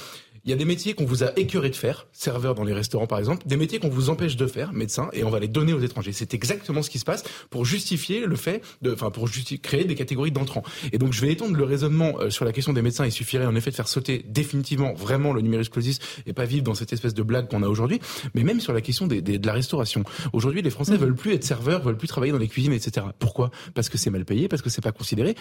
il 0.47 0.51
y 0.51 0.53
a 0.53 0.57
des 0.57 0.65
métiers 0.65 0.95
qu'on 0.95 1.05
vous 1.05 1.25
a 1.25 1.33
écœuré 1.39 1.69
de 1.71 1.75
faire, 1.77 2.07
serveur 2.13 2.55
dans 2.55 2.65
les 2.65 2.73
restaurants 2.73 3.07
par 3.07 3.19
exemple, 3.19 3.47
des 3.47 3.57
métiers 3.57 3.79
qu'on 3.81 3.89
vous 3.89 4.09
empêche 4.11 4.37
de 4.37 4.47
faire, 4.47 4.73
médecin, 4.73 5.09
et 5.13 5.25
on 5.25 5.31
va 5.31 5.41
les 5.41 5.49
donner 5.49 5.73
aux 5.73 5.81
étrangers. 5.81 6.13
C'est 6.13 6.33
exactement 6.35 6.83
ce 6.83 6.89
qui 6.91 6.99
se 6.99 7.05
passe 7.05 7.25
pour 7.51 7.65
justifier 7.65 8.25
le 8.27 8.37
fait 8.37 8.63
de, 8.83 8.93
enfin 8.93 9.11
pour 9.11 9.29
créer 9.63 9.85
des 9.85 9.95
catégories 9.95 10.31
d'entrants. 10.31 10.63
Et 10.93 10.99
donc 10.99 11.13
je 11.13 11.21
vais 11.21 11.33
étendre 11.33 11.57
le 11.57 11.65
raisonnement 11.65 12.15
euh, 12.21 12.31
sur 12.31 12.45
la 12.45 12.53
question 12.53 12.73
des 12.73 12.83
médecins. 12.83 13.05
Il 13.05 13.13
suffirait 13.13 13.45
en 13.47 13.55
effet 13.57 13.71
de 13.71 13.77
faire 13.77 13.89
sauter 13.89 14.25
définitivement 14.29 14.95
vraiment 14.95 15.33
le 15.33 15.41
numerus 15.41 15.69
clausus 15.69 15.99
et 16.27 16.33
pas 16.33 16.45
vivre 16.45 16.63
dans 16.65 16.75
cette 16.75 16.93
espèce 16.93 17.15
de 17.15 17.23
blague 17.23 17.49
qu'on 17.49 17.63
a 17.63 17.69
aujourd'hui. 17.69 18.01
Mais 18.35 18.45
même 18.45 18.61
sur 18.61 18.73
la 18.73 18.81
question 18.81 19.07
des, 19.07 19.21
des- 19.23 19.39
de 19.39 19.47
la 19.47 19.53
restauration. 19.53 20.05
Aujourd'hui, 20.33 20.63
les 20.63 20.71
Français 20.71 20.97
veulent 20.97 21.15
plus 21.17 21.33
être 21.35 21.45
serveurs, 21.45 21.83
veulent 21.83 21.97
plus 21.97 22.09
travailler 22.09 22.33
dans 22.33 22.39
les 22.39 22.49
cuisines, 22.49 22.73
etc. 22.73 23.07
Pourquoi? 23.19 23.51
Parce 23.75 23.89
que 23.89 23.99
c'est 23.99 24.11
mal 24.11 24.25
payé, 24.25 24.49
parce 24.49 24.63
que 24.63 24.71
c'est 24.71 24.81
pas 24.81 24.93
considéré. 24.93 25.35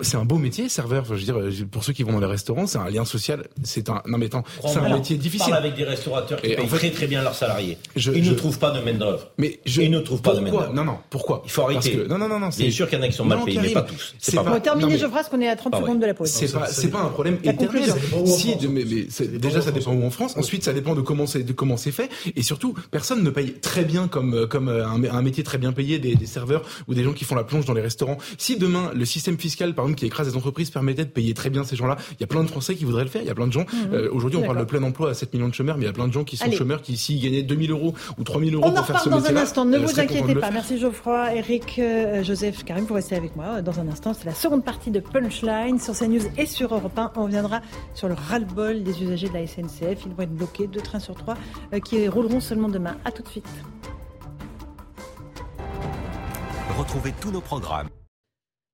C'est 0.00 0.16
un 0.16 0.24
beau 0.24 0.38
métier, 0.38 0.68
serveur. 0.68 1.04
Je 1.04 1.14
veux 1.14 1.20
dire, 1.20 1.38
euh, 1.38 1.50
pour 1.70 1.84
ceux 1.84 1.92
qui 1.92 2.02
vont 2.02 2.12
dans 2.12 2.20
les 2.20 2.26
restaurants, 2.26 2.66
c'est 2.66 2.78
un 2.78 2.90
lien 2.90 3.04
social. 3.04 3.46
C'est 3.62 3.88
un 3.88 4.02
non 4.06 4.18
mais 4.18 4.26
attends, 4.26 4.42
c'est 4.66 4.78
un 4.78 4.94
métier 4.94 5.16
difficile. 5.16 5.50
Parle 5.50 5.64
avec 5.64 5.74
des 5.76 5.84
restaurateurs 5.84 6.40
qui 6.40 6.48
Et 6.48 6.54
en 6.56 6.60
payent 6.62 6.68
fait, 6.68 6.76
très 6.78 6.90
très 6.90 7.06
bien 7.06 7.22
leurs 7.22 7.34
salariés. 7.34 7.78
je- 7.96 8.12
Ils 8.12 8.24
je- 8.24 8.30
ne 8.30 8.36
trouvent 8.36 8.58
pas 8.58 8.70
de 8.70 8.80
main 8.80 8.92
d'œuvre. 8.94 9.28
Mais 9.38 9.60
je, 9.66 9.82
Ils 9.82 9.90
ne 9.90 10.00
trouvent 10.00 10.22
pas 10.22 10.34
de 10.34 10.40
main 10.40 10.50
pourquoi 10.50 10.66
d'œuvre. 10.66 10.74
Non, 10.76 10.84
non. 10.84 10.98
Pourquoi 11.10 11.42
Il 11.44 11.50
faut 11.50 11.62
arrêter. 11.62 11.90
Parce 11.92 12.04
que, 12.04 12.08
non, 12.08 12.18
non, 12.18 12.28
non, 12.28 12.38
non. 12.40 12.48
Bien 12.56 12.70
sûr 12.70 12.88
qu'il 12.88 12.98
y 12.98 13.00
en 13.00 13.04
a 13.04 13.08
qui 13.08 13.14
sont 13.14 13.24
mal 13.24 13.38
payés, 13.44 13.60
mais 13.62 13.70
pas 13.70 13.82
tous. 13.82 14.14
c'est 14.18 14.34
pas 14.36 14.44
On 14.54 14.60
terminer, 14.60 14.92
Geoffroy, 14.98 15.10
parce 15.20 15.28
qu'on 15.28 15.40
est 15.40 15.48
à 15.48 15.56
30 15.56 15.72
Ah 15.74 15.78
ouais. 15.78 15.82
secondes 15.84 16.00
de 16.00 16.06
la 16.06 16.14
pause. 16.14 16.28
C'est 16.28 16.52
pas, 16.52 16.66
c'est 16.66 16.88
pas 16.90 17.00
un 17.00 17.08
problème 17.08 17.38
éternel. 17.44 17.92
Si, 18.26 18.54
mais, 18.68 18.84
déjà, 19.38 19.60
ça 19.60 19.70
dépend 19.70 19.92
où 19.92 20.04
en 20.04 20.10
France. 20.10 20.34
Ensuite, 20.36 20.64
ça 20.64 20.72
dépend 20.72 20.94
de 20.94 21.00
comment 21.00 21.26
c'est, 21.26 21.42
de 21.42 21.52
comment 21.52 21.76
c'est 21.76 21.92
fait. 21.92 22.08
Et 22.36 22.42
surtout, 22.42 22.74
personne 22.90 23.22
ne 23.22 23.30
paye 23.30 23.54
très 23.54 23.84
bien 23.84 24.08
comme, 24.08 24.46
comme 24.48 24.68
euh, 24.68 24.86
un, 24.86 25.02
un 25.04 25.22
métier 25.22 25.42
très 25.44 25.58
bien 25.58 25.72
payé 25.72 25.98
des, 25.98 26.14
des 26.14 26.26
serveurs 26.26 26.62
ou 26.86 26.94
des 26.94 27.04
gens 27.04 27.12
qui 27.12 27.24
font 27.24 27.34
la 27.34 27.44
plonge 27.44 27.64
dans 27.64 27.74
les 27.74 27.80
restaurants. 27.82 28.18
Si 28.38 28.56
demain, 28.56 28.90
le 28.94 29.04
système 29.04 29.38
fiscal, 29.38 29.74
par 29.74 29.84
exemple, 29.84 29.98
qui 30.00 30.06
écrase 30.06 30.28
les 30.28 30.36
entreprises 30.36 30.70
permettait 30.70 31.04
de 31.04 31.10
payer 31.10 31.34
très 31.34 31.50
bien 31.50 31.64
ces 31.64 31.76
gens-là, 31.76 31.96
il 32.12 32.20
y 32.20 32.24
a 32.24 32.26
plein 32.26 32.42
de 32.42 32.48
Français 32.48 32.74
qui 32.74 32.84
voudraient 32.84 33.04
le 33.04 33.10
faire. 33.10 33.22
Il 33.22 33.28
y 33.28 33.30
a 33.30 33.34
plein 33.34 33.46
de 33.46 33.52
gens. 33.52 33.66
Mhm. 33.72 33.94
euh, 33.94 34.08
aujourd'hui, 34.12 34.37
on 34.38 34.46
parle 34.46 34.58
de 34.58 34.64
plein 34.64 34.82
emploi 34.82 35.10
à 35.10 35.14
7 35.14 35.32
millions 35.34 35.48
de 35.48 35.54
chômeurs, 35.54 35.76
mais 35.76 35.84
il 35.84 35.86
y 35.86 35.90
a 35.90 35.92
plein 35.92 36.08
de 36.08 36.12
gens 36.12 36.24
qui 36.24 36.36
sont 36.36 36.44
Allez. 36.44 36.56
chômeurs 36.56 36.82
qui, 36.82 36.96
s'ils 36.96 37.22
gagnaient 37.22 37.42
2000 37.42 37.70
euros 37.70 37.94
ou 38.18 38.24
3000 38.24 38.54
euros 38.54 38.64
On 38.66 38.70
en 38.70 38.74
pour 38.74 38.86
faire 38.86 39.00
ce 39.00 39.08
reparle 39.08 39.22
dans 39.22 39.30
un 39.30 39.36
instant. 39.36 39.64
Ne 39.64 39.76
euh, 39.78 39.80
vous 39.80 40.00
inquiétez 40.00 40.34
pas. 40.34 40.50
Merci 40.50 40.78
Geoffroy, 40.78 41.34
Eric, 41.34 41.78
euh, 41.78 42.22
Joseph, 42.22 42.64
Karim, 42.64 42.86
pour 42.86 42.96
rester 42.96 43.16
avec 43.16 43.36
moi. 43.36 43.62
Dans 43.62 43.80
un 43.80 43.88
instant, 43.88 44.14
c'est 44.14 44.26
la 44.26 44.34
seconde 44.34 44.64
partie 44.64 44.90
de 44.90 45.00
Punchline 45.00 45.78
sur 45.78 45.94
CNews 45.94 46.22
et 46.36 46.46
sur 46.46 46.74
Europe 46.74 46.98
1. 46.98 47.12
On 47.16 47.24
reviendra 47.24 47.60
sur 47.94 48.08
le 48.08 48.14
ras-le-bol 48.14 48.82
des 48.82 49.02
usagers 49.02 49.28
de 49.28 49.34
la 49.34 49.46
SNCF. 49.46 50.04
Ils 50.06 50.14
vont 50.14 50.22
être 50.22 50.34
bloqués, 50.34 50.66
deux 50.66 50.80
trains 50.80 51.00
sur 51.00 51.14
trois, 51.14 51.34
euh, 51.72 51.80
qui 51.80 52.08
rouleront 52.08 52.40
seulement 52.40 52.68
demain. 52.68 52.96
À 53.04 53.12
tout 53.12 53.22
de 53.22 53.28
suite. 53.28 53.46
Retrouvez 56.78 57.12
tous 57.20 57.32
nos 57.32 57.40
programmes 57.40 57.88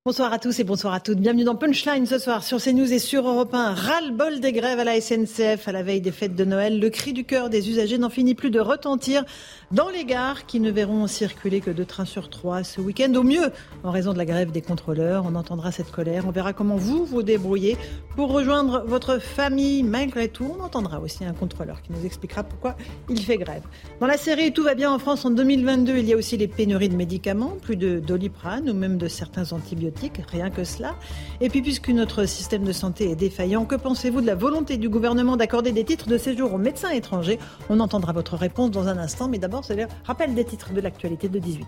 Bonsoir 0.06 0.34
à 0.34 0.38
tous 0.38 0.60
et 0.60 0.64
bonsoir 0.64 0.92
à 0.92 1.00
toutes. 1.00 1.16
Bienvenue 1.16 1.44
dans 1.44 1.54
Punchline 1.54 2.04
ce 2.04 2.18
soir 2.18 2.44
sur 2.44 2.60
CNews 2.60 2.92
et 2.92 2.98
sur 2.98 3.26
Europe 3.26 3.54
1. 3.54 3.72
Ras-le-bol 3.72 4.38
des 4.38 4.52
grèves 4.52 4.78
à 4.78 4.84
la 4.84 5.00
SNCF 5.00 5.66
à 5.66 5.72
la 5.72 5.82
veille 5.82 6.02
des 6.02 6.12
fêtes 6.12 6.34
de 6.34 6.44
Noël. 6.44 6.78
Le 6.78 6.90
cri 6.90 7.14
du 7.14 7.24
cœur 7.24 7.48
des 7.48 7.70
usagers 7.70 7.96
n'en 7.96 8.10
finit 8.10 8.34
plus 8.34 8.50
de 8.50 8.60
retentir 8.60 9.24
dans 9.72 9.88
les 9.88 10.04
gares 10.04 10.44
qui 10.44 10.60
ne 10.60 10.70
verront 10.70 11.06
circuler 11.06 11.62
que 11.62 11.70
deux 11.70 11.86
trains 11.86 12.04
sur 12.04 12.28
trois 12.28 12.64
ce 12.64 12.82
week-end. 12.82 13.14
Au 13.14 13.22
mieux, 13.22 13.50
en 13.82 13.90
raison 13.90 14.12
de 14.12 14.18
la 14.18 14.26
grève 14.26 14.52
des 14.52 14.60
contrôleurs. 14.60 15.24
On 15.26 15.34
entendra 15.36 15.72
cette 15.72 15.90
colère. 15.90 16.24
On 16.28 16.32
verra 16.32 16.52
comment 16.52 16.76
vous 16.76 17.06
vous 17.06 17.22
débrouillez 17.22 17.78
pour 18.14 18.30
rejoindre 18.30 18.84
votre 18.86 19.18
famille. 19.18 19.84
Malgré 19.84 20.28
tout, 20.28 20.54
on 20.58 20.62
entendra 20.62 21.00
aussi 21.00 21.24
un 21.24 21.32
contrôleur 21.32 21.80
qui 21.80 21.92
nous 21.92 22.04
expliquera 22.04 22.42
pourquoi 22.42 22.76
il 23.08 23.22
fait 23.22 23.38
grève. 23.38 23.62
Dans 24.00 24.06
la 24.06 24.18
série 24.18 24.52
Tout 24.52 24.64
va 24.64 24.74
bien 24.74 24.92
en 24.92 24.98
France 24.98 25.24
en 25.24 25.30
2022, 25.30 25.96
il 25.96 26.04
y 26.04 26.12
a 26.12 26.16
aussi 26.18 26.36
les 26.36 26.46
pénuries 26.46 26.90
de 26.90 26.96
médicaments, 26.96 27.56
plus 27.62 27.76
de 27.76 28.00
doliprane 28.00 28.68
ou 28.68 28.74
même 28.74 28.98
de 28.98 29.08
certains 29.08 29.50
antibiotiques, 29.54 29.93
rien 30.30 30.50
que 30.50 30.64
cela. 30.64 30.94
Et 31.40 31.48
puis 31.48 31.62
puisque 31.62 31.88
notre 31.90 32.26
système 32.26 32.64
de 32.64 32.72
santé 32.72 33.10
est 33.10 33.16
défaillant, 33.16 33.64
que 33.64 33.74
pensez-vous 33.74 34.20
de 34.20 34.26
la 34.26 34.34
volonté 34.34 34.76
du 34.76 34.88
gouvernement 34.88 35.36
d'accorder 35.36 35.72
des 35.72 35.84
titres 35.84 36.08
de 36.08 36.18
séjour 36.18 36.54
aux 36.54 36.58
médecins 36.58 36.90
étrangers? 36.90 37.38
On 37.68 37.80
entendra 37.80 38.12
votre 38.12 38.36
réponse 38.36 38.70
dans 38.70 38.88
un 38.88 38.98
instant, 38.98 39.28
mais 39.28 39.38
d'abord 39.38 39.64
c'est 39.64 39.76
le 39.76 39.86
rappel 40.04 40.34
des 40.34 40.44
titres 40.44 40.72
de 40.72 40.80
l'actualité 40.80 41.28
de 41.28 41.38
18 41.38 41.66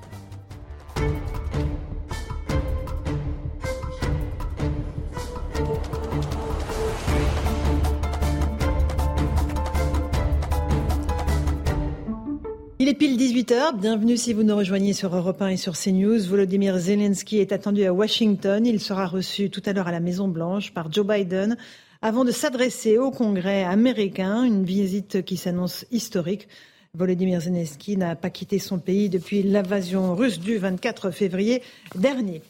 Il 12.87 12.91
est 12.91 12.95
pile 12.95 13.19
18h, 13.19 13.81
bienvenue 13.81 14.17
si 14.17 14.33
vous 14.33 14.45
nous 14.45 14.55
rejoignez 14.55 14.93
sur 14.93 15.13
Europe 15.13 15.43
1 15.43 15.49
et 15.49 15.57
sur 15.57 15.77
CNews. 15.77 16.21
Volodymyr 16.21 16.79
Zelensky 16.79 17.39
est 17.39 17.51
attendu 17.51 17.85
à 17.85 17.93
Washington. 17.93 18.65
Il 18.65 18.79
sera 18.79 19.07
reçu 19.07 19.51
tout 19.51 19.61
à 19.67 19.73
l'heure 19.73 19.89
à 19.89 19.91
la 19.91 19.99
Maison 19.99 20.29
Blanche 20.29 20.73
par 20.73 20.93
Joe 20.93 21.05
Biden 21.05 21.57
avant 22.01 22.25
de 22.25 22.31
s'adresser 22.31 22.97
au 22.97 23.11
Congrès 23.11 23.65
américain, 23.65 24.45
une 24.45 24.63
visite 24.65 25.25
qui 25.25 25.37
s'annonce 25.37 25.85
historique. 25.91 26.47
Volodymyr 26.95 27.41
Zelensky 27.41 27.97
n'a 27.97 28.15
pas 28.15 28.31
quitté 28.31 28.61
son 28.61 28.79
pays 28.79 29.09
depuis 29.09 29.43
l'invasion 29.43 30.15
russe 30.15 30.39
du 30.39 30.57
24 30.57 31.11
février 31.11 31.63
dernier. 31.97 32.41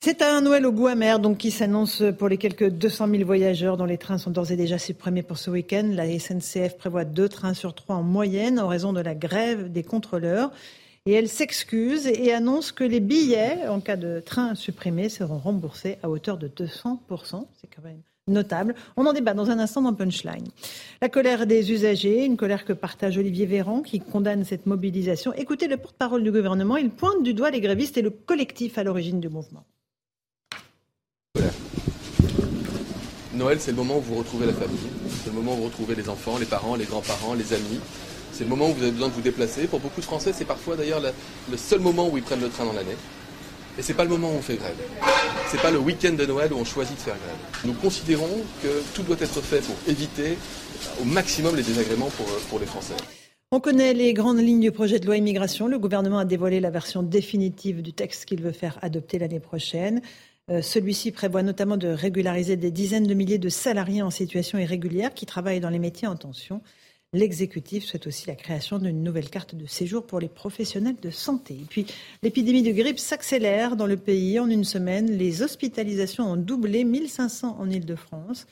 C'est 0.00 0.22
un 0.22 0.42
Noël 0.42 0.64
au 0.64 0.70
goût 0.70 0.86
amer, 0.86 1.18
donc 1.18 1.38
qui 1.38 1.50
s'annonce 1.50 2.04
pour 2.16 2.28
les 2.28 2.38
quelques 2.38 2.70
200 2.70 3.08
000 3.08 3.24
voyageurs 3.24 3.76
dont 3.76 3.84
les 3.84 3.98
trains 3.98 4.16
sont 4.16 4.30
d'ores 4.30 4.52
et 4.52 4.56
déjà 4.56 4.78
supprimés 4.78 5.24
pour 5.24 5.38
ce 5.38 5.50
week-end. 5.50 5.90
La 5.92 6.06
SNCF 6.06 6.78
prévoit 6.78 7.04
deux 7.04 7.28
trains 7.28 7.52
sur 7.52 7.74
trois 7.74 7.96
en 7.96 8.04
moyenne 8.04 8.60
en 8.60 8.68
raison 8.68 8.92
de 8.92 9.00
la 9.00 9.16
grève 9.16 9.72
des 9.72 9.82
contrôleurs. 9.82 10.52
Et 11.04 11.14
elle 11.14 11.28
s'excuse 11.28 12.06
et 12.06 12.32
annonce 12.32 12.70
que 12.70 12.84
les 12.84 13.00
billets, 13.00 13.66
en 13.66 13.80
cas 13.80 13.96
de 13.96 14.20
train 14.20 14.54
supprimé, 14.54 15.08
seront 15.08 15.38
remboursés 15.38 15.98
à 16.04 16.08
hauteur 16.08 16.38
de 16.38 16.46
200%. 16.46 17.46
C'est 17.60 17.68
quand 17.74 17.82
même 17.82 18.02
notable. 18.28 18.76
On 18.96 19.04
en 19.04 19.12
débat 19.12 19.34
dans 19.34 19.50
un 19.50 19.58
instant 19.58 19.82
dans 19.82 19.94
Punchline. 19.94 20.46
La 21.02 21.08
colère 21.08 21.44
des 21.44 21.72
usagers, 21.72 22.24
une 22.24 22.36
colère 22.36 22.64
que 22.64 22.72
partage 22.72 23.18
Olivier 23.18 23.46
Véran 23.46 23.82
qui 23.82 23.98
condamne 23.98 24.44
cette 24.44 24.66
mobilisation. 24.66 25.32
Écoutez 25.32 25.66
le 25.66 25.76
porte-parole 25.76 26.22
du 26.22 26.30
gouvernement, 26.30 26.76
il 26.76 26.90
pointe 26.90 27.24
du 27.24 27.34
doigt 27.34 27.50
les 27.50 27.60
grévistes 27.60 27.98
et 27.98 28.02
le 28.02 28.10
collectif 28.10 28.78
à 28.78 28.84
l'origine 28.84 29.18
du 29.18 29.28
mouvement. 29.28 29.64
Noël, 33.34 33.58
c'est 33.60 33.70
le 33.70 33.76
moment 33.76 33.98
où 33.98 34.00
vous 34.00 34.16
retrouvez 34.16 34.46
la 34.46 34.52
famille, 34.52 34.78
c'est 35.22 35.30
le 35.30 35.36
moment 35.36 35.54
où 35.54 35.58
vous 35.58 35.64
retrouvez 35.64 35.94
les 35.94 36.08
enfants, 36.08 36.38
les 36.38 36.46
parents, 36.46 36.74
les 36.74 36.86
grands-parents, 36.86 37.34
les 37.34 37.52
amis. 37.52 37.80
C'est 38.32 38.44
le 38.44 38.50
moment 38.50 38.70
où 38.70 38.74
vous 38.74 38.82
avez 38.82 38.92
besoin 38.92 39.08
de 39.08 39.12
vous 39.12 39.20
déplacer. 39.20 39.66
Pour 39.66 39.80
beaucoup 39.80 40.00
de 40.00 40.06
Français, 40.06 40.32
c'est 40.34 40.44
parfois 40.44 40.76
d'ailleurs 40.76 41.00
le 41.00 41.56
seul 41.56 41.80
moment 41.80 42.08
où 42.08 42.16
ils 42.16 42.22
prennent 42.22 42.40
le 42.40 42.48
train 42.48 42.64
dans 42.64 42.72
l'année. 42.72 42.96
Et 43.78 43.82
c'est 43.82 43.94
pas 43.94 44.02
le 44.02 44.10
moment 44.10 44.30
où 44.30 44.36
on 44.38 44.42
fait 44.42 44.56
grève. 44.56 44.74
C'est 45.50 45.62
pas 45.62 45.70
le 45.70 45.78
week-end 45.78 46.12
de 46.12 46.26
Noël 46.26 46.52
où 46.52 46.56
on 46.56 46.64
choisit 46.64 46.96
de 46.96 47.00
faire 47.00 47.14
grève. 47.14 47.64
Nous 47.64 47.74
considérons 47.74 48.42
que 48.60 48.82
tout 48.92 49.02
doit 49.02 49.16
être 49.20 49.40
fait 49.40 49.60
pour 49.60 49.76
éviter 49.86 50.36
au 51.00 51.04
maximum 51.04 51.54
les 51.54 51.62
désagréments 51.62 52.10
pour, 52.10 52.26
euh, 52.26 52.40
pour 52.50 52.58
les 52.58 52.66
Français. 52.66 52.94
On 53.52 53.60
connaît 53.60 53.94
les 53.94 54.12
grandes 54.14 54.40
lignes 54.40 54.60
du 54.60 54.72
projet 54.72 54.98
de 54.98 55.06
loi 55.06 55.16
immigration. 55.16 55.68
Le 55.68 55.78
gouvernement 55.78 56.18
a 56.18 56.24
dévoilé 56.24 56.58
la 56.60 56.70
version 56.70 57.04
définitive 57.04 57.80
du 57.80 57.92
texte 57.92 58.24
qu'il 58.24 58.42
veut 58.42 58.52
faire 58.52 58.78
adopter 58.82 59.18
l'année 59.18 59.40
prochaine. 59.40 60.02
Euh, 60.50 60.62
Celui-ci 60.62 61.12
prévoit 61.12 61.42
notamment 61.42 61.76
de 61.76 61.88
régulariser 61.88 62.56
des 62.56 62.70
dizaines 62.70 63.06
de 63.06 63.14
milliers 63.14 63.38
de 63.38 63.48
salariés 63.48 64.02
en 64.02 64.10
situation 64.10 64.58
irrégulière 64.58 65.14
qui 65.14 65.26
travaillent 65.26 65.60
dans 65.60 65.70
les 65.70 65.78
métiers 65.78 66.08
en 66.08 66.16
tension. 66.16 66.62
L'exécutif 67.14 67.84
souhaite 67.84 68.06
aussi 68.06 68.26
la 68.26 68.34
création 68.34 68.78
d'une 68.78 69.02
nouvelle 69.02 69.30
carte 69.30 69.54
de 69.54 69.64
séjour 69.64 70.06
pour 70.06 70.20
les 70.20 70.28
professionnels 70.28 70.96
de 71.00 71.08
santé. 71.08 71.56
Puis, 71.70 71.86
l'épidémie 72.22 72.62
de 72.62 72.72
grippe 72.72 72.98
s'accélère 72.98 73.76
dans 73.76 73.86
le 73.86 73.96
pays. 73.96 74.38
En 74.38 74.50
une 74.50 74.64
semaine, 74.64 75.10
les 75.10 75.40
hospitalisations 75.40 76.30
ont 76.30 76.36
doublé, 76.36 76.84
1500 76.84 77.56
en 77.58 77.70
Ile-de-France. 77.70 78.46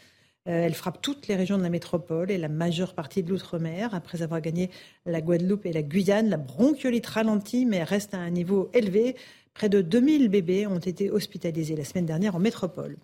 Euh, 0.49 0.65
elle 0.65 0.75
frappe 0.75 1.03
toutes 1.03 1.29
les 1.29 1.37
régions 1.37 1.59
de 1.59 1.63
la 1.63 1.69
métropole 1.69 2.31
et 2.31 2.39
la 2.39 2.49
majeure 2.49 2.95
partie 2.95 3.23
de 3.23 3.29
l'outre-mer. 3.29 3.95
Après 3.95 4.23
avoir 4.23 4.41
gagné 4.41 4.71
la 5.05 5.21
Guadeloupe 5.21 5.67
et 5.67 5.73
la 5.73 5.83
Guyane, 5.83 6.31
la 6.31 6.39
bronchiolite 6.39 7.07
ralentit, 7.07 7.67
mais 7.67 7.83
reste 7.83 8.15
à 8.15 8.19
un 8.19 8.31
niveau 8.31 8.71
élevé. 8.73 9.17
Près 9.57 9.71
de 9.71 9.81
2000 9.81 10.29
bébés 10.29 10.67
ont 10.67 10.79
été 10.79 11.11
hospitalisés 11.11 11.77
la 11.77 11.85
semaine 11.85 12.05
dernière 12.05 12.37
en 12.37 12.39
métropole. 12.39 12.99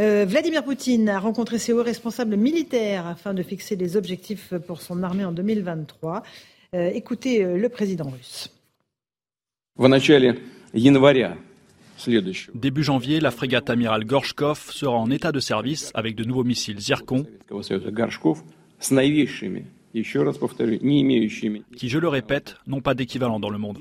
Euh, 0.00 0.24
Vladimir 0.28 0.64
Poutine 0.64 1.08
a 1.08 1.20
rencontré 1.20 1.58
ses 1.60 1.72
hauts 1.72 1.84
responsables 1.84 2.36
militaires 2.36 3.06
afin 3.06 3.32
de 3.32 3.44
fixer 3.44 3.76
les 3.76 3.96
objectifs 3.96 4.54
pour 4.66 4.82
son 4.82 5.04
armée 5.04 5.24
en 5.24 5.30
2023. 5.30 6.24
Euh, 6.74 6.90
écoutez 6.92 7.44
euh, 7.44 7.56
le 7.56 7.68
président 7.68 8.10
russe. 8.10 8.50
Début 12.54 12.82
janvier, 12.82 13.20
la 13.20 13.30
frégate 13.30 13.70
amiral 13.70 14.04
Gorshkov 14.04 14.72
sera 14.72 14.96
en 14.96 15.12
état 15.12 15.30
de 15.30 15.38
service 15.38 15.92
avec 15.94 16.16
de 16.16 16.24
nouveaux 16.24 16.42
missiles 16.42 16.80
Zircon 16.80 17.24
qui, 20.02 21.88
je 21.88 21.98
le 21.98 22.08
répète, 22.08 22.56
n'ont 22.66 22.80
pas 22.80 22.94
d'équivalent 22.94 23.38
dans 23.38 23.50
le 23.50 23.58
monde. 23.58 23.78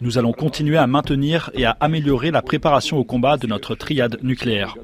Nous 0.00 0.16
allons 0.16 0.32
continuer 0.32 0.76
à 0.76 0.86
maintenir 0.86 1.50
et 1.54 1.64
à 1.64 1.76
améliorer 1.80 2.30
la 2.30 2.42
préparation 2.42 2.98
au 2.98 3.04
combat 3.04 3.36
de 3.36 3.48
notre 3.48 3.74
triade 3.74 4.18
nucléaire. 4.22 4.76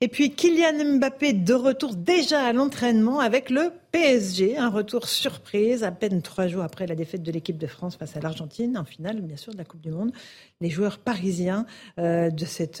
Et 0.00 0.08
puis 0.08 0.30
Kylian 0.30 0.98
Mbappé 0.98 1.32
de 1.32 1.54
retour 1.54 1.94
déjà 1.94 2.42
à 2.42 2.52
l'entraînement 2.52 3.20
avec 3.20 3.50
le 3.50 3.72
PSG, 3.92 4.56
un 4.56 4.70
retour 4.70 5.06
surprise 5.06 5.84
à 5.84 5.90
peine 5.90 6.22
trois 6.22 6.46
jours 6.46 6.62
après 6.62 6.86
la 6.86 6.94
défaite 6.94 7.22
de 7.22 7.30
l'équipe 7.30 7.58
de 7.58 7.66
France 7.66 7.96
face 7.96 8.16
à 8.16 8.20
l'Argentine, 8.20 8.78
en 8.78 8.86
finale 8.86 9.20
bien 9.20 9.36
sûr 9.36 9.52
de 9.52 9.58
la 9.58 9.64
Coupe 9.64 9.82
du 9.82 9.90
Monde. 9.90 10.12
Les 10.62 10.70
joueurs 10.70 10.96
parisiens 10.96 11.66
euh, 11.98 12.30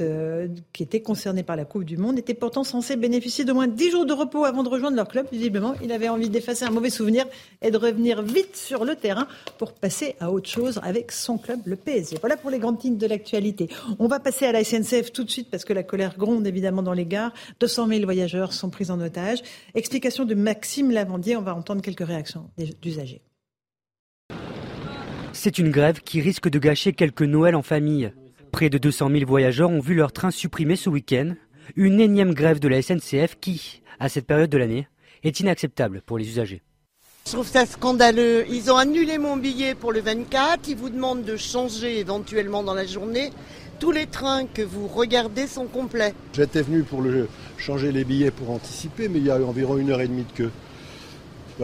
euh, 0.00 0.48
qui 0.72 0.82
étaient 0.82 1.02
concernés 1.02 1.42
par 1.42 1.56
la 1.56 1.66
Coupe 1.66 1.84
du 1.84 1.98
Monde 1.98 2.18
étaient 2.18 2.32
pourtant 2.32 2.64
censés 2.64 2.96
bénéficier 2.96 3.44
de 3.44 3.52
moins 3.52 3.66
10 3.68 3.90
jours 3.90 4.06
de 4.06 4.14
repos 4.14 4.46
avant 4.46 4.62
de 4.62 4.70
rejoindre 4.70 4.96
leur 4.96 5.06
club. 5.06 5.26
Visiblement, 5.30 5.74
il 5.82 5.92
avait 5.92 6.08
envie 6.08 6.30
d'effacer 6.30 6.64
un 6.64 6.70
mauvais 6.70 6.88
souvenir 6.88 7.26
et 7.60 7.70
de 7.70 7.76
revenir 7.76 8.22
vite 8.22 8.56
sur 8.56 8.86
le 8.86 8.96
terrain 8.96 9.26
pour 9.58 9.74
passer 9.74 10.16
à 10.18 10.30
autre 10.30 10.48
chose 10.48 10.80
avec 10.82 11.12
son 11.12 11.36
club, 11.36 11.60
le 11.66 11.76
PSG. 11.76 12.16
Voilà 12.20 12.38
pour 12.38 12.48
les 12.48 12.58
grandes 12.58 12.82
lignes 12.82 12.96
de 12.96 13.06
l'actualité. 13.06 13.68
On 13.98 14.06
va 14.06 14.18
passer 14.18 14.46
à 14.46 14.52
la 14.52 14.64
SNCF 14.64 15.12
tout 15.12 15.24
de 15.24 15.30
suite 15.30 15.50
parce 15.50 15.66
que 15.66 15.74
la 15.74 15.82
colère 15.82 16.16
gronde 16.16 16.46
évidemment 16.46 16.82
dans 16.82 16.94
les 16.94 17.04
gares. 17.04 17.34
200 17.60 17.88
000 17.88 18.04
voyageurs 18.04 18.54
sont 18.54 18.70
pris 18.70 18.90
en 18.90 18.98
otage. 18.98 19.42
Explication 19.74 20.24
de 20.24 20.34
Maxime 20.34 20.90
Lavandier. 21.02 21.36
On 21.36 21.42
va 21.42 21.54
entendre 21.54 21.82
quelques 21.82 22.06
réactions 22.06 22.50
d'usagers. 22.80 23.22
C'est 25.32 25.58
une 25.58 25.70
grève 25.70 26.00
qui 26.00 26.20
risque 26.20 26.48
de 26.48 26.58
gâcher 26.58 26.92
quelques 26.92 27.22
Noëls 27.22 27.56
en 27.56 27.62
famille. 27.62 28.12
Près 28.52 28.68
de 28.68 28.78
200 28.78 29.10
000 29.10 29.26
voyageurs 29.26 29.70
ont 29.70 29.80
vu 29.80 29.94
leur 29.94 30.12
train 30.12 30.30
supprimé 30.30 30.76
ce 30.76 30.90
week-end. 30.90 31.34
Une 31.74 32.00
énième 32.00 32.34
grève 32.34 32.60
de 32.60 32.68
la 32.68 32.82
SNCF 32.82 33.36
qui, 33.40 33.82
à 33.98 34.08
cette 34.08 34.26
période 34.26 34.50
de 34.50 34.58
l'année, 34.58 34.86
est 35.24 35.40
inacceptable 35.40 36.02
pour 36.02 36.18
les 36.18 36.28
usagers. 36.28 36.62
Je 37.26 37.32
trouve 37.32 37.46
ça 37.46 37.66
scandaleux. 37.66 38.44
Ils 38.48 38.70
ont 38.70 38.76
annulé 38.76 39.18
mon 39.18 39.36
billet 39.36 39.74
pour 39.74 39.92
le 39.92 40.00
24. 40.00 40.68
Ils 40.68 40.76
vous 40.76 40.90
demandent 40.90 41.24
de 41.24 41.36
changer 41.36 41.98
éventuellement 41.98 42.62
dans 42.62 42.74
la 42.74 42.84
journée. 42.84 43.30
Tous 43.80 43.90
les 43.90 44.06
trains 44.06 44.46
que 44.46 44.62
vous 44.62 44.86
regardez 44.86 45.46
sont 45.46 45.66
complets. 45.66 46.14
J'étais 46.34 46.62
venu 46.62 46.82
pour 46.82 47.00
le, 47.00 47.28
changer 47.58 47.90
les 47.90 48.04
billets 48.04 48.30
pour 48.30 48.50
anticiper, 48.50 49.08
mais 49.08 49.18
il 49.18 49.26
y 49.26 49.30
a 49.30 49.36
environ 49.42 49.76
une 49.78 49.90
heure 49.90 50.00
et 50.00 50.08
demie 50.08 50.24
de 50.24 50.32
queue. 50.32 50.50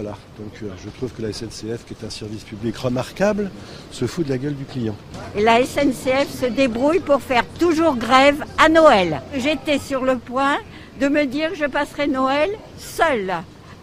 Voilà, 0.00 0.16
donc 0.38 0.52
euh, 0.62 0.68
je 0.84 0.90
trouve 0.90 1.12
que 1.12 1.22
la 1.22 1.32
SNCF, 1.32 1.84
qui 1.84 1.92
est 1.92 2.06
un 2.06 2.10
service 2.10 2.44
public 2.44 2.76
remarquable, 2.76 3.50
se 3.90 4.06
fout 4.06 4.24
de 4.24 4.30
la 4.30 4.38
gueule 4.38 4.54
du 4.54 4.64
client. 4.64 4.94
Et 5.34 5.42
la 5.42 5.64
SNCF 5.64 6.28
se 6.40 6.46
débrouille 6.46 7.00
pour 7.00 7.20
faire 7.20 7.44
toujours 7.58 7.96
grève 7.96 8.44
à 8.58 8.68
Noël. 8.68 9.20
J'étais 9.36 9.80
sur 9.80 10.04
le 10.04 10.18
point 10.18 10.58
de 11.00 11.08
me 11.08 11.26
dire 11.26 11.50
que 11.50 11.56
je 11.56 11.64
passerai 11.64 12.06
Noël 12.06 12.48
seule, 12.76 13.32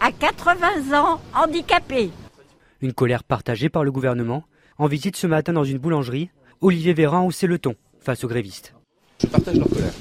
à 0.00 0.10
80 0.18 0.98
ans, 0.98 1.20
handicapée. 1.34 2.08
Une 2.80 2.94
colère 2.94 3.22
partagée 3.22 3.68
par 3.68 3.84
le 3.84 3.92
gouvernement. 3.92 4.44
En 4.78 4.86
visite 4.86 5.16
ce 5.16 5.26
matin 5.26 5.52
dans 5.52 5.64
une 5.64 5.76
boulangerie, 5.76 6.30
Olivier 6.62 6.94
Véran 6.94 7.26
haussait 7.26 7.46
le 7.46 7.58
ton 7.58 7.74
face 8.00 8.24
aux 8.24 8.28
grévistes. 8.28 8.72
Je 9.20 9.26
partage 9.26 9.58
leur 9.58 9.68
colère. 9.68 9.92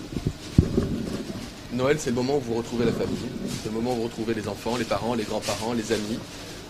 Noël, 1.76 1.98
c'est 2.00 2.10
le 2.10 2.16
moment 2.16 2.38
où 2.38 2.40
vous 2.40 2.54
retrouvez 2.56 2.86
la 2.86 2.92
famille, 2.92 3.18
c'est 3.62 3.70
le 3.70 3.76
moment 3.76 3.94
où 3.94 3.98
vous 3.98 4.04
retrouvez 4.04 4.34
les 4.34 4.48
enfants, 4.48 4.78
les 4.78 4.86
parents, 4.86 5.14
les 5.14 5.24
grands-parents, 5.24 5.74
les 5.74 5.92
amis. 5.92 6.20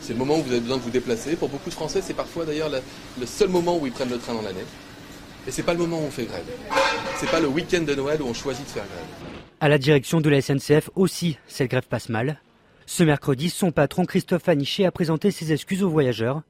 C'est 0.01 0.13
le 0.13 0.19
moment 0.19 0.37
où 0.37 0.41
vous 0.43 0.51
avez 0.51 0.59
besoin 0.59 0.77
de 0.77 0.81
vous 0.81 0.89
déplacer. 0.89 1.35
Pour 1.35 1.49
beaucoup 1.49 1.69
de 1.69 1.75
Français, 1.75 2.01
c'est 2.01 2.13
parfois 2.13 2.45
d'ailleurs 2.45 2.69
le 2.69 3.25
seul 3.25 3.49
moment 3.49 3.77
où 3.77 3.85
ils 3.85 3.91
prennent 3.91 4.09
le 4.09 4.17
train 4.17 4.33
dans 4.33 4.41
l'année. 4.41 4.65
Et 5.47 5.51
c'est 5.51 5.63
pas 5.63 5.73
le 5.73 5.79
moment 5.79 5.99
où 5.99 6.05
on 6.05 6.11
fait 6.11 6.25
grève. 6.25 6.45
C'est 7.17 7.29
pas 7.29 7.39
le 7.39 7.47
week-end 7.47 7.81
de 7.81 7.93
Noël 7.93 8.21
où 8.21 8.25
on 8.25 8.33
choisit 8.33 8.65
de 8.65 8.69
faire 8.69 8.85
grève. 8.85 9.35
À 9.59 9.69
la 9.69 9.77
direction 9.77 10.21
de 10.21 10.29
la 10.29 10.41
SNCF 10.41 10.89
aussi, 10.95 11.37
cette 11.47 11.69
grève 11.69 11.87
passe 11.87 12.09
mal. 12.09 12.41
Ce 12.87 13.03
mercredi, 13.03 13.49
son 13.49 13.71
patron 13.71 14.05
Christophe 14.05 14.49
Aniché 14.49 14.85
a 14.85 14.91
présenté 14.91 15.31
ses 15.31 15.51
excuses 15.51 15.83
aux 15.83 15.89
voyageurs 15.89 16.41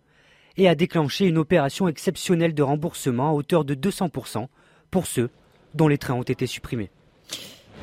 et 0.57 0.67
a 0.67 0.75
déclenché 0.75 1.25
une 1.25 1.37
opération 1.37 1.87
exceptionnelle 1.87 2.53
de 2.53 2.63
remboursement 2.63 3.29
à 3.29 3.33
hauteur 3.33 3.65
de 3.65 3.75
200% 3.75 4.47
pour 4.91 5.07
ceux 5.07 5.29
dont 5.73 5.87
les 5.87 5.97
trains 5.97 6.13
ont 6.13 6.23
été 6.23 6.47
supprimés. 6.47 6.89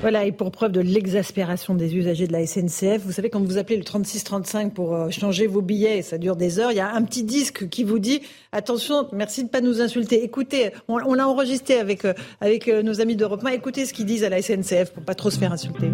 Voilà, 0.03 0.25
et 0.25 0.33
pour 0.33 0.51
preuve 0.51 0.73
de 0.73 0.81
l'exaspération 0.81 1.77
des 1.77 1.97
usagers 1.97 2.27
de 2.27 2.33
la 2.33 2.45
SNCF, 2.45 3.05
vous 3.05 3.13
savez, 3.13 3.31
quand 3.31 3.39
vous 3.39 3.57
appelez 3.57 3.77
le 3.77 3.85
3635 3.85 4.75
pour 4.75 4.97
euh, 4.97 5.11
changer 5.11 5.47
vos 5.47 5.63
billets, 5.63 5.99
et 5.99 6.03
ça 6.03 6.19
dure 6.19 6.35
des 6.35 6.59
heures, 6.59 6.73
il 6.73 6.77
y 6.79 6.81
a 6.81 6.93
un 6.93 7.05
petit 7.05 7.23
disque 7.23 7.69
qui 7.69 7.85
vous 7.85 8.01
dit 8.01 8.21
attention, 8.51 9.07
merci 9.13 9.43
de 9.43 9.47
ne 9.47 9.53
pas 9.53 9.61
nous 9.61 9.81
insulter. 9.81 10.25
Écoutez, 10.25 10.71
on, 10.89 11.15
l'a 11.15 11.29
enregistré 11.29 11.75
avec, 11.75 12.05
euh, 12.05 12.15
avec 12.41 12.67
euh, 12.67 12.83
nos 12.83 13.01
amis 13.01 13.15
d'Europe 13.15 13.45
1, 13.45 13.51
écoutez 13.51 13.85
ce 13.85 13.95
qu'ils 13.95 14.07
disent 14.07 14.25
à 14.25 14.29
la 14.29 14.43
SNCF 14.43 14.93
pour 14.93 15.05
pas 15.05 15.15
trop 15.15 15.31
se 15.31 15.39
faire 15.39 15.53
insulter. 15.53 15.93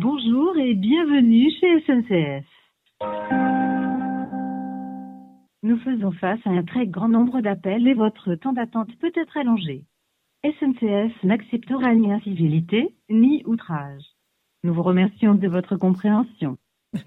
Bonjour 0.00 0.56
et 0.58 0.74
bienvenue 0.74 1.48
chez 1.60 1.80
SNCF. 1.86 2.44
Nous 5.62 5.78
faisons 5.78 6.10
face 6.10 6.40
à 6.44 6.50
un 6.50 6.64
très 6.64 6.88
grand 6.88 7.08
nombre 7.08 7.40
d'appels 7.40 7.86
et 7.86 7.94
votre 7.94 8.34
temps 8.34 8.52
d'attente 8.52 8.88
peut 9.00 9.12
être 9.14 9.36
allongé. 9.36 9.84
SNCF 10.44 11.12
n'acceptera 11.22 11.94
ni 11.94 12.10
incivilité 12.10 12.94
ni 13.10 13.42
outrage. 13.44 14.02
Nous 14.64 14.72
vous 14.72 14.82
remercions 14.82 15.34
de 15.34 15.48
votre 15.48 15.76
compréhension. 15.76 16.56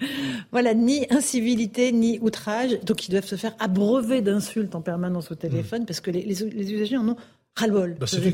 voilà, 0.52 0.74
ni 0.74 1.06
incivilité, 1.10 1.92
ni 1.92 2.20
outrage. 2.20 2.80
Donc 2.82 3.08
ils 3.08 3.12
doivent 3.12 3.26
se 3.26 3.36
faire 3.36 3.56
abreuver 3.60 4.22
d'insultes 4.22 4.76
en 4.76 4.82
permanence 4.82 5.32
au 5.32 5.36
téléphone 5.36 5.86
parce 5.86 6.00
que 6.00 6.12
les, 6.12 6.44
usagers 6.44 6.98
en 6.98 7.10
ont 7.10 7.18
ras-le-bol. 7.56 7.96
Bah, 8.00 8.08
c'est 8.08 8.26
eux, 8.26 8.32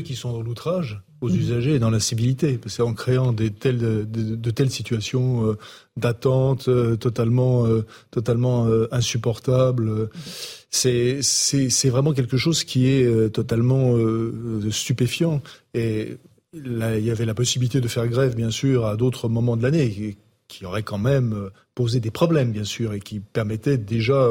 qui 0.00 0.14
sont 0.14 0.32
dans 0.32 0.42
l'outrage 0.42 1.02
aux 1.20 1.28
mmh. 1.28 1.36
usagers 1.36 1.74
et 1.74 1.78
dans 1.78 1.90
l'incivilité. 1.90 2.58
C'est 2.66 2.82
en 2.82 2.94
créant 2.94 3.32
des 3.32 3.50
telles, 3.50 3.78
de, 3.78 4.50
telles 4.50 4.70
situations 4.70 5.46
euh, 5.46 5.58
d'attente 5.96 6.68
euh, 6.68 6.96
totalement, 6.96 7.66
euh, 7.66 7.86
totalement 8.10 8.68
insupportables 8.90 10.10
c'est 10.70 11.90
vraiment 11.90 12.12
quelque 12.12 12.38
chose 12.38 12.64
qui 12.64 12.88
est 12.88 13.30
totalement 13.30 13.94
stupéfiant. 14.70 15.42
Et 15.74 16.16
là, 16.54 16.96
il 16.96 17.04
y 17.04 17.10
avait 17.10 17.26
la 17.26 17.34
possibilité 17.34 17.82
de 17.82 17.88
faire 17.88 18.08
grève, 18.08 18.34
bien 18.34 18.50
sûr, 18.50 18.86
à 18.86 18.96
d'autres 18.96 19.28
moments 19.28 19.58
de 19.58 19.62
l'année, 19.62 20.16
qui 20.48 20.64
aurait 20.64 20.82
quand 20.82 20.96
même 20.96 21.50
posé 21.74 22.00
des 22.00 22.10
problèmes, 22.10 22.52
bien 22.52 22.64
sûr, 22.64 22.94
et 22.94 23.00
qui 23.00 23.20
permettaient 23.20 23.76
déjà 23.76 24.26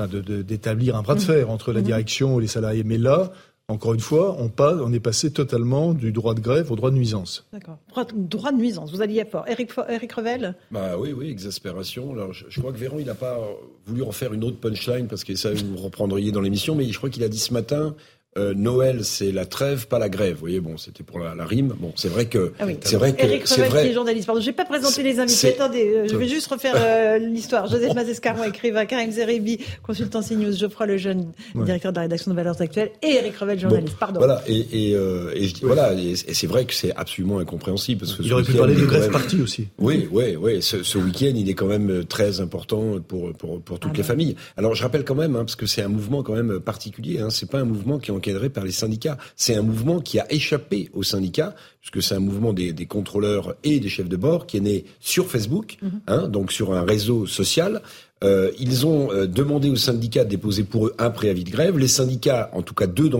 enfin, 0.00 0.42
d'établir 0.42 0.96
un 0.96 1.02
bras 1.02 1.14
de 1.14 1.20
fer 1.20 1.50
entre 1.50 1.72
la 1.72 1.80
mmh. 1.80 1.84
direction 1.84 2.38
et 2.38 2.42
les 2.42 2.48
salariés. 2.48 2.84
Mais 2.84 2.98
là, 2.98 3.32
encore 3.70 3.94
une 3.94 4.00
fois, 4.00 4.36
on, 4.40 4.50
on, 4.58 4.92
est 4.92 5.00
passé 5.00 5.32
totalement 5.32 5.94
du 5.94 6.10
droit 6.10 6.34
de 6.34 6.40
grève 6.40 6.72
au 6.72 6.76
droit 6.76 6.90
de 6.90 6.96
nuisance. 6.96 7.46
D'accord. 7.52 7.78
Droit, 8.16 8.50
de 8.50 8.56
nuisance, 8.56 8.90
vous 8.90 9.00
alliez 9.00 9.24
fort. 9.24 9.44
Eric, 9.46 9.70
Eric 9.88 10.12
Revel? 10.12 10.56
Bah 10.72 10.96
Oui, 10.98 11.12
oui, 11.16 11.30
exaspération. 11.30 12.12
Alors, 12.12 12.32
je, 12.32 12.60
crois 12.60 12.72
que 12.72 12.78
Véron, 12.78 12.98
il 12.98 13.06
n'a 13.06 13.14
pas 13.14 13.38
voulu 13.86 14.02
en 14.02 14.10
faire 14.10 14.32
une 14.32 14.42
autre 14.42 14.58
punchline 14.58 15.06
parce 15.06 15.22
que 15.22 15.36
ça, 15.36 15.52
vous 15.52 15.76
reprendriez 15.76 16.32
dans 16.32 16.40
l'émission, 16.40 16.74
mais 16.74 16.84
je 16.86 16.98
crois 16.98 17.10
qu'il 17.10 17.22
a 17.22 17.28
dit 17.28 17.38
ce 17.38 17.52
matin 17.52 17.94
euh, 18.38 18.54
Noël, 18.54 19.04
c'est 19.04 19.32
la 19.32 19.44
trêve, 19.44 19.88
pas 19.88 19.98
la 19.98 20.08
grève. 20.08 20.34
Vous 20.34 20.40
voyez, 20.40 20.60
bon, 20.60 20.76
c'était 20.76 21.02
pour 21.02 21.18
la, 21.18 21.34
rime. 21.44 21.74
Bon, 21.80 21.92
c'est 21.96 22.08
vrai 22.08 22.26
que, 22.26 22.52
ah 22.60 22.64
c'est 22.82 22.94
vrai 22.94 23.12
que, 23.12 23.24
Eric 23.24 23.48
Revel, 23.48 23.68
qui 23.68 23.88
est 23.88 23.92
journaliste. 23.92 24.26
Pardon, 24.26 24.40
j'ai 24.40 24.52
pas 24.52 24.64
présenté 24.64 25.02
les 25.02 25.18
invités. 25.18 25.48
Attendez, 25.48 25.92
euh, 25.96 26.06
je 26.08 26.16
vais 26.16 26.28
juste 26.28 26.46
refaire 26.46 26.74
euh, 26.76 27.18
l'histoire. 27.18 27.66
Joseph 27.66 27.92
Mazescaron, 27.92 28.44
écrivain, 28.44 28.86
Karim 28.86 29.10
Zeribi, 29.10 29.58
consultant 29.82 30.22
CNews, 30.22 30.52
Geoffroy 30.52 30.86
Lejeune, 30.86 31.32
directeur 31.56 31.90
de 31.90 31.96
la 31.96 32.02
rédaction 32.02 32.30
de 32.30 32.36
Valeurs 32.36 32.60
Actuelles, 32.62 32.92
et 33.02 33.16
Eric 33.16 33.36
Revel, 33.36 33.58
journaliste. 33.58 33.96
Pardon. 33.98 34.20
Voilà, 34.20 34.42
et, 34.46 34.58
et, 34.58 34.90
et 34.92 35.48
je 35.48 35.54
dis, 35.54 35.62
voilà, 35.64 35.92
et, 35.94 36.14
c'est 36.14 36.46
vrai 36.46 36.66
que 36.66 36.74
c'est 36.74 36.94
absolument 36.94 37.40
incompréhensible 37.40 38.02
parce 38.02 38.14
que 38.14 38.22
il 38.22 38.32
aurait 38.32 38.44
pu 38.44 38.52
parler 38.52 38.76
de 38.76 38.86
grève 38.86 39.10
partie 39.10 39.42
aussi. 39.42 39.66
Oui, 39.78 40.08
oui, 40.12 40.36
oui. 40.36 40.62
Ce, 40.62 40.84
ce 40.84 40.98
week-end, 40.98 41.32
il 41.34 41.50
est 41.50 41.54
quand 41.54 41.66
même 41.66 42.04
très 42.04 42.40
important 42.40 43.00
pour 43.00 43.32
pour, 43.32 43.60
pour 43.60 43.80
toutes 43.80 43.90
ah 43.94 43.96
les 43.96 44.04
familles. 44.04 44.36
Alors, 44.56 44.76
je 44.76 44.84
rappelle 44.84 45.04
quand 45.04 45.16
même, 45.16 45.34
hein, 45.34 45.40
parce 45.40 45.56
que 45.56 45.66
c'est 45.66 45.82
un 45.82 45.88
mouvement 45.88 46.22
quand 46.22 46.34
même 46.34 46.60
particulier. 46.60 47.18
Hein, 47.18 47.30
c'est 47.30 47.50
pas 47.50 47.58
un 47.58 47.64
mouvement 47.64 47.98
qui 47.98 48.12
est 48.12 48.19
encadré 48.20 48.50
par 48.50 48.64
les 48.64 48.72
syndicats 48.72 48.90
c'est 49.36 49.54
un 49.54 49.62
mouvement 49.62 50.00
qui 50.00 50.18
a 50.18 50.30
échappé 50.32 50.90
aux 50.92 51.02
syndicats, 51.02 51.54
puisque 51.80 52.02
c'est 52.02 52.14
un 52.14 52.20
mouvement 52.20 52.52
des, 52.52 52.74
contrôleurs 52.86 53.54
et 53.64 53.80
des 53.80 53.88
chefs 53.88 54.08
de 54.08 54.16
bord 54.16 54.46
qui 54.46 54.58
est 54.58 54.60
né 54.60 54.84
sur 55.00 55.30
Facebook, 55.30 55.76
mhm. 55.82 56.00
hein, 56.06 56.28
donc 56.28 56.52
sur 56.52 56.74
un 56.74 56.82
réseau 56.82 57.26
social. 57.26 57.82
Euh, 58.22 58.50
ils 58.58 58.86
ont 58.86 59.10
euh, 59.12 59.26
demandé 59.26 59.70
aux 59.70 59.76
syndicats 59.76 60.24
de 60.24 60.28
déposer 60.28 60.64
pour 60.64 60.88
eux 60.88 60.94
un 60.98 61.10
préavis 61.10 61.44
de 61.44 61.50
grève. 61.50 61.78
Les 61.78 61.88
syndicats, 61.88 62.50
en 62.52 62.62
tout 62.62 62.74
cas 62.74 62.86
deux 62.86 63.10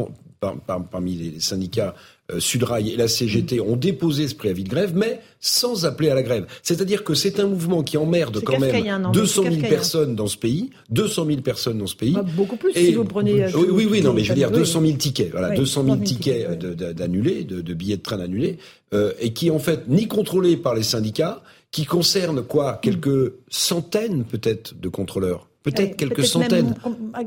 parmi 0.90 1.14
les 1.14 1.40
syndicats 1.40 1.94
Sudrail 2.38 2.90
et 2.90 2.96
la 2.96 3.08
CGT 3.08 3.60
ont 3.60 3.76
déposé 3.76 4.28
ce 4.28 4.34
préavis 4.34 4.64
de 4.64 4.68
grève, 4.68 4.92
mais 4.94 5.20
sans 5.40 5.86
appeler 5.86 6.10
à 6.10 6.14
la 6.14 6.22
grève. 6.22 6.46
C'est-à-dire 6.62 7.02
que 7.02 7.14
c'est 7.14 7.40
un 7.40 7.46
mouvement 7.46 7.82
qui 7.82 7.96
emmerde 7.96 8.40
quand 8.44 8.58
même 8.58 9.10
200 9.12 9.42
000 9.42 9.56
personnes 9.68 10.14
dans 10.14 10.26
ce 10.26 10.36
pays, 10.36 10.70
200 10.90 11.26
000 11.26 11.40
personnes 11.40 11.78
dans 11.78 11.86
ce 11.86 11.96
pays. 11.96 12.12
Bah, 12.12 12.24
beaucoup 12.36 12.56
plus 12.56 12.72
si 12.72 12.92
vous 12.92 13.04
prenez. 13.04 13.44
Euh, 13.44 13.50
oui, 13.54 13.88
oui, 13.90 14.02
non, 14.02 14.12
mais 14.12 14.22
je 14.22 14.30
veux 14.30 14.34
dire 14.34 14.50
200 14.50 14.80
000 14.82 14.92
tickets, 14.98 15.30
voilà, 15.30 15.50
200 15.50 15.84
000 15.84 15.96
tickets 15.98 16.58
d'annulés, 16.58 17.44
de, 17.44 17.74
billets 17.74 17.96
de 17.96 18.02
train 18.02 18.20
annulés, 18.20 18.58
euh, 18.92 19.12
et 19.20 19.32
qui 19.32 19.50
en 19.50 19.58
fait 19.58 19.88
ni 19.88 20.06
contrôlés 20.06 20.56
par 20.56 20.74
les 20.74 20.82
syndicats, 20.82 21.42
qui 21.70 21.84
concernent 21.84 22.42
quoi, 22.42 22.78
quelques 22.82 23.32
centaines 23.48 24.24
peut-être 24.24 24.78
de 24.78 24.88
contrôleurs. 24.88 25.48
Peut-être 25.62 25.96
quelques 25.96 26.24
centaines. 26.24 26.74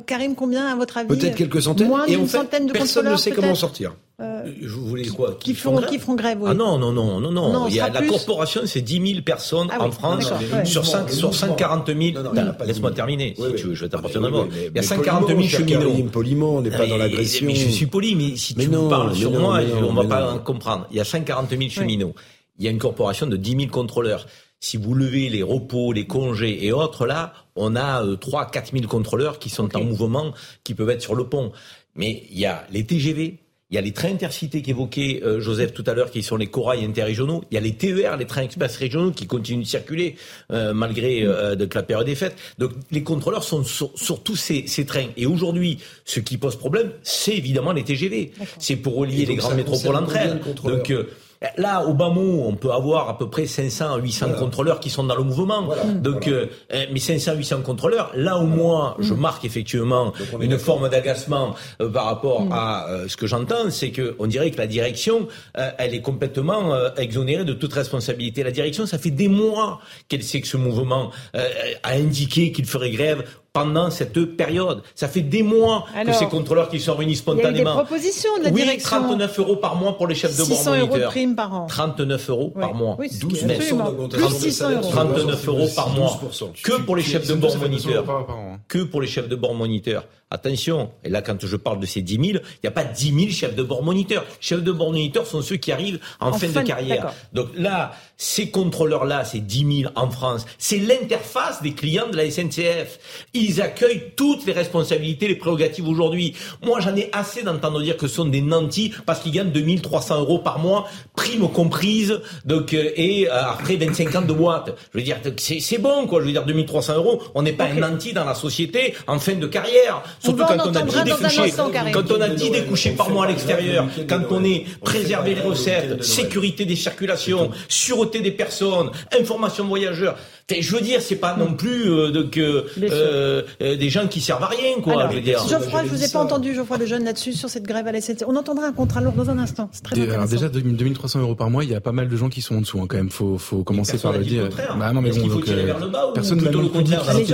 Karim, 0.08 0.36
combien 0.36 0.66
à 0.66 0.76
votre 0.76 0.98
avis 0.98 1.08
Peut-être 1.08 1.36
quelques 1.36 1.62
centaines. 1.62 1.88
Moins 1.88 2.08
d'une 2.08 2.28
centaine 2.28 2.66
de 2.66 2.72
personne 2.72 3.10
ne 3.10 3.16
sait 3.16 3.32
comment 3.32 3.56
sortir. 3.56 3.96
Euh, 4.24 4.44
vous 4.68 4.86
voulez 4.88 5.08
quoi 5.08 5.36
qui, 5.40 5.54
font, 5.54 5.78
qui 5.82 6.00
font 6.00 6.16
grève 6.16 6.38
oui. 6.42 6.50
Ah 6.52 6.54
non, 6.54 6.78
non, 6.78 6.92
non, 6.92 7.20
non, 7.20 7.32
non. 7.32 7.52
Non, 7.54 7.68
Il 7.68 7.76
y 7.76 7.80
a, 7.80 7.90
la 7.90 8.00
plus. 8.00 8.10
corporation, 8.10 8.62
c'est 8.66 8.82
10 8.82 9.08
000 9.14 9.22
personnes 9.24 9.68
Ah 9.72 9.82
en 9.82 9.86
oui, 9.88 9.92
France 9.92 10.30
d'accord, 10.30 10.40
ouais. 10.60 10.66
sur, 10.66 10.86
5, 10.86 11.08
Les 11.10 11.14
sur 11.14 11.30
mouvements. 11.30 11.48
140 11.48 11.88
000. 11.88 12.00
Non, 12.00 12.24
non, 12.24 12.42
Attends, 12.42 12.54
pas 12.54 12.66
Laisse-moi 12.66 12.92
terminer, 12.92 13.34
Oui, 13.38 13.46
si 13.48 13.54
oui. 13.54 13.60
tu 13.62 13.68
veux, 13.68 13.74
je 13.76 13.84
vais 13.86 13.90
t'apporter 13.90 14.20
mais- 14.20 14.28
Il 14.30 14.64
y 14.64 14.68
a 14.68 14.70
mais 14.76 14.82
140 14.82 15.28
000 15.28 15.38
poliment, 15.38 15.50
cher 15.50 15.60
cheminots. 15.60 16.10
Poliment, 16.12 16.56
on 16.56 16.62
n'est 16.62 16.72
pas 16.72 16.86
dans 16.88 16.98
l'agression. 16.98 17.46
Mais 17.48 17.56
je 17.56 17.70
suis 17.70 17.86
poli, 17.86 18.16
mais 18.16 18.36
si 18.36 18.56
Mais 18.58 18.66
tu 18.66 18.70
non, 18.72 18.86
me 18.86 18.90
parles 18.90 19.16
sur 19.16 19.32
non, 19.32 19.40
moi, 19.40 19.60
on 19.82 19.94
va 19.94 20.04
mais 20.04 20.10
pas 20.10 20.32
en 20.34 20.40
comprendre. 20.40 20.88
Il 20.92 20.98
y 20.98 21.00
a 21.00 21.06
140 21.06 21.50
000 21.50 21.70
cheminots. 21.70 22.14
Il 22.60 22.66
y 22.66 22.68
a 22.68 22.72
une 22.72 22.78
corporation 22.80 23.28
de 23.28 23.36
10 23.36 23.52
000 23.52 23.64
contrôleurs. 23.72 24.28
Si 24.60 24.78
vous 24.78 24.94
levez 24.94 25.28
les 25.30 25.44
repos, 25.44 25.92
les 25.92 26.08
congés 26.08 26.66
et 26.66 26.72
autres, 26.72 27.06
là, 27.06 27.34
on 27.58 27.76
a 27.76 28.02
euh, 28.06 28.16
3 28.16 28.46
4 28.46 28.72
000 28.72 28.88
contrôleurs 28.88 29.38
qui 29.40 29.50
sont 29.50 29.76
en 29.76 29.84
mouvement, 29.84 30.34
qui 30.64 30.74
peuvent 30.74 30.90
être 30.90 31.02
sur 31.02 31.16
le 31.16 31.26
pont. 31.26 31.52
Mais 31.96 32.24
il 32.32 32.40
y 32.40 32.46
a 32.46 32.64
les 32.72 32.86
TGV, 32.86 33.40
il 33.74 33.76
y 33.76 33.80
a 33.80 33.82
les 33.82 33.92
trains 33.92 34.12
intercités 34.12 34.62
qu'évoquait 34.62 35.22
euh, 35.24 35.40
Joseph 35.40 35.74
tout 35.74 35.84
à 35.88 35.96
l'heure, 35.96 36.12
qui 36.12 36.22
sont 36.22 36.36
les 36.38 36.46
corails 36.46 36.86
interrégionaux. 36.86 37.44
Il 37.50 37.56
y 37.56 37.58
a 37.58 37.60
les 37.60 37.74
TER, 37.74 38.18
les 38.18 38.28
trains 38.28 38.44
express 38.44 38.78
régionaux, 38.78 39.10
qui 39.10 39.26
continuent 39.26 39.64
de 39.64 39.68
circuler 39.68 40.16
euh, 40.52 40.76
malgré 40.76 41.24
euh, 41.24 41.56
de- 41.56 41.68
la 41.74 41.82
période 41.82 42.08
est 42.08 42.14
faite. 42.14 42.36
Donc 42.60 42.70
les 42.92 43.02
contrôleurs 43.02 43.44
sont 43.44 43.64
sur, 43.64 43.90
sur 43.96 44.22
tous 44.22 44.36
ces, 44.36 44.68
ces 44.68 44.86
trains. 44.86 45.08
Et 45.18 45.26
aujourd'hui, 45.26 45.80
ce 46.06 46.20
qui 46.20 46.38
pose 46.38 46.56
problème, 46.56 46.92
c'est 47.02 47.36
évidemment 47.36 47.72
les 47.74 47.84
TGV. 47.84 48.32
C'est 48.60 48.76
pour 48.76 48.96
relier 48.96 49.26
les 49.26 49.36
grandes 49.36 49.56
métropoles 49.56 49.96
entre 49.96 50.18
elles. 50.18 50.40
Donc 50.64 50.92
euh, 50.92 51.10
Là, 51.58 51.86
au 51.86 51.94
bas 51.94 52.10
mot, 52.10 52.44
on 52.46 52.54
peut 52.56 52.72
avoir 52.72 53.10
à 53.10 53.18
peu 53.18 53.30
près 53.30 53.46
500 53.46 53.94
à 53.94 53.98
800 53.98 54.34
contrôleurs 54.40 54.80
qui 54.80 54.90
sont 54.90 55.04
dans 55.04 55.16
le 55.16 55.24
mouvement. 55.24 55.70
Donc, 55.96 56.28
euh, 56.28 56.48
euh, 56.74 56.86
mais 56.92 57.00
500 57.00 57.34
800 57.36 57.62
contrôleurs, 57.62 58.12
là 58.16 58.38
au 58.38 58.46
moins, 58.46 58.96
je 59.00 59.14
marque 59.14 59.46
effectivement 59.46 60.14
une 60.40 60.58
forme 60.58 60.90
d'agacement 60.90 61.56
euh, 61.82 61.90
par 61.90 62.06
rapport 62.06 62.34
Mm. 62.44 62.52
à 62.52 62.88
euh, 62.90 63.08
ce 63.08 63.18
que 63.18 63.28
j'entends, 63.28 63.70
c'est 63.70 63.92
que 63.92 64.16
on 64.20 64.28
dirait 64.28 64.52
que 64.52 64.58
la 64.58 64.68
direction, 64.68 65.28
euh, 65.58 65.72
elle 65.78 65.94
est 65.94 66.02
complètement 66.02 66.74
euh, 66.74 66.90
exonérée 66.98 67.46
de 67.46 67.54
toute 67.54 67.74
responsabilité. 67.74 68.44
La 68.44 68.52
direction, 68.52 68.86
ça 68.86 68.98
fait 68.98 69.12
des 69.12 69.28
mois 69.28 69.80
qu'elle 70.08 70.24
sait 70.24 70.42
que 70.42 70.48
ce 70.48 70.58
mouvement 70.58 71.12
euh, 71.36 71.48
a 71.84 71.92
indiqué 71.94 72.52
qu'il 72.52 72.66
ferait 72.66 72.92
grève 72.92 73.24
pendant 73.54 73.92
cette 73.92 74.20
période. 74.36 74.82
Ça 74.96 75.08
fait 75.08 75.22
des 75.22 75.44
mois 75.44 75.86
Alors, 75.96 76.12
que 76.14 76.20
ces 76.20 76.26
contrôleurs 76.26 76.70
qui 76.70 76.80
sont 76.80 76.96
réunis 76.96 77.14
Il 77.14 77.16
y 77.16 77.30
a 77.30 77.34
eu 77.34 77.36
des 77.38 77.42
spontanément. 77.62 77.74
propositions 77.76 78.38
de 78.40 78.44
la 78.46 78.50
oui, 78.50 78.62
direction. 78.64 78.90
39 78.90 79.40
euros 79.40 79.56
par 79.58 79.76
mois 79.76 79.96
pour 79.96 80.08
les 80.08 80.16
chefs 80.16 80.34
de 80.36 80.38
bord 80.44 80.48
600 80.58 80.72
euros 80.72 80.82
de 80.86 80.90
moniteurs. 80.90 81.10
prime 81.12 81.36
par 81.36 81.54
an. 81.54 81.68
39 81.68 82.30
euros 82.32 82.50
par 82.50 82.74
mois. 82.74 82.96
Oui, 82.98 83.10
ce 83.10 83.20
qui 83.20 83.26
est 83.26 83.30
12 83.30 83.44
mètres. 83.46 83.60
absolument. 83.62 83.86
d'augmentation 83.86 84.28
Plus 84.28 84.34
des 84.40 84.50
600 84.52 84.58
salaires 84.66 84.80
euros. 84.82 84.90
sur 84.92 85.04
le 85.04 85.10
39 85.14 85.48
euros 85.48 85.68
par 85.76 85.90
mois. 85.90 86.20
12%. 86.32 86.62
Que 86.64 86.82
pour 86.82 86.96
les 86.96 87.04
chefs 87.04 87.28
de 87.28 87.34
bord 87.36 87.52
12 87.52 87.62
moniteurs. 87.62 88.04
par 88.06 88.30
an. 88.32 88.58
Que 88.68 88.80
pour 88.80 89.02
les 89.02 89.08
chefs 89.08 89.30
de 89.30 89.36
bord 89.36 89.54
moniteurs. 89.54 90.06
Attention, 90.34 90.90
et 91.04 91.10
là 91.10 91.22
quand 91.22 91.46
je 91.46 91.56
parle 91.56 91.80
de 91.80 91.86
ces 91.86 92.02
10 92.02 92.14
000, 92.16 92.26
il 92.26 92.40
n'y 92.64 92.68
a 92.68 92.72
pas 92.72 92.84
10 92.84 93.14
000 93.14 93.30
chefs 93.30 93.56
de 93.56 93.62
bord 93.62 93.84
moniteurs. 93.84 94.26
Chefs 94.42 94.64
de 94.64 94.72
bord 94.72 94.92
moniteurs 94.92 95.28
sont 95.28 95.44
ceux 95.44 95.58
qui 95.58 95.72
arrivent 95.72 96.00
en, 96.20 96.30
En 96.30 96.34
fin, 96.34 96.48
fin- 96.48 96.62
de 96.64 96.68
carrière. 96.68 97.14
Donc 97.34 97.50
là, 97.56 97.94
ces 98.18 98.50
contrôleurs-là, 98.50 99.26
ces 99.26 99.40
10 99.42 99.82
000 99.84 99.92
en 99.96 100.10
France, 100.10 100.46
c'est 100.58 100.80
l'interface 100.80 101.62
des 101.62 101.74
clients 101.74 102.08
de 102.10 102.18
la 102.18 102.26
SNCF. 102.32 103.00
Ils 103.36 103.62
accueillent 103.62 104.12
toutes 104.18 104.46
les 104.48 104.54
responsabilités, 104.54 105.28
les 105.28 105.36
prérogatives 105.36 105.88
aujourd'hui. 105.88 106.34
Moi, 106.64 106.80
j'en 106.80 106.96
ai 106.96 107.10
assez 107.14 107.44
d'entendre 107.44 107.80
dire 107.84 107.96
que 107.98 108.08
ce 108.08 108.16
sont 108.16 108.26
des 108.26 108.42
nantis 108.42 108.92
parce 109.06 109.20
qu'ils 109.20 109.34
gagnent 109.34 109.52
2300 109.52 110.20
euros 110.22 110.40
par 110.40 110.58
mois, 110.58 110.88
prime 111.16 111.48
comprise, 111.48 112.22
donc, 112.46 112.74
euh, 112.74 112.90
et 112.96 113.30
euh, 113.30 113.34
après 113.52 113.76
25 113.76 114.16
ans 114.16 114.22
de 114.24 114.34
boîte. 114.34 114.76
Je 114.94 114.98
veux 114.98 115.04
dire, 115.04 115.18
c'est 115.38 115.60
c'est 115.60 115.78
bon, 115.78 116.08
quoi. 116.08 116.22
Je 116.22 116.26
veux 116.26 116.32
dire, 116.32 116.44
2300 116.46 116.96
euros, 116.96 117.22
on 117.36 117.44
n'est 117.44 117.54
pas 117.54 117.66
un 117.66 117.76
nanti 117.76 118.14
dans 118.14 118.26
la 118.26 118.34
société 118.36 118.96
en 119.06 119.20
fin 119.20 119.36
de 119.36 119.46
carrière. 119.48 120.02
Surtout 120.24 120.46
quand 120.46 120.56
on 120.56 120.60
a 120.60 120.68
entendre 120.68 120.86
10 120.86 120.98
un 120.98 121.04
dans 121.04 121.16
un 121.16 121.28
découchés, 121.28 121.54
quand 121.92 122.12
on 122.12 122.22
a 122.22 122.30
10 122.30 122.50
découchés 122.52 122.92
par 122.92 123.10
mois 123.10 123.26
à 123.26 123.28
l'extérieur, 123.28 123.88
quand 124.08 124.22
on 124.32 124.44
est 124.44 124.66
préservé 124.82 125.36
les 125.36 125.42
recettes, 125.42 126.04
sécurité 126.04 126.66
des 126.66 126.78
circulations, 126.78 127.52
sûreté 127.68 128.22
des 128.22 128.32
personnes, 128.32 128.90
information 129.20 129.66
voyageurs. 129.66 130.16
Enfin, 130.52 130.62
Je 130.62 130.76
veux 130.76 130.82
dire, 130.82 131.02
c'est 131.02 131.16
pas 131.16 131.38
non 131.38 131.54
plus 131.54 131.90
euh, 131.90 132.12
donc, 132.12 132.38
euh, 132.38 132.64
euh, 132.82 133.44
euh, 133.62 133.76
des 133.78 133.90
gens 133.90 134.08
qui 134.08 134.20
servent 134.20 134.44
à 134.44 134.48
rien, 134.48 134.82
quoi. 134.82 134.94
Alors, 134.94 135.12
je 135.12 135.16
veux 135.18 135.22
dire. 135.22 135.40
Geoffroy, 135.48 135.84
je 135.86 135.90
vous 135.90 136.04
ai 136.04 136.10
pas 136.10 136.20
entendu, 136.20 136.54
Geoffroy 136.54 136.78
Lejeune, 136.78 137.04
là-dessus, 137.06 137.34
sur 137.34 137.50
cette 137.50 137.64
grève 137.64 137.88
à 137.88 137.92
la 137.92 138.02
SNCF. 138.02 138.24
On 138.28 138.36
entendra 138.36 138.68
un 138.68 138.74
contrat 138.74 139.00
lourd 139.02 139.14
dans 139.14 139.30
un 139.30 139.38
instant. 139.40 139.70
C'est 139.72 139.84
très 139.84 140.02
alors 140.10 140.28
déjà 140.28 140.50
2000 140.50 140.76
2300 140.76 141.22
euros 141.22 141.36
par 141.36 141.50
mois, 141.50 141.64
il 141.64 141.70
y 141.70 141.76
a 141.76 141.82
pas 141.82 141.92
mal 141.94 142.10
de 142.10 142.16
gens 142.18 142.30
qui 142.30 142.42
sont 142.42 142.56
en 142.56 142.62
dessous 142.62 142.80
hein, 142.82 142.86
quand 142.90 142.98
même. 142.98 143.10
Faut 143.10 143.38
faut 143.38 143.64
commencer 143.64 143.98
par 143.98 144.12
le 144.14 144.24
dire. 144.24 144.44
contraire. 144.50 144.76
Bah 144.78 144.92
non 144.92 145.02
mais 145.02 145.12
bon 145.12 145.16
qu'il 145.22 145.30
faut 145.30 145.36
donc 145.36 145.46
tirer 145.46 145.62
euh, 145.62 145.66
vers 145.66 145.80
le 145.80 145.88
bas 145.88 146.08
ou 146.10 146.14
personne 146.14 146.42
n'a 146.42 146.52
le 146.52 146.68
contraire 146.68 147.06
que 147.06 147.34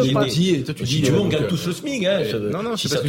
et 0.60 0.64
toi 0.64 0.73
tu 0.73 0.86
Si 0.86 0.95
dis 0.98 1.02
tu 1.02 1.11
veux, 1.11 1.18
euh, 1.18 1.22
on 1.22 1.27
gagne 1.27 1.48
tous 1.48 1.65
le 1.68 1.73
SMIC, 1.73 2.06
hein. 2.06 2.22
ça- 2.30 2.38
non 2.38 2.61
non 2.64 2.77
c'est 2.77 2.90
pas 2.90 2.98
que 3.02 3.07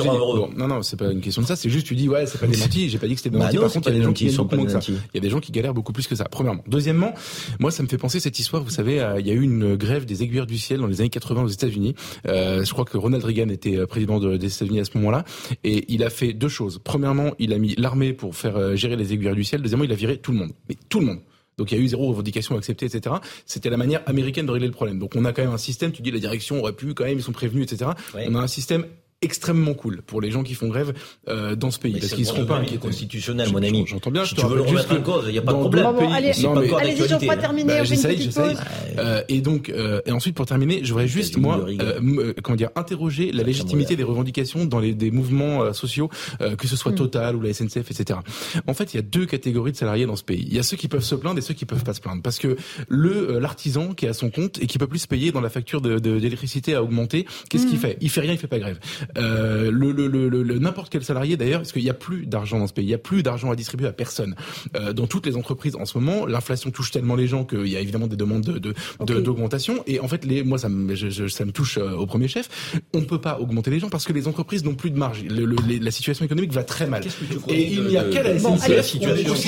non 0.58 0.68
non 0.68 0.82
c'est 0.82 0.96
pas 0.98 1.10
une 1.10 1.20
question 1.20 1.42
de 1.42 1.46
ça. 1.46 1.56
C'est 1.56 1.68
juste 1.68 1.86
tu 1.86 1.94
dis 1.94 2.08
ouais 2.08 2.24
c'est 2.26 2.38
pas 2.40 2.46
des 2.46 2.56
mentis. 2.56 2.88
J'ai 2.88 2.98
pas 2.98 3.06
dit 3.06 3.14
que 3.14 3.20
c'était 3.20 3.30
des 3.30 3.38
Bah 3.38 3.44
mentis. 3.44 3.56
non, 3.56 3.62
Par 3.62 3.72
contre 3.72 3.88
il 3.88 3.92
y 3.92 3.96
a 3.96 3.98
des 4.00 4.04
gens 4.06 4.12
qui 4.12 4.30
sont 4.30 4.46
pas 4.46 4.56
que. 4.56 4.62
Il 4.62 4.94
y 5.14 5.18
a 5.18 5.20
des 5.20 5.30
gens 5.30 5.40
qui 5.40 5.52
galèrent 5.52 5.74
beaucoup 5.74 5.92
plus 5.92 6.06
que 6.06 6.14
ça. 6.14 6.24
Premièrement. 6.30 6.62
Deuxièmement, 6.66 7.12
moi 7.58 7.70
ça 7.70 7.82
me 7.82 7.88
fait 7.88 7.98
penser 7.98 8.18
cette 8.20 8.38
histoire. 8.38 8.62
Vous 8.62 8.70
savez 8.70 9.04
il 9.18 9.26
y 9.26 9.30
a 9.30 9.34
eu 9.34 9.42
une 9.42 9.76
grève 9.76 9.89
des 10.06 10.22
aiguilleurs 10.22 10.46
du 10.46 10.58
ciel 10.58 10.80
dans 10.80 10.86
les 10.86 11.00
années 11.00 11.10
80 11.10 11.42
aux 11.42 11.48
États-Unis. 11.48 11.94
Euh, 12.26 12.64
je 12.64 12.72
crois 12.72 12.84
que 12.84 12.96
Ronald 12.96 13.24
Reagan 13.24 13.48
était 13.48 13.76
euh, 13.76 13.86
président 13.86 14.18
de- 14.20 14.36
des 14.36 14.54
États-Unis 14.54 14.80
à 14.80 14.84
ce 14.84 14.96
moment-là 14.98 15.24
et 15.64 15.84
il 15.92 16.02
a 16.04 16.10
fait 16.10 16.32
deux 16.32 16.48
choses. 16.48 16.80
Premièrement 16.82 17.32
il 17.38 17.52
a 17.52 17.58
mis 17.58 17.74
l'armée 17.76 18.12
pour 18.12 18.34
faire 18.36 18.56
euh, 18.56 18.76
gérer 18.76 18.96
les 18.96 19.12
aiguilleurs 19.12 19.34
du 19.34 19.44
ciel. 19.44 19.62
Deuxièmement 19.62 19.84
il 19.84 19.92
a 19.92 19.96
viré 19.96 20.16
tout 20.18 20.32
le 20.32 20.38
monde. 20.38 20.52
Mais 20.68 20.76
tout 20.88 21.00
le 21.00 21.06
monde. 21.06 21.18
Donc 21.58 21.72
il 21.72 21.78
y 21.78 21.80
a 21.80 21.84
eu 21.84 21.88
zéro 21.88 22.06
revendication 22.08 22.56
acceptée, 22.56 22.86
etc. 22.86 23.16
C'était 23.44 23.68
la 23.68 23.76
manière 23.76 24.00
américaine 24.06 24.46
de 24.46 24.50
régler 24.50 24.68
le 24.68 24.72
problème. 24.72 24.98
Donc 24.98 25.14
on 25.16 25.24
a 25.26 25.32
quand 25.32 25.42
même 25.42 25.52
un 25.52 25.58
système, 25.58 25.92
tu 25.92 26.00
dis 26.00 26.10
la 26.10 26.18
direction 26.18 26.60
aurait 26.60 26.72
pu 26.72 26.94
quand 26.94 27.04
même, 27.04 27.18
ils 27.18 27.22
sont 27.22 27.32
prévenus, 27.32 27.70
etc. 27.70 27.90
Ouais. 28.14 28.26
On 28.30 28.34
a 28.34 28.38
un 28.40 28.46
système 28.46 28.86
extrêmement 29.22 29.74
cool 29.74 30.00
pour 30.02 30.20
les 30.20 30.30
gens 30.30 30.42
qui 30.42 30.54
font 30.54 30.68
grève 30.68 30.94
euh, 31.28 31.54
dans 31.54 31.70
ce 31.70 31.78
pays 31.78 31.92
Mais 31.94 32.00
parce 32.00 32.12
qu'ils 32.14 32.24
seront 32.24 32.38
pas 32.38 32.44
problème 32.46 32.64
inquiétés. 32.64 32.78
constitutionnel, 32.80 33.50
mon 33.52 33.62
ami. 33.62 33.84
J'entends 33.86 34.10
bien. 34.10 34.24
Si 34.24 34.30
je 34.30 34.34
te 34.36 34.40
tu 34.40 34.46
veux 34.46 34.56
le 34.56 34.62
remettre 34.62 34.92
en 34.92 35.02
cause, 35.02 35.24
il 35.26 35.32
n'y 35.32 35.38
a 35.38 35.42
pas 35.42 35.52
de 35.52 35.58
problème. 35.58 35.84
Bon, 35.84 36.10
allez, 36.10 36.32
non, 36.42 36.54
pas 36.54 36.60
mais- 36.60 36.68
d'actualité, 36.68 37.08
Geoffroy, 37.08 37.34
hein. 37.34 37.36
terminez, 37.36 37.66
Bah, 37.78 37.84
j'essaye, 37.84 38.22
j'essaye. 38.22 38.56
Euh, 38.98 39.22
et 39.28 39.40
donc, 39.42 39.68
euh, 39.68 40.00
et 40.06 40.10
ensuite 40.12 40.34
pour 40.34 40.46
terminer, 40.46 40.80
je 40.84 40.92
voudrais 40.92 41.06
juste 41.08 41.36
moi, 41.36 41.64
euh, 41.68 42.00
euh, 42.02 42.34
comment 42.42 42.56
dire, 42.56 42.70
interroger 42.76 43.30
la 43.32 43.42
légitimité 43.42 43.94
des 43.96 44.04
revendications 44.04 44.64
dans 44.64 44.78
les 44.78 44.94
des 44.94 45.10
mouvements 45.10 45.62
euh, 45.62 45.72
sociaux, 45.74 46.08
euh, 46.40 46.56
que 46.56 46.66
ce 46.66 46.76
soit 46.76 46.92
Total 46.92 47.36
ou 47.36 47.40
la 47.40 47.52
SNCF, 47.52 47.90
etc. 47.90 48.18
En 48.66 48.74
fait, 48.74 48.92
il 48.94 48.96
y 48.96 49.00
a 49.00 49.02
deux 49.02 49.24
catégories 49.26 49.72
de 49.72 49.76
salariés 49.76 50.06
dans 50.06 50.16
ce 50.16 50.24
pays. 50.24 50.44
Il 50.48 50.54
y 50.54 50.58
a 50.58 50.62
ceux 50.62 50.76
qui 50.76 50.88
peuvent 50.88 51.04
se 51.04 51.14
plaindre 51.14 51.38
et 51.38 51.42
ceux 51.42 51.54
qui 51.54 51.64
peuvent 51.66 51.84
pas 51.84 51.94
se 51.94 52.00
plaindre, 52.00 52.20
parce 52.22 52.38
que 52.38 52.56
le 52.88 53.38
l'artisan 53.38 53.92
qui 53.94 54.06
est 54.06 54.08
à 54.08 54.12
son 54.12 54.30
compte 54.30 54.58
et 54.62 54.66
qui 54.66 54.78
peut 54.78 54.86
plus 54.86 54.98
se 55.00 55.06
payer 55.06 55.30
dans 55.30 55.40
la 55.40 55.50
facture 55.50 55.80
de- 55.80 55.98
de- 55.98 56.18
d'électricité 56.18 56.74
à 56.74 56.82
augmenter, 56.82 57.26
qu'est-ce 57.48 57.66
qu'il 57.66 57.78
fait? 57.78 57.96
Il 58.00 58.10
fait 58.10 58.20
rien, 58.22 58.32
il 58.32 58.38
fait 58.38 58.46
pas 58.48 58.58
grève. 58.58 58.78
Euh, 59.18 59.70
le, 59.70 59.92
le, 59.92 60.08
le, 60.08 60.28
le 60.28 60.58
n'importe 60.58 60.90
quel 60.90 61.04
salarié 61.04 61.36
d'ailleurs, 61.36 61.60
parce 61.60 61.72
qu'il 61.72 61.82
n'y 61.82 61.90
a 61.90 61.94
plus 61.94 62.26
d'argent 62.26 62.58
dans 62.58 62.66
ce 62.66 62.72
pays, 62.72 62.84
il 62.84 62.88
n'y 62.88 62.94
a 62.94 62.98
plus 62.98 63.22
d'argent 63.22 63.50
à 63.50 63.56
distribuer 63.56 63.88
à 63.88 63.92
personne. 63.92 64.34
Euh, 64.76 64.92
dans 64.92 65.06
toutes 65.06 65.26
les 65.26 65.36
entreprises 65.36 65.76
en 65.76 65.84
ce 65.84 65.98
moment, 65.98 66.26
l'inflation 66.26 66.70
touche 66.70 66.90
tellement 66.90 67.16
les 67.16 67.26
gens 67.26 67.44
qu'il 67.44 67.66
y 67.66 67.76
a 67.76 67.80
évidemment 67.80 68.06
des 68.06 68.16
demandes 68.16 68.42
de, 68.42 68.74
d'augmentation. 69.20 69.74
De, 69.74 69.80
okay. 69.80 69.92
de, 69.92 69.96
et 69.96 70.00
en 70.00 70.08
fait, 70.08 70.24
les, 70.24 70.42
moi 70.42 70.58
ça 70.58 70.68
me, 70.68 70.94
je, 70.94 71.08
je, 71.08 71.26
ça 71.28 71.44
me 71.44 71.52
touche 71.52 71.78
euh, 71.78 71.92
au 71.92 72.06
premier 72.06 72.28
chef. 72.28 72.48
On 72.94 73.00
ne 73.00 73.04
peut 73.04 73.20
pas 73.20 73.38
augmenter 73.38 73.70
les 73.70 73.80
gens 73.80 73.88
parce 73.88 74.04
que 74.04 74.12
les 74.12 74.28
entreprises 74.28 74.64
n'ont 74.64 74.74
plus 74.74 74.90
de 74.90 74.98
marge. 74.98 75.22
Les, 75.22 75.78
la 75.78 75.90
situation 75.90 76.24
économique 76.24 76.52
va 76.52 76.64
très 76.64 76.86
mal. 76.86 77.02
Et 77.48 77.72
il 77.72 77.84
n'y 77.84 77.96
a 77.96 78.04
qu'à 78.04 78.22
la 78.22 78.38
SNCF. 78.38 78.96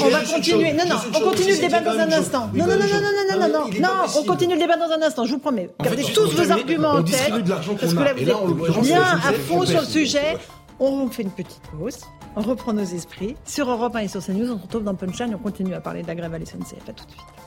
on 0.02 0.08
va 0.08 0.20
continuer. 0.22 0.72
Non, 0.72 0.84
non, 0.88 0.96
on 1.14 1.20
continue 1.20 1.52
le 1.52 1.60
débat 1.60 1.80
dans 1.80 1.98
un 1.98 2.12
instant. 2.12 2.50
Non, 2.54 2.66
non, 2.66 2.72
non, 2.72 2.78
non, 2.78 3.38
non, 3.38 3.48
non, 3.48 3.48
non, 3.48 3.80
non. 3.80 3.88
on 4.16 4.24
continue 4.24 4.54
le 4.54 4.60
débat 4.60 4.76
dans 4.76 4.90
un 4.92 5.02
instant. 5.02 5.24
Je 5.24 5.32
vous 5.32 5.38
promets. 5.38 5.70
Gardez 5.82 6.02
tous 6.14 6.30
vos 6.30 6.50
arguments 6.50 6.92
en 6.92 7.02
tête. 7.02 7.44
de 7.44 7.48
l'argent 7.48 7.74
qu'on 7.74 7.96
a. 7.98 8.12
Et 8.12 8.24
là, 8.24 8.36
en 8.38 8.46
l'occurrence, 8.46 8.88
fond 9.52 9.66
sur 9.66 9.80
le 9.80 9.86
sujet. 9.86 10.36
On 10.80 11.08
fait 11.08 11.22
une 11.22 11.30
petite 11.30 11.62
pause. 11.78 12.00
On 12.34 12.40
reprend 12.40 12.72
nos 12.72 12.82
esprits. 12.82 13.36
Sur 13.44 13.70
Europe 13.70 13.94
1 13.94 14.00
et 14.00 14.08
sur 14.08 14.24
CNews, 14.24 14.50
on 14.50 14.58
se 14.58 14.62
retrouve 14.62 14.84
dans 14.84 14.94
Punchline. 14.94 15.34
On 15.34 15.38
continue 15.38 15.74
à 15.74 15.80
parler 15.80 16.02
de 16.02 16.08
la 16.08 16.14
grève 16.14 16.34
à 16.34 16.38
la 16.38 16.46
SNCF. 16.46 16.88
À 16.88 16.92
tout 16.92 17.04
de 17.04 17.10
suite. 17.10 17.41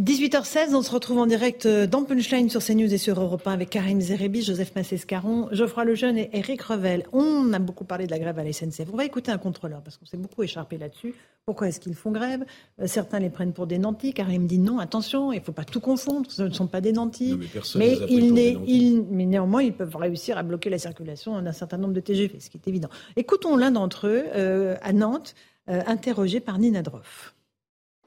18h16, 0.00 0.74
on 0.74 0.80
se 0.80 0.90
retrouve 0.90 1.18
en 1.18 1.26
direct 1.26 1.66
euh, 1.66 1.86
dans 1.86 2.04
Punchline 2.04 2.48
sur 2.48 2.64
CNews 2.64 2.90
et 2.94 2.96
sur 2.96 3.20
Europe 3.20 3.46
1 3.46 3.52
avec 3.52 3.68
Karim 3.68 4.00
Zerebi, 4.00 4.40
Joseph 4.40 4.74
Massescaron, 4.74 5.48
Geoffroy 5.52 5.84
Lejeune 5.84 6.16
et 6.16 6.30
Eric 6.32 6.62
Revel. 6.62 7.04
On 7.12 7.52
a 7.52 7.58
beaucoup 7.58 7.84
parlé 7.84 8.06
de 8.06 8.10
la 8.10 8.18
grève 8.18 8.38
à 8.38 8.42
la 8.42 8.50
SNCF. 8.50 8.88
On 8.90 8.96
va 8.96 9.04
écouter 9.04 9.30
un 9.30 9.36
contrôleur 9.36 9.82
parce 9.82 9.98
qu'on 9.98 10.06
s'est 10.06 10.16
beaucoup 10.16 10.42
écharpé 10.42 10.78
là-dessus. 10.78 11.14
Pourquoi 11.44 11.68
est-ce 11.68 11.80
qu'ils 11.80 11.94
font 11.94 12.12
grève? 12.12 12.46
Euh, 12.80 12.86
Certains 12.86 13.18
les 13.18 13.28
prennent 13.28 13.52
pour 13.52 13.66
des 13.66 13.76
nantis. 13.76 14.14
Karim 14.14 14.46
dit 14.46 14.58
non, 14.58 14.78
attention, 14.78 15.32
il 15.32 15.40
ne 15.40 15.44
faut 15.44 15.52
pas 15.52 15.64
tout 15.64 15.80
confondre. 15.80 16.30
Ce 16.30 16.44
ne 16.44 16.50
sont 16.54 16.66
pas 16.66 16.80
des 16.80 16.92
nantis. 16.92 17.32
Non, 17.32 17.38
mais 17.74 17.96
des 17.96 18.54
nantis. 18.54 19.04
néanmoins, 19.10 19.62
ils 19.62 19.74
peuvent 19.74 19.96
réussir 19.96 20.38
à 20.38 20.42
bloquer 20.42 20.70
la 20.70 20.78
circulation 20.78 21.42
d'un 21.42 21.52
certain 21.52 21.76
nombre 21.76 21.92
de 21.92 22.00
TGV, 22.00 22.40
ce 22.40 22.48
qui 22.48 22.56
est 22.56 22.66
évident. 22.66 22.88
Écoutons 23.16 23.54
l'un 23.54 23.70
d'entre 23.70 24.06
eux 24.06 24.24
euh, 24.34 24.76
à 24.80 24.94
Nantes, 24.94 25.34
euh, 25.68 25.82
interrogé 25.86 26.40
par 26.40 26.58
Nina 26.58 26.80
Droff. 26.80 27.34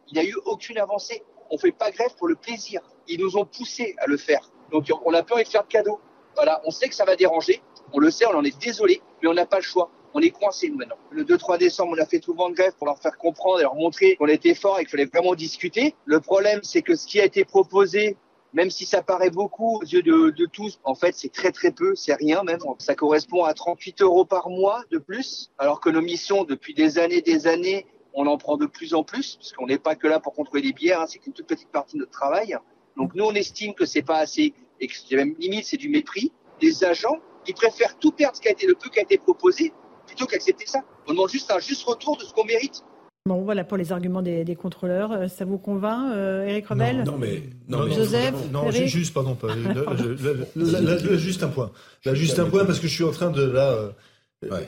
Il 0.10 0.16
n'y 0.16 0.22
a 0.22 0.26
eu 0.28 0.36
aucune 0.46 0.80
avancée. 0.80 1.22
On 1.54 1.58
fait 1.60 1.72
pas 1.72 1.92
grève 1.92 2.16
pour 2.18 2.28
le 2.28 2.34
plaisir. 2.34 2.82
Ils 3.08 3.20
nous 3.20 3.38
ont 3.38 3.46
poussés 3.46 3.94
à 4.00 4.08
le 4.08 4.18
faire. 4.18 4.50
Donc 4.72 4.88
on 5.06 5.14
a 5.14 5.22
peur 5.22 5.38
de 5.38 5.44
faire 5.44 5.62
de 5.62 5.68
cadeaux. 5.68 6.00
Voilà, 6.36 6.60
on 6.66 6.72
sait 6.72 6.90
que 6.90 6.96
ça 6.96 7.06
va 7.06 7.16
déranger. 7.16 7.62
On 7.94 8.00
le 8.00 8.10
sait, 8.10 8.26
on 8.26 8.36
en 8.36 8.44
est 8.44 8.60
désolé, 8.60 9.04
mais 9.22 9.30
on 9.30 9.36
n'a 9.36 9.46
pas 9.46 9.58
le 9.58 9.64
choix. 9.64 9.92
On 10.16 10.20
est 10.20 10.32
coincés 10.32 10.70
nous 10.70 10.78
maintenant. 10.78 10.98
Le 11.12 11.24
2-3 11.24 11.60
décembre, 11.60 11.94
on 11.96 12.02
a 12.02 12.08
fait 12.08 12.18
tout 12.18 12.34
le 12.34 12.38
vent 12.38 12.50
de 12.50 12.56
grève 12.56 12.74
pour 12.80 12.88
leur 12.88 12.98
faire 12.98 13.20
comprendre 13.20 13.60
et 13.60 13.62
leur 13.62 13.76
montrer 13.76 14.16
qu'on 14.16 14.28
était 14.28 14.56
fort 14.56 14.80
et 14.80 14.82
qu'il 14.82 14.90
fallait 14.90 15.06
vraiment 15.06 15.36
discuter. 15.36 15.94
Le 16.06 16.20
problème, 16.20 16.60
c'est 16.64 16.82
que 16.82 16.96
ce 16.96 17.06
qui 17.06 17.22
a 17.22 17.26
été 17.26 17.46
proposé 17.46 18.18
même 18.54 18.70
si 18.70 18.86
ça 18.86 19.02
paraît 19.02 19.32
beaucoup 19.32 19.80
aux 19.80 19.84
yeux 19.84 20.04
de, 20.04 20.30
de 20.30 20.46
tous, 20.46 20.80
en 20.84 20.96
fait, 20.96 21.16
c'est 21.16 21.32
très 21.32 21.52
très 21.52 21.72
peu, 21.72 21.96
c'est 21.96 22.14
rien 22.14 22.44
même. 22.44 22.60
Ça 22.78 22.96
correspond 22.96 23.44
à 23.44 23.54
38 23.54 24.02
euros 24.02 24.26
par 24.26 24.50
mois 24.50 24.84
de 24.92 25.00
plus, 25.00 25.52
alors 25.58 25.82
que 25.82 25.90
nos 25.90 26.02
missions, 26.02 26.44
depuis 26.44 26.74
des 26.74 27.00
années, 27.00 27.22
des 27.22 27.48
années, 27.48 27.88
on 28.14 28.26
en 28.28 28.38
prend 28.38 28.58
de 28.58 28.66
plus 28.66 28.94
en 28.94 29.04
plus, 29.04 29.36
parce 29.38 29.52
qu'on 29.54 29.68
n'est 29.68 29.78
pas 29.80 29.96
que 29.96 30.08
là 30.08 30.20
pour 30.20 30.34
contrôler 30.34 30.62
les 30.64 30.74
bières, 30.74 31.02
hein, 31.02 31.06
c'est 31.08 31.20
qu'une 31.20 31.34
toute 31.34 31.48
petite 31.48 31.70
partie 31.72 31.96
de 31.96 32.02
notre 32.02 32.12
travail. 32.12 32.56
Donc 32.98 33.16
nous, 33.16 33.24
on 33.26 33.34
estime 33.34 33.74
que 33.74 33.86
c'est 33.86 34.04
pas 34.04 34.18
assez, 34.20 34.54
et 34.80 34.88
que 34.88 35.16
même 35.16 35.34
limite, 35.40 35.66
c'est 35.66 35.78
du 35.78 35.90
mépris. 35.90 36.32
Des 36.62 36.84
agents 36.84 37.18
qui 37.46 37.54
préfèrent 37.54 37.98
tout 38.00 38.12
perdre 38.12 38.36
ce 38.36 38.42
qui 38.42 38.48
a 38.48 38.52
été 38.52 38.68
le 38.68 38.76
peu 38.76 38.90
qui 38.90 39.00
a 39.00 39.02
été 39.04 39.18
proposé, 39.18 39.74
plutôt 40.08 40.26
qu'accepter 40.28 40.66
ça. 40.68 40.80
On 41.08 41.12
demande 41.12 41.30
juste 41.30 41.50
un 41.52 41.60
juste 41.60 41.84
retour 41.86 42.18
de 42.18 42.24
ce 42.24 42.34
qu'on 42.34 42.46
mérite. 42.46 42.84
Bon, 43.26 43.42
voilà 43.42 43.64
pour 43.64 43.78
les 43.78 43.92
arguments 43.94 44.22
des, 44.22 44.44
des 44.44 44.56
contrôleurs. 44.56 45.12
Euh, 45.14 45.28
Ça 45.30 45.46
vous 45.46 45.58
convainc, 45.58 46.14
euh, 46.14 46.46
Éric 46.46 46.68
Rebel 46.68 47.04
Non, 47.04 47.18
mais 47.18 47.44
non, 47.70 47.86
mais 47.86 47.92
Joseph, 47.96 48.36
non, 48.52 48.66
Eric 48.68 48.88
juste 48.88 49.14
pardon, 49.14 49.34
pas, 49.36 49.48
là, 49.48 49.56
je- 49.98 50.28
là, 50.28 50.34
là, 50.56 50.82
là, 50.82 50.96
là, 51.02 51.16
juste 51.16 51.42
un 51.42 51.48
point. 51.48 51.72
Là, 52.06 52.14
juste 52.16 52.38
un 52.40 52.50
point 52.50 52.66
parce 52.66 52.80
que 52.80 52.88
je 52.88 52.94
suis 52.94 53.04
en 53.06 53.12
train 53.12 53.32
de 53.32 53.42
là. 53.44 53.72
euh, 53.72 53.92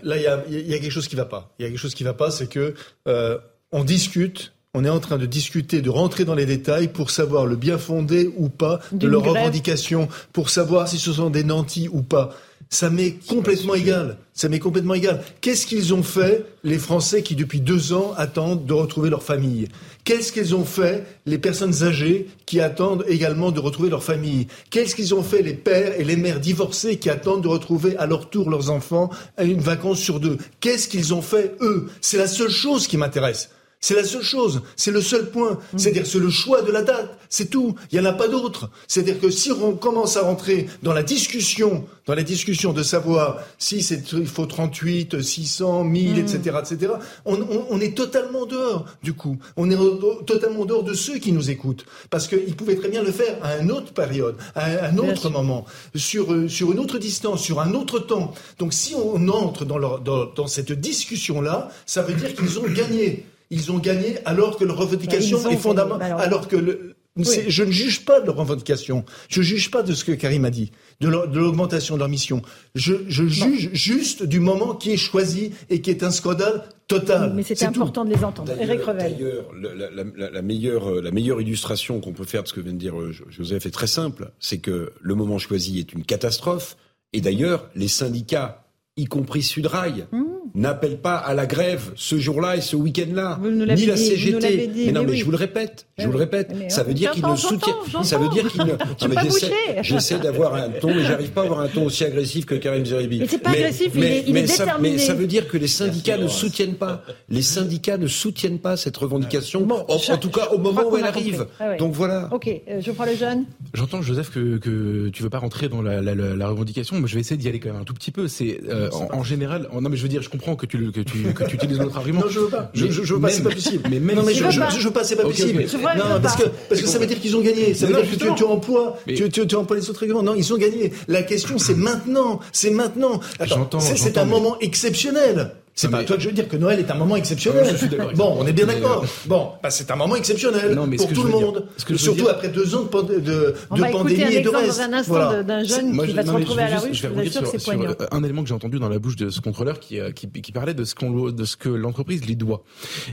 Là, 0.03 0.17
il 0.17 0.21
y 0.21 0.27
a, 0.73 0.79
quelque 0.79 0.89
chose 0.89 1.07
qui 1.07 1.15
va 1.15 1.25
pas. 1.25 1.53
Il 1.59 1.63
y 1.63 1.65
a 1.65 1.69
quelque 1.69 1.79
chose 1.79 1.95
qui 1.95 2.03
va 2.03 2.13
pas, 2.13 2.31
c'est 2.31 2.47
que 2.47 2.73
euh, 3.07 3.37
on 3.71 3.83
discute. 3.83 4.53
On 4.77 4.83
est 4.83 4.89
en 4.89 4.99
train 4.99 5.17
de 5.17 5.25
discuter, 5.25 5.81
de 5.81 5.89
rentrer 5.89 6.25
dans 6.25 6.35
les 6.35 6.45
détails 6.45 6.89
pour 6.89 7.09
savoir 7.09 7.45
le 7.45 7.55
bien 7.55 7.77
fondé 7.77 8.29
ou 8.35 8.49
pas 8.49 8.81
de 8.91 9.07
leurs 9.07 9.23
revendications, 9.23 10.09
pour 10.33 10.49
savoir 10.49 10.89
si 10.89 10.99
ce 10.99 11.13
sont 11.13 11.29
des 11.29 11.45
nantis 11.45 11.87
ou 11.89 12.01
pas. 12.01 12.35
Ça 12.69 12.89
m'est 12.89 13.15
complètement 13.25 13.75
égal. 13.75 14.17
Ça 14.33 14.49
m'est 14.49 14.59
complètement 14.59 14.95
égal. 14.95 15.23
Qu'est-ce 15.39 15.65
qu'ils 15.65 15.93
ont 15.93 16.03
fait, 16.03 16.45
les 16.65 16.77
Français 16.77 17.23
qui 17.23 17.35
depuis 17.35 17.61
deux 17.61 17.93
ans 17.93 18.13
attendent 18.17 18.65
de 18.65 18.73
retrouver 18.73 19.09
leur 19.09 19.23
famille? 19.23 19.69
Qu'est-ce 20.03 20.33
qu'ils 20.33 20.53
ont 20.55 20.65
fait, 20.65 21.05
les 21.25 21.37
personnes 21.37 21.83
âgées 21.83 22.27
qui 22.45 22.59
attendent 22.59 23.05
également 23.07 23.53
de 23.53 23.61
retrouver 23.61 23.89
leur 23.89 24.03
famille? 24.03 24.47
Qu'est-ce 24.71 24.93
qu'ils 24.93 25.15
ont 25.15 25.23
fait, 25.23 25.41
les 25.41 25.53
pères 25.53 25.97
et 25.97 26.03
les 26.03 26.17
mères 26.17 26.41
divorcés 26.41 26.97
qui 26.97 27.09
attendent 27.09 27.43
de 27.43 27.47
retrouver 27.47 27.95
à 27.95 28.07
leur 28.07 28.29
tour 28.29 28.49
leurs 28.49 28.69
enfants 28.71 29.09
à 29.37 29.45
une 29.45 29.61
vacance 29.61 29.99
sur 29.99 30.19
deux? 30.19 30.37
Qu'est-ce 30.59 30.89
qu'ils 30.89 31.13
ont 31.13 31.21
fait, 31.21 31.55
eux? 31.61 31.87
C'est 32.01 32.17
la 32.17 32.27
seule 32.27 32.51
chose 32.51 32.87
qui 32.87 32.97
m'intéresse. 32.97 33.51
C'est 33.85 33.93
la 33.93 34.03
seule 34.03 34.23
chose, 34.23 34.63
c'est 34.75 34.89
le 34.89 34.99
seul 34.99 35.29
point. 35.29 35.59
C'est-à-dire 35.77 36.07
c'est 36.07 36.17
le 36.17 36.31
choix 36.31 36.63
de 36.63 36.71
la 36.71 36.81
date, 36.81 37.19
c'est 37.29 37.51
tout. 37.51 37.75
Il 37.91 37.99
n'y 37.99 38.07
en 38.07 38.09
a 38.09 38.13
pas 38.13 38.27
d'autre. 38.27 38.71
C'est-à-dire 38.87 39.19
que 39.19 39.29
si 39.29 39.51
on 39.51 39.73
commence 39.75 40.17
à 40.17 40.21
rentrer 40.23 40.65
dans 40.81 40.91
la 40.91 41.03
discussion, 41.03 41.85
dans 42.07 42.15
la 42.15 42.23
discussion 42.23 42.73
de 42.73 42.81
savoir 42.81 43.37
si 43.59 43.83
c'est 43.83 44.01
il 44.13 44.25
faut 44.25 44.47
38, 44.47 45.21
600, 45.21 45.83
1000, 45.83 46.17
etc., 46.17 46.57
etc., 46.59 46.93
on, 47.25 47.35
on- 47.39 47.65
on 47.69 47.79
est 47.79 47.95
totalement 47.95 48.47
dehors 48.47 48.87
du 49.03 49.13
coup. 49.13 49.37
On 49.55 49.69
est 49.69 49.77
totalement 50.25 50.65
dehors 50.65 50.81
de 50.83 50.95
ceux 50.95 51.19
qui 51.19 51.31
nous 51.31 51.51
écoutent. 51.51 51.85
Parce 52.09 52.27
qu'ils 52.27 52.55
pouvaient 52.55 52.77
très 52.77 52.89
bien 52.89 53.03
le 53.03 53.11
faire 53.11 53.37
à 53.43 53.57
une 53.59 53.71
autre 53.71 53.93
période, 53.93 54.35
à 54.55 54.87
un 54.87 54.97
autre 54.97 55.29
moment, 55.29 55.63
sur, 55.93 56.33
euh, 56.33 56.47
sur 56.47 56.71
une 56.71 56.79
autre 56.79 56.97
distance, 56.97 57.43
sur 57.43 57.59
un 57.61 57.75
autre 57.75 57.99
temps. 57.99 58.33
Donc 58.57 58.73
si 58.73 58.95
on 58.95 59.27
entre 59.29 59.63
dans, 59.63 59.77
leur, 59.77 59.99
dans, 59.99 60.25
dans 60.25 60.47
cette 60.47 60.71
discussion-là, 60.71 61.69
ça 61.85 62.01
veut 62.01 62.15
dire 62.15 62.33
qu'ils 62.33 62.57
ont 62.57 62.67
gagné. 62.67 63.25
Ils 63.49 63.71
ont 63.71 63.77
gagné 63.79 64.17
alors 64.25 64.57
que 64.57 64.63
leur 64.65 64.77
revendication 64.77 65.41
Bah, 65.43 65.51
est 65.51 65.57
fondamentale. 65.57 65.99
gagné. 65.99 66.11
Alors- 66.13 66.21
Alors 66.21 66.47
que 66.47 66.55
le, 66.55 66.95
je 67.17 67.63
ne 67.63 67.71
juge 67.71 68.03
pas 68.03 68.19
de 68.19 68.25
leur 68.25 68.35
revendication. 68.35 69.05
Je 69.29 69.39
ne 69.39 69.45
juge 69.45 69.71
pas 69.71 69.83
de 69.83 69.93
ce 69.93 70.03
que 70.03 70.11
Karim 70.11 70.43
a 70.45 70.49
dit, 70.49 70.71
de 70.99 71.07
l'augmentation 71.07 71.95
de 71.95 71.99
leur 71.99 72.09
mission. 72.09 72.41
Je, 72.75 72.93
je 73.07 73.25
juge 73.25 73.69
juste 73.73 74.23
du 74.23 74.39
moment 74.41 74.73
qui 74.75 74.91
est 74.91 74.97
choisi 74.97 75.51
et 75.69 75.79
qui 75.81 75.91
est 75.91 76.03
un 76.03 76.11
scandale 76.11 76.65
total. 76.89 77.31
Mais 77.33 77.43
c'était 77.43 77.65
tout. 77.67 77.71
important 77.71 78.03
de 78.03 78.13
les 78.13 78.23
entendre. 78.23 78.51
Éric 78.51 78.67
D'ailleurs, 78.67 78.87
Revel. 78.87 79.11
d'ailleurs, 79.17 79.45
la, 79.61 79.89
la- 79.91 80.03
la- 80.17 80.29
la 80.31 80.41
meilleure, 80.41 80.91
euh, 80.91 81.01
la 81.01 81.11
meilleure 81.11 81.39
illustration 81.39 82.01
qu'on 82.01 82.11
peut 82.13 82.25
faire 82.25 82.43
de 82.43 82.47
ce 82.49 82.53
que 82.53 82.59
vient 82.59 82.73
de 82.73 82.77
dire 82.77 82.99
euh, 82.99 83.11
Jo- 83.13 83.25
Joseph 83.29 83.65
est 83.65 83.71
très 83.71 83.87
simple. 83.87 84.31
C'est 84.39 84.57
que 84.57 84.91
le 84.99 85.15
moment 85.15 85.39
choisi 85.39 85.79
est 85.79 85.93
une 85.93 86.03
catastrophe. 86.03 86.75
Et 87.13 87.21
d'ailleurs, 87.21 87.69
les 87.75 87.87
syndicats, 87.87 88.64
y 88.97 89.05
compris 89.05 89.43
Sudrail, 89.43 90.05
Mmh. 90.13 90.23
n'appellent 90.55 90.99
pas 91.01 91.15
à 91.17 91.33
la 91.33 91.45
grève 91.45 91.91
ce 91.95 92.17
jour-là 92.17 92.55
et 92.55 92.61
ce 92.61 92.77
week-end-là. 92.77 93.39
Ni 93.43 93.85
la 93.85 93.97
CGT. 93.97 94.67
dit, 94.67 94.85
mais 94.85 94.91
non, 94.93 95.01
mais 95.01 95.07
mais 95.07 95.11
oui. 95.11 95.17
je 95.17 95.25
vous 95.25 95.31
le 95.31 95.37
répète. 95.37 95.85
Je 95.97 96.05
vous 96.05 96.13
le 96.13 96.17
répète. 96.17 96.51
Mais 96.57 96.69
ça 96.69 96.83
veut 96.83 96.93
dire 96.93 97.11
qu'ils 97.11 97.25
ne 97.27 97.35
soutiennent. 97.35 97.75
Ça 98.03 98.17
veut 98.17 98.29
dire 98.29 98.47
qu'ils 98.49 98.63
ne. 98.63 98.73
J'essaie, 99.83 100.19
d'avoir 100.19 100.55
un 100.55 100.69
ton, 100.69 100.93
mais 100.95 101.03
j'arrive 101.03 101.31
pas 101.31 101.41
à 101.41 101.43
avoir 101.43 101.59
un 101.59 101.67
ton 101.67 101.85
aussi 101.85 102.05
agressif 102.05 102.45
que 102.45 102.55
Karim 102.55 102.85
Zeribi. 102.85 103.19
Mais 103.19 103.27
c'est 103.27 103.39
pas 103.39 103.49
agressif, 103.49 103.91
il 103.95 104.03
est- 104.05 104.23
il 104.27 104.37
est 104.37 104.47
ça, 104.47 104.63
déterminé. 104.63 104.91
mais 104.95 104.97
ça 104.97 105.13
veut 105.13 105.27
dire 105.27 105.47
que 105.49 105.57
les 105.57 105.67
syndicats 105.67 106.17
Merci, 106.17 106.33
ne 106.33 106.39
soutiennent 106.39 106.75
pas. 106.75 107.03
Les 107.27 107.41
syndicats 107.41 107.97
ne 107.97 108.07
soutiennent 108.07 108.59
pas 108.59 108.77
cette 108.77 108.95
revendication. 108.95 109.67
en, 109.69 109.93
en 109.93 109.97
je- 109.97 110.13
tout 110.13 110.29
cas, 110.29 110.47
au 110.53 110.57
moment 110.57 110.83
où 110.89 110.95
elle 110.95 111.03
arrive. 111.03 111.47
Ah 111.59 111.69
ouais. 111.71 111.77
Donc 111.77 111.91
voilà. 111.91 112.29
Ok, 112.31 112.47
euh, 112.47 112.79
je 112.79 112.91
prends 112.91 113.05
le 113.05 113.15
jeune. 113.15 113.43
J'entends 113.73 114.01
Joseph 114.01 114.29
que, 114.31 114.55
que 114.57 115.09
tu 115.09 115.21
veux 115.21 115.29
pas 115.29 115.39
rentrer 115.39 115.67
dans 115.67 115.81
la, 115.81 116.47
revendication, 116.47 116.97
mais 116.99 117.07
je 117.09 117.15
vais 117.15 117.21
essayer 117.21 117.35
d'y 117.37 117.49
aller 117.49 117.59
quand 117.59 117.73
même 117.73 117.81
un 117.81 117.85
tout 117.85 117.93
petit 117.93 118.11
peu. 118.11 118.29
C'est 118.29 118.61
euh, 118.85 118.89
en, 119.13 119.19
en 119.19 119.23
général, 119.23 119.67
en- 119.71 119.81
non 119.81 119.89
mais 119.89 119.97
je 119.97 120.03
veux 120.03 120.09
dire, 120.09 120.21
je 120.21 120.29
comprends 120.29 120.55
que 120.55 120.65
tu 120.65 120.91
que 120.91 121.01
tu 121.01 121.23
que 121.33 121.43
tu 121.43 121.55
utilises 121.55 121.79
notre 121.79 121.97
argument. 121.97 122.21
Non, 122.21 122.29
je 122.29 122.39
veux 122.39 122.47
pas. 122.49 122.69
Je, 122.73 122.87
je, 122.87 123.03
je 123.03 123.13
veux 123.13 123.19
pas, 123.21 123.29
c'est 123.29 123.43
pas 123.43 123.49
possible. 123.51 123.83
Mais 123.89 123.99
même 123.99 124.15
non, 124.15 124.23
mais 124.23 124.33
je, 124.33 124.43
je, 124.49 124.61
je 124.79 124.87
veux 124.87 124.93
pas, 124.93 125.03
c'est 125.03 125.15
pas 125.15 125.23
Ok, 125.23 125.29
possible. 125.31 125.61
ok. 125.63 125.67
C'est 125.69 125.77
vrai, 125.77 125.93
je 125.95 125.99
non, 125.99 126.21
parce 126.21 126.35
pas. 126.37 126.43
que, 126.43 126.49
parce 126.69 126.81
que 126.81 126.87
ça 126.87 126.99
veut 126.99 127.05
dire 127.07 127.19
qu'ils 127.19 127.35
ont 127.35 127.41
gagné. 127.41 127.73
Ça 127.73 127.85
veut 127.87 127.93
Non, 127.93 128.01
dire 128.01 128.11
que 128.11 128.15
tu, 128.25 128.35
tu 128.35 128.43
emploies, 128.43 128.97
Mais- 129.07 129.13
tu, 129.13 129.29
tu, 129.29 129.45
tu 129.47 129.55
emploies 129.55 129.77
les 129.77 129.89
autres 129.89 129.99
règlements. 129.99 130.23
Non, 130.23 130.35
ils 130.35 130.53
ont 130.53 130.57
gagné. 130.57 130.91
La 131.07 131.23
question, 131.23 131.57
c'est 131.57 131.75
maintenant. 131.75 132.39
C'est 132.51 132.69
maintenant. 132.71 133.19
Attends, 133.39 133.55
J'entends, 133.55 133.79
c'est, 133.79 134.17
un 134.17 134.25
moment 134.25 134.57
exceptionnel. 134.59 135.51
C'est 135.77 135.89
pas 135.89 135.97
mais- 135.97 136.03
à 136.03 136.05
toi 136.07 136.15
que 136.15 136.21
je 136.21 136.29
veux 136.29 136.33
dire 136.33 136.47
que 136.47 136.55
Noël 136.55 136.79
est 136.79 136.89
un 136.89 136.95
moment 136.95 137.17
exceptionnel. 137.17 137.65
Non, 137.65 137.71
je 137.71 137.75
suis 137.75 137.89
bon, 138.15 138.37
on 138.39 138.47
est 138.47 138.53
bien 138.53 138.65
d'accord. 138.65 139.03
euh, 139.03 139.07
Bon, 139.27 139.49
bah, 139.61 139.69
c'est 139.69 139.91
un 139.91 139.97
moment 139.97 140.15
exceptionnel 140.15 140.73
Non, 140.73 140.87
mais 140.87 140.95
pour 140.95 141.11
tout 141.11 141.23
le 141.23 141.29
monde. 141.31 141.67
ce 141.75 141.83
que 141.83 141.97
Surtout 141.97 142.21
dire- 142.21 142.29
après 142.29 142.47
deux 142.47 142.75
ans 142.75 142.83
de, 142.83 142.87
pand- 142.87 143.05
de, 143.05 143.53
On 143.69 143.75
de 143.75 143.81
va 143.81 143.89
écouter 143.89 144.03
pandémie 144.15 144.23
un 144.23 144.27
et 144.29 144.33
de 144.35 144.37
exemple 144.39 144.55
reste. 144.57 144.77
dans 144.77 144.83
un 144.85 144.93
instant 144.93 145.13
Voilà. 145.13 145.43
d'un 145.43 145.63
jeune 145.65 145.91
Moi, 145.91 146.05
qui 146.05 146.11
je- 146.11 146.15
va 146.15 146.21
se 146.21 146.27
non, 146.27 146.33
mais 146.33 146.39
retrouver 146.39 146.61
je 146.61 146.65
à 146.65 146.69
la 146.69 146.75
juste- 146.75 146.85
rue. 146.87 146.93
je 146.93 147.07
vous 147.07 147.19
assure 147.19 147.41
que 147.41 147.47
sur, 147.47 147.47
c'est 147.51 147.59
sur, 147.59 147.73
poignant. 147.73 147.93
un 148.09 148.23
élément 148.23 148.41
que 148.43 148.47
j'ai 148.47 148.53
entendu 148.55 148.79
dans 148.79 148.87
la 148.87 148.99
bouche 148.99 149.17
de 149.17 149.29
ce 149.29 149.41
contrôleur 149.41 149.81
qui, 149.81 149.99
euh, 149.99 150.11
qui, 150.11 150.29
qui 150.29 150.51
parlait 150.53 150.73
de 150.73 150.83
ce, 150.85 150.95
qu'on, 150.95 151.29
de 151.29 151.43
ce 151.43 151.57
que 151.57 151.67
l'entreprise 151.67 152.25
lui 152.25 152.37
doit. 152.37 152.63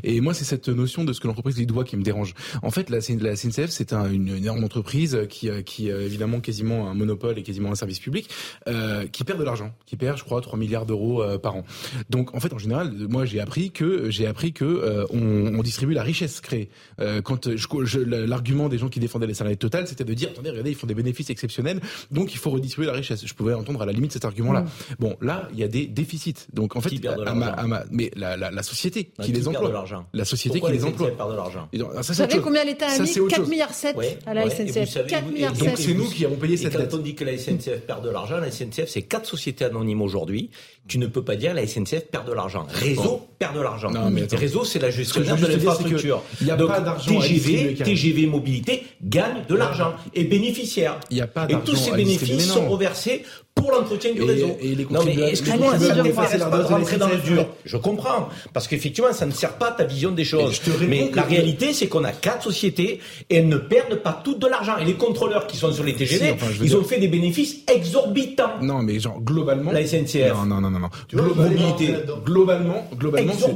Et 0.04 0.20
moi, 0.20 0.32
c'est 0.32 0.44
cette 0.44 0.68
notion 0.68 1.02
de 1.02 1.12
ce 1.12 1.18
que 1.18 1.26
l'entreprise 1.26 1.56
lui 1.56 1.66
doit 1.66 1.82
qui 1.82 1.96
me 1.96 2.04
dérange. 2.04 2.32
En 2.62 2.70
fait, 2.70 2.90
la, 2.90 2.98
la 2.98 3.34
CNCF, 3.36 3.70
c'est 3.70 3.92
un- 3.92 4.08
une, 4.08 4.28
une 4.28 4.36
énorme 4.36 4.62
entreprise 4.62 5.18
qui, 5.28 5.50
euh, 5.50 5.62
qui 5.62 5.88
évidemment 5.88 6.38
quasiment 6.38 6.88
un 6.88 6.94
monopole 6.94 7.40
et 7.40 7.42
quasiment 7.42 7.72
un 7.72 7.74
service 7.74 7.98
public, 7.98 8.28
euh, 8.68 9.04
qui 9.10 9.24
perd 9.24 9.40
de 9.40 9.44
l'argent, 9.44 9.72
qui 9.84 9.96
perd, 9.96 10.16
je 10.16 10.22
crois, 10.22 10.40
3 10.40 10.56
milliards 10.60 10.86
d'euros 10.86 11.24
par 11.42 11.56
an. 11.56 11.64
Donc, 12.08 12.32
en 12.36 12.38
fait, 12.38 12.51
en 12.52 12.58
général, 12.58 12.92
moi, 13.08 13.24
j'ai 13.24 13.40
appris 13.40 13.70
que 13.70 14.10
j'ai 14.10 14.26
appris 14.26 14.52
que 14.52 14.64
euh, 14.64 15.04
on, 15.10 15.54
on 15.58 15.62
distribue 15.62 15.94
la 15.94 16.02
richesse 16.02 16.40
créée. 16.40 16.68
Euh, 17.00 17.20
quand 17.22 17.48
je, 17.54 17.66
je- 17.84 17.98
l'argument 18.00 18.68
des 18.68 18.78
gens 18.78 18.88
qui 18.88 19.00
défendaient 19.00 19.26
les 19.26 19.34
salariés 19.34 19.56
Total, 19.56 19.86
c'était 19.86 20.04
de 20.04 20.14
dire, 20.14 20.30
attendez, 20.32 20.50
regardez, 20.50 20.70
ils 20.70 20.76
font 20.76 20.86
des 20.86 20.94
bénéfices 20.94 21.30
exceptionnels, 21.30 21.80
donc 22.10 22.34
il 22.34 22.38
faut 22.38 22.50
redistribuer 22.50 22.86
la 22.86 22.92
richesse. 22.94 23.24
Je 23.26 23.34
pouvais 23.34 23.54
entendre 23.54 23.82
à 23.82 23.86
la 23.86 23.92
limite 23.92 24.12
cet 24.12 24.24
argument-là. 24.24 24.62
Mm. 24.62 24.66
Bon, 24.98 25.16
là, 25.20 25.48
il 25.52 25.58
y 25.58 25.62
a 25.64 25.68
des 25.68 25.86
déficits. 25.86 26.34
Donc, 26.52 26.76
en 26.76 26.80
fait, 26.80 26.90
Qui 26.90 26.98
perd 26.98 27.18
de 27.18 27.26
à 27.26 27.34
ma- 27.34 27.46
l'argent 27.46 27.62
à 27.62 27.66
ma- 27.66 27.84
mais 27.90 28.10
la, 28.16 28.36
la, 28.36 28.50
la 28.50 28.62
société 28.62 29.10
Non, 29.18 29.24
qui 29.24 29.32
qui 29.32 29.38
les 29.38 29.44
perd 29.44 29.56
emploie. 29.56 29.84
de 30.12 30.18
La 30.18 30.24
société 30.24 30.58
Pourquoi 30.58 30.70
qui 30.70 30.76
les 30.78 30.82
les 30.82 30.88
emploie. 30.88 31.06
SNCF 31.08 31.16
perdent 31.16 31.30
de 31.32 31.36
l'argent 31.36 31.68
Et 31.72 31.78
donc, 31.78 31.90
ça, 31.92 31.96
Vous 31.98 32.02
c'est 32.04 32.14
savez 32.14 32.38
combien 32.40 32.64
l'État 32.64 32.86
a 32.88 32.98
mis 32.98 33.06
c'est 33.06 33.20
autre 33.20 33.30
4 33.30 33.40
chose. 33.42 33.48
milliards 33.50 33.74
7 33.74 33.96
Ouais, 33.96 34.18
à 34.26 34.34
la 34.34 34.44
ouais, 34.44 34.50
SNCF. 34.50 34.88
savez, 34.90 35.08
4 35.10 35.24
oui, 35.28 35.34
milliards 35.34 35.52
Donc, 35.52 35.68
7. 35.68 35.78
c'est 35.78 35.94
nous 35.94 36.08
qui 36.08 36.24
avons 36.24 36.36
payé 36.36 36.54
Et 36.54 36.56
cette 36.56 36.72
quand 36.72 36.78
dette. 36.78 36.94
on 36.94 36.98
dit 36.98 37.14
que 37.14 37.24
la 37.24 37.36
SNCF 37.38 37.80
perd 37.86 38.04
de 38.04 38.10
l'argent, 38.10 38.38
la 38.38 38.50
SNCF 38.50 38.88
c'est 38.88 39.02
quatre 39.02 39.26
sociétés 39.26 39.64
anonymes 39.64 40.02
aujourd'hui. 40.02 40.50
Tu 40.88 40.98
ne 40.98 41.06
peux 41.06 41.22
pas 41.22 41.36
dire 41.36 41.54
la 41.54 41.66
SNCF 41.66 42.06
perd 42.10 42.26
de 42.26 42.32
l'argent. 42.32 42.66
Réseau 42.68 43.02
Bon. 43.02 43.22
perd 43.38 43.54
de 43.54 43.60
l'argent. 43.60 43.90
Réseau 44.32 44.64
c'est 44.64 44.80
la 44.80 44.90
gestionnaire 44.90 45.36
de 45.36 45.46
l'infrastructure. 45.46 46.22
il 46.40 46.46
y 46.48 46.50
a 46.50 46.56
Donc 46.56 46.68
pas 46.68 46.80
d'argent 46.80 47.20
TGV. 47.20 47.74
TGV 47.74 48.26
mobilité 48.26 48.84
gagne 49.02 49.44
de 49.48 49.54
l'argent 49.54 49.94
et 50.14 50.24
bénéficiaire. 50.24 50.98
Il 51.10 51.18
y 51.18 51.20
a 51.20 51.26
pas 51.26 51.46
Et 51.48 51.54
tous 51.64 51.76
ces 51.76 51.92
bénéfices 51.92 52.46
sont 52.48 52.68
reversés 52.68 53.24
pour 53.54 53.70
l'entretien 53.70 54.12
du 54.12 54.22
Et- 54.22 54.24
réseau. 54.24 54.56
et 54.60 54.74
les 54.74 54.86
non 54.90 55.00
mais 55.04 55.14
excuse-moi, 55.30 55.74
Allez-y, 55.74 55.88
ça 55.88 55.94
ne 56.48 56.62
rentrer 56.64 56.96
dans 56.96 57.08
le 57.08 57.16
dur. 57.18 57.46
Je 57.64 57.76
comprends 57.76 58.28
parce 58.52 58.66
qu'effectivement 58.66 59.12
ça 59.12 59.26
ne 59.26 59.30
sert 59.30 59.52
pas 59.58 59.68
à 59.68 59.72
ta 59.72 59.84
vision 59.84 60.10
des 60.10 60.24
choses. 60.24 60.60
je 60.64 60.84
Mais 60.86 61.10
la 61.14 61.22
réalité 61.22 61.72
c'est 61.72 61.86
qu'on 61.86 62.02
a 62.04 62.12
quatre 62.12 62.42
sociétés 62.44 62.98
et 63.30 63.36
elles 63.36 63.48
ne 63.48 63.58
perdent 63.58 63.96
pas 63.96 64.20
toutes 64.24 64.40
de 64.40 64.46
l'argent. 64.48 64.76
Et 64.78 64.84
les 64.84 64.94
contrôleurs 64.94 65.46
qui 65.46 65.56
sont 65.56 65.70
sur 65.72 65.84
les 65.84 65.94
TGV, 65.94 66.26
Si, 66.26 66.32
enfin, 66.32 66.46
je 66.50 66.62
ils 66.64 66.68
dire- 66.70 66.80
ont 66.80 66.84
fait 66.84 66.98
des 66.98 67.08
bénéfices 67.08 67.58
exorbitants. 67.72 68.60
Non, 68.62 68.82
mais 68.82 68.98
genre 68.98 69.20
globalement. 69.20 69.70
La 69.72 69.82
SNCF. 69.86 70.32
Non, 70.34 70.60
non, 70.60 70.60
non, 70.70 70.70
non, 70.70 70.88
Globalement, 71.12 71.42
mobilité. 71.68 71.94
globalement, 72.24 72.88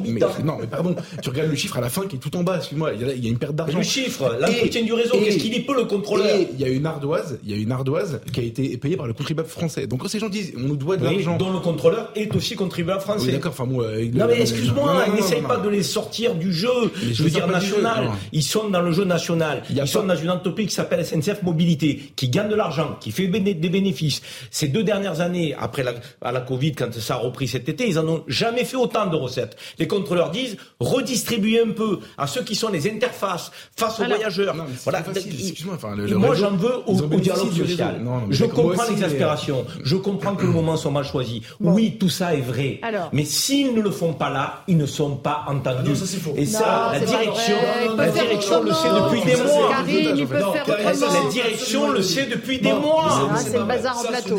mais, 0.04 0.20
non, 0.44 0.58
mais 0.60 0.66
pardon. 0.66 0.94
Tu 1.22 1.30
regardes 1.30 1.50
le 1.50 1.56
chiffre 1.56 1.78
à 1.78 1.80
la 1.80 1.88
fin 1.88 2.06
qui 2.06 2.16
est 2.16 2.18
tout 2.18 2.34
en 2.36 2.42
bas. 2.42 2.58
Excuse-moi, 2.58 2.92
il 2.94 3.00
y 3.00 3.10
a, 3.10 3.12
il 3.14 3.24
y 3.24 3.28
a 3.28 3.30
une 3.30 3.38
perte 3.38 3.54
d'argent. 3.54 3.78
Le 3.78 3.84
chiffre, 3.84 4.36
l'entretien 4.40 4.82
Et- 4.82 4.84
du 4.84 4.92
réseau, 4.92 5.14
et- 5.16 5.24
qu'est-ce 5.24 5.38
qu'il 5.38 5.54
y 5.54 5.60
peut 5.60 5.74
le 5.74 5.84
contrôleur 5.84 6.26
Et 6.36 6.48
il 6.52 6.60
y 6.60 6.64
a 6.64 6.68
une 6.68 6.86
ardoise, 6.86 7.38
il 7.44 7.50
y 7.50 7.54
a 7.54 7.56
une 7.56 7.72
ardoise 7.72 8.20
qui 8.32 8.40
a 8.40 8.42
été 8.42 8.76
payée 8.76 8.96
par 8.96 9.06
le 9.06 9.12
contribuable 9.14 9.48
français. 9.48 9.85
Donc 9.86 9.96
Donc 9.96 10.02
quand 10.02 10.08
ces 10.08 10.18
gens 10.18 10.28
disent 10.28 10.52
on 10.56 10.60
nous 10.60 10.76
doit 10.76 10.96
de 10.96 11.06
Oui, 11.06 11.14
l'argent, 11.14 11.36
dont 11.38 11.52
le 11.52 11.58
contrôleur 11.60 12.10
est 12.14 12.34
aussi 12.36 12.54
contribuable 12.54 13.00
oui, 13.00 13.04
français. 13.14 13.32
d'accord. 13.32 13.52
Enfin 13.52 13.64
moi, 13.64 13.88
avec 13.88 14.14
Non 14.14 14.26
mais 14.28 14.40
excuse-moi, 14.42 14.92
Non, 14.92 14.98
non, 15.00 15.06
non, 15.08 15.14
n'essaye 15.14 15.40
non, 15.42 15.48
pas 15.48 15.56
non. 15.56 15.64
de 15.64 15.68
les 15.70 15.82
sortir 15.82 16.34
du 16.34 16.52
jeu. 16.52 16.68
Je 17.12 17.22
veux 17.22 17.30
dire 17.30 17.46
du 17.46 17.52
jeu, 17.54 17.76
national. 17.80 18.04
non. 18.06 18.10
Ils 18.32 18.42
sont 18.42 18.68
dans 18.68 18.82
le 18.82 18.92
jeu 18.92 19.04
national. 19.04 19.62
Ils 19.70 19.86
sont 19.88 20.00
pas- 20.02 20.14
dans 20.14 20.20
une 20.20 20.30
entreprise 20.30 20.66
qui 20.68 20.74
s'appelle 20.74 21.00
SNCF 21.04 21.42
Mobilité, 21.42 22.12
qui 22.14 22.28
gagne 22.28 22.48
de 22.48 22.54
l'argent, 22.54 22.96
qui 23.00 23.10
fait 23.10 23.26
béné- 23.26 23.54
des 23.54 23.68
bénéfices. 23.70 24.20
Ces 24.50 24.68
deux 24.68 24.82
dernières 24.84 25.20
années, 25.20 25.54
après 25.58 25.82
la, 25.82 25.94
à 26.20 26.32
la 26.32 26.40
Covid, 26.40 26.72
quand 26.74 26.92
ça 26.92 27.14
a 27.14 27.18
repris 27.18 27.48
cet 27.48 27.68
été, 27.68 27.88
ils 27.88 27.98
en 27.98 28.06
ont 28.06 28.22
jamais 28.26 28.64
fait 28.64 28.76
autant 28.76 29.06
de 29.06 29.16
recettes. 29.16 29.56
Les 29.78 29.86
contrôleurs 29.86 30.30
disent 30.30 30.56
redistribuer 30.80 31.60
un 31.60 31.70
peu 31.70 32.00
à 32.18 32.26
ceux 32.26 32.42
qui 32.42 32.54
sont 32.54 32.68
les 32.68 32.88
interfaces 32.90 33.50
face 33.76 33.98
aux 33.98 34.02
Alors- 34.02 34.16
voyageurs. 34.18 34.54
Non, 34.54 34.64
voilà. 34.84 35.02
facile, 35.02 35.32
enfin, 35.72 35.94
le- 35.96 36.06
le 36.06 36.16
moi, 36.16 36.30
réseau, 36.30 36.44
j'en 36.50 36.56
veux 36.56 36.74
au, 36.86 37.16
dialogue 37.20 37.52
social. 37.52 38.00
Non, 38.02 38.20
non, 38.20 38.26
mais 38.28 38.34
je 38.34 38.44
moi 38.44 38.54
comprends 38.54 38.84
l'exaspération. 38.88 39.64
Je 39.84 39.96
comprends 39.96 40.34
que 40.34 40.46
le 40.46 40.52
moment 40.52 40.76
soit 40.76 40.90
mal 40.90 41.04
choisi. 41.04 41.42
Oui, 41.60 41.96
tout 41.98 42.08
ça 42.08 42.34
est 42.34 42.40
vrai. 42.40 42.80
Alors. 42.82 43.10
Mais 43.12 43.24
s'ils 43.24 43.74
ne 43.74 43.80
le 43.80 43.90
font 43.90 44.12
pas 44.12 44.30
là, 44.30 44.62
ils 44.68 44.76
ne 44.76 44.86
sont 44.86 45.16
pas 45.16 45.44
entendus. 45.48 45.90
Non, 45.90 45.94
ça, 45.94 46.06
c'est 46.06 46.18
faux. 46.18 46.34
Et 46.36 46.44
Non, 46.44 46.58
ça, 46.58 46.90
la 46.92 47.00
direction, 47.00 47.56
la 47.96 48.08
direction 48.08 48.62
le 48.62 48.72
sait 48.72 48.88
depuis 48.88 49.22
des 49.24 49.36
mois. 49.42 49.70
La 51.24 51.30
direction 51.30 51.90
le 51.90 52.02
sait 52.02 52.26
depuis 52.26 52.58
des 52.58 52.72
mois. 52.72 53.30
Ah, 53.30 53.36
c'est 53.36 53.58
le 53.58 53.64
bazar 53.64 53.98
en 53.98 54.04
plateau. 54.04 54.38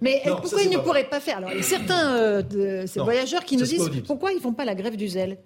Mais 0.00 0.22
pourquoi 0.24 0.62
ils 0.62 0.70
ne 0.70 0.78
pourraient 0.78 1.04
pas 1.04 1.20
faire 1.20 1.38
Alors, 1.38 1.50
il 1.52 1.58
y 1.58 1.60
a 1.60 1.62
certains 1.62 2.14
euh, 2.14 2.42
de 2.42 2.86
ces 2.86 2.98
Non, 2.98 3.04
voyageurs 3.04 3.44
qui 3.44 3.56
nous 3.56 3.64
disent 3.64 3.90
pourquoi 4.06 4.32
ils 4.32 4.40
font 4.40 4.52
pas 4.52 4.64
la 4.64 4.74
grève 4.74 4.96
du 4.96 5.08
zèle 5.08 5.38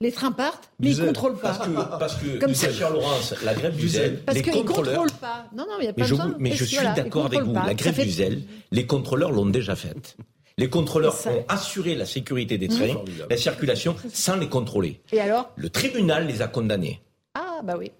Les 0.00 0.12
trains 0.12 0.32
partent, 0.32 0.70
mais 0.80 0.88
ils 0.90 0.94
zèle. 0.94 1.06
contrôlent 1.06 1.38
pas. 1.38 1.48
Parce 1.54 1.66
que, 1.68 1.98
parce 1.98 2.14
que 2.16 2.38
Comme 2.38 2.48
du 2.50 2.54
ça. 2.54 2.72
cher 2.72 2.90
Laurence, 2.90 3.34
la 3.44 3.54
grève 3.54 3.76
du 3.76 3.88
zèle. 3.88 4.22
les 4.32 4.42
qu'ils 4.42 4.52
contrôleurs. 4.52 4.94
contrôlent 5.02 5.18
pas. 5.20 5.46
Non, 5.54 5.64
non, 5.68 5.74
il 5.78 5.82
n'y 5.82 5.88
a 5.88 5.92
pas 5.92 6.00
Mais 6.02 6.06
je, 6.06 6.14
besoin. 6.14 6.34
mais 6.38 6.52
je 6.52 6.64
suis 6.64 6.76
voilà, 6.76 6.92
d'accord 6.94 7.26
avec 7.26 7.40
vous. 7.42 7.52
pas. 7.52 7.66
La 7.66 7.74
grève 7.74 7.94
fait- 7.94 8.04
du 8.04 8.10
zèle, 8.10 8.42
les 8.72 8.86
contrôleurs 8.86 9.30
l'ont 9.32 9.46
déjà 9.46 9.76
faite. 9.76 10.16
Les 10.58 10.68
contrôleurs 10.68 11.14
Ça- 11.14 11.30
ont 11.32 11.44
assuré 11.48 11.94
la 11.94 12.04
sécurité 12.06 12.58
des 12.58 12.68
trains, 12.68 12.88
Formidable. 12.92 13.26
la 13.30 13.36
circulation, 13.36 13.94
sans 14.12 14.36
les 14.36 14.48
contrôler. 14.48 15.00
Et 15.12 15.20
alors 15.20 15.50
Le 15.56 15.70
tribunal 15.70 16.26
les 16.26 16.42
a 16.42 16.48
condamnés. 16.48 17.00
Ah, 17.34 17.60
bah 17.64 17.76
oui. 17.78 17.90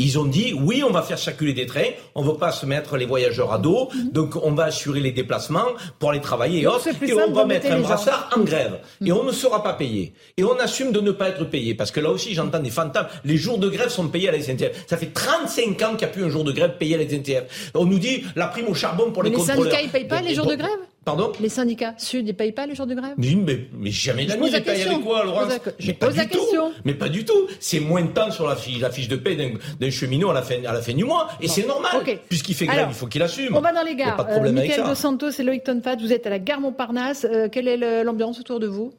Ils 0.00 0.18
ont 0.18 0.24
dit 0.24 0.54
oui, 0.58 0.82
on 0.82 0.90
va 0.90 1.02
faire 1.02 1.18
circuler 1.18 1.52
des 1.52 1.66
trains, 1.66 1.90
on 2.14 2.22
veut 2.22 2.34
pas 2.34 2.52
se 2.52 2.64
mettre 2.64 2.96
les 2.96 3.04
voyageurs 3.04 3.52
à 3.52 3.58
dos, 3.58 3.90
donc 4.12 4.34
on 4.42 4.52
va 4.52 4.64
assurer 4.64 5.00
les 5.00 5.12
déplacements 5.12 5.66
pour 5.98 6.10
aller 6.10 6.22
travailler 6.22 6.62
et 6.62 6.66
autres, 6.66 6.88
et 6.88 7.12
on 7.12 7.32
va 7.32 7.44
mettre 7.44 7.70
un 7.70 7.76
les 7.76 7.82
brassard 7.82 8.30
en 8.34 8.40
grève 8.40 8.80
et 9.04 9.12
on 9.12 9.24
ne 9.24 9.30
sera 9.32 9.62
pas 9.62 9.74
payé 9.74 10.14
et 10.38 10.42
on 10.44 10.58
assume 10.58 10.90
de 10.90 11.00
ne 11.00 11.10
pas 11.10 11.28
être 11.28 11.44
payé 11.44 11.74
parce 11.74 11.90
que 11.90 12.00
là 12.00 12.10
aussi 12.10 12.34
j'entends 12.34 12.60
des 12.60 12.70
fantômes. 12.70 13.06
Les 13.24 13.36
jours 13.36 13.58
de 13.58 13.68
grève 13.68 13.90
sont 13.90 14.08
payés 14.08 14.30
à 14.30 14.32
la 14.32 14.40
SNCF. 14.40 14.86
Ça 14.86 14.96
fait 14.96 15.12
35 15.12 15.82
ans 15.82 15.88
qu'il 15.90 15.98
n'y 15.98 16.04
a 16.04 16.08
plus 16.08 16.24
un 16.24 16.30
jour 16.30 16.44
de 16.44 16.52
grève 16.52 16.78
payé 16.78 16.94
à 16.94 16.98
la 16.98 17.08
SNCF. 17.08 17.70
On 17.74 17.84
nous 17.84 17.98
dit 17.98 18.24
la 18.36 18.46
prime 18.46 18.68
au 18.68 18.74
charbon 18.74 19.10
pour 19.12 19.22
Mais 19.22 19.28
les 19.28 19.36
les 19.36 19.40
contrôleurs. 19.42 19.64
syndicats, 19.72 19.82
ils 19.82 19.90
payent 19.90 20.08
pas 20.08 20.22
les 20.22 20.34
jours 20.34 20.46
de 20.46 20.54
grève? 20.54 20.70
Pardon? 21.16 21.32
Les 21.40 21.48
syndicats 21.48 21.94
sud, 21.98 22.26
ils 22.28 22.34
payent 22.34 22.52
pas 22.52 22.66
les 22.66 22.74
jours 22.74 22.86
de 22.86 22.94
grève? 22.94 23.14
Mais, 23.16 23.34
mais, 23.34 23.58
mais 23.72 23.90
jamais 23.90 24.22
Je 24.24 24.28
la 24.28 24.34
les 24.36 24.40
payent 24.50 24.62
question. 24.62 24.92
avec 24.92 25.04
quoi, 25.04 25.20
Je 25.22 25.26
Laurence 25.26 25.42
pose 25.44 25.60
la- 25.66 25.72
je 25.78 25.86
Mais 25.88 25.92
pas 25.94 26.06
pose 26.06 26.16
la 26.16 26.24
du 26.24 26.30
tout. 26.30 26.38
question. 26.38 26.72
Mais 26.84 26.94
pas 26.94 27.08
du 27.08 27.24
tout. 27.24 27.46
C'est 27.58 27.80
moins 27.80 28.02
de 28.02 28.08
temps 28.08 28.30
sur 28.30 28.46
la 28.48 28.56
fiche, 28.56 28.80
la 28.80 28.90
fiche 28.90 29.08
de 29.08 29.16
paie 29.16 29.36
d'un 29.36 29.90
cheminot 29.90 30.30
à 30.30 30.34
la 30.34 30.42
fin, 30.42 30.56
à 30.64 30.72
la 30.72 30.80
fin 30.82 30.92
du 30.94 31.04
mois. 31.04 31.28
Et 31.40 31.48
c'est 31.48 31.66
normal. 31.66 31.90
Puisqu'il 32.28 32.54
fait 32.54 32.66
grève, 32.66 32.78
Alors, 32.78 32.90
il 32.90 32.94
faut 32.96 33.06
qu'il 33.06 33.22
assume. 33.22 33.56
On 33.56 33.60
va 33.60 33.72
dans 33.72 33.82
les 33.82 33.92
Il 33.92 33.98
y 33.98 34.02
a 34.02 34.06
gares. 34.06 34.16
pas 34.16 34.24
de 34.24 34.30
problème 34.32 34.56
Euh, 34.56 34.60
avec 34.60 34.72
ça. 34.72 34.82
Dos 34.82 34.94
Santos 34.94 35.30
et 35.30 35.42
Loïc 35.42 35.64
Tonfat, 35.64 35.96
vous 35.96 36.12
êtes 36.12 36.26
à 36.26 36.30
la 36.30 36.38
gare 36.38 36.60
Montparnasse. 36.60 37.26
Euh, 37.30 37.48
quelle 37.50 37.68
est 37.68 38.04
l'ambiance 38.04 38.38
autour 38.40 38.60
de 38.60 38.66
vous? 38.66 38.92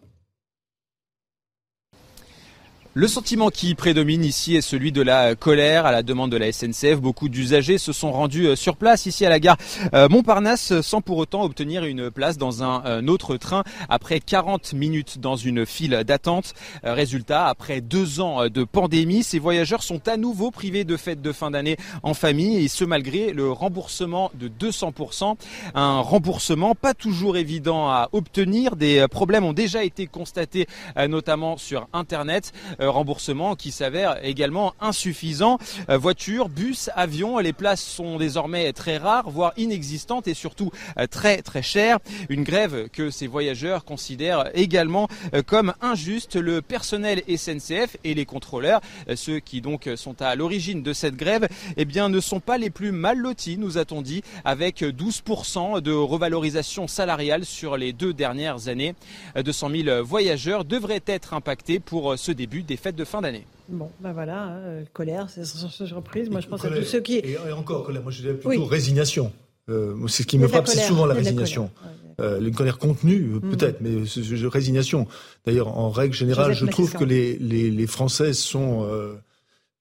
Le 2.94 3.08
sentiment 3.08 3.48
qui 3.48 3.74
prédomine 3.74 4.26
ici 4.26 4.58
est 4.58 4.62
celui 4.62 4.92
de 4.92 5.02
la 5.02 5.36
colère 5.36 5.86
à 5.86 5.94
la 5.94 6.04
demande 6.04 6.30
de 6.30 6.36
la 6.36 6.52
SNCF. 6.52 7.00
Beaucoup 7.00 7.30
d'usagers 7.30 7.78
se 7.78 7.94
sont 7.94 8.12
rendus 8.12 8.48
euh, 8.48 8.58
sur 8.58 8.76
place 8.76 9.06
ici 9.06 9.26
à 9.26 9.30
la 9.30 9.40
gare 9.40 9.56
euh, 9.94 10.10
Montparnasse 10.10 10.82
sans 10.82 11.00
pour 11.00 11.16
autant 11.16 11.44
obtenir 11.44 11.86
une 11.86 12.12
place 12.12 12.38
dans 12.38 12.64
un 12.66 13.08
autre 13.08 13.38
train 13.38 13.64
après 13.88 14.20
40 14.20 14.74
minutes 14.74 15.20
dans 15.20 15.38
une 15.38 15.66
file 15.66 16.04
d'attente. 16.06 16.54
Euh, 16.84 16.94
Résultat, 16.94 17.48
après 17.48 17.80
deux 17.80 18.20
ans 18.20 18.50
de 18.50 18.66
pandémie, 18.66 19.24
ces 19.24 19.40
voyageurs 19.40 19.84
sont 19.84 20.10
à 20.10 20.18
nouveau 20.18 20.52
privés 20.52 20.84
de 20.84 20.98
fêtes 20.98 21.22
de 21.22 21.32
fin 21.32 21.50
d'année 21.50 21.78
en 22.04 22.14
famille 22.14 22.58
et 22.58 22.68
ce 22.68 22.84
malgré 22.84 23.32
le 23.32 23.50
remboursement 23.54 24.32
de 24.34 24.50
200%. 24.50 25.38
Un 25.76 26.02
remboursement 26.02 26.76
pas 26.76 26.94
toujours 26.94 27.38
évident 27.38 27.88
à 27.88 28.10
obtenir. 28.12 28.76
Des 28.76 29.06
problèmes 29.10 29.46
ont 29.46 29.54
déjà 29.54 29.86
été 29.86 30.08
constatés 30.08 30.68
notamment 31.08 31.56
sur 31.56 31.88
Internet. 31.94 32.52
Euh, 32.82 32.90
remboursement 32.90 33.56
qui 33.56 33.72
s'avère 33.72 34.26
également 34.26 34.74
insuffisant. 34.80 35.60
Euh, 35.90 35.98
voitures, 36.00 36.50
bus, 36.50 36.90
avions, 36.96 37.38
les 37.38 37.54
places 37.54 37.84
sont 37.84 38.18
désormais 38.18 38.74
très 38.74 38.98
rares, 38.98 39.30
voire 39.30 39.54
inexistantes 39.56 40.28
et 40.28 40.34
surtout 40.34 40.72
euh, 40.98 41.06
très 41.06 41.44
très 41.44 41.62
chères. 41.62 42.00
Une 42.30 42.44
grève 42.44 42.90
que 42.90 43.12
ces 43.12 43.28
voyageurs 43.28 43.86
considèrent 43.86 44.50
également 44.56 45.08
comme 45.46 45.74
injuste. 45.82 46.36
Le 46.36 46.62
personnel 46.62 47.22
SNCF 47.28 47.98
et 48.04 48.14
les 48.14 48.26
contrôleurs, 48.26 48.82
ceux 49.16 49.40
qui 49.40 49.62
donc 49.62 49.90
sont 49.96 50.22
à 50.22 50.36
l'origine 50.36 50.82
de 50.82 50.94
cette 50.94 51.16
grève, 51.16 51.48
eh 51.78 51.86
bien 51.86 52.10
ne 52.10 52.20
sont 52.20 52.40
pas 52.40 52.58
les 52.58 52.70
plus 52.70 52.92
mal 52.92 53.18
lotis, 53.18 53.58
nous 53.58 53.78
a-t-on 53.78 54.02
dit, 54.02 54.24
avec 54.46 54.82
12% 54.82 55.82
de 55.82 55.92
revalorisation 55.92 56.88
salariale 56.88 57.46
sur 57.46 57.78
les 57.78 57.94
deux 57.94 58.14
dernières 58.14 58.68
années. 58.68 58.96
200 59.36 59.70
000 59.70 60.04
voyageurs 60.04 60.66
devraient 60.66 61.04
être 61.06 61.34
impactés 61.34 61.80
pour 61.80 62.18
ce 62.18 62.32
début 62.32 62.64
des 62.72 62.78
fêtes 62.78 62.96
de 62.96 63.04
fin 63.06 63.22
d'année. 63.22 63.46
Bon, 63.68 63.90
ben 64.00 64.14
voilà, 64.14 64.44
hein, 64.44 64.84
colère, 64.94 65.28
c'est 65.30 65.44
sans 65.46 65.70
surprise. 65.70 66.30
Moi, 66.30 66.40
je 66.40 66.48
pense 66.48 66.64
à 66.64 66.70
tous 66.70 66.84
ceux 66.84 67.02
qui. 67.02 67.16
Et, 67.18 67.32
et 67.34 67.52
encore, 67.52 67.84
colère. 67.86 68.02
Moi, 68.02 68.12
je 68.12 68.22
dirais 68.22 68.34
plutôt 68.36 68.50
Oui. 68.50 68.68
résignation. 68.70 69.32
Euh, 69.70 69.96
c'est 70.08 70.24
ce 70.24 70.28
qui 70.28 70.38
me 70.40 70.48
frappe, 70.48 70.68
c'est 70.68 70.80
souvent 70.88 71.06
la 71.06 71.14
résignation. 71.14 71.70
colère. 71.70 71.96
Euh, 72.22 72.40
une 72.40 72.54
colère 72.56 72.78
contenue, 72.78 73.32
euh, 73.34 73.40
Mm. 73.46 73.52
peut-être, 73.52 73.82
mais 73.82 74.48
résignation. 74.48 75.08
D'ailleurs, 75.46 75.70
en 75.78 75.90
règle 75.90 76.14
générale, 76.14 76.54
Joseph 76.54 76.66
je 76.68 76.72
trouve 76.72 76.94
que 76.94 77.04
les, 77.04 77.38
les, 77.40 77.72
les 77.72 77.88
Français 77.88 78.34
sont, 78.34 78.86
euh, 78.86 79.16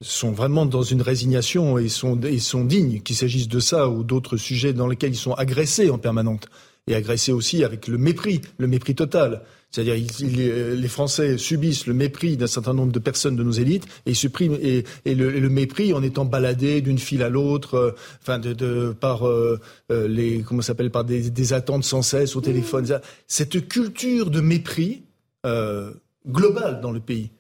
sont 0.01 0.33
vraiment 0.33 0.67
dans 0.67 0.83
une 0.83 1.03
résignation 1.03 1.79
et 1.79 1.89
sont, 1.89 2.19
et 2.23 2.39
sont 2.39 2.65
dignes, 2.65 3.01
qu'il 3.03 3.17
s'agisse 3.17 3.47
de 3.49 3.61
ça 3.61 3.89
ou 3.89 4.03
d'autres 4.05 4.37
sujets 4.37 4.73
dans 4.73 4.87
lesquels 4.89 5.13
ils 5.13 5.17
sont 5.29 5.35
agressés 5.35 5.91
en 5.91 5.99
permanente. 5.99 6.49
Et 6.87 6.95
agressés 6.95 7.33
aussi 7.33 7.63
avec 7.63 7.87
le 7.89 7.99
mépris, 7.99 8.41
le 8.59 8.67
mépris 8.67 8.95
total. 8.95 9.43
C'est-à-dire, 9.71 9.95
les 10.21 10.89
Français 10.89 11.39
subissent 11.39 11.87
le 11.87 11.95
mépris 11.95 12.37
d'un 12.37 12.49
certain 12.49 12.75
nombre 12.75 12.91
de 12.93 12.99
personnes 12.99 13.37
de 13.37 13.43
nos 13.45 13.53
élites 13.53 13.87
et 14.05 14.15
suppriment 14.15 14.57
et, 14.61 14.85
et 15.05 15.15
le, 15.15 15.37
et 15.37 15.41
le 15.41 15.49
mépris 15.49 15.93
en 15.93 16.03
étant 16.03 16.25
baladés 16.25 16.81
d'une 16.81 16.99
file 16.99 17.23
à 17.23 17.29
l'autre, 17.29 17.75
euh, 17.75 17.91
enfin 18.21 18.39
de, 18.41 18.53
de 18.53 18.93
par 18.99 19.27
euh, 19.29 19.61
euh, 19.93 20.09
les 20.09 20.43
comment 20.43 20.61
s'appelle 20.63 20.91
par 20.91 21.05
des, 21.05 21.31
des 21.31 21.53
attentes 21.53 21.85
sans 21.85 22.03
cesse 22.03 22.35
au 22.35 22.41
téléphone. 22.41 22.85
Ça- 22.87 23.01
Cette 23.29 23.69
culture 23.69 24.31
de 24.31 24.41
mépris 24.41 25.03
euh, 25.47 25.93
globale 26.27 26.81
dans 26.81 26.91
le 26.93 27.01
pays 27.01 27.31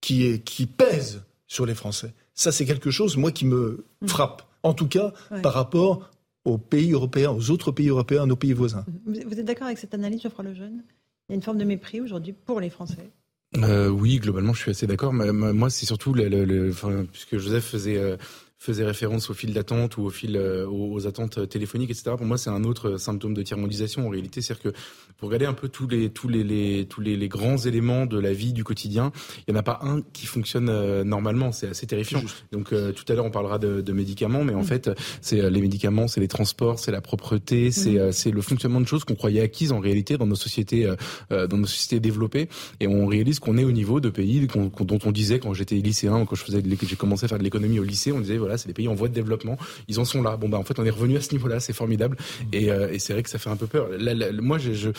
qui 0.00 0.26
est 0.26 0.38
qui 0.44 0.66
pèse 0.66 1.22
sur 1.48 1.66
les 1.66 1.74
Français. 1.74 2.14
Ça, 2.34 2.52
c'est 2.52 2.64
quelque 2.66 2.90
chose 2.92 3.16
moi 3.16 3.32
qui 3.32 3.44
me 3.46 3.84
frappe. 4.06 4.42
En 4.62 4.74
tout 4.74 4.86
cas, 4.86 5.12
Ouais. 5.32 5.42
par 5.42 5.54
rapport 5.54 6.08
aux 6.44 6.56
pays 6.56 6.92
européens, 6.92 7.32
aux 7.32 7.50
autres 7.50 7.72
pays 7.72 7.88
européens, 7.88 8.22
à 8.22 8.26
nos 8.26 8.36
pays 8.36 8.52
voisins. 8.52 8.84
Vous 9.04 9.14
vous 9.26 9.38
êtes 9.40 9.44
d'accord 9.44 9.66
avec 9.66 9.78
cette 9.78 9.92
analyse, 9.94 10.22
Geoffroy 10.22 10.44
Lejeune? 10.44 10.82
Il 11.30 11.34
y 11.34 11.34
a 11.34 11.36
une 11.36 11.42
forme 11.42 11.58
de 11.58 11.64
mépris 11.64 12.00
aujourd'hui 12.00 12.32
pour 12.32 12.58
les 12.58 12.70
Français. 12.70 13.08
Euh, 13.56 13.88
oui, 13.88 14.18
globalement, 14.18 14.52
je 14.52 14.62
suis 14.62 14.72
assez 14.72 14.88
d'accord. 14.88 15.12
Moi, 15.12 15.70
c'est 15.70 15.86
surtout 15.86 16.12
puisque 16.12 17.38
Joseph 17.38 17.66
faisait 17.66 17.98
euh, 17.98 18.16
faisait 18.60 18.84
référence 18.84 19.30
au 19.30 19.34
fil 19.34 19.52
d'attente 19.54 19.96
ou 19.96 20.02
au 20.02 20.10
fil 20.10 20.36
euh, 20.36 20.66
aux, 20.68 21.06
attentes 21.06 21.48
téléphoniques, 21.48 21.90
etc. 21.90 22.12
Pour 22.16 22.26
moi, 22.26 22.36
c'est 22.38 22.50
un 22.50 22.62
autre 22.64 22.98
symptôme 22.98 23.34
de 23.34 23.42
tiers-mondisation. 23.42 24.06
En 24.06 24.10
réalité, 24.10 24.42
c'est-à-dire 24.42 24.72
que 24.72 24.78
pour 25.16 25.28
regarder 25.28 25.46
un 25.46 25.54
peu 25.54 25.68
tous 25.68 25.88
les 25.88 26.10
tous 26.10 26.28
les, 26.28 26.44
les 26.44 26.86
tous 26.86 27.00
les, 27.00 27.16
les 27.16 27.28
grands 27.28 27.56
éléments 27.56 28.06
de 28.06 28.18
la 28.18 28.32
vie 28.32 28.52
du 28.52 28.62
quotidien, 28.62 29.12
il 29.48 29.52
y 29.52 29.56
en 29.56 29.58
a 29.58 29.62
pas 29.62 29.80
un 29.82 30.02
qui 30.12 30.26
fonctionne 30.26 30.68
euh, 30.68 31.04
normalement. 31.04 31.52
C'est 31.52 31.68
assez 31.70 31.86
terrifiant. 31.86 32.22
Donc 32.52 32.72
euh, 32.72 32.92
tout 32.92 33.04
à 33.10 33.14
l'heure, 33.14 33.24
on 33.24 33.30
parlera 33.30 33.58
de, 33.58 33.80
de 33.80 33.92
médicaments, 33.92 34.44
mais 34.44 34.54
en 34.54 34.60
Mm. 34.60 34.64
fait, 34.64 34.90
c'est 35.22 35.40
euh, 35.40 35.50
les 35.50 35.60
médicaments, 35.62 36.06
c'est 36.06 36.20
les 36.20 36.28
transports, 36.28 36.78
c'est 36.78 36.92
la 36.92 37.00
propreté, 37.00 37.70
c'est 37.70 37.92
Mm. 37.92 37.98
euh, 37.98 38.12
c'est 38.12 38.30
le 38.30 38.42
fonctionnement 38.42 38.80
de 38.80 38.86
choses 38.86 39.04
qu'on 39.04 39.14
croyait 39.14 39.40
acquises 39.40 39.72
en 39.72 39.80
réalité 39.80 40.18
dans 40.18 40.26
nos 40.26 40.34
sociétés 40.36 40.86
euh, 41.32 41.46
dans 41.46 41.56
nos 41.56 41.66
sociétés 41.66 42.00
développées 42.00 42.48
et 42.80 42.86
on 42.86 43.06
réalise 43.06 43.38
qu'on 43.38 43.56
est 43.56 43.64
au 43.64 43.72
niveau 43.72 44.00
de 44.00 44.10
pays 44.10 44.46
dont 44.46 44.98
on 45.04 45.12
disait 45.12 45.38
quand 45.38 45.54
j'étais 45.54 45.76
lycéen 45.76 46.24
quand 46.26 46.34
je 46.36 46.44
faisais 46.44 46.62
j'ai 46.82 46.96
commencé 46.96 47.24
à 47.24 47.28
faire 47.28 47.38
de 47.38 47.42
l'économie 47.44 47.78
au 47.78 47.84
lycée 47.84 48.12
on 48.12 48.20
disait 48.20 48.36
voilà 48.36 48.49
c'est 48.56 48.68
des 48.68 48.74
pays 48.74 48.88
en 48.88 48.94
voie 48.94 49.08
de 49.08 49.14
développement. 49.14 49.56
Ils 49.88 50.00
en 50.00 50.04
sont 50.04 50.22
là. 50.22 50.36
Bon 50.36 50.48
bah 50.48 50.58
en 50.58 50.64
fait 50.64 50.78
on 50.78 50.84
est 50.84 50.90
revenu 50.90 51.16
à 51.16 51.20
ce 51.20 51.32
niveau 51.32 51.48
là 51.48 51.60
c'est 51.60 51.72
formidable. 51.72 52.16
Et, 52.52 52.70
euh, 52.70 52.92
et 52.92 52.98
c'est 52.98 53.12
vrai 53.12 53.22
que 53.22 53.30
ça 53.30 53.38
fait 53.38 53.50
un 53.50 53.56
peu 53.56 53.66
peur. 53.66 53.88
Là, 53.98 54.14
là, 54.14 54.26
moi 54.40 54.58
je, 54.58 54.72
je 54.72 54.90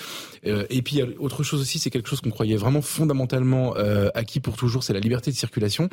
euh, 0.45 0.65
et 0.69 0.81
puis 0.81 1.01
autre 1.19 1.43
chose 1.43 1.61
aussi 1.61 1.79
c'est 1.79 1.89
quelque 1.89 2.09
chose 2.09 2.21
qu'on 2.21 2.29
croyait 2.29 2.55
vraiment 2.55 2.81
fondamentalement 2.81 3.75
euh, 3.77 4.09
acquis 4.15 4.39
pour 4.39 4.57
toujours 4.57 4.83
c'est 4.83 4.93
la 4.93 4.99
liberté 4.99 5.31
de 5.31 5.35
circulation. 5.35 5.89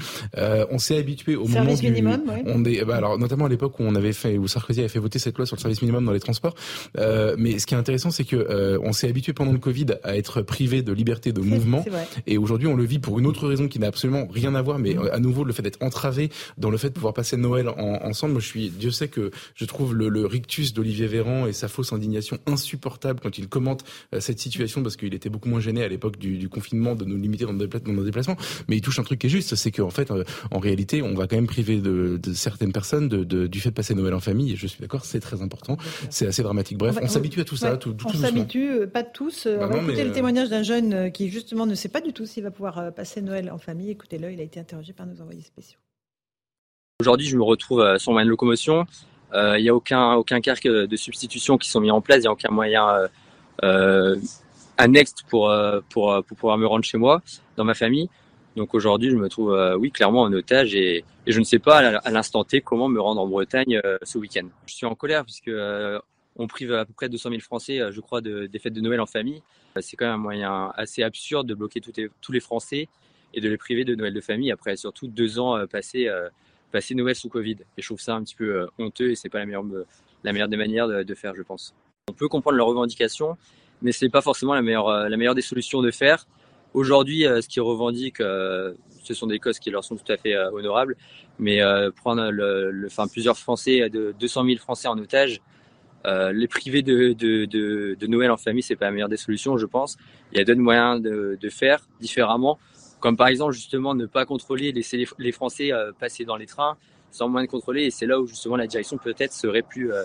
On 0.71 0.79
s'est 0.79 0.99
habitué 0.99 1.37
au 1.37 1.47
moment 1.47 1.65
Service 1.65 1.81
du 1.81 1.91
minimum, 1.91 2.23
ouais. 2.29 2.43
on 2.47 2.65
est 2.65 2.85
bah, 2.85 2.97
alors 2.97 3.19
notamment 3.19 3.47
à 3.47 3.49
l'époque 3.49 3.79
où 3.81 3.83
on 3.83 3.95
avait 3.95 4.13
fait 4.13 4.39
où 4.39 4.47
Sarkozy 4.47 4.81
avait 4.81 4.89
fait 4.89 4.99
voter 4.99 5.19
cette 5.19 5.37
loi 5.37 5.47
sur 5.47 5.57
le 5.57 5.61
service 5.61 5.83
minimum 5.83 6.05
dans 6.05 6.13
les 6.13 6.21
transports. 6.21 6.55
Mais 6.97 7.59
ce 7.59 7.67
qui 7.67 7.75
est 7.75 7.79
intéressant 7.79 8.11
c'est 8.11 8.25
que 8.25 8.79
on 8.83 8.93
s'est 8.93 9.09
habitué 9.09 9.33
pendant 9.33 9.53
le 9.53 9.59
Covid 9.59 9.87
à 10.03 10.17
être 10.17 10.43
privé 10.43 10.83
de 10.83 10.93
liberté 10.93 11.33
de 11.33 11.41
mouvement. 11.41 11.85
et 12.27 12.39
aujourd'hui 12.39 12.69
on 12.69 12.77
le 12.77 12.85
vit 12.85 12.99
pour 12.99 13.19
une 13.19 13.27
autre 13.27 13.49
raison 13.49 13.69
qui 13.69 13.79
n'a 13.79 13.89
absolument 13.89 14.29
rien 14.31 14.55
à 14.55 14.63
voir 14.63 14.79
mais 14.79 14.97
à 15.13 15.19
nouveau 15.19 15.45
le 15.45 15.53
fait 15.53 15.63
d'être 15.63 15.83
entravé 15.83 16.31
dans 16.57 16.71
le 16.71 16.77
fait 16.77 16.89
de 16.89 16.95
pouvoir 16.95 17.15
passer 17.15 17.37
Noël 17.49 17.65
Noël 17.65 17.69
ensemble. 18.03 18.33
Moi, 18.35 18.41
je 18.41 18.47
suis, 18.47 18.71
Dieu 18.71 18.91
sait 18.91 19.09
que 19.09 19.31
je 19.55 19.65
trouve 19.65 19.95
le, 19.95 20.27
rictus 20.27 20.75
d'Olivier 20.75 21.07
Véran 21.07 21.47
et 21.47 21.53
sa 21.53 21.69
fausse 21.69 21.93
indignation 21.93 22.39
insupportable 22.47 23.21
quand 23.21 23.39
il 23.39 23.49
commente 23.49 23.85
cette 24.19 24.39
situation 24.39 24.83
parce 24.83 24.97
qu'il 24.97 25.15
était 25.15 25.31
beaucoup 25.31 25.49
moins 25.49 25.61
gêné 25.61 25.83
à 25.83 25.89
l'époque 25.89 26.19
du, 26.19 26.49
confinement 26.49 26.95
de 26.95 27.05
nous 27.05 27.17
limiter 27.17 27.45
dans 27.45 27.53
nos, 27.53 28.05
déplacements. 28.05 28.37
Mais 28.69 28.77
il 28.77 28.81
touche 28.81 28.99
un 28.99 29.03
truc 29.03 29.21
qui 29.21 29.27
est 29.27 29.31
juste, 29.31 29.55
c'est 29.55 29.71
qu'en 29.71 29.91
fait, 29.91 30.13
en 30.51 30.59
réalité, 30.59 31.03
on 31.03 31.15
va 31.15 31.27
quand 31.27 31.37
même 31.37 31.47
priver 31.47 31.79
de, 31.79 32.21
certaines 32.35 32.73
personnes 32.73 33.09
de, 33.09 33.47
du 33.47 33.61
fait 33.61 33.71
de 33.71 33.75
passer 33.75 33.95
Noël 33.95 34.15
en 34.15 34.21
famille. 34.21 34.53
Et 34.53 34.57
je 34.57 34.67
suis 34.67 34.81
d'accord, 34.81 35.05
c'est 35.05 35.21
très 35.21 35.43
important. 35.43 35.77
C'est 36.11 36.27
assez 36.27 36.43
dramatique. 36.43 36.79
Bref, 36.79 36.99
on, 37.01 37.09
s'habitue 37.09 37.41
à 37.41 37.45
tout 37.45 37.57
ça. 37.57 37.77
tout, 37.77 37.97
on 38.05 38.13
s'habitue, 38.13 38.87
pas 38.93 39.03
tous. 39.03 39.47
on 39.47 39.67
va 39.67 39.79
écouter 39.79 40.05
le 40.05 40.13
témoignage 40.13 40.51
d'un 40.51 40.63
jeune 40.63 41.11
qui 41.13 41.31
justement 41.31 41.67
ne 41.67 41.75
sait 41.75 41.89
pas 41.89 42.01
du 42.01 42.13
tout 42.13 42.27
s'il 42.27 42.43
va 42.43 42.51
pouvoir 42.51 42.93
passer 42.95 43.21
Noël 43.21 43.51
en 43.51 43.59
famille. 43.59 43.91
Écoutez-le, 43.91 44.33
il 44.33 44.41
a 44.41 44.45
été 44.45 44.61
interrogé 44.61 44.93
par 44.93 45.07
nos 45.07 45.21
envoyés 45.21 45.43
spéciaux. 45.43 45.79
Aujourd'hui, 47.01 47.29
je 47.29 47.37
me 47.37 47.45
retrouve 47.45 47.81
euh, 47.81 47.97
sans 47.99 48.11
moyen 48.11 48.25
de 48.25 48.31
locomotion. 48.31 48.85
Euh, 49.33 49.57
il 49.57 49.63
n'y 49.63 49.69
a 49.69 49.75
aucun, 49.77 50.15
aucun 50.15 50.41
casque 50.41 50.67
de 50.67 50.97
substitution 50.97 51.57
qui 51.57 51.71
sont 51.71 51.81
mis 51.81 51.93
en 51.93 52.01
place. 52.01 52.19
Il 52.19 52.23
n'y 52.23 52.27
a 52.27 52.33
aucun 52.33 52.51
moyen 52.51 53.09
euh, 53.63 54.17
annexe 54.79 55.15
pour, 55.29 55.55
pour, 55.91 56.25
pour 56.25 56.37
pouvoir 56.37 56.59
me 56.59 56.67
rendre 56.67 56.85
chez 56.85 56.99
moi, 56.99 57.23
dans 57.57 57.63
ma 57.63 57.75
famille. 57.75 58.11
Donc 58.57 58.75
aujourd'hui, 58.75 59.11
je 59.11 59.15
me 59.15 59.29
trouve, 59.29 59.57
oui, 59.79 59.93
clairement 59.93 60.23
en 60.23 60.33
otage 60.33 60.75
et, 60.75 61.05
je 61.29 61.39
ne 61.39 61.45
sais 61.45 61.61
pas 61.61 61.79
à 61.79 62.11
l'instant 62.11 62.43
T 62.43 62.63
comment 62.63 62.89
me 62.89 63.01
rendre 63.01 63.21
en 63.21 63.29
Bretagne 63.29 63.81
ce 64.03 64.19
week-end. 64.19 64.49
Je 64.67 64.75
suis 64.75 64.87
en 64.87 64.97
colère 64.97 65.25
puisque 65.25 65.53
on 66.35 66.47
prive 66.49 66.73
à 66.73 66.85
peu 66.85 66.95
près 66.95 67.09
200 67.09 67.31
000 67.31 67.41
Français, 67.43 67.81
je 67.93 68.01
crois, 68.01 68.21
de, 68.21 68.47
des 68.47 68.59
fêtes 68.59 68.73
de 68.73 68.81
Noël 68.81 69.01
en 69.01 69.07
famille. 69.07 69.41
C'est 69.81 69.97
quand 69.97 70.07
même 70.07 70.17
un 70.17 70.19
moyen 70.19 70.73
assez 70.75 71.05
absurde 71.05 71.47
de 71.47 71.55
bloquer 71.55 71.81
tous 72.21 72.33
les 72.33 72.41
Français 72.41 72.89
et 73.35 73.41
de 73.41 73.49
les 73.49 73.57
priver 73.57 73.85
de 73.85 73.95
Noël 73.95 74.13
de 74.13 74.21
famille 74.21 74.51
après 74.51 74.75
surtout 74.75 75.07
deux 75.07 75.39
ans 75.39 75.65
passés 75.71 76.11
passer 76.71 76.95
Noël 76.95 77.15
sous 77.15 77.29
Covid. 77.29 77.57
Et 77.77 77.83
je 77.83 77.87
trouve 77.87 78.01
ça 78.01 78.15
un 78.15 78.23
petit 78.23 78.35
peu 78.35 78.63
euh, 78.63 78.67
honteux 78.79 79.11
et 79.11 79.15
c'est 79.15 79.29
pas 79.29 79.39
la 79.39 79.47
meilleure, 79.47 79.65
la 80.25 80.33
meilleure 80.33 80.49
des 80.49 80.57
manières 80.57 80.89
de, 80.89 81.15
faire, 81.15 81.35
je 81.35 81.43
pense. 81.43 81.75
On 82.09 82.13
peut 82.13 82.29
comprendre 82.29 82.57
leurs 82.57 82.67
revendications, 82.67 83.37
mais 83.83 83.93
c'est 83.93 84.09
pas 84.09 84.23
forcément 84.23 84.55
la 84.55 84.63
meilleure, 84.63 84.89
euh, 84.89 85.09
la 85.09 85.17
meilleure 85.17 85.35
des 85.35 85.43
solutions 85.43 85.83
de 85.83 85.91
faire. 85.91 86.27
Aujourd'hui, 86.75 87.27
euh, 87.27 87.41
ce 87.41 87.49
qu'ils 87.49 87.63
revendiquent, 87.63 88.19
ce 88.19 89.15
sont 89.15 89.27
des 89.27 89.39
causes 89.39 89.59
qui 89.59 89.71
leur 89.71 89.85
sont 89.85 89.97
tout 89.97 90.13
à 90.13 90.17
fait 90.17 90.37
honorables, 90.37 90.97
mais 91.39 91.61
prendre 91.97 92.31
le, 92.31 92.85
enfin, 92.87 93.09
plusieurs 93.09 93.39
Français, 93.39 93.89
de 93.89 94.15
200 94.19 94.45
000 94.45 94.59
Français 94.59 94.89
en 94.89 94.99
otage, 94.99 95.41
les 96.05 96.47
priver 96.47 96.83
de, 96.83 97.15
de, 97.15 97.47
de, 97.95 98.07
Noël 98.07 98.31
en 98.31 98.37
famille, 98.37 98.63
c'est 98.63 98.77
pas 98.77 98.87
la 98.87 98.91
meilleure 98.91 99.09
des 99.09 99.17
solutions, 99.17 99.57
je 99.57 99.65
pense. 99.65 99.97
Il 100.33 100.39
y 100.39 100.41
a 100.43 100.45
d'autres 100.45 100.61
moyens 100.61 101.01
de, 101.01 101.39
de 101.41 101.49
faire 101.49 101.89
différemment 102.01 102.59
comme 103.01 103.17
par 103.17 103.29
exemple 103.29 103.53
justement 103.53 103.95
ne 103.95 104.07
pas 104.07 104.27
contrôler, 104.27 104.73
laisser 104.73 105.07
les, 105.19 105.33
Français 105.33 105.73
euh, 105.73 105.93
passer 105.99 106.25
dans 106.25 106.37
les 106.37 106.47
trains 106.47 106.77
sans 107.11 107.29
moyen 107.29 107.47
de 107.47 107.51
contrôler. 107.51 107.85
Et 107.85 107.91
c'est 107.91 108.07
là 108.07 108.21
où 108.21 108.27
justement 108.27 108.57
la 108.57 108.67
direction 108.67 108.99
peut-être 108.99 109.33
serait 109.33 109.63
plus, 109.63 109.93
euh, 109.93 110.05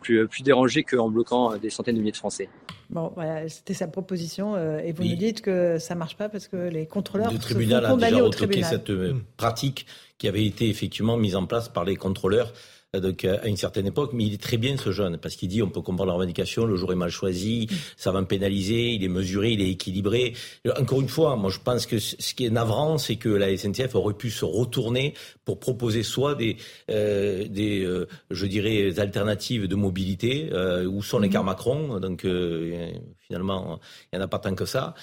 plus, 0.00 0.18
euh, 0.18 0.26
plus 0.26 0.42
dérangée 0.42 0.82
qu'en 0.82 1.08
bloquant 1.08 1.56
des 1.56 1.70
centaines 1.70 1.94
de 1.94 2.00
milliers 2.00 2.12
de 2.12 2.16
Français. 2.16 2.48
Bon, 2.90 3.10
voilà, 3.14 3.48
c'était 3.48 3.74
sa 3.74 3.88
proposition. 3.88 4.56
et 4.78 4.92
vous 4.92 5.02
nous 5.02 5.16
dites 5.16 5.40
que 5.40 5.78
ça 5.78 5.96
marche 5.96 6.16
pas 6.16 6.28
parce 6.28 6.46
que 6.46 6.68
les 6.68 6.86
contrôleurs 6.86 7.32
le 7.32 7.38
tribunal 7.38 7.84
a 7.84 7.96
déjà 7.96 8.22
retoqué 8.22 8.62
cette 8.62 8.92
pratique 9.36 9.86
qui 10.18 10.28
avait 10.28 10.46
été 10.46 10.68
effectivement 10.68 11.16
mise 11.16 11.34
en 11.34 11.46
place 11.46 11.68
par 11.68 11.84
les 11.84 11.96
contrôleurs 11.96 12.52
donc 13.00 13.24
euh, 13.24 13.38
à 13.42 13.48
une 13.48 13.56
certaine 13.56 13.86
époque, 13.86 14.10
mais 14.12 14.24
il 14.24 14.34
est 14.34 14.42
très 14.42 14.56
bien 14.56 14.76
ce 14.76 14.92
jeune 14.92 15.18
parce 15.18 15.36
qu'il 15.36 15.48
dit 15.48 15.62
on 15.62 15.70
peut 15.70 15.80
comprendre 15.80 16.08
la 16.08 16.14
revendication, 16.14 16.64
le 16.64 16.76
jour 16.76 16.92
est 16.92 16.96
mal 16.96 17.10
choisi, 17.10 17.68
ça 17.96 18.12
va 18.12 18.20
me 18.20 18.26
pénaliser, 18.26 18.92
il 18.92 19.04
est 19.04 19.08
mesuré, 19.08 19.52
il 19.52 19.60
est 19.60 19.70
équilibré. 19.70 20.34
Encore 20.78 21.00
une 21.00 21.08
fois, 21.08 21.36
moi 21.36 21.50
je 21.50 21.58
pense 21.58 21.86
que 21.86 21.98
ce 21.98 22.34
qui 22.34 22.46
est 22.46 22.50
navrant, 22.50 22.98
c'est 22.98 23.16
que 23.16 23.28
la 23.28 23.56
SNCF 23.56 23.94
aurait 23.94 24.14
pu 24.14 24.30
se 24.30 24.44
retourner 24.44 25.14
pour 25.44 25.60
proposer 25.60 26.02
soit 26.02 26.34
des, 26.34 26.56
euh, 26.90 27.46
des 27.48 27.84
euh, 27.84 28.06
je 28.30 28.46
dirais, 28.46 28.98
alternatives 28.98 29.68
de 29.68 29.74
mobilité, 29.74 30.50
euh, 30.52 30.84
où 30.86 31.02
sont 31.02 31.18
les 31.18 31.28
cars 31.28 31.44
Macron, 31.44 32.00
donc 32.00 32.26
finalement 33.26 33.78
il 34.12 34.18
n'y 34.18 34.22
en 34.22 34.24
a 34.24 34.28
pas 34.28 34.38
tant 34.38 34.54
que 34.54 34.64
ça, 34.64 34.94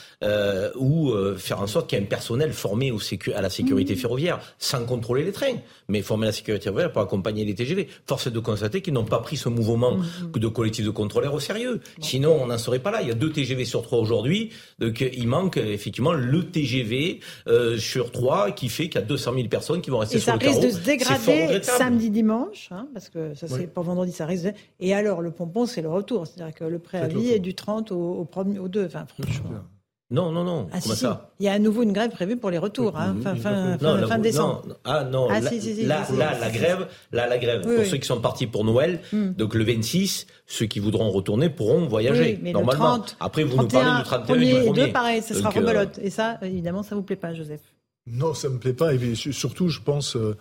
ou 0.75 1.13
faire 1.37 1.61
en 1.61 1.67
sorte 1.67 1.89
qu'il 1.89 1.99
y 1.99 2.01
ait 2.01 2.05
un 2.05 2.07
personnel 2.07 2.53
formé 2.53 2.91
au 2.91 2.99
sécu 2.99 3.33
à 3.33 3.41
la 3.41 3.49
sécurité 3.49 3.93
mmh. 3.93 3.97
ferroviaire, 3.97 4.39
sans 4.57 4.85
contrôler 4.85 5.23
les 5.23 5.31
trains, 5.31 5.57
mais 5.87 6.01
former 6.01 6.27
la 6.27 6.31
sécurité 6.31 6.65
ferroviaire 6.65 6.91
pour 6.91 7.01
accompagner 7.01 7.45
les 7.45 7.55
TGV. 7.55 7.87
Force 8.07 8.27
est 8.27 8.31
de 8.31 8.39
constater 8.39 8.81
qu'ils 8.81 8.93
n'ont 8.93 9.05
pas 9.05 9.19
pris 9.19 9.37
ce 9.37 9.49
mouvement 9.49 9.97
mmh. 9.97 10.39
de 10.39 10.47
collectif 10.47 10.85
de 10.85 10.89
contrôleurs 10.91 11.33
au 11.33 11.39
sérieux. 11.39 11.81
Sinon, 11.99 12.37
on 12.41 12.47
n'en 12.47 12.57
serait 12.57 12.79
pas 12.79 12.91
là. 12.91 13.01
Il 13.01 13.07
y 13.07 13.11
a 13.11 13.15
deux 13.15 13.31
TGV 13.31 13.65
sur 13.65 13.81
trois 13.81 13.99
aujourd'hui. 13.99 14.51
Donc, 14.79 15.01
il 15.01 15.27
manque 15.27 15.57
effectivement 15.57 16.13
le 16.13 16.43
TGV 16.49 17.19
euh, 17.47 17.77
sur 17.77 18.11
trois 18.11 18.51
qui 18.51 18.69
fait 18.69 18.89
qu'il 18.89 18.99
y 18.99 19.03
a 19.03 19.05
200 19.05 19.33
000 19.35 19.47
personnes 19.47 19.81
qui 19.81 19.89
vont 19.89 19.99
rester 19.99 20.19
sur 20.19 20.33
le 20.33 20.39
carreau. 20.39 20.53
Ça 20.53 20.59
risque 20.61 20.77
de 20.77 20.81
se 20.81 20.85
dégrader 20.85 21.63
samedi, 21.63 22.09
dimanche, 22.09 22.69
hein, 22.71 22.87
parce 22.93 23.09
que 23.09 23.33
ça 23.35 23.47
c'est 23.47 23.67
pour 23.67 23.83
vendredi, 23.83 24.11
ça 24.11 24.25
risque. 24.25 24.45
De... 24.45 24.53
Et 24.79 24.93
alors, 24.93 25.21
le 25.21 25.31
pompon, 25.31 25.65
c'est 25.65 25.81
le 25.81 25.89
retour. 25.89 26.27
C'est-à-dire 26.27 26.53
que 26.53 26.63
le 26.63 26.79
préavis 26.79 27.31
est 27.31 27.39
du 27.39 27.53
30 27.53 27.91
au, 27.91 27.95
au, 28.13 28.29
au 28.59 28.67
2. 28.67 28.85
Enfin, 28.85 29.05
franchement. 29.05 29.49
Non, 30.13 30.31
non, 30.31 30.43
non. 30.43 30.69
Ah, 30.71 30.77
Comment 30.79 30.93
ça 30.93 31.31
Il 31.39 31.45
y 31.47 31.49
a 31.49 31.53
à 31.53 31.59
nouveau 31.59 31.81
une 31.81 31.91
grève 31.91 32.11
prévue 32.11 32.37
pour 32.37 32.51
les 32.51 32.59
retours, 32.59 32.95
hein, 32.97 33.15
fin, 33.23 33.35
fin, 33.35 33.79
fin, 33.79 34.07
fin 34.07 34.19
décembre. 34.19 34.61
Non, 34.67 34.75
ah 34.83 35.03
non, 35.05 35.27
ah, 35.27 35.39
là, 35.39 35.49
là, 36.15 36.39
la 36.39 36.49
grève, 36.51 36.87
là, 37.11 37.25
la 37.27 37.37
grève, 37.39 37.61
pour 37.61 37.83
ceux 37.83 37.97
qui 37.97 38.05
sont 38.05 38.21
partis 38.21 38.45
pour 38.45 38.63
Noël, 38.63 38.99
hmm. 39.11 39.31
donc 39.31 39.55
le 39.55 39.63
26, 39.63 40.27
ceux 40.45 40.67
qui 40.67 40.79
voudront 40.79 41.09
retourner 41.09 41.49
pourront 41.49 41.87
voyager, 41.87 42.37
mais 42.43 42.53
normalement. 42.53 42.97
Le 42.97 42.99
30, 42.99 43.17
Après, 43.21 43.43
vous 43.43 43.57
nous 43.57 43.67
parlez 43.67 43.97
du 43.97 44.03
31 44.03 44.35
et 44.35 44.45
du 44.45 44.53
1er. 44.53 44.89
Et 44.89 44.91
pareil, 44.91 45.21
ce 45.23 45.33
sera 45.33 45.49
euh, 45.49 45.59
rebelote. 45.59 45.97
Et 45.99 46.11
ça, 46.11 46.37
évidemment, 46.43 46.83
ça 46.83 46.93
vous 46.93 47.03
plaît 47.03 47.15
pas, 47.15 47.33
Joseph 47.33 47.61
Non, 48.05 48.35
ça 48.35 48.49
me 48.49 48.59
plaît 48.59 48.73
pas. 48.73 48.93
Et 48.93 49.15
surtout, 49.15 49.69
je 49.69 49.79
pense, 49.79 50.15
euh, 50.15 50.37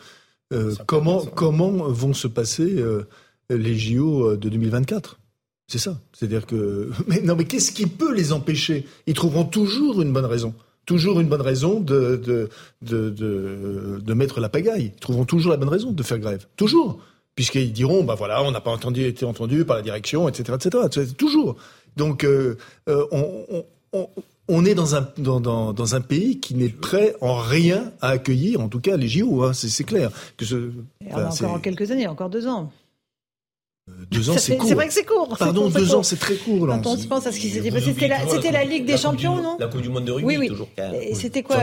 euh 0.53 0.75
comment, 0.85 1.25
comment 1.25 1.71
vont 1.71 2.13
se 2.13 2.29
passer 2.29 2.77
euh, 2.77 3.09
les 3.49 3.75
JO 3.75 4.37
de 4.37 4.51
2024 4.51 5.19
c'est 5.67 5.79
ça. 5.79 6.01
C'est-à-dire 6.13 6.47
que. 6.47 6.91
Mais 7.07 7.21
non, 7.21 7.35
mais 7.37 7.45
qu'est-ce 7.45 7.73
qui 7.73 7.87
peut 7.87 8.15
les 8.15 8.33
empêcher? 8.33 8.87
Ils 9.07 9.15
trouveront 9.15 9.45
toujours 9.45 10.03
une 10.03 10.13
bonne 10.13 10.27
raison. 10.27 10.55
Toujours 10.85 11.21
une 11.21 11.29
bonne 11.29 11.41
raison 11.41 11.79
de, 11.79 12.17
de, 12.17 12.49
de, 12.83 14.01
de, 14.01 14.15
mettre 14.15 14.41
la 14.41 14.49
pagaille. 14.49 14.93
Ils 14.97 15.01
trouveront 15.01 15.25
toujours 15.25 15.53
la 15.53 15.57
bonne 15.57 15.69
raison 15.69 15.93
de 15.93 16.03
faire 16.03 16.19
grève. 16.19 16.47
Toujours. 16.57 16.99
Puisqu'ils 17.37 17.73
diront, 17.73 18.03
bah 18.03 18.17
voilà, 18.17 18.43
on 18.43 18.51
n'a 18.51 18.61
pas 18.61 18.73
entendu, 18.73 19.05
été 19.05 19.25
entendu 19.25 19.65
par 19.65 19.77
la 19.77 19.83
direction, 19.83 20.29
etc., 20.29 20.59
etc. 20.61 21.07
Toujours. 21.17 21.57
Donc, 21.97 22.25
euh, 22.25 22.57
euh, 22.89 23.07
on, 23.13 23.65
on, 23.93 24.09
on, 24.49 24.65
est 24.65 24.75
dans 24.75 24.97
un, 24.97 25.09
dans, 25.19 25.41
dans, 25.41 25.73
dans 25.73 25.95
un 25.95 26.01
pays 26.01 26.41
qui 26.41 26.55
n'est 26.55 26.69
prêt 26.69 27.15
en 27.21 27.37
rien 27.37 27.93
à 28.01 28.09
accueillir, 28.09 28.61
en 28.61 28.69
tout 28.69 28.81
cas, 28.81 28.97
les 28.97 29.09
JO, 29.09 29.45
hein, 29.45 29.53
c'est 29.53 29.85
clair. 29.85 30.11
Que 30.37 30.45
ce, 30.45 30.73
encore 31.15 31.63
quelques 31.63 31.91
années, 31.93 32.09
encore 32.09 32.29
deux 32.29 32.47
ans. 32.49 32.73
Euh, 33.91 33.93
deux 34.13 34.31
ans, 34.31 34.35
c'est 34.39 34.57
court. 34.57 34.69
C'est 34.69 34.75
vrai 34.75 34.87
que 34.87 34.95
c'est 34.95 35.05
court. 35.05 35.37
Pardon, 35.37 35.69
deux 35.69 35.95
ans, 35.95 36.05
c'est 36.05 36.19
très 36.19 36.37
court. 36.37 36.67
Quand 36.69 36.87
on 36.87 36.97
se 36.97 37.07
pense 37.07 37.27
à 37.27 37.33
ce 37.33 37.41
qui 37.41 37.49
s'est 37.49 37.69
passé, 37.71 37.93
c'était 37.93 38.51
la, 38.53 38.59
la 38.59 38.65
Ligue 38.65 38.85
des 38.85 38.97
Champions, 38.97 39.43
non 39.43 39.57
La 39.59 39.67
Coupe 39.67 39.83
du 39.83 39.89
Monde 39.89 40.05
de 40.05 40.13
rugby, 40.13 40.27
oui, 40.27 40.37
oui. 40.39 40.49
toujours. 40.49 40.69
Et 41.01 41.15
c'était 41.15 41.43
quoi 41.43 41.59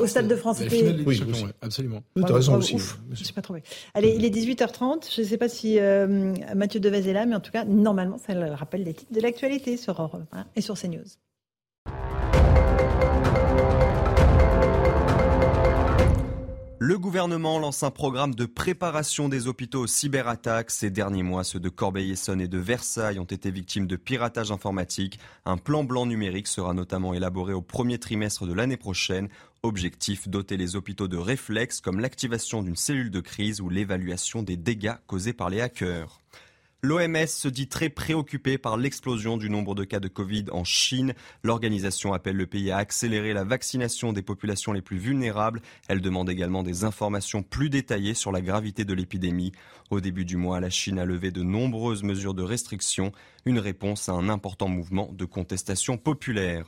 Au 0.00 0.06
Stade 0.06 0.28
de 0.28 0.36
France. 0.36 0.58
Oui, 1.06 1.22
absolument. 1.62 2.02
Tu 2.16 2.22
as 2.22 2.34
raison 2.34 2.56
aussi. 2.56 2.76
Je 3.12 3.24
sais 3.24 3.32
pas 3.32 3.42
trouvé. 3.42 3.62
Allez, 3.94 4.14
il 4.16 4.24
est 4.24 4.30
18h30. 4.30 5.14
Je 5.14 5.22
ne 5.22 5.26
sais 5.26 5.38
pas 5.38 5.48
si 5.48 5.78
euh, 5.78 6.34
Mathieu 6.54 6.80
Devez 6.80 7.08
est 7.08 7.12
là, 7.12 7.26
mais 7.26 7.34
en 7.34 7.40
tout 7.40 7.52
cas, 7.52 7.64
normalement, 7.64 8.18
ça 8.18 8.34
rappelle 8.54 8.84
les 8.84 8.94
titres 8.94 9.12
de 9.12 9.20
l'actualité 9.20 9.76
sur 9.76 10.00
Europe 10.00 10.22
et 10.56 10.60
sur 10.60 10.78
CNews. 10.78 11.00
Le 16.90 16.98
gouvernement 16.98 17.60
lance 17.60 17.84
un 17.84 17.92
programme 17.92 18.34
de 18.34 18.46
préparation 18.46 19.28
des 19.28 19.46
hôpitaux 19.46 19.82
aux 19.82 19.86
cyberattaques. 19.86 20.72
Ces 20.72 20.90
derniers 20.90 21.22
mois, 21.22 21.44
ceux 21.44 21.60
de 21.60 21.68
Corbeil-Essonne 21.68 22.40
et 22.40 22.48
de 22.48 22.58
Versailles 22.58 23.20
ont 23.20 23.24
été 23.24 23.52
victimes 23.52 23.86
de 23.86 23.94
piratage 23.94 24.50
informatique. 24.50 25.20
Un 25.44 25.56
plan 25.56 25.84
blanc 25.84 26.04
numérique 26.04 26.48
sera 26.48 26.74
notamment 26.74 27.14
élaboré 27.14 27.52
au 27.52 27.62
premier 27.62 27.98
trimestre 27.98 28.44
de 28.44 28.52
l'année 28.52 28.76
prochaine. 28.76 29.28
Objectif, 29.62 30.26
doter 30.28 30.56
les 30.56 30.74
hôpitaux 30.74 31.06
de 31.06 31.16
réflexes 31.16 31.80
comme 31.80 32.00
l'activation 32.00 32.60
d'une 32.60 32.74
cellule 32.74 33.12
de 33.12 33.20
crise 33.20 33.60
ou 33.60 33.68
l'évaluation 33.68 34.42
des 34.42 34.56
dégâts 34.56 34.96
causés 35.06 35.32
par 35.32 35.48
les 35.48 35.60
hackers. 35.60 36.18
L'OMS 36.82 37.26
se 37.26 37.48
dit 37.48 37.68
très 37.68 37.90
préoccupée 37.90 38.56
par 38.56 38.78
l'explosion 38.78 39.36
du 39.36 39.50
nombre 39.50 39.74
de 39.74 39.84
cas 39.84 40.00
de 40.00 40.08
Covid 40.08 40.46
en 40.50 40.64
Chine. 40.64 41.12
L'organisation 41.42 42.14
appelle 42.14 42.36
le 42.36 42.46
pays 42.46 42.70
à 42.70 42.78
accélérer 42.78 43.34
la 43.34 43.44
vaccination 43.44 44.14
des 44.14 44.22
populations 44.22 44.72
les 44.72 44.80
plus 44.80 44.96
vulnérables. 44.96 45.60
Elle 45.88 46.00
demande 46.00 46.30
également 46.30 46.62
des 46.62 46.84
informations 46.84 47.42
plus 47.42 47.68
détaillées 47.68 48.14
sur 48.14 48.32
la 48.32 48.40
gravité 48.40 48.86
de 48.86 48.94
l'épidémie. 48.94 49.52
Au 49.90 50.00
début 50.00 50.24
du 50.24 50.38
mois, 50.38 50.58
la 50.58 50.70
Chine 50.70 50.98
a 50.98 51.04
levé 51.04 51.30
de 51.30 51.42
nombreuses 51.42 52.02
mesures 52.02 52.32
de 52.32 52.42
restriction, 52.42 53.12
une 53.44 53.58
réponse 53.58 54.08
à 54.08 54.12
un 54.12 54.30
important 54.30 54.68
mouvement 54.68 55.10
de 55.12 55.26
contestation 55.26 55.98
populaire. 55.98 56.64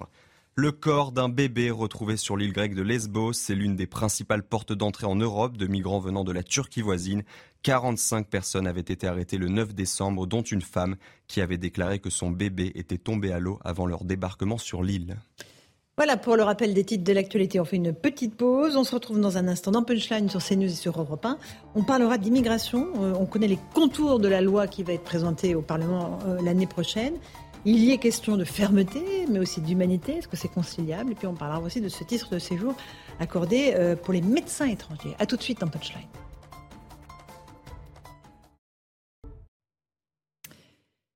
Le 0.55 0.71
corps 0.71 1.13
d'un 1.13 1.31
bébé 1.31 1.71
retrouvé 1.71 2.19
sur 2.19 2.37
l'île 2.37 2.53
grecque 2.53 2.75
de 2.75 2.83
Lesbos, 2.83 3.33
c'est 3.33 3.55
l'une 3.55 3.75
des 3.75 3.87
principales 3.87 4.43
portes 4.43 4.75
d'entrée 4.75 5.07
en 5.07 5.17
Europe 5.17 5.57
de 5.57 5.67
migrants 5.67 5.99
venant 5.99 6.25
de 6.25 6.33
la 6.33 6.43
Turquie 6.43 6.83
voisine. 6.83 7.23
45 7.63 8.29
personnes 8.29 8.67
avaient 8.67 8.81
été 8.81 9.07
arrêtées 9.07 9.39
le 9.39 9.49
9 9.49 9.75
décembre, 9.75 10.27
dont 10.27 10.43
une 10.43 10.61
femme 10.61 10.97
qui 11.27 11.41
avait 11.41 11.57
déclaré 11.57 12.01
que 12.01 12.11
son 12.11 12.31
bébé 12.31 12.71
était 12.75 12.99
tombé 12.99 13.33
à 13.33 13.39
l'eau 13.39 13.61
avant 13.65 13.87
leur 13.87 14.05
débarquement 14.05 14.59
sur 14.59 14.83
l'île. 14.83 15.17
Voilà 15.97 16.19
pour 16.19 16.37
le 16.37 16.43
rappel 16.43 16.75
des 16.75 16.85
titres 16.85 17.05
de 17.05 17.13
l'actualité. 17.15 17.59
On 17.59 17.65
fait 17.65 17.77
une 17.77 17.95
petite 17.95 18.35
pause. 18.35 18.77
On 18.77 18.85
se 18.85 18.95
retrouve 18.95 19.21
dans 19.21 19.39
un 19.39 19.49
instant 19.49 19.71
dans 19.71 19.83
Punchline 19.83 20.29
sur 20.29 20.43
CNews 20.43 20.65
et 20.65 20.69
sur 20.69 21.01
Europe 21.01 21.25
1. 21.25 21.39
On 21.75 21.83
parlera 21.83 22.19
d'immigration. 22.19 22.89
Euh, 23.01 23.15
on 23.19 23.25
connaît 23.25 23.49
les 23.49 23.59
contours 23.75 24.19
de 24.19 24.29
la 24.29 24.43
loi 24.43 24.67
qui 24.67 24.83
va 24.83 24.93
être 24.93 25.05
présentée 25.05 25.55
au 25.55 25.63
Parlement 25.63 26.19
euh, 26.27 26.43
l'année 26.43 26.67
prochaine. 26.67 27.15
Il 27.65 27.79
y 27.79 27.93
est 27.93 27.99
question 27.99 28.37
de 28.37 28.43
fermeté, 28.43 29.27
mais 29.31 29.39
aussi 29.39 29.61
d'humanité. 29.61 30.17
Est-ce 30.17 30.27
que 30.27 30.37
c'est 30.37 30.49
conciliable? 30.49 31.13
Et 31.13 31.15
puis 31.15 31.29
on 31.29 31.35
parlera 31.35 31.61
aussi 31.61 31.81
de 31.81 31.89
ce 31.89 32.03
titre 32.03 32.29
de 32.31 32.41
séjour 32.41 32.75
accordé 33.21 33.75
euh, 33.77 33.95
pour 33.95 34.13
les 34.13 34.21
médecins 34.21 34.67
étrangers. 34.67 35.15
A 35.21 35.27
tout 35.27 35.37
de 35.37 35.43
suite 35.43 35.61
dans 35.61 35.69
Punchline. 35.69 36.09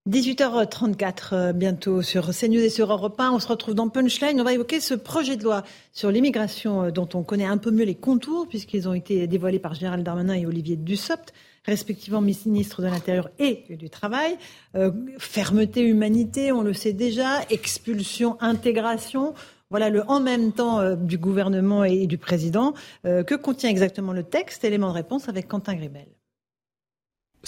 18h34 0.08 1.18
euh, 1.32 1.52
bientôt 1.52 2.00
sur 2.00 2.30
CNews 2.30 2.60
et 2.60 2.68
sur 2.68 2.92
Europe 2.92 3.18
1. 3.18 3.32
On 3.32 3.40
se 3.40 3.48
retrouve 3.48 3.74
dans 3.74 3.88
Punchline. 3.88 4.40
On 4.40 4.44
va 4.44 4.52
évoquer 4.52 4.78
ce 4.78 4.94
projet 4.94 5.36
de 5.36 5.42
loi 5.42 5.64
sur 5.92 6.12
l'immigration 6.12 6.84
euh, 6.84 6.90
dont 6.92 7.08
on 7.14 7.24
connaît 7.24 7.44
un 7.44 7.58
peu 7.58 7.72
mieux 7.72 7.84
les 7.84 7.96
contours 7.96 8.46
puisqu'ils 8.46 8.88
ont 8.88 8.94
été 8.94 9.26
dévoilés 9.26 9.58
par 9.58 9.74
Gérald 9.74 10.04
Darmanin 10.04 10.34
et 10.34 10.46
Olivier 10.46 10.76
Dussopt, 10.76 11.32
respectivement 11.66 12.20
ministre 12.20 12.80
de 12.80 12.86
l'Intérieur 12.86 13.28
et 13.38 13.64
du 13.70 13.90
Travail. 13.90 14.38
Euh, 14.74 14.90
fermeté, 15.18 15.82
humanité, 15.82 16.52
on 16.52 16.62
le 16.62 16.72
sait 16.72 16.92
déjà. 16.92 17.42
Expulsion, 17.50 18.36
intégration. 18.40 19.34
Voilà 19.68 19.90
le 19.90 20.08
en 20.08 20.20
même 20.20 20.52
temps 20.52 20.94
du 20.94 21.18
gouvernement 21.18 21.82
et, 21.82 22.06
du 22.06 22.18
président. 22.18 22.72
que 23.02 23.34
contient 23.34 23.68
exactement 23.68 24.12
le 24.12 24.22
texte? 24.22 24.62
Élément 24.62 24.90
de 24.90 24.94
réponse 24.94 25.28
avec 25.28 25.48
Quentin 25.48 25.74
Gribel. 25.74 26.06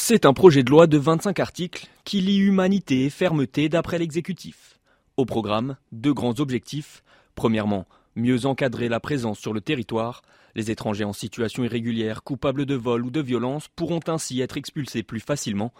C'est 0.00 0.26
un 0.26 0.32
projet 0.32 0.62
de 0.62 0.70
loi 0.70 0.86
de 0.86 0.96
25 0.96 1.40
articles 1.40 1.88
qui 2.04 2.20
lie 2.20 2.38
humanité 2.38 3.04
et 3.04 3.10
fermeté 3.10 3.68
d'après 3.68 3.98
l'exécutif. 3.98 4.78
Au 5.16 5.24
programme, 5.24 5.76
deux 5.90 6.14
grands 6.14 6.38
objectifs. 6.38 7.02
Premièrement, 7.34 7.84
mieux 8.14 8.46
encadrer 8.46 8.88
la 8.88 9.00
présence 9.00 9.40
sur 9.40 9.52
le 9.52 9.60
territoire. 9.60 10.22
Les 10.54 10.70
étrangers 10.70 11.04
en 11.04 11.12
situation 11.12 11.64
irrégulière, 11.64 12.22
coupables 12.22 12.66
de 12.66 12.74
vol 12.74 13.04
ou 13.04 13.10
de 13.10 13.20
violence, 13.20 13.68
pourront 13.76 14.00
ainsi 14.06 14.40
être 14.40 14.56
expulsés 14.56 15.02
plus 15.02 15.20
facilement. 15.20 15.72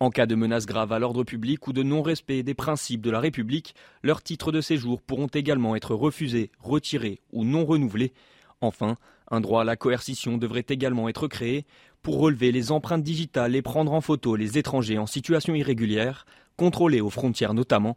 En 0.00 0.10
cas 0.10 0.26
de 0.26 0.34
menace 0.34 0.66
grave 0.66 0.92
à 0.92 0.98
l'ordre 0.98 1.24
public 1.24 1.66
ou 1.68 1.72
de 1.72 1.82
non-respect 1.82 2.42
des 2.42 2.54
principes 2.54 3.00
de 3.00 3.10
la 3.10 3.20
République, 3.20 3.74
leurs 4.02 4.22
titres 4.22 4.52
de 4.52 4.60
séjour 4.60 5.00
pourront 5.00 5.28
également 5.28 5.76
être 5.76 5.94
refusés, 5.94 6.50
retirés 6.58 7.20
ou 7.32 7.44
non 7.44 7.64
renouvelés. 7.64 8.12
Enfin, 8.60 8.96
un 9.30 9.40
droit 9.40 9.62
à 9.62 9.64
la 9.64 9.76
coercition 9.76 10.36
devrait 10.36 10.66
également 10.68 11.08
être 11.08 11.28
créé 11.28 11.64
pour 12.02 12.18
relever 12.18 12.52
les 12.52 12.72
empreintes 12.72 13.02
digitales 13.02 13.56
et 13.56 13.62
prendre 13.62 13.92
en 13.92 14.00
photo 14.00 14.36
les 14.36 14.58
étrangers 14.58 14.98
en 14.98 15.06
situation 15.06 15.54
irrégulière, 15.54 16.26
contrôlés 16.56 17.00
aux 17.00 17.10
frontières 17.10 17.54
notamment. 17.54 17.96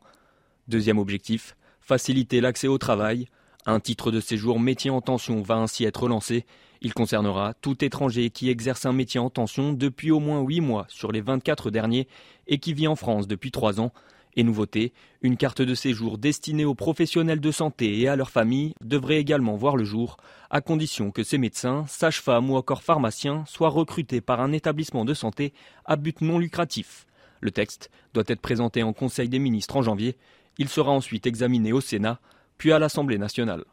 Deuxième 0.67 0.99
objectif, 0.99 1.55
faciliter 1.81 2.41
l'accès 2.41 2.67
au 2.67 2.77
travail. 2.77 3.27
Un 3.69 3.81
titre 3.81 4.11
de 4.11 4.21
séjour 4.21 4.61
métier 4.61 4.89
en 4.89 5.01
tension 5.01 5.41
va 5.41 5.55
ainsi 5.55 5.83
être 5.83 6.07
lancé. 6.07 6.45
Il 6.79 6.93
concernera 6.93 7.53
tout 7.53 7.83
étranger 7.83 8.29
qui 8.29 8.49
exerce 8.49 8.85
un 8.85 8.93
métier 8.93 9.19
en 9.19 9.29
tension 9.29 9.73
depuis 9.73 10.09
au 10.09 10.21
moins 10.21 10.39
8 10.39 10.61
mois 10.61 10.85
sur 10.87 11.11
les 11.11 11.19
24 11.19 11.69
derniers 11.69 12.07
et 12.47 12.59
qui 12.59 12.73
vit 12.73 12.87
en 12.87 12.95
France 12.95 13.27
depuis 13.27 13.51
3 13.51 13.81
ans. 13.81 13.91
Et 14.37 14.43
nouveauté, 14.43 14.93
une 15.21 15.35
carte 15.35 15.61
de 15.61 15.75
séjour 15.75 16.17
destinée 16.17 16.63
aux 16.63 16.75
professionnels 16.75 17.41
de 17.41 17.51
santé 17.51 17.99
et 17.99 18.07
à 18.07 18.15
leurs 18.15 18.29
familles 18.29 18.73
devrait 18.81 19.17
également 19.17 19.57
voir 19.57 19.75
le 19.75 19.83
jour, 19.83 20.15
à 20.49 20.61
condition 20.61 21.11
que 21.11 21.23
ces 21.23 21.37
médecins, 21.37 21.83
sages-femmes 21.89 22.49
ou 22.49 22.55
encore 22.55 22.83
pharmaciens 22.83 23.43
soient 23.47 23.67
recrutés 23.67 24.21
par 24.21 24.39
un 24.39 24.53
établissement 24.53 25.03
de 25.03 25.13
santé 25.13 25.51
à 25.83 25.97
but 25.97 26.21
non 26.21 26.39
lucratif. 26.39 27.05
Le 27.41 27.51
texte 27.51 27.91
doit 28.13 28.23
être 28.27 28.39
présenté 28.39 28.81
en 28.81 28.93
Conseil 28.93 29.27
des 29.27 29.39
ministres 29.39 29.75
en 29.75 29.81
janvier. 29.81 30.15
Il 30.57 30.69
sera 30.69 30.91
ensuite 30.91 31.27
examiné 31.27 31.73
au 31.73 31.81
Sénat, 31.81 32.21
puis 32.57 32.71
à 32.71 32.79
l'Assemblée 32.79 33.17
nationale. 33.17 33.63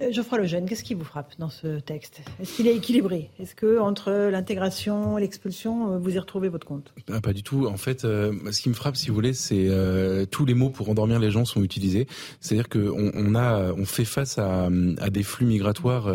Euh, 0.00 0.10
Geoffroy 0.10 0.38
Lejeune, 0.38 0.66
qu'est-ce 0.66 0.84
qui 0.84 0.94
vous 0.94 1.04
frappe 1.04 1.32
dans 1.38 1.50
ce 1.50 1.78
texte? 1.78 2.22
Est-ce 2.40 2.56
qu'il 2.56 2.66
est 2.66 2.74
équilibré? 2.74 3.30
Est-ce 3.38 3.54
que 3.54 3.78
entre 3.78 4.10
l'intégration 4.30 5.18
et 5.18 5.20
l'expulsion, 5.20 5.92
euh, 5.92 5.98
vous 5.98 6.14
y 6.14 6.18
retrouvez 6.18 6.48
votre 6.48 6.66
compte? 6.66 6.94
Ah, 7.12 7.20
Pas 7.20 7.32
du 7.32 7.42
tout. 7.42 7.66
En 7.66 7.76
fait, 7.76 8.04
euh, 8.04 8.32
ce 8.50 8.62
qui 8.62 8.70
me 8.70 8.74
frappe, 8.74 8.96
si 8.96 9.08
vous 9.08 9.14
voulez, 9.14 9.34
c'est 9.34 9.68
tous 10.30 10.44
les 10.44 10.54
mots 10.54 10.70
pour 10.70 10.88
endormir 10.88 11.18
les 11.18 11.30
gens 11.30 11.44
sont 11.44 11.62
utilisés. 11.62 12.06
C'est-à-dire 12.40 12.68
qu'on 12.68 13.12
on 13.14 13.34
a, 13.34 13.72
on 13.72 13.84
fait 13.84 14.04
face 14.04 14.38
à, 14.38 14.68
des 14.70 15.22
flux 15.22 15.46
migratoires 15.46 16.12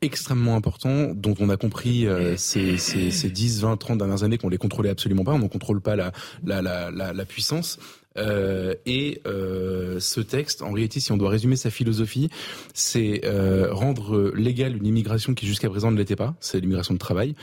extrêmement 0.00 0.54
importants, 0.56 1.12
dont 1.14 1.34
on 1.40 1.48
a 1.50 1.56
compris 1.56 2.06
ces, 2.36 2.76
ces, 2.76 3.10
ces 3.10 3.30
10, 3.30 3.62
20, 3.62 3.76
30 3.76 3.98
dernières 3.98 4.22
années 4.22 4.38
qu'on 4.38 4.48
les 4.48 4.58
contrôlait 4.58 4.90
absolument 4.90 5.24
pas. 5.24 5.32
On 5.32 5.38
ne 5.38 5.48
contrôle 5.48 5.80
pas 5.80 5.96
la, 5.96 6.12
la, 6.44 6.62
la, 6.62 6.90
la 6.90 7.24
puissance. 7.24 7.78
Euh, 8.18 8.74
et 8.86 9.20
euh, 9.26 10.00
ce 10.00 10.20
texte, 10.20 10.62
en 10.62 10.72
réalité, 10.72 11.00
si 11.00 11.12
on 11.12 11.16
doit 11.16 11.30
résumer 11.30 11.56
sa 11.56 11.70
philosophie, 11.70 12.28
c'est 12.74 13.22
euh, 13.24 13.72
rendre 13.72 14.32
légale 14.34 14.76
une 14.76 14.86
immigration 14.86 15.34
qui 15.34 15.46
jusqu'à 15.46 15.70
présent 15.70 15.90
ne 15.90 15.96
l'était 15.96 16.16
pas. 16.16 16.34
C'est 16.40 16.60
l'immigration 16.60 16.94
de 16.94 16.98
travail. 16.98 17.34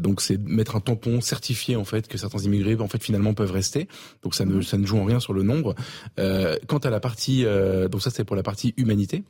donc 0.00 0.20
c'est 0.20 0.38
mettre 0.38 0.76
un 0.76 0.80
tampon 0.80 1.20
certifié 1.20 1.76
en 1.76 1.84
fait 1.84 2.08
que 2.08 2.18
certains 2.18 2.38
immigrés 2.38 2.76
en 2.80 2.88
fait 2.88 3.02
finalement 3.02 3.34
peuvent 3.34 3.52
rester. 3.52 3.88
Donc 4.22 4.34
ça 4.34 4.44
ne 4.44 4.60
ça 4.62 4.78
ne 4.78 4.86
joue 4.86 4.98
en 4.98 5.04
rien 5.04 5.20
sur 5.20 5.32
le 5.32 5.42
nombre. 5.42 5.74
quant 6.16 6.78
à 6.78 6.90
la 6.90 7.00
partie, 7.00 7.44
donc 7.90 8.02
ça 8.02 8.10
c'est 8.10 8.24
pour 8.24 8.36
la 8.36 8.42
partie 8.42 8.74
humanité. 8.76 9.24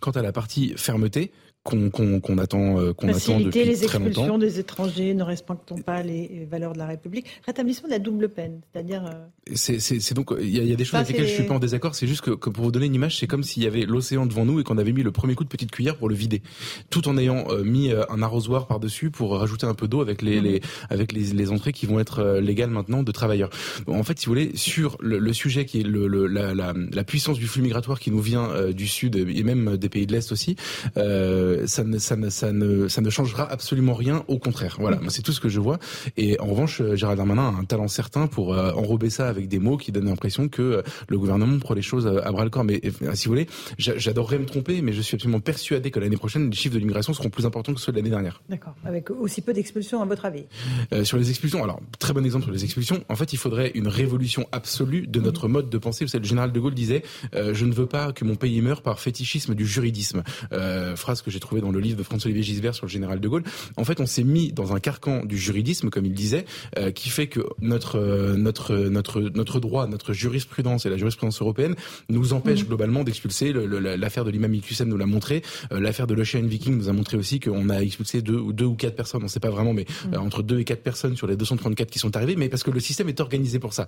Quant 0.00 0.12
à 0.12 0.22
la 0.22 0.32
partie 0.32 0.72
fermeté, 0.76 1.32
qu'on 1.62 1.90
qu'on 1.90 2.38
attend 2.38 2.80
euh, 2.80 2.94
qu'on 2.94 3.08
attend 3.08 3.38
depuis 3.38 3.64
les 3.64 3.76
très 3.76 3.84
expulsions 3.84 4.38
des 4.38 4.58
étrangers 4.58 5.12
ne 5.12 5.22
respectant 5.22 5.76
pas 5.76 6.02
les 6.02 6.46
valeurs 6.50 6.72
de 6.72 6.78
la 6.78 6.86
République. 6.86 7.26
Rétablissement 7.44 7.88
de 7.88 7.92
la 7.92 7.98
double 7.98 8.30
peine, 8.30 8.60
c'est-à-dire. 8.72 9.04
Euh, 9.06 9.54
c'est 9.54 10.14
donc 10.14 10.32
il 10.40 10.48
y, 10.48 10.72
a 10.72 10.76
des 10.76 10.84
choses 10.84 11.00
avec 11.00 11.10
lesquelles 11.10 11.28
je 11.28 11.34
suis 11.34 11.42
pas 11.44 11.54
en 11.54 11.58
désaccord. 11.58 11.94
C'est 11.94 12.06
juste 12.06 12.22
que, 12.22 12.30
que, 12.30 12.48
pour 12.48 12.64
vous 12.64 12.72
donner 12.72 12.86
une 12.86 12.94
image, 12.94 13.18
c'est 13.18 13.26
comme 13.26 13.42
s'il 13.42 13.62
y 13.62 13.66
avait 13.66 13.84
l'océan 13.84 14.24
devant 14.24 14.46
nous 14.46 14.60
et 14.60 14.64
qu'on 14.64 14.78
avait 14.78 14.92
mis 14.92 15.02
le 15.02 15.12
premier 15.12 15.34
coup 15.34 15.44
de 15.44 15.50
petite 15.50 15.70
cuillère 15.70 15.96
pour 15.96 16.08
le 16.08 16.14
vider, 16.14 16.42
tout 16.88 17.08
en 17.08 17.18
ayant 17.18 17.44
euh, 17.50 17.62
mis 17.62 17.90
un 17.92 18.22
arrosoir 18.22 18.66
par 18.66 18.80
dessus 18.80 19.10
pour 19.10 19.38
rajouter 19.38 19.66
un 19.66 19.74
peu 19.74 19.86
d'eau 19.86 20.00
avec 20.00 20.22
les, 20.22 20.40
les, 20.40 20.62
avec 20.88 21.12
les, 21.12 21.24
les, 21.24 21.50
entrées 21.50 21.72
qui 21.72 21.84
vont 21.84 22.00
être 22.00 22.38
légales 22.40 22.70
maintenant 22.70 23.02
de 23.02 23.12
travailleurs. 23.12 23.50
en 23.86 24.02
fait, 24.02 24.18
si 24.18 24.26
vous 24.26 24.32
voulez, 24.32 24.52
sur 24.54 24.96
le, 25.00 25.18
le 25.18 25.32
sujet 25.32 25.66
qui 25.66 25.80
est 25.80 25.84
le, 25.84 26.06
le 26.06 26.26
la, 26.26 26.54
la, 26.54 26.72
la, 26.90 27.04
puissance 27.04 27.38
du 27.38 27.46
flux 27.46 27.62
migratoire 27.62 27.98
qui 28.00 28.10
nous 28.10 28.20
vient 28.20 28.70
du 28.70 28.86
sud 28.86 29.16
et 29.16 29.42
même 29.42 29.76
des 29.76 29.88
pays 29.88 30.06
de 30.06 30.12
l'est 30.12 30.32
aussi. 30.32 30.56
Euh, 31.49 31.49
ça 31.66 31.84
ne, 31.84 31.98
ça, 31.98 32.16
ne, 32.16 32.30
ça, 32.30 32.52
ne, 32.52 32.88
ça 32.88 33.00
ne 33.00 33.10
changera 33.10 33.50
absolument 33.50 33.94
rien. 33.94 34.24
Au 34.28 34.38
contraire, 34.38 34.76
voilà, 34.78 34.96
mm. 34.98 35.10
c'est 35.10 35.22
tout 35.22 35.32
ce 35.32 35.40
que 35.40 35.48
je 35.48 35.60
vois. 35.60 35.78
Et 36.16 36.38
en 36.40 36.46
revanche, 36.46 36.80
euh, 36.80 36.96
Gérald 36.96 37.18
Darmanin 37.18 37.48
a 37.48 37.60
un 37.60 37.64
talent 37.64 37.88
certain 37.88 38.26
pour 38.26 38.54
euh, 38.54 38.72
enrober 38.72 39.10
ça 39.10 39.28
avec 39.28 39.48
des 39.48 39.58
mots 39.58 39.76
qui 39.76 39.92
donnent 39.92 40.08
l'impression 40.08 40.48
que 40.48 40.62
euh, 40.62 40.82
le 41.08 41.18
gouvernement 41.18 41.58
prend 41.58 41.74
les 41.74 41.82
choses 41.82 42.06
à 42.06 42.30
bras 42.32 42.44
le 42.44 42.50
corps. 42.50 42.64
Mais 42.64 42.80
si 43.14 43.26
vous 43.26 43.32
voulez, 43.32 43.46
j'adorerais 43.78 44.38
me 44.38 44.46
tromper, 44.46 44.82
mais 44.82 44.92
je 44.92 45.00
suis 45.00 45.14
absolument 45.14 45.40
persuadé 45.40 45.90
que 45.90 46.00
l'année 46.00 46.16
prochaine, 46.16 46.50
les 46.50 46.56
chiffres 46.56 46.74
de 46.74 46.78
l'immigration 46.78 47.12
seront 47.12 47.30
plus 47.30 47.46
importants 47.46 47.74
que 47.74 47.80
ceux 47.80 47.92
de 47.92 47.96
l'année 47.96 48.10
dernière. 48.10 48.42
D'accord. 48.48 48.74
Avec 48.84 49.10
aussi 49.10 49.42
peu 49.42 49.52
d'expulsions, 49.52 50.02
à 50.02 50.04
votre 50.04 50.24
avis? 50.24 50.44
Sur 51.04 51.18
les 51.18 51.30
expulsions, 51.30 51.62
alors 51.62 51.80
très 51.98 52.12
bon 52.12 52.24
exemple 52.24 52.44
sur 52.44 52.52
les 52.52 52.64
expulsions. 52.64 53.04
En 53.08 53.16
fait, 53.16 53.32
il 53.32 53.36
faudrait 53.36 53.70
une 53.74 53.88
révolution 53.88 54.46
absolue 54.52 55.06
de 55.06 55.20
notre 55.20 55.48
mm. 55.48 55.52
mode 55.52 55.70
de 55.70 55.78
pensée. 55.78 56.04
Vous 56.04 56.10
savez, 56.10 56.22
le 56.22 56.28
général 56.28 56.52
de 56.52 56.60
Gaulle 56.60 56.74
disait 56.74 57.02
Je 57.32 57.64
ne 57.64 57.72
veux 57.72 57.86
pas 57.86 58.12
que 58.12 58.24
mon 58.24 58.36
pays 58.36 58.60
meure 58.60 58.82
par 58.82 59.00
fétichisme 59.00 59.54
du 59.54 59.66
juridisme. 59.66 60.22
phrase 60.96 61.22
que 61.22 61.30
j'ai 61.30 61.39
trouvé 61.40 61.60
dans 61.60 61.70
le 61.70 61.80
livre 61.80 61.98
de 61.98 62.02
François-Olivier 62.02 62.42
Gisbert 62.42 62.74
sur 62.74 62.86
le 62.86 62.90
général 62.90 63.20
de 63.20 63.28
Gaulle. 63.28 63.42
En 63.76 63.84
fait, 63.84 64.00
on 64.00 64.06
s'est 64.06 64.24
mis 64.24 64.52
dans 64.52 64.74
un 64.74 64.80
carcan 64.80 65.24
du 65.24 65.38
juridisme, 65.38 65.90
comme 65.90 66.06
il 66.06 66.14
disait, 66.14 66.44
euh, 66.78 66.90
qui 66.90 67.10
fait 67.10 67.26
que 67.26 67.40
notre 67.60 67.98
euh, 67.98 68.36
notre 68.36 68.76
notre 68.76 69.20
notre 69.20 69.60
droit, 69.60 69.86
notre 69.86 70.12
jurisprudence 70.12 70.86
et 70.86 70.90
la 70.90 70.96
jurisprudence 70.96 71.40
européenne 71.40 71.74
nous 72.08 72.32
empêchent 72.32 72.64
mmh. 72.64 72.68
globalement 72.68 73.04
d'expulser. 73.04 73.52
L'affaire 73.52 74.24
de 74.24 74.30
l'imam 74.30 74.54
Hussein 74.54 74.84
nous 74.84 74.96
l'a 74.96 75.06
montré. 75.06 75.42
Euh, 75.72 75.80
l'affaire 75.80 76.06
de 76.06 76.14
l'Ocean 76.14 76.42
Viking 76.42 76.76
nous 76.76 76.88
a 76.88 76.92
montré 76.92 77.16
aussi 77.16 77.40
qu'on 77.40 77.68
a 77.68 77.80
expulsé 77.80 78.22
deux 78.22 78.38
ou 78.38 78.52
deux 78.52 78.64
ou 78.64 78.74
quatre 78.74 78.96
personnes. 78.96 79.22
On 79.22 79.24
ne 79.24 79.28
sait 79.28 79.40
pas 79.40 79.50
vraiment, 79.50 79.72
mais 79.72 79.86
mmh. 80.06 80.16
entre 80.16 80.42
deux 80.42 80.58
et 80.58 80.64
quatre 80.64 80.82
personnes 80.82 81.16
sur 81.16 81.26
les 81.26 81.36
234 81.36 81.90
qui 81.90 81.98
sont 81.98 82.16
arrivées. 82.16 82.36
Mais 82.36 82.48
parce 82.48 82.62
que 82.62 82.70
le 82.70 82.80
système 82.80 83.08
est 83.08 83.20
organisé 83.20 83.58
pour 83.58 83.72
ça. 83.72 83.86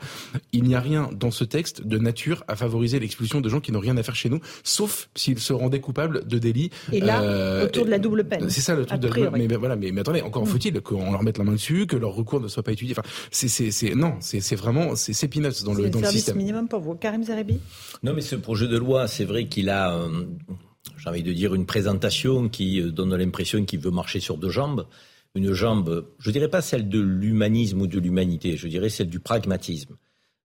Il 0.53 0.65
n'y 0.65 0.75
a 0.75 0.81
rien 0.81 1.11
dans 1.13 1.31
ce 1.31 1.45
texte 1.45 1.87
de 1.87 1.99
nature 1.99 2.45
à 2.49 2.57
favoriser 2.57 2.99
l'expulsion 2.99 3.41
de 3.41 3.49
gens 3.49 3.61
qui 3.61 3.73
n'ont 3.73 3.81
rien 3.81 3.97
à 3.97 4.03
faire 4.03 4.17
chez 4.17 4.29
nous, 4.29 4.41
sauf 4.65 5.09
s'ils 5.15 5.39
se 5.39 5.53
rendaient 5.53 5.81
coupables 5.81 6.27
de 6.27 6.39
délits. 6.39 6.71
Et 6.93 7.01
là, 7.01 7.23
autour 7.65 7.85
de 7.85 7.91
la 7.91 7.99
double 7.99 8.25
peine. 8.25 8.49
C'est 8.51 8.61
ça 8.61 8.75
le 8.75 8.85
truc 8.85 9.01
de 9.01 9.09
mais, 9.31 9.47
mais, 9.47 9.57
voilà, 9.57 9.77
mais, 9.77 9.93
mais 9.93 10.01
attendez, 10.01 10.23
encore 10.23 10.45
mm. 10.45 10.47
faut-il 10.47 10.81
qu'on 10.81 11.13
leur 11.13 11.23
mette 11.23 11.39
la 11.39 11.45
main 11.45 11.53
dessus, 11.53 11.87
que 11.87 11.97
leur 11.97 12.13
recours 12.13 12.41
ne 12.41 12.49
soit 12.49 12.63
pas 12.63 12.73
étudié. 12.73 12.95
Enfin, 12.97 13.09
c'est, 13.31 13.49
c'est, 13.49 13.95
non, 13.95 14.15
c'est, 14.21 14.55
vraiment, 14.57 14.97
c'est, 14.97 15.29
peanuts 15.29 15.65
dans 15.65 15.75
le, 15.75 15.91
dans 15.91 16.01
le 16.01 16.07
système. 16.07 16.37
minimum 16.37 16.69
pour 16.69 16.81
vous. 16.81 16.95
Karim 16.95 17.23
Zeribi 17.23 17.59
Non, 18.03 18.13
mais 18.15 18.21
ce 18.21 18.37
projet 18.37 18.69
de 18.69 18.77
loi, 18.77 19.09
c'est 19.09 19.25
vrai 19.25 19.47
qu'il 19.47 19.71
a, 19.71 19.95
euh, 19.95 20.25
j'ai 20.99 21.09
envie 21.09 21.23
de 21.23 21.33
dire, 21.33 21.55
une 21.55 21.67
présentation 21.67 22.49
qui 22.49 22.81
euh, 22.81 22.91
donne 22.91 23.15
l'impression 23.15 23.65
qu'il 23.65 23.81
veut 23.81 23.91
marcher 23.91 24.21
sur 24.21 24.37
deux 24.39 24.51
jambes. 24.51 24.87
Une 25.35 25.53
jambe, 25.53 26.07
je 26.19 26.31
dirais 26.31 26.49
pas 26.49 26.61
celle 26.61 26.89
de 26.89 27.01
l'humanisme 27.01 27.81
ou 27.81 27.87
de 27.87 27.99
l'humanité, 27.99 28.57
je 28.57 28.69
dirais 28.69 28.91
celle 28.91 29.09
du 29.09 29.19
pragmatisme. 29.19 29.97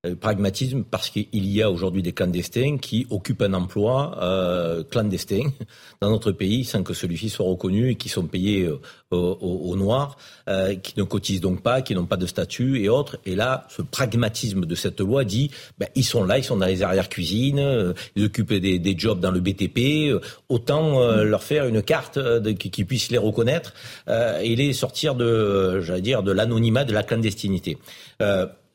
Euh, 0.07 0.15
pragmatisme 0.15 0.83
parce 0.83 1.09
qu'il 1.09 1.27
y 1.31 1.61
a 1.61 1.69
aujourd'hui 1.71 2.01
des 2.01 2.11
clandestins 2.11 2.77
qui 2.77 3.07
occupent 3.09 3.41
un 3.41 3.53
emploi 3.53 4.17
euh, 4.21 4.83
clandestin 4.83 5.49
dans 6.01 6.09
notre 6.09 6.31
pays 6.31 6.63
sans 6.63 6.83
que 6.83 6.93
celui-ci 6.93 7.29
soit 7.29 7.45
reconnu 7.45 7.91
et 7.91 7.95
qui 7.95 8.09
sont 8.09 8.27
payés 8.27 8.69
euh, 9.13 9.35
au, 9.39 9.77
noir, 9.77 10.17
euh, 10.49 10.75
qui 10.75 10.99
ne 10.99 11.03
cotisent 11.03 11.39
donc 11.39 11.63
pas, 11.63 11.81
qui 11.81 11.95
n'ont 11.95 12.05
pas 12.05 12.17
de 12.17 12.25
statut 12.25 12.83
et 12.83 12.89
autres. 12.89 13.17
Et 13.25 13.35
là, 13.35 13.65
ce 13.69 13.81
pragmatisme 13.81 14.65
de 14.65 14.75
cette 14.75 14.99
loi 14.99 15.23
dit, 15.23 15.49
ben, 15.77 15.87
ils 15.95 16.03
sont 16.03 16.25
là, 16.25 16.37
ils 16.37 16.43
sont 16.43 16.57
dans 16.57 16.65
les 16.65 16.83
arrières-cuisines, 16.83 17.59
euh, 17.59 17.93
ils 18.17 18.25
occupent 18.25 18.53
des, 18.53 18.79
des, 18.79 18.97
jobs 18.97 19.21
dans 19.21 19.31
le 19.31 19.39
BTP, 19.39 20.13
autant 20.49 20.99
leur 21.23 21.41
faire 21.41 21.67
une 21.67 21.81
carte 21.81 22.19
de, 22.19 22.51
qui, 22.51 22.69
qui, 22.69 22.83
puisse 22.83 23.09
les 23.09 23.17
reconnaître 23.17 23.73
et 24.07 24.57
les 24.57 24.73
sortir 24.73 25.15
de, 25.15 25.79
j'allais 25.79 26.01
dire, 26.01 26.21
de 26.21 26.33
l'anonymat, 26.33 26.83
de 26.83 26.93
la 26.93 27.03
clandestinité. 27.03 27.77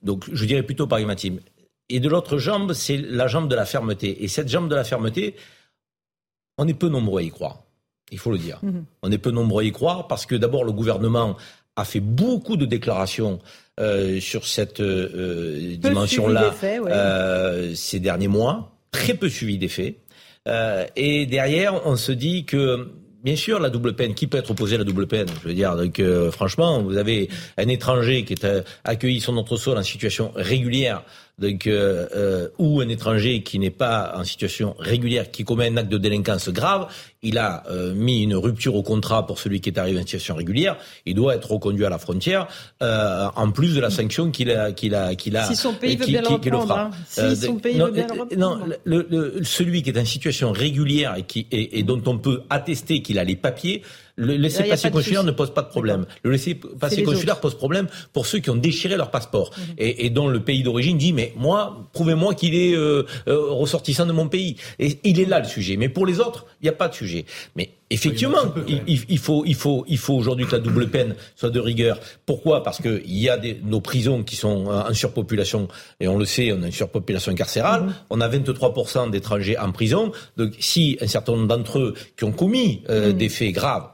Donc 0.02 0.28
je 0.32 0.44
dirais 0.44 0.62
plutôt 0.62 0.86
pragmatisme. 0.86 1.38
Et 1.88 2.00
de 2.00 2.08
l'autre 2.08 2.38
jambe, 2.38 2.72
c'est 2.72 2.96
la 2.96 3.26
jambe 3.26 3.48
de 3.48 3.54
la 3.54 3.66
fermeté. 3.66 4.24
Et 4.24 4.28
cette 4.28 4.48
jambe 4.48 4.68
de 4.68 4.74
la 4.74 4.84
fermeté, 4.84 5.36
on 6.58 6.66
est 6.66 6.74
peu 6.74 6.88
nombreux 6.88 7.20
à 7.20 7.22
y 7.22 7.30
croire. 7.30 7.62
Il 8.10 8.18
faut 8.18 8.30
le 8.30 8.38
dire. 8.38 8.58
Mhm. 8.62 8.84
On 9.02 9.10
est 9.10 9.18
peu 9.18 9.30
nombreux 9.30 9.62
à 9.62 9.66
y 9.66 9.72
croire 9.72 10.06
parce 10.06 10.26
que 10.26 10.34
d'abord 10.34 10.64
le 10.64 10.72
gouvernement 10.72 11.36
a 11.76 11.84
fait 11.84 12.00
beaucoup 12.00 12.56
de 12.56 12.66
déclarations 12.66 13.40
euh, 13.80 14.20
sur 14.20 14.46
cette 14.46 14.80
euh, 14.80 15.76
dimension-là 15.76 16.54
euh, 16.62 17.74
ces 17.74 18.00
derniers 18.00 18.28
mois, 18.28 18.76
très 18.90 19.14
peu 19.14 19.30
suivi 19.30 19.56
des 19.56 19.68
faits. 19.68 19.96
et 20.96 21.26
derrière, 21.26 21.86
on 21.86 21.96
se 21.96 22.12
dit 22.12 22.44
que 22.44 22.90
bien 23.22 23.36
sûr, 23.36 23.58
la 23.60 23.70
double 23.70 23.94
peine. 23.94 24.14
Qui 24.14 24.26
peut 24.26 24.38
être 24.38 24.50
opposé 24.50 24.74
à 24.74 24.78
la 24.78 24.84
double 24.84 25.06
peine 25.06 25.28
Je 25.42 25.48
veux 25.48 25.54
dire, 25.54 25.76
donc 25.76 25.98
euh, 26.00 26.30
franchement, 26.30 26.82
vous 26.82 26.96
avez 26.96 27.28
un 27.56 27.68
étranger 27.68 28.24
qui 28.24 28.32
est 28.34 28.44
euh, 28.44 28.62
accueilli 28.84 29.20
sur 29.20 29.32
notre 29.32 29.56
sol 29.56 29.78
en 29.78 29.82
situation 29.82 30.32
régulière 30.34 31.02
donc, 31.42 31.66
euh, 31.66 32.06
euh, 32.14 32.48
ou 32.58 32.80
un 32.80 32.88
étranger 32.88 33.42
qui 33.42 33.58
n'est 33.58 33.70
pas 33.70 34.14
en 34.16 34.22
situation 34.22 34.76
régulière, 34.78 35.30
qui 35.32 35.42
commet 35.44 35.68
un 35.68 35.76
acte 35.76 35.90
de 35.90 35.98
délinquance 35.98 36.48
grave, 36.50 36.86
il 37.22 37.36
a 37.36 37.64
euh, 37.68 37.94
mis 37.94 38.22
une 38.22 38.36
rupture 38.36 38.76
au 38.76 38.82
contrat 38.84 39.26
pour 39.26 39.40
celui 39.40 39.60
qui 39.60 39.68
est 39.68 39.78
arrivé 39.78 39.98
en 39.98 40.02
situation 40.02 40.36
régulière, 40.36 40.76
il 41.04 41.16
doit 41.16 41.34
être 41.34 41.50
reconduit 41.50 41.84
à 41.84 41.90
la 41.90 41.98
frontière, 41.98 42.46
euh, 42.80 43.26
en 43.34 43.50
plus 43.50 43.74
de 43.74 43.80
la 43.80 43.90
sanction 43.90 44.30
qu'il 44.30 44.52
a, 44.52 44.70
qu'il 44.70 44.94
a, 44.94 45.16
qu'il 45.16 45.36
a. 45.36 45.44
Si 45.44 45.56
son 45.56 45.74
pays 45.74 45.96
veut 45.96 46.06
bien 46.06 46.22
le 46.22 46.28
reprendre. 46.28 46.90
Si 47.08 47.36
son 47.36 47.56
pays 47.56 47.76
non, 47.76 47.86
veut 47.86 47.92
bien 47.92 48.06
le 48.06 48.20
reprendre. 48.20 48.36
Non, 48.38 48.60
le, 48.84 49.06
le, 49.10 49.40
celui 49.42 49.82
qui 49.82 49.90
est 49.90 49.98
en 49.98 50.04
situation 50.04 50.52
régulière 50.52 51.16
et, 51.16 51.24
qui, 51.24 51.48
et, 51.50 51.80
et 51.80 51.82
dont 51.82 52.02
on 52.06 52.18
peut 52.18 52.42
attester 52.50 53.02
qu'il 53.02 53.18
a 53.18 53.24
les 53.24 53.36
papiers, 53.36 53.82
le 54.16 54.36
laissez-passer 54.36 54.90
consulaire 54.90 55.24
ne 55.24 55.30
pose 55.30 55.52
pas 55.54 55.62
de 55.62 55.68
problème. 55.68 56.06
Le 56.22 56.30
laissez-passer 56.30 57.02
consulaire 57.02 57.40
pose 57.40 57.54
problème 57.54 57.88
pour 58.12 58.26
ceux 58.26 58.38
qui 58.38 58.50
ont 58.50 58.56
déchiré 58.56 58.96
leur 58.96 59.10
passeport 59.10 59.50
mmh. 59.50 59.60
et, 59.78 60.06
et, 60.06 60.10
dont 60.10 60.28
le 60.28 60.40
pays 60.40 60.62
d'origine 60.62 60.98
dit 60.98 61.12
mais 61.12 61.32
moi, 61.36 61.88
prouvez-moi 61.92 62.34
qu'il 62.34 62.54
est 62.54 62.74
euh, 62.74 63.04
euh, 63.28 63.50
ressortissant 63.50 64.06
de 64.06 64.12
mon 64.12 64.28
pays. 64.28 64.56
Et 64.78 64.98
il 65.04 65.20
est 65.20 65.24
là 65.24 65.38
le 65.40 65.46
sujet. 65.46 65.76
Mais 65.76 65.88
pour 65.88 66.06
les 66.06 66.20
autres, 66.20 66.46
il 66.60 66.64
n'y 66.64 66.68
a 66.68 66.74
pas 66.74 66.88
de 66.88 66.94
sujet. 66.94 67.24
Mais 67.56 67.70
effectivement, 67.92 68.38
il, 68.66 69.18
faut, 69.18 69.44
il 69.46 69.54
faut, 69.54 69.84
il 69.88 69.98
faut 69.98 70.14
aujourd'hui 70.14 70.46
que 70.46 70.52
la 70.52 70.58
double 70.58 70.88
peine 70.88 71.14
soit 71.36 71.50
de 71.50 71.60
rigueur. 71.60 71.98
Pourquoi? 72.26 72.62
Parce 72.62 72.80
qu'il 72.80 73.18
y 73.18 73.28
a 73.28 73.36
des, 73.36 73.60
nos 73.62 73.80
prisons 73.80 74.22
qui 74.22 74.36
sont 74.36 74.66
en 74.66 74.92
surpopulation, 74.94 75.68
et 76.00 76.08
on 76.08 76.18
le 76.18 76.24
sait, 76.24 76.52
on 76.52 76.62
a 76.62 76.66
une 76.66 76.72
surpopulation 76.72 77.34
carcérale. 77.34 77.82
Mmh. 77.82 77.94
On 78.10 78.20
a 78.20 78.28
23% 78.28 79.10
d'étrangers 79.10 79.58
en 79.58 79.72
prison. 79.72 80.12
Donc, 80.36 80.52
si 80.58 80.98
un 81.00 81.06
certain 81.06 81.32
nombre 81.32 81.48
d'entre 81.48 81.78
eux 81.78 81.94
qui 82.16 82.24
ont 82.24 82.32
commis 82.32 82.82
euh, 82.88 83.10
mmh. 83.10 83.12
des 83.12 83.28
faits 83.28 83.52
graves 83.52 83.88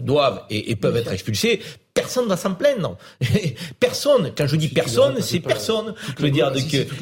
doivent 0.00 0.42
et, 0.50 0.70
et 0.70 0.76
peuvent 0.76 0.96
être 0.96 1.12
expulsés, 1.12 1.60
personne 2.06 2.24
ne 2.24 2.28
va 2.28 2.36
s'en 2.36 2.54
plaindre. 2.54 2.96
personne. 3.80 4.32
Quand 4.36 4.46
je 4.46 4.56
dis 4.56 4.68
personne, 4.68 5.20
c'est 5.20 5.40
personne. 5.40 5.94
Je 6.16 6.22
veux 6.22 6.30
dire, 6.30 6.52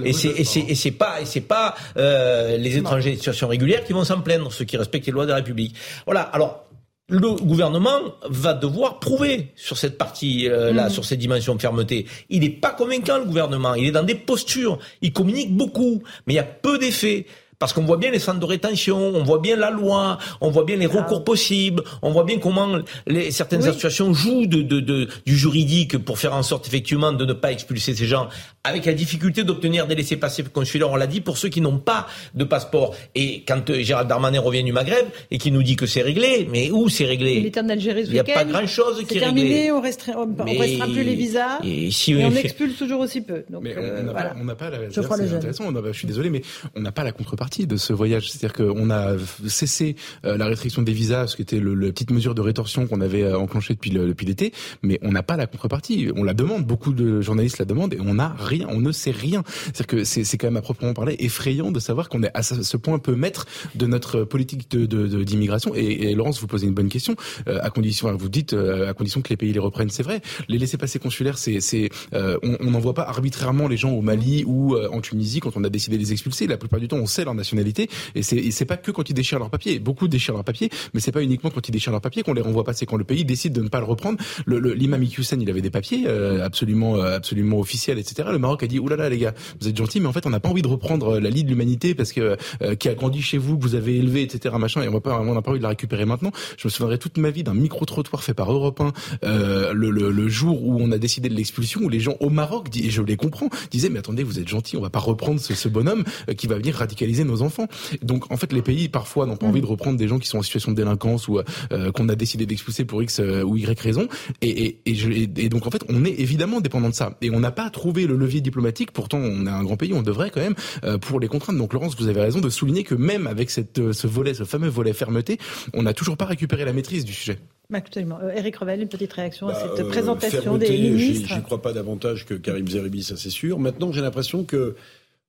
et 0.05 0.13
c'est 0.13 0.31
et 0.31 0.45
c'est 0.45 0.61
et 0.61 0.75
c'est 0.75 0.93
pas 0.93 1.21
et 1.21 1.27
c'est 1.27 1.43
pas 1.43 1.75
euh, 1.97 2.57
les 2.57 2.79
étrangers 2.79 3.13
de 3.13 3.17
situation 3.17 3.49
régulière 3.49 3.85
qui 3.85 3.93
vont 3.93 4.05
s'en 4.05 4.21
plaindre, 4.21 4.51
ceux 4.53 4.65
qui 4.65 4.77
respectent 4.77 5.07
les 5.07 5.13
lois 5.13 5.25
de 5.25 5.31
la 5.31 5.37
République. 5.37 5.77
Voilà. 6.07 6.23
Alors. 6.23 6.63
Le 7.11 7.35
gouvernement 7.35 8.01
va 8.31 8.55
devoir 8.55 8.99
prouver 8.99 9.53
sur 9.57 9.77
cette 9.77 9.99
partie-là, 9.99 10.87
mmh. 10.87 10.91
sur 10.91 11.05
cette 11.05 11.19
dimension 11.19 11.55
de 11.55 11.61
fermeté. 11.61 12.07
Il 12.31 12.41
n'est 12.41 12.49
pas 12.49 12.71
convaincant, 12.71 13.19
le 13.19 13.27
gouvernement. 13.27 13.75
Il 13.75 13.85
est 13.85 13.91
dans 13.91 14.03
des 14.03 14.15
postures. 14.15 14.79
Il 15.03 15.13
communique 15.13 15.55
beaucoup, 15.55 16.03
mais 16.27 16.33
il 16.33 16.37
y 16.37 16.41
a 16.41 16.45
peu 16.45 16.79
d'effets. 16.79 17.27
Parce 17.65 17.73
qu'on 17.73 17.85
voit 17.85 17.97
bien 17.97 18.11
les 18.11 18.19
centres 18.19 18.41
de 18.41 18.45
rétention, 18.45 18.99
on 18.99 19.23
voit 19.23 19.39
bien 19.39 19.57
la 19.57 19.71
loi, 19.71 20.19
on 20.43 20.51
voit 20.51 20.65
bien 20.65 20.77
les 20.77 20.85
ah. 20.85 20.99
recours 21.01 21.25
possibles, 21.25 21.83
on 22.03 22.11
voit 22.11 22.25
bien 22.25 22.39
comment 22.39 22.77
les, 23.07 23.31
certaines 23.31 23.67
associations 23.67 24.13
jouent 24.13 24.45
de, 24.45 24.61
de, 24.61 24.81
de, 24.81 25.09
du 25.25 25.35
juridique 25.35 25.97
pour 25.97 26.19
faire 26.19 26.35
en 26.35 26.43
sorte 26.43 26.67
effectivement 26.67 27.13
de 27.13 27.25
ne 27.25 27.33
pas 27.33 27.53
expulser 27.53 27.95
ces 27.95 28.05
gens, 28.05 28.29
avec 28.65 28.87
la 28.87 28.95
difficulté 28.95 29.45
d'obtenir 29.45 29.87
des 29.87 29.95
laissés-passer 29.95 30.43
consulaires, 30.45 30.91
on 30.91 30.97
l'a 30.97 31.07
dit, 31.07 31.21
pour 31.21 31.39
ceux 31.39 31.49
qui 31.49 31.61
n'ont 31.61 31.79
pas 31.79 32.07
de 32.35 32.45
passeport. 32.45 32.95
Et 33.15 33.45
quand 33.47 33.71
euh, 33.71 33.83
Gérald 33.83 34.09
Darmanin 34.09 34.41
revient 34.41 34.65
du 34.65 34.73
Maghreb 34.73 35.07
et 35.31 35.39
qui 35.39 35.51
nous 35.51 35.63
dit 35.63 35.77
que 35.77 35.87
c'est 35.87 36.03
réglé, 36.03 36.49
mais 36.51 36.71
où 36.71 36.89
c'est 36.89 37.05
réglé? 37.05 37.35
Il 37.35 37.47
est 37.47 37.59
en 37.59 37.69
Algérie 37.69 38.05
Il 38.07 38.13
n'y 38.13 38.19
a 38.19 38.25
pas 38.25 38.45
grand-chose 38.45 39.05
qui 39.07 39.19
est 39.19 39.21
terminé, 39.21 39.71
On 39.71 39.81
restreint, 39.81 40.15
on, 40.17 40.59
restreint 40.59 40.91
plus 40.91 41.05
les 41.05 41.15
visas 41.15 41.59
et, 41.63 41.91
si 41.91 42.15
on 42.15 42.31
expulse 42.31 42.77
toujours 42.77 43.01
aussi 43.01 43.21
peu. 43.21 43.45
Donc, 43.51 43.63
mais 43.63 43.77
on 43.77 44.05
n'a 44.05 44.55
pas, 44.55 44.71
pas, 44.71 44.71
la... 44.71 44.91
C'est 44.91 45.05
intéressant, 45.35 45.73
je 45.73 45.93
suis 45.93 46.07
désolé, 46.07 46.31
mais 46.31 46.43
on 46.75 46.81
n'a 46.81 46.93
pas 46.93 47.05
la 47.05 47.13
contrepartie 47.13 47.67
de 47.67 47.77
ce 47.77 47.93
voyage. 47.93 48.31
C'est-à-dire 48.31 48.53
qu'on 48.53 48.91
a 48.91 49.17
cessé 49.47 49.97
euh, 50.25 50.37
la 50.37 50.47
restriction 50.47 50.83
des 50.83 50.93
visas, 50.93 51.27
ce 51.29 51.37
qui 51.37 51.43
était 51.43 51.61
le, 51.61 51.75
la 51.75 51.89
petite 51.89 52.11
mesure 52.11 52.35
de 52.35 52.41
rétorsion 52.41 52.87
qu'on 52.87 53.01
avait 53.01 53.23
euh, 53.23 53.39
enclenchée 53.39 53.75
depuis 53.75 53.91
depuis 53.91 54.27
l'été, 54.27 54.53
mais 54.83 54.99
on 55.03 55.13
n'a 55.13 55.23
pas 55.23 55.37
la 55.37 55.47
contrepartie. 55.47 56.11
On 56.17 56.25
la 56.25 56.35
demande, 56.35 56.65
beaucoup 56.65 56.93
de 56.93 57.21
journalistes 57.21 57.59
la 57.59 57.65
demandent, 57.65 57.95
et 57.95 58.01
on 58.01 58.15
n'a 58.15 58.35
rien, 58.39 58.54
on 58.69 58.81
ne 58.81 58.93
sait 58.93 59.11
rien. 59.11 59.43
C'est-à-dire 59.47 59.87
que 59.87 60.05
c'est 60.05 60.39
quand 60.39 60.49
même 60.49 60.57
à 60.57 60.63
proprement 60.63 60.95
parler 60.95 61.17
effrayant 61.19 61.71
de 61.71 61.81
savoir 61.81 62.09
qu'on 62.09 62.23
est 62.23 62.31
à 62.35 62.43
ce 62.43 62.77
point 62.77 62.99
peu 62.99 63.15
maître 63.15 63.47
de 63.75 63.87
notre 63.87 64.25
politique 64.25 64.71
de 64.71 65.25
d'immigration. 65.25 65.71
De, 65.73 65.79
et, 65.79 66.11
et, 66.11 66.15
Laurence, 66.15 66.41
vous 66.41 66.47
posez 66.47 66.67
une 66.67 66.75
bonne 66.75 66.89
question. 66.89 67.17
Euh, 67.49 67.59
à 67.63 67.71
condition, 67.71 68.15
vous 68.17 68.29
dites 68.29 68.53
à 68.55 68.93
condition 68.95 69.23
que 69.23 69.31
les 69.31 69.37
pays 69.37 69.53
les 69.53 69.59
reprennent, 69.59 69.91
c'est 69.91 70.03
vrai. 70.03 70.21
Les 70.49 70.59
laissés-passer 70.59 70.99
consulaires, 70.99 71.39
c'est 71.39 71.61
c'est 71.61 71.89
on 72.13 72.71
n'envoie 72.71 72.95
pas 72.95 73.03
arbitrairement 73.03 73.69
les 73.69 73.77
gens 73.77 73.91
au 73.91 74.03
Mali 74.03 74.45
ou 74.47 74.77
en 74.77 75.01
Tunisie 75.01 75.41
quand 75.41 75.57
on 75.57 75.65
a 75.65 75.69
décidé 75.69 75.97
de 75.97 76.03
les 76.03 76.13
expulser. 76.13 76.47
La 76.47 76.57
plupart 76.57 76.81
du 76.81 76.89
temps, 76.89 76.97
on 76.97 77.07
sait 77.07 77.25
leur 77.25 77.35
nationalité. 77.35 77.89
Et 78.15 78.23
c'est 78.23 78.65
pas 78.65 78.77
que 78.77 78.91
quand 78.91 79.09
ils 79.09 79.15
déchirent 79.15 79.39
leur 79.39 79.51
papier. 79.51 79.79
Beaucoup 79.79 80.09
déchirent 80.09 80.35
leur 80.35 80.45
papier, 80.45 80.71
mais 80.93 81.01
c'est 81.01 81.13
pas 81.13 81.23
uniquement 81.23 81.51
quand 81.51 81.67
ils 81.69 81.73
déchirent 81.73 81.93
leur 81.93 82.01
papier 82.01 82.23
qu'on 82.23 82.33
les 82.33 82.43
renvoie 82.43 82.65
pas. 82.65 82.73
C'est 82.73 82.87
quand 82.87 82.97
le 82.97 83.05
pays 83.05 83.25
décide 83.25 83.53
de 83.53 83.63
ne 83.63 83.69
pas 83.69 83.81
le 83.81 83.87
reprendre. 83.87 84.19
L'imam 84.47 85.01
le, 85.01 85.07
Iqiyoussen, 85.07 85.41
il 85.41 85.51
avait 85.51 85.63
des 85.63 85.71
papiers 85.71 86.05
euh, 86.07 86.45
absolument 86.45 86.97
euh, 86.97 87.17
absolument 87.17 87.59
officiels, 87.59 87.99
etc. 87.99 88.29
Maroc 88.45 88.63
a 88.63 88.67
dit 88.67 88.79
oulala 88.79 89.09
les 89.09 89.19
gars, 89.19 89.35
vous 89.61 89.69
êtes 89.69 89.77
gentils, 89.77 90.01
mais 90.01 90.07
en 90.07 90.13
fait 90.13 90.27
on 90.27 90.31
n'a 90.31 90.41
pas 90.41 90.49
envie 90.49 90.63
de 90.63 90.69
reprendre 90.69 91.19
la 91.19 91.31
lie 91.31 91.45
de 91.45 91.49
l'humanité 91.49 91.95
parce 91.95 92.13
que 92.13 92.37
euh, 92.63 92.75
qui 92.75 92.89
a 92.89 92.95
grandi 92.95 93.23
chez 93.23 93.39
vous, 93.39 93.57
que 93.57 93.63
vous 93.63 93.75
avez 93.75 93.97
élevé, 93.97 94.23
etc. 94.23 94.55
Machin, 94.59 94.83
et 94.83 94.89
on 94.89 94.93
n'a 94.93 95.01
pas 95.01 95.19
pas 95.43 95.51
envie 95.51 95.59
de 95.59 95.63
la 95.63 95.71
récupérer 95.71 96.05
maintenant. 96.05 96.31
Je 96.57 96.69
me 96.69 96.71
souviendrai 96.71 96.99
toute 96.99 97.17
ma 97.19 97.31
vie 97.31 97.43
d'un 97.43 97.55
micro 97.55 97.85
trottoir 97.85 98.23
fait 98.23 98.35
par 98.35 98.53
Europe 98.53 98.81
1 98.81 99.73
le, 99.73 99.91
le, 99.91 100.11
le, 100.11 100.29
jour 100.29 100.63
où 100.63 100.79
on 100.81 100.91
a 100.93 100.99
décidé 100.99 101.29
de 101.29 101.35
l'expulsion, 101.35 101.81
où 101.83 101.89
les 101.89 102.01
gens 102.01 102.17
au 102.21 102.31
Maroc, 102.31 102.69
et 102.77 102.91
je 102.91 103.03
les 103.03 103.17
comprends, 103.17 103.49
disaient 103.71 103.89
mais 103.89 103.99
attendez, 103.99 104.23
vous 104.23 104.39
êtes 104.39 104.49
gentils, 104.49 104.77
on 104.77 104.83
va 104.83 104.91
pas 104.91 104.99
reprendre 104.99 105.41
ce, 105.41 105.55
ce 105.55 105.69
bonhomme 105.69 106.05
qui 106.37 106.47
va 106.47 106.57
venir 106.57 106.75
radicaliser 106.75 107.25
nos 107.25 107.43
enfants. 107.43 107.67
Donc 108.03 108.31
en 108.31 108.37
fait, 108.37 108.53
les 108.53 108.63
pays 108.63 108.89
parfois 108.89 109.27
n'ont 109.27 109.37
pas 109.37 109.47
envie 109.47 109.61
de 109.61 109.67
reprendre 109.67 109.99
des 109.99 110.09
gens 110.09 110.19
qui 110.19 110.29
sont 110.29 110.39
en 110.39 110.43
situation 110.43 110.73
de 110.73 110.77
délinquance 110.77 111.29
ou 111.29 111.39
euh, 111.39 111.93
qu'on 111.93 112.09
a 112.09 112.15
décidé 112.15 112.47
d'expulser 112.47 112.85
pour 112.85 113.03
X 113.03 113.21
euh, 113.21 113.43
ou 113.43 113.57
Y 113.57 113.79
raison. 113.81 114.09
Et, 114.43 114.67
et, 114.67 114.81
et, 114.87 114.95
je, 114.95 115.11
et, 115.11 115.49
donc 115.49 115.67
en 115.67 115.71
fait, 115.71 115.85
on 115.89 116.05
est 116.05 116.21
évidemment 116.21 116.61
dépendant 116.61 116.89
de 116.89 116.95
ça. 116.95 117.17
Et 117.23 117.31
on 117.31 117.41
n'a 117.41 117.51
pas 117.51 117.71
trouvé 117.71 118.07
le 118.07 118.17
levier 118.17 118.34
diplomatique. 118.41 118.93
Pourtant, 118.93 119.19
on 119.19 119.47
est 119.47 119.51
un 119.51 119.63
grand 119.63 119.77
pays, 119.77 119.93
on 119.93 120.03
devrait 120.03 120.31
quand 120.31 120.41
même 120.41 120.55
euh, 120.85 120.99
pour 120.99 121.21
les 121.21 121.29
contraindre. 121.29 121.59
Donc 121.59 121.73
Laurence, 121.73 121.97
vous 121.97 122.09
avez 122.09 122.21
raison 122.21 122.41
de 122.41 122.49
souligner 122.49 122.85
que 122.85 122.95
même 122.95 123.27
avec 123.27 123.51
cette, 123.51 123.93
ce 123.93 124.07
volet, 124.07 124.35
ce 124.35 124.45
fameux 124.45 124.69
volet 124.69 124.93
fermeté, 124.93 125.39
on 125.73 125.83
n'a 125.83 125.95
toujours 125.95 126.17
pas 126.17 126.27
récupéré 126.27 126.65
la 126.65 126.73
maîtrise 126.73 127.05
du 127.05 127.13
sujet. 127.13 127.39
Absolument. 127.73 128.19
Eric 128.37 128.57
Revel, 128.57 128.83
une 128.83 128.89
petite 128.89 129.13
réaction 129.13 129.49
à 129.49 129.53
bah, 129.53 129.73
cette 129.77 129.89
présentation 129.89 130.59
des 130.59 130.71
ministres. 130.71 131.35
J'y 131.35 131.43
crois 131.43 131.63
pas 131.63 131.73
davantage 131.73 132.27
que 132.27 132.35
Karim 132.35 132.69
Zeribi, 132.69 133.03
ça 133.03 133.17
c'est 133.17 133.31
sûr. 133.31 133.59
Maintenant, 133.59 133.91
j'ai 133.91 134.03
l'impression 134.03 134.45
que 134.45 134.77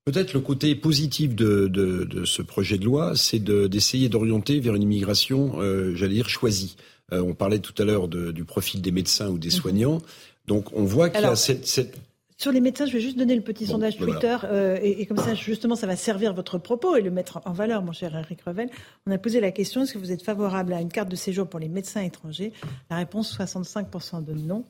Peut-être 0.06 0.34
le 0.34 0.40
côté 0.40 0.76
positif 0.76 1.34
de, 1.34 1.68
de, 1.68 2.04
de, 2.04 2.26
ce 2.26 2.44
projet 2.44 2.78
de 2.78 2.86
loi, 2.86 3.14
c'est 3.16 3.40
d'essayer 3.40 4.08
d'orienter 4.08 4.60
vers 4.60 4.76
une 4.76 4.84
immigration, 4.84 5.56
euh, 5.58 5.96
j'allais 5.96 6.14
dire, 6.14 6.30
choisie. 6.30 6.76
Euh, 7.12 7.22
on 7.22 7.34
parlait 7.34 7.58
tout 7.58 7.74
à 7.82 7.86
l'heure 7.86 8.08
du 8.08 8.46
profil 8.46 8.84
des 8.84 8.92
médecins 8.92 9.30
ou 9.30 9.40
des 9.40 9.48
mhm. 9.48 9.54
soignants. 9.54 10.02
Donc 10.46 10.72
on 10.74 10.84
voit 10.84 11.10
qu'il 11.10 11.22
y 11.22 11.26
a 11.26 11.36
cette, 11.36 11.66
cette, 11.66 11.98
Sur 12.38 12.52
les 12.52 12.60
médecins, 12.60 12.86
je 12.86 12.92
vais 12.92 13.00
juste 13.00 13.18
donner 13.18 13.36
le 13.36 13.42
petit 13.42 13.66
sondage 13.66 13.98
ben 13.98 14.06
Twitter, 14.06 14.38
euh, 14.44 14.78
et, 14.82 15.02
et, 15.02 15.06
comme 15.06 15.18
ça, 15.18 15.34
justement, 15.34 15.76
ça 15.76 15.88
va 15.88 15.96
servir 15.96 16.34
votre 16.34 16.58
propos 16.58 16.98
et 16.98 17.02
le 17.02 17.10
mettre 17.10 17.40
en 17.46 17.54
valeur, 17.54 17.82
mon 17.82 17.94
cher 17.94 18.14
Eric 18.16 18.42
Revel. 18.42 18.70
On 19.08 19.12
a 19.12 19.18
posé 19.18 19.40
la 19.40 19.52
question, 19.52 19.84
est-ce 19.84 19.94
que 19.94 20.00
vous 20.00 20.12
êtes 20.12 20.22
favorable 20.22 20.74
à 20.74 20.82
une 20.82 20.92
carte 20.92 21.08
de 21.08 21.16
séjour 21.16 21.48
pour 21.48 21.62
les 21.62 21.70
médecins 21.70 22.02
étrangers? 22.02 22.52
La 22.90 22.98
réponse, 22.98 23.38
65% 23.38 24.26
de 24.26 24.34
non. 24.34 24.66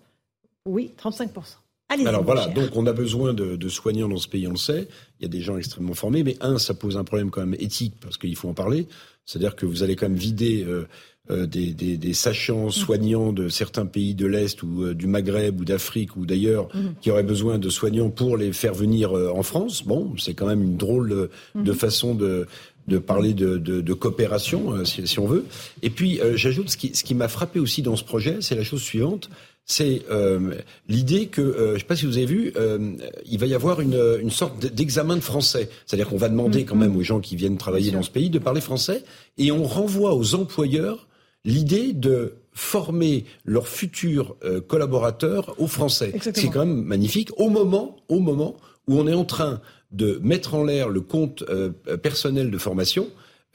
Oui, 0.66 0.94
35%. 1.02 1.30
Alors 1.88 2.24
voilà, 2.24 2.48
donc 2.48 2.70
on 2.76 2.88
a 2.88 2.94
besoin 2.94 3.34
de, 3.34 3.56
de, 3.56 3.70
soignants 3.70 4.10
dans 4.10 4.18
ce 4.18 4.28
pays, 4.28 4.48
on 4.48 4.52
le 4.52 4.58
sait. 4.58 4.88
Il 5.20 5.24
y 5.24 5.26
a 5.26 5.30
des 5.30 5.42
gens 5.42 5.58
extrêmement 5.58 5.94
formés, 5.94 6.24
mais 6.24 6.36
un, 6.42 6.58
ça 6.58 6.74
pose 6.74 6.98
un 6.98 7.04
problème 7.04 7.30
quand 7.30 7.42
même 7.42 7.56
éthique 7.60 7.94
parce 8.02 8.18
qu'il 8.18 8.36
faut 8.36 8.50
en 8.50 8.56
parler. 8.56 8.88
C'est-à-dire 9.26 9.56
que 9.56 9.65
vous 9.65 9.84
allez 9.84 9.95
quand 9.95 10.07
même 10.07 10.18
vider 10.18 10.64
euh, 10.68 10.88
euh, 11.31 11.47
des, 11.47 11.73
des, 11.73 11.97
des, 11.97 12.14
sachants 12.14 12.69
soignants 12.69 13.34
de 13.34 13.49
certains 13.49 13.88
pays 13.88 14.14
de 14.14 14.27
l'Est 14.27 14.61
ou 14.61 14.84
euh, 14.84 14.93
du 14.93 15.07
Maghreb 15.07 15.60
ou 15.60 15.65
d'Afrique 15.65 16.15
ou 16.18 16.27
d'ailleurs 16.27 16.68
mhm. 16.76 16.93
qui 17.02 17.10
auraient 17.10 17.23
besoin 17.23 17.57
de 17.57 17.68
soignants 17.68 18.11
pour 18.11 18.38
les 18.38 18.53
faire 18.53 18.76
venir 18.76 19.18
euh, 19.18 19.31
en 19.34 19.41
France. 19.41 19.84
Bon, 19.84 20.14
c'est 20.19 20.35
quand 20.35 20.45
même 20.45 20.61
une 20.61 20.77
drôle 20.77 21.10
de, 21.10 21.30
de 21.56 21.73
façon 21.73 22.14
de, 22.14 22.45
de 22.88 22.99
parler 22.99 23.34
de, 23.34 23.57
de, 23.57 23.81
de 23.81 23.93
coopération, 23.93 24.85
si, 24.85 25.07
si, 25.07 25.18
on 25.18 25.26
veut. 25.26 25.45
Et 25.81 25.89
puis, 25.89 26.19
j'ajoute 26.35 26.69
ce 26.69 26.77
qui, 26.77 26.93
ce 26.93 27.03
qui 27.03 27.15
m'a 27.15 27.27
frappé 27.27 27.60
aussi 27.60 27.81
dans 27.81 27.95
ce 27.95 28.03
projet, 28.03 28.38
c'est 28.41 28.53
la 28.53 28.64
chose 28.64 28.84
suivante 28.84 29.31
c'est 29.66 30.04
euh, 30.12 30.56
l'idée 30.88 31.28
que, 31.28 31.42
euh, 31.42 31.70
je 31.70 31.74
ne 31.74 31.80
sais 31.80 31.86
pas 31.86 31.96
si 31.96 32.06
vous 32.06 32.18
avez 32.18 32.28
vu, 32.28 32.54
euh, 32.56 32.96
il 33.26 33.40
va 33.40 33.48
y 33.48 33.56
avoir 33.56 33.82
une, 33.82 34.00
une 34.22 34.30
sorte 34.30 34.66
d'examen 34.66 35.16
de 35.16 35.22
français. 35.22 35.70
C'est-à-dire 35.86 36.08
qu'on 36.08 36.18
va 36.18 36.30
demander 36.30 36.62
mm-hmm. 36.62 36.66
quand 36.66 36.76
même 36.76 36.96
aux 36.96 37.04
gens 37.04 37.20
qui 37.20 37.36
viennent 37.36 37.58
travailler 37.58 37.92
dans 37.92 38.04
ce 38.04 38.12
pays 38.12 38.30
de 38.30 38.40
parler 38.40 38.62
français, 38.62 39.04
et 39.38 39.52
on 39.52 39.64
renvoie 39.64 40.14
aux 40.14 40.36
employeurs 40.36 41.08
l'idée 41.46 41.94
de 41.94 42.36
former 42.56 43.26
leurs 43.44 43.68
futurs 43.68 44.36
euh, 44.44 44.62
collaborateurs 44.62 45.56
au 45.60 45.68
français. 45.68 46.14
C'est 46.22 46.50
quand 46.50 46.66
même 46.66 46.84
magnifique. 46.84 47.30
Au 47.38 47.50
moment, 47.50 47.98
au 48.08 48.20
moment 48.20 48.56
où 48.88 49.00
on 49.00 49.08
est 49.08 49.14
en 49.14 49.26
train 49.26 49.62
de 49.92 50.20
mettre 50.24 50.56
en 50.56 50.64
l'air 50.64 50.90
le 50.90 51.02
compte 51.02 51.44
euh, 51.50 51.72
personnel 51.98 52.50
de 52.50 52.58
formation, 52.58 53.08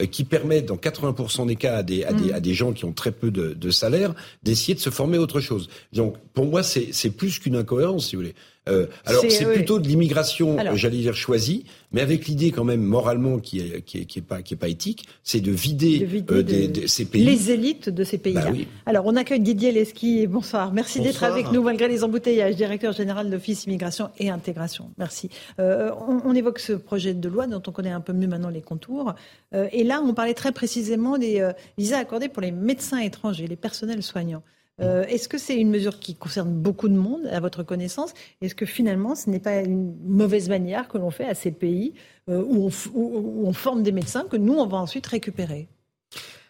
qui 0.07 0.23
permet, 0.23 0.61
dans 0.61 0.75
80% 0.75 1.47
des 1.47 1.55
cas, 1.55 1.77
à 1.77 1.83
des, 1.83 2.03
à, 2.03 2.13
des, 2.13 2.31
mm. 2.31 2.33
à 2.33 2.39
des 2.39 2.53
gens 2.53 2.73
qui 2.73 2.85
ont 2.85 2.93
très 2.93 3.11
peu 3.11 3.31
de, 3.31 3.53
de 3.53 3.71
salaire, 3.71 4.13
d'essayer 4.43 4.73
de 4.73 4.79
se 4.79 4.89
former 4.89 5.17
à 5.17 5.21
autre 5.21 5.39
chose. 5.39 5.69
Donc, 5.93 6.17
pour 6.33 6.45
moi, 6.45 6.63
c'est 6.63 7.09
plus 7.09 7.39
qu'une 7.39 7.55
incohérence, 7.55 8.07
si 8.07 8.15
vous 8.15 8.21
voulez. 8.21 8.35
Euh, 8.69 8.85
alors 9.05 9.23
c'est 9.27 9.51
plutôt 9.51 9.79
de 9.79 9.87
l'immigration, 9.87 10.57
j'allais 10.75 10.97
dire 10.97 11.15
choisie, 11.15 11.65
mais 11.91 12.01
avec 12.01 12.27
l'idée 12.27 12.51
quand 12.51 12.63
même 12.63 12.81
moralement 12.81 13.39
qui 13.39 13.59
est, 13.59 13.81
qui 13.81 13.99
est, 13.99 14.05
qui 14.05 14.19
est 14.19 14.21
pas 14.21 14.43
qui 14.43 14.53
est 14.53 14.57
pas 14.57 14.67
éthique, 14.67 15.07
c'est 15.23 15.41
de 15.41 15.51
vider, 15.51 16.07
euh, 16.29 16.43
des, 16.43 16.87
ces 16.87 17.05
pays, 17.05 17.23
les 17.23 17.49
élites 17.49 17.89
de 17.89 18.03
ces 18.03 18.19
pays-là. 18.19 18.51
Bah 18.51 18.57
alors 18.85 19.05
on 19.07 19.15
accueille 19.15 19.39
Didier 19.39 19.71
Lesky. 19.71 20.27
Bonsoir, 20.27 20.73
merci 20.73 20.99
d'être 20.99 21.23
avec 21.23 21.51
nous 21.51 21.63
malgré 21.63 21.87
les 21.87 22.03
embouteillages, 22.03 22.55
directeur 22.55 22.93
général 22.93 23.27
de 23.27 23.31
l'Office 23.31 23.65
immigration 23.65 24.09
et 24.19 24.29
intégration. 24.29 24.91
Merci. 24.97 25.29
Euh, 25.59 25.91
on, 26.07 26.21
on, 26.25 26.35
évoque 26.35 26.59
ce 26.59 26.73
projet 26.73 27.13
de 27.13 27.29
loi 27.29 27.47
dont 27.47 27.61
on 27.65 27.71
connaît 27.71 27.91
un 27.91 28.01
peu 28.01 28.13
mieux 28.13 28.27
maintenant 28.27 28.49
les 28.49 28.61
contours. 28.61 29.15
Euh, 29.53 29.67
et 29.71 29.83
là, 29.83 30.01
on 30.05 30.13
parlait 30.13 30.33
très 30.33 30.51
précisément 30.51 31.17
des 31.17 31.41
euh, 31.41 31.51
visas 31.77 31.97
accordés 31.97 32.29
pour 32.29 32.41
les 32.41 32.51
médecins 32.51 32.99
étrangers, 32.99 33.47
les 33.47 33.55
personnels 33.55 34.03
soignants. 34.03 34.43
Euh, 34.79 35.03
est-ce 35.03 35.27
que 35.27 35.37
c'est 35.37 35.57
une 35.57 35.69
mesure 35.69 35.99
qui 35.99 36.15
concerne 36.15 36.51
beaucoup 36.51 36.87
de 36.87 36.95
monde, 36.95 37.27
à 37.31 37.39
votre 37.39 37.63
connaissance? 37.63 38.13
Est-ce 38.41 38.55
que 38.55 38.65
finalement, 38.65 39.15
ce 39.15 39.29
n'est 39.29 39.39
pas 39.39 39.61
une 39.61 39.95
mauvaise 40.03 40.49
manière 40.49 40.87
que 40.87 40.97
l'on 40.97 41.11
fait 41.11 41.25
à 41.25 41.35
ces 41.35 41.51
pays 41.51 41.93
euh, 42.29 42.41
où, 42.43 42.69
on, 42.95 43.53
forme 43.53 43.83
des 43.83 43.91
médecins 43.91 44.25
que 44.29 44.37
nous, 44.37 44.53
on 44.53 44.65
va 44.65 44.77
ensuite 44.77 45.05
récupérer? 45.05 45.67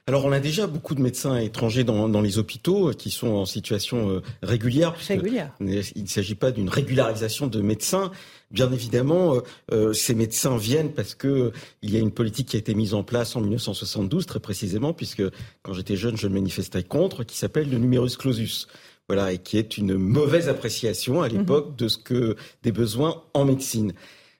Alors 0.08 0.26
on 0.26 0.32
a 0.32 0.40
déjà 0.40 0.66
beaucoup 0.66 0.96
de 0.96 1.02
médecins 1.02 1.38
étrangers 1.38 1.84
dans, 1.84 2.22
les 2.22 2.38
hôpitaux 2.40 2.90
euh, 2.90 2.94
qui 2.94 3.12
sont 3.12 3.30
en 3.30 3.46
situation 3.46 4.22
régulière. 4.42 4.96
Régulière. 5.08 5.54
Il 5.60 6.04
ne 6.04 6.08
s'agit 6.08 6.36
pas 6.36 6.52
d'une 6.52 6.70
régularisation 6.70 7.48
de 7.48 7.62
médecins. 7.62 8.12
Bien 8.52 8.72
évidemment, 8.72 9.36
euh, 9.36 9.40
euh, 9.72 9.94
ces 9.94 10.14
médecins 10.14 10.58
viennent 10.58 10.92
parce 10.92 11.16
que 11.16 11.52
il 11.82 11.92
y 11.92 11.96
a 11.96 12.00
une 12.00 12.12
politique 12.12 12.50
qui 12.50 12.58
a 12.58 12.60
été 12.60 12.74
mise 12.74 12.94
en 12.94 13.04
place 13.04 13.36
en 13.36 13.42
1972, 13.42 14.26
très 14.26 14.40
précisément, 14.40 14.94
puisque 14.94 15.24
quand 15.62 15.74
j'étais 15.74 15.96
jeune, 15.96 16.18
je 16.18 16.28
manifestais 16.28 16.84
contre, 16.84 17.24
qui 17.24 17.38
s'appelle 17.38 17.70
le 17.70 17.78
numerus 17.78 18.18
clausus. 18.18 18.68
Voilà, 19.08 19.34
et 19.34 19.40
qui 19.40 19.58
est 19.58 19.78
une 19.78 19.96
mauvaise 19.96 20.48
appréciation 20.48 21.22
à 21.22 21.30
mhm. 21.30 21.38
l'époque 21.38 21.76
de 21.76 21.88
ce 21.88 21.98
que 21.98 22.36
des 22.64 22.72
besoins 22.72 23.24
en 23.34 23.46
médecine. 23.46 23.94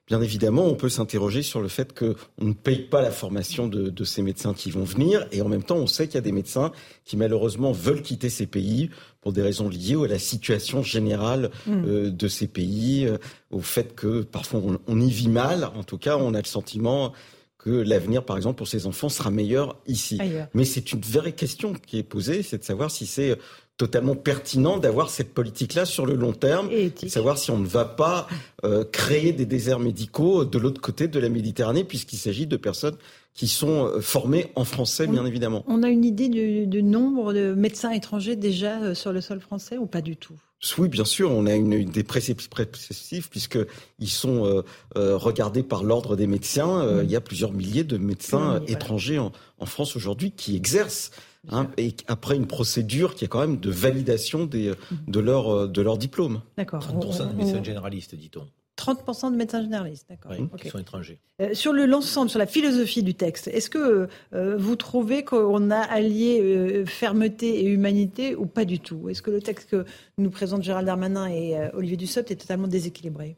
Bien 0.08 0.20
évidemment, 0.20 0.66
on 0.66 0.74
peut 0.74 0.88
s'interroger 0.88 1.42
sur 1.42 1.60
le 1.60 1.68
fait 1.68 1.96
qu'on 1.98 2.14
ne 2.44 2.52
paye 2.52 2.82
pas 2.82 3.02
la 3.02 3.10
formation 3.10 3.66
de, 3.66 3.88
de, 3.88 4.04
ces 4.04 4.20
médecins 4.20 4.52
qui 4.52 4.70
vont 4.70 4.84
venir, 4.84 5.26
et 5.30 5.40
en 5.42 5.48
même 5.48 5.62
temps, 5.62 5.76
on 5.76 5.86
sait 5.86 6.06
qu'il 6.06 6.16
y 6.16 6.18
a 6.18 6.22
des 6.22 6.32
médecins 6.32 6.72
qui 7.04 7.16
malheureusement 7.16 7.72
veulent 7.72 8.02
quitter 8.02 8.28
ces 8.28 8.46
pays 8.46 8.90
pour 9.22 9.32
des 9.32 9.40
raisons 9.40 9.68
liées 9.68 9.96
à 10.04 10.08
la 10.08 10.18
situation 10.18 10.82
générale 10.82 11.50
mm. 11.66 11.84
euh, 11.86 12.10
de 12.10 12.28
ces 12.28 12.48
pays, 12.48 13.06
euh, 13.06 13.16
au 13.50 13.60
fait 13.60 13.94
que 13.94 14.22
parfois 14.22 14.60
on, 14.86 15.00
y 15.00 15.10
vit 15.10 15.28
mal. 15.28 15.64
En 15.76 15.84
tout 15.84 15.96
cas, 15.96 16.18
on 16.18 16.34
a 16.34 16.38
le 16.38 16.46
sentiment 16.46 17.12
que 17.56 17.70
l'avenir, 17.70 18.24
par 18.24 18.36
exemple, 18.36 18.58
pour 18.58 18.66
ces 18.66 18.86
enfants 18.86 19.08
sera 19.08 19.30
meilleur 19.30 19.78
ici. 19.86 20.18
Mais 20.52 20.64
c'est 20.64 20.92
une 20.92 21.00
vraie 21.00 21.32
question 21.32 21.72
qui 21.74 21.98
est 21.98 22.02
posée, 22.02 22.42
c'est 22.42 22.58
de 22.58 22.64
savoir 22.64 22.90
si 22.90 23.06
c'est 23.06 23.38
totalement 23.76 24.14
pertinent 24.14 24.78
d'avoir 24.78 25.10
cette 25.10 25.32
politique-là 25.34 25.84
sur 25.84 26.06
le 26.06 26.14
long 26.14 26.32
terme, 26.32 26.68
et 26.70 26.92
savoir 27.08 27.38
si 27.38 27.50
on 27.50 27.58
ne 27.58 27.66
va 27.66 27.84
pas 27.84 28.28
euh, 28.64 28.84
créer 28.84 29.32
des 29.32 29.46
déserts 29.46 29.80
médicaux 29.80 30.44
de 30.44 30.58
l'autre 30.58 30.80
côté 30.80 31.08
de 31.08 31.18
la 31.18 31.28
Méditerranée, 31.28 31.84
puisqu'il 31.84 32.18
s'agit 32.18 32.46
de 32.46 32.56
personnes 32.56 32.96
qui 33.34 33.48
sont 33.48 33.86
euh, 33.86 34.00
formées 34.00 34.52
en 34.56 34.64
français, 34.64 35.06
bien 35.06 35.24
évidemment. 35.24 35.64
On 35.66 35.82
a 35.82 35.88
une 35.88 36.04
idée 36.04 36.28
du, 36.28 36.82
nombre 36.82 37.32
de 37.32 37.54
médecins 37.54 37.90
étrangers 37.90 38.36
déjà 38.36 38.80
euh, 38.82 38.94
sur 38.94 39.12
le 39.12 39.20
sol 39.20 39.40
français 39.40 39.78
ou 39.78 39.86
pas 39.86 40.02
du 40.02 40.16
tout? 40.16 40.34
Oui, 40.78 40.88
bien 40.88 41.04
sûr, 41.04 41.32
on 41.32 41.46
a 41.46 41.54
une, 41.54 41.72
une 41.72 41.90
des 41.90 42.04
préceptifs 42.04 43.28
puisqu'ils 43.30 44.08
sont 44.08 44.62
regardés 45.04 45.64
par 45.64 45.82
l'ordre 45.82 46.14
des 46.14 46.28
médecins. 46.28 46.86
Mm. 46.86 47.00
Il 47.02 47.10
y 47.10 47.16
a 47.16 47.20
plusieurs 47.20 47.52
milliers 47.52 47.82
de 47.82 47.98
médecins 47.98 48.62
étrangers 48.68 49.18
en, 49.18 49.32
en 49.58 49.66
France 49.66 49.96
aujourd'hui 49.96 50.30
qui 50.30 50.54
exercent 50.54 51.10
Hein, 51.50 51.68
et 51.76 51.94
après 52.06 52.36
une 52.36 52.46
procédure 52.46 53.14
qui 53.16 53.24
est 53.24 53.28
quand 53.28 53.40
même 53.40 53.58
de 53.58 53.70
validation 53.70 54.46
des, 54.46 54.74
de, 55.08 55.20
leur, 55.20 55.68
de 55.68 55.82
leur 55.82 55.98
diplôme. 55.98 56.42
D'accord. 56.56 56.80
30% 56.80 57.30
de 57.30 57.34
médecins 57.34 57.62
généralistes, 57.62 58.14
dit-on. 58.14 58.46
30% 58.76 59.30
de 59.32 59.36
médecins 59.36 59.62
généralistes, 59.62 60.06
d'accord. 60.08 60.32
Oui, 60.38 60.48
qui 60.60 60.68
sont 60.68 60.78
étrangers. 60.78 61.20
Euh, 61.40 61.54
sur 61.54 61.72
le 61.72 61.86
l'ensemble, 61.86 62.30
sur 62.30 62.38
la 62.38 62.46
philosophie 62.46 63.02
du 63.02 63.14
texte, 63.14 63.48
est-ce 63.48 63.70
que 63.70 64.08
euh, 64.32 64.56
vous 64.56 64.76
trouvez 64.76 65.24
qu'on 65.24 65.70
a 65.70 65.78
allié 65.78 66.40
euh, 66.40 66.86
fermeté 66.86 67.60
et 67.60 67.66
humanité 67.66 68.34
ou 68.34 68.46
pas 68.46 68.64
du 68.64 68.80
tout? 68.80 69.08
Est-ce 69.08 69.22
que 69.22 69.30
le 69.30 69.40
texte 69.40 69.70
que 69.70 69.84
nous 70.18 70.30
présente 70.30 70.62
Gérald 70.62 70.86
Darmanin 70.86 71.28
et 71.28 71.56
Olivier 71.74 71.96
Dussopt 71.96 72.30
est 72.30 72.36
totalement 72.36 72.68
déséquilibré? 72.68 73.36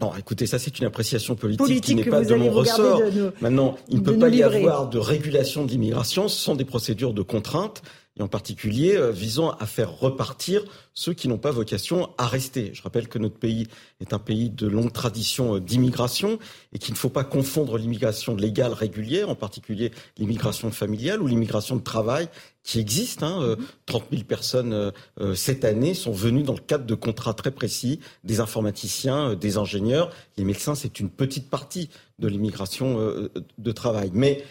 Non, 0.00 0.12
écoutez, 0.18 0.46
ça 0.46 0.58
c'est 0.58 0.78
une 0.78 0.86
appréciation 0.86 1.34
politique, 1.36 1.82
qui 1.82 1.94
n'est 1.94 2.04
pas 2.04 2.22
de 2.22 2.34
mon 2.34 2.50
ressort. 2.50 3.02
Maintenant, 3.40 3.76
il 3.88 3.98
ne 3.98 4.02
peut 4.02 4.18
pas 4.18 4.28
y 4.28 4.42
avoir 4.42 4.88
de 4.88 4.98
régulation 4.98 5.64
de 5.64 5.70
l'immigration. 5.70 6.28
Sans 6.28 6.54
des 6.54 6.64
procédures 6.64 7.12
de 7.12 7.22
contrainte 7.22 7.82
et 8.16 8.22
en 8.22 8.28
particulier 8.28 8.96
euh, 8.96 9.12
visant 9.12 9.50
à 9.50 9.66
faire 9.66 9.92
repartir 9.92 10.62
ceux 10.94 11.14
qui 11.14 11.28
n'ont 11.28 11.38
pas 11.38 11.52
vocation 11.52 12.10
à 12.18 12.26
rester. 12.26 12.70
Je 12.74 12.82
rappelle 12.82 13.08
que 13.08 13.18
notre 13.18 13.36
pays 13.36 13.68
est 14.00 14.12
un 14.12 14.18
pays 14.18 14.50
de 14.50 14.66
longue 14.66 14.92
tradition 14.92 15.56
euh, 15.56 15.60
d'immigration 15.60 16.38
et 16.72 16.78
qu'il 16.78 16.92
ne 16.92 16.98
faut 16.98 17.08
pas 17.08 17.24
confondre 17.24 17.78
l'immigration 17.78 18.34
légale 18.34 18.72
régulière, 18.72 19.28
en 19.28 19.36
particulier 19.36 19.92
l'immigration 20.18 20.70
familiale 20.70 21.22
ou 21.22 21.26
l'immigration 21.26 21.76
de 21.76 21.82
travail 21.82 22.28
qui 22.64 22.80
existe. 22.80 23.22
Hein, 23.22 23.56
30 23.86 24.02
euh, 24.02 24.06
000 24.10 24.24
personnes 24.24 24.92
cette 25.34 25.64
année 25.64 25.94
sont 25.94 26.12
venues 26.12 26.42
dans 26.42 26.52
le 26.52 26.60
cadre 26.60 26.84
de 26.84 26.94
contrats 26.94 27.34
très 27.34 27.50
précis, 27.50 28.00
des 28.24 28.40
informaticiens, 28.40 29.34
des 29.34 29.56
ingénieurs. 29.56 30.10
Les 30.36 30.44
médecins, 30.44 30.74
c'est 30.74 31.00
une 31.00 31.10
petite 31.10 31.48
partie 31.48 31.88
de 32.18 32.28
l'immigration 32.28 33.28
de 33.58 33.72
travail. 33.72 34.10
Mais 34.12 34.42
euh, 34.42 34.44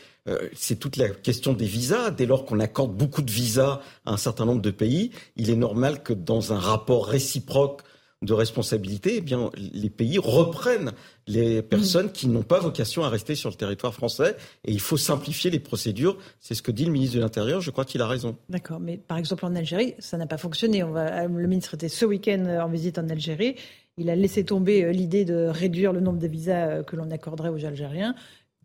c'est 0.53 0.77
toute 0.77 0.97
la 0.97 1.09
question 1.09 1.53
des 1.53 1.65
visas. 1.65 2.11
Dès 2.11 2.25
lors 2.25 2.45
qu'on 2.45 2.59
accorde 2.59 2.95
beaucoup 2.95 3.21
de 3.21 3.31
visas 3.31 3.81
à 4.05 4.13
un 4.13 4.17
certain 4.17 4.45
nombre 4.45 4.61
de 4.61 4.71
pays, 4.71 5.11
il 5.35 5.49
est 5.49 5.55
normal 5.55 6.03
que 6.03 6.13
dans 6.13 6.53
un 6.53 6.59
rapport 6.59 7.05
réciproque 7.05 7.81
de 8.21 8.33
responsabilité, 8.33 9.15
eh 9.17 9.21
bien, 9.21 9.49
les 9.55 9.89
pays 9.89 10.17
reprennent 10.17 10.91
les 11.25 11.61
personnes 11.61 12.11
qui 12.11 12.27
n'ont 12.27 12.43
pas 12.43 12.59
vocation 12.59 13.03
à 13.03 13.09
rester 13.09 13.33
sur 13.33 13.49
le 13.49 13.55
territoire 13.55 13.93
français. 13.93 14.35
Et 14.65 14.73
il 14.73 14.81
faut 14.81 14.97
simplifier 14.97 15.49
les 15.49 15.59
procédures. 15.59 16.17
C'est 16.41 16.53
ce 16.53 16.61
que 16.61 16.71
dit 16.71 16.83
le 16.83 16.91
ministre 16.91 17.15
de 17.15 17.21
l'Intérieur. 17.21 17.61
Je 17.61 17.71
crois 17.71 17.85
qu'il 17.85 18.01
a 18.01 18.07
raison. 18.07 18.35
D'accord. 18.49 18.81
Mais 18.81 18.97
par 18.97 19.17
exemple, 19.17 19.45
en 19.45 19.55
Algérie, 19.55 19.95
ça 19.99 20.17
n'a 20.17 20.27
pas 20.27 20.37
fonctionné. 20.37 20.83
On 20.83 20.91
va, 20.91 21.27
le 21.27 21.47
ministre 21.47 21.75
était 21.75 21.87
ce 21.87 22.05
week-end 22.05 22.45
en 22.61 22.67
visite 22.67 22.97
en 22.97 23.07
Algérie. 23.07 23.55
Il 23.97 24.09
a 24.09 24.15
laissé 24.15 24.43
tomber 24.43 24.83
euh, 24.83 24.91
l'idée 24.91 25.25
de 25.25 25.47
réduire 25.47 25.93
le 25.93 25.99
nombre 25.99 26.19
de 26.19 26.27
visas 26.27 26.67
euh, 26.67 26.83
que 26.83 26.95
l'on 26.95 27.11
accorderait 27.11 27.49
aux 27.49 27.65
Algériens. 27.65 28.15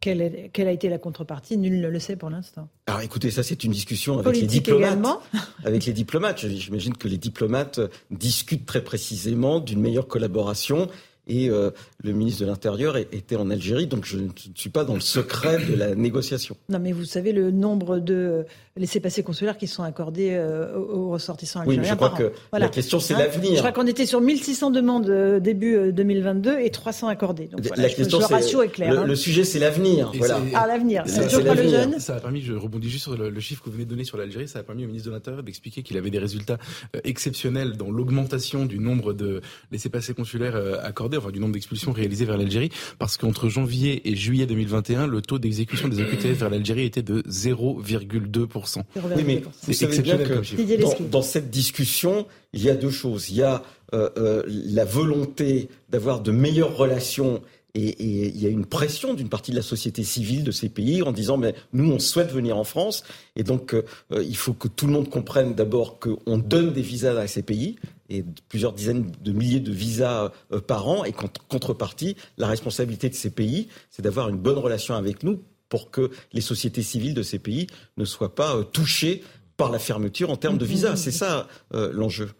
Quelle, 0.01 0.51
quelle, 0.53 0.69
a 0.69 0.73
été 0.73 0.89
la 0.89 0.99
contrepartie? 0.99 1.57
Nul 1.57 1.81
ne 1.81 1.89
le 1.89 1.99
sait 1.99 2.17
pour 2.17 2.29
l'instant. 2.29 2.69
Alors 2.87 3.01
écoutez, 3.01 3.31
ça 3.31 3.43
c'est 3.43 3.65
une 3.65 3.73
discussion 3.73 4.19
avec 4.19 4.37
les 4.37 4.47
diplomates. 4.47 4.99
avec 5.65 5.87
les 5.87 5.93
diplomates, 5.93 6.47
j'imagine 6.47 6.95
que 6.97 7.09
les 7.09 7.17
diplomates 7.17 7.81
discutent 8.11 8.67
très 8.67 8.85
précisément 8.85 9.61
d'une 9.61 9.81
meilleure 9.81 10.07
collaboration 10.07 10.89
et 11.27 11.49
euh, 11.49 11.71
le 12.05 12.13
ministre 12.13 12.43
de 12.43 12.47
l'Intérieur 12.47 12.97
était 12.99 13.37
en 13.37 13.51
Algérie, 13.51 13.87
donc 13.87 14.05
je 14.05 14.19
ne 14.19 14.29
suis 14.55 14.69
pas 14.69 14.85
dans 14.85 14.95
le 14.95 15.01
secret 15.01 15.65
de 15.65 15.75
la 15.75 15.95
négociation. 15.95 16.55
Non, 16.69 16.79
mais 16.79 16.93
vous 16.93 17.07
savez 17.07 17.33
le 17.33 17.51
nombre 17.51 17.99
de 17.99 18.45
laissez-passer 18.77 19.23
consulaires 19.23 19.57
qui 19.57 19.67
sont 19.67 19.85
accordés 19.85 20.33
euh, 20.33 20.77
aux 20.77 21.11
ressortissants 21.11 21.61
algériens. 21.61 21.83
Oui, 21.83 21.87
mais 21.87 21.91
je 21.91 21.95
crois 21.95 22.11
que 22.11 22.33
la 22.53 22.69
question 22.69 23.01
c'est 23.01 23.15
hein 23.15 23.19
l'avenir. 23.19 23.55
Je 23.55 23.59
crois 23.61 23.73
qu'on 23.73 23.87
était 23.87 24.05
sur 24.05 24.21
1600 24.21 24.71
demandes 24.71 25.09
euh, 25.09 25.41
début 25.41 25.93
2022 25.93 26.59
et 26.61 26.71
300 26.71 27.09
accordés. 27.09 27.47
Donc 27.47 27.63
voilà, 27.63 27.85
la 27.85 27.89
question, 27.89 28.19
le 28.19 28.27
ratio 28.27 28.63
est 28.63 28.69
clair. 28.69 28.93
Le, 28.93 28.99
hein. 28.99 29.07
le 29.07 29.17
sujet 29.17 29.45
c'est 29.45 29.59
l'avenir. 29.59 30.13
Voilà. 30.15 30.41
Ah, 30.55 30.67
l'avenir. 30.67 31.05
C'est 31.07 31.33
le 31.43 31.69
jeune. 31.69 32.01
Ça 32.01 32.17
a 32.17 32.21
permis, 32.21 32.43
je 32.43 32.53
rebondis 32.53 32.91
juste 32.91 33.05
sur 33.05 33.17
le, 33.17 33.41
chiffre 33.41 33.63
que 33.63 33.71
vous 33.71 33.75
venez 33.77 33.87
de 33.87 33.91
donner 33.91 34.05
sur 34.05 34.19
l'Algérie, 34.19 34.49
ça 34.49 34.59
a 34.59 34.63
permis 34.63 34.85
au 34.85 34.89
ministre 34.89 35.09
de 35.09 35.15
l'Intérieur 35.15 35.43
d'expliquer 35.43 35.83
qu'il 35.83 35.97
avait 35.97 36.11
des 36.11 36.19
résultats 36.19 36.59
exceptionnels 37.05 37.79
dans 37.79 37.91
l'augmentation 37.91 38.67
du 38.67 38.79
nombre 38.79 39.15
de 39.15 39.41
laissez-passer 39.73 40.13
consulaires 40.13 40.61
accordés, 40.83 41.17
enfin 41.17 41.31
du 41.31 41.41
nombre 41.41 41.55
d'expulsions 41.55 41.94
réalisées 41.95 42.25
vers 42.25 42.37
l'Algérie, 42.37 42.71
parce 42.99 43.17
qu'entre 43.17 43.49
janvier 43.49 44.09
et 44.09 44.17
juillet 44.17 44.47
2021, 44.47 45.07
le 45.07 45.23
taux 45.23 45.39
d'exécution 45.39 45.89
des 45.89 46.03
OQTF 46.03 46.39
vers 46.39 46.51
l'Algérie 46.51 46.85
était 46.85 47.03
de 47.03 47.23
0,2%. 47.23 48.83
Oui, 48.97 49.25
mais 49.27 49.43
c'est 49.61 49.87
exceptionnel 49.87 50.29
que 50.29 50.83
dans, 50.83 51.09
dans, 51.11 51.23
cette 51.23 51.51
discussion, 51.51 52.27
il 52.53 52.63
y 52.63 52.71
a 52.71 52.75
deux 52.75 52.91
choses. 52.91 53.31
Il 53.31 53.37
y 53.37 53.43
a 53.43 53.63
euh, 53.95 54.11
euh, 54.17 54.43
la 54.47 54.85
volonté 54.85 55.69
d'avoir 55.89 56.21
de 56.21 56.33
meilleures 56.33 56.77
relations 56.77 57.43
et, 57.75 58.03
il 58.03 58.41
y 58.41 58.47
a 58.47 58.49
une 58.49 58.67
pression 58.67 59.15
d'une 59.15 59.29
partie 59.29 59.51
de 59.51 59.57
la 59.57 59.63
société 59.63 60.05
civile 60.05 60.43
de 60.43 60.51
ces 60.51 60.69
pays 60.69 61.03
en 61.03 61.13
disant 61.13 61.37
mais 61.37 61.55
nous 61.73 61.93
on 61.93 61.99
souhaite 61.99 62.33
venir 62.33 62.57
en 62.57 62.65
France 62.65 63.05
et 63.37 63.43
donc 63.43 63.75
euh, 63.75 63.83
il 64.11 64.37
faut 64.37 64.53
que 64.53 64.69
tout 64.69 64.87
le 64.87 64.93
monde 64.93 65.11
comprenne 65.11 65.55
d'abord 65.55 65.99
qu'on 65.99 66.39
donne 66.39 66.73
des 66.73 66.83
visas 66.83 67.19
à 67.19 67.27
ces 67.27 67.43
pays 67.43 67.77
et 68.09 68.25
plusieurs 68.49 68.73
dizaines 68.73 69.11
de 69.21 69.33
milliers 69.33 69.61
de 69.61 69.73
visas 69.73 70.33
euh, 70.53 70.61
par 70.61 70.89
an 70.89 71.05
et 71.05 71.13
qu'en 71.13 71.29
contrepartie 71.49 72.17
la 72.39 72.47
responsabilité 72.47 73.09
de 73.09 73.15
ces 73.15 73.31
pays 73.31 73.69
c'est 73.91 74.03
d'avoir 74.03 74.29
une 74.29 74.37
bonne 74.37 74.59
relation 74.59 74.95
avec 74.95 75.23
nous 75.23 75.43
pour 75.69 75.91
que 75.91 76.11
les 76.33 76.41
sociétés 76.41 76.83
civiles 76.83 77.15
de 77.15 77.23
ces 77.23 77.39
pays 77.39 77.67
ne 77.97 78.05
soient 78.05 78.35
pas 78.35 78.57
euh, 78.57 78.63
touchées 78.63 79.23
par 79.57 79.71
la 79.71 79.79
fermeture 79.79 80.31
en 80.31 80.37
termes 80.37 80.59
de 80.59 80.65
visas. 80.65 80.97
C'est 80.97 81.13
ça 81.13 81.47
l'enjeu. 81.71 82.31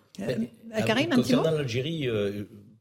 Karim, 0.85 1.13
un 1.13 1.15
Concernant 1.15 1.53
l'Algérie, 1.53 2.09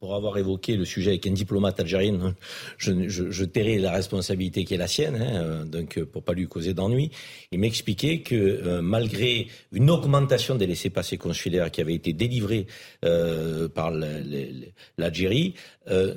pour 0.04 0.16
avoir 0.16 0.38
évoqué 0.38 0.76
le 0.76 0.84
sujet 0.84 1.12
avec 1.12 1.28
un 1.28 1.32
diplomate 1.32 1.80
algérien, 1.80 2.20
hein, 2.22 2.36
je, 2.78 3.08
je, 3.08 3.46
tairai 3.46 3.80
la 3.80 3.94
responsabilité 3.94 4.66
qui 4.66 4.74
est 4.74 4.78
la 4.78 4.90
sienne, 4.90 5.16
hein, 5.16 5.36
euh, 5.36 5.64
donc 5.64 5.98
euh, 5.98 6.06
pour 6.06 6.24
pas 6.24 6.34
lui 6.34 6.46
causer 6.46 6.74
d'ennui. 6.74 7.10
Il 7.54 7.60
m'expliquait 7.60 8.20
que 8.20 8.36
euh, 8.36 8.82
malgré 8.82 9.48
une 9.72 9.90
augmentation 9.90 10.56
des 10.56 10.68
laissés-passer 10.68 11.18
consulaires 11.18 11.72
qui 11.72 11.80
avait 11.80 11.94
été 11.94 12.12
délivrés 12.12 12.68
par 13.74 13.92
l'Algérie, 14.98 15.54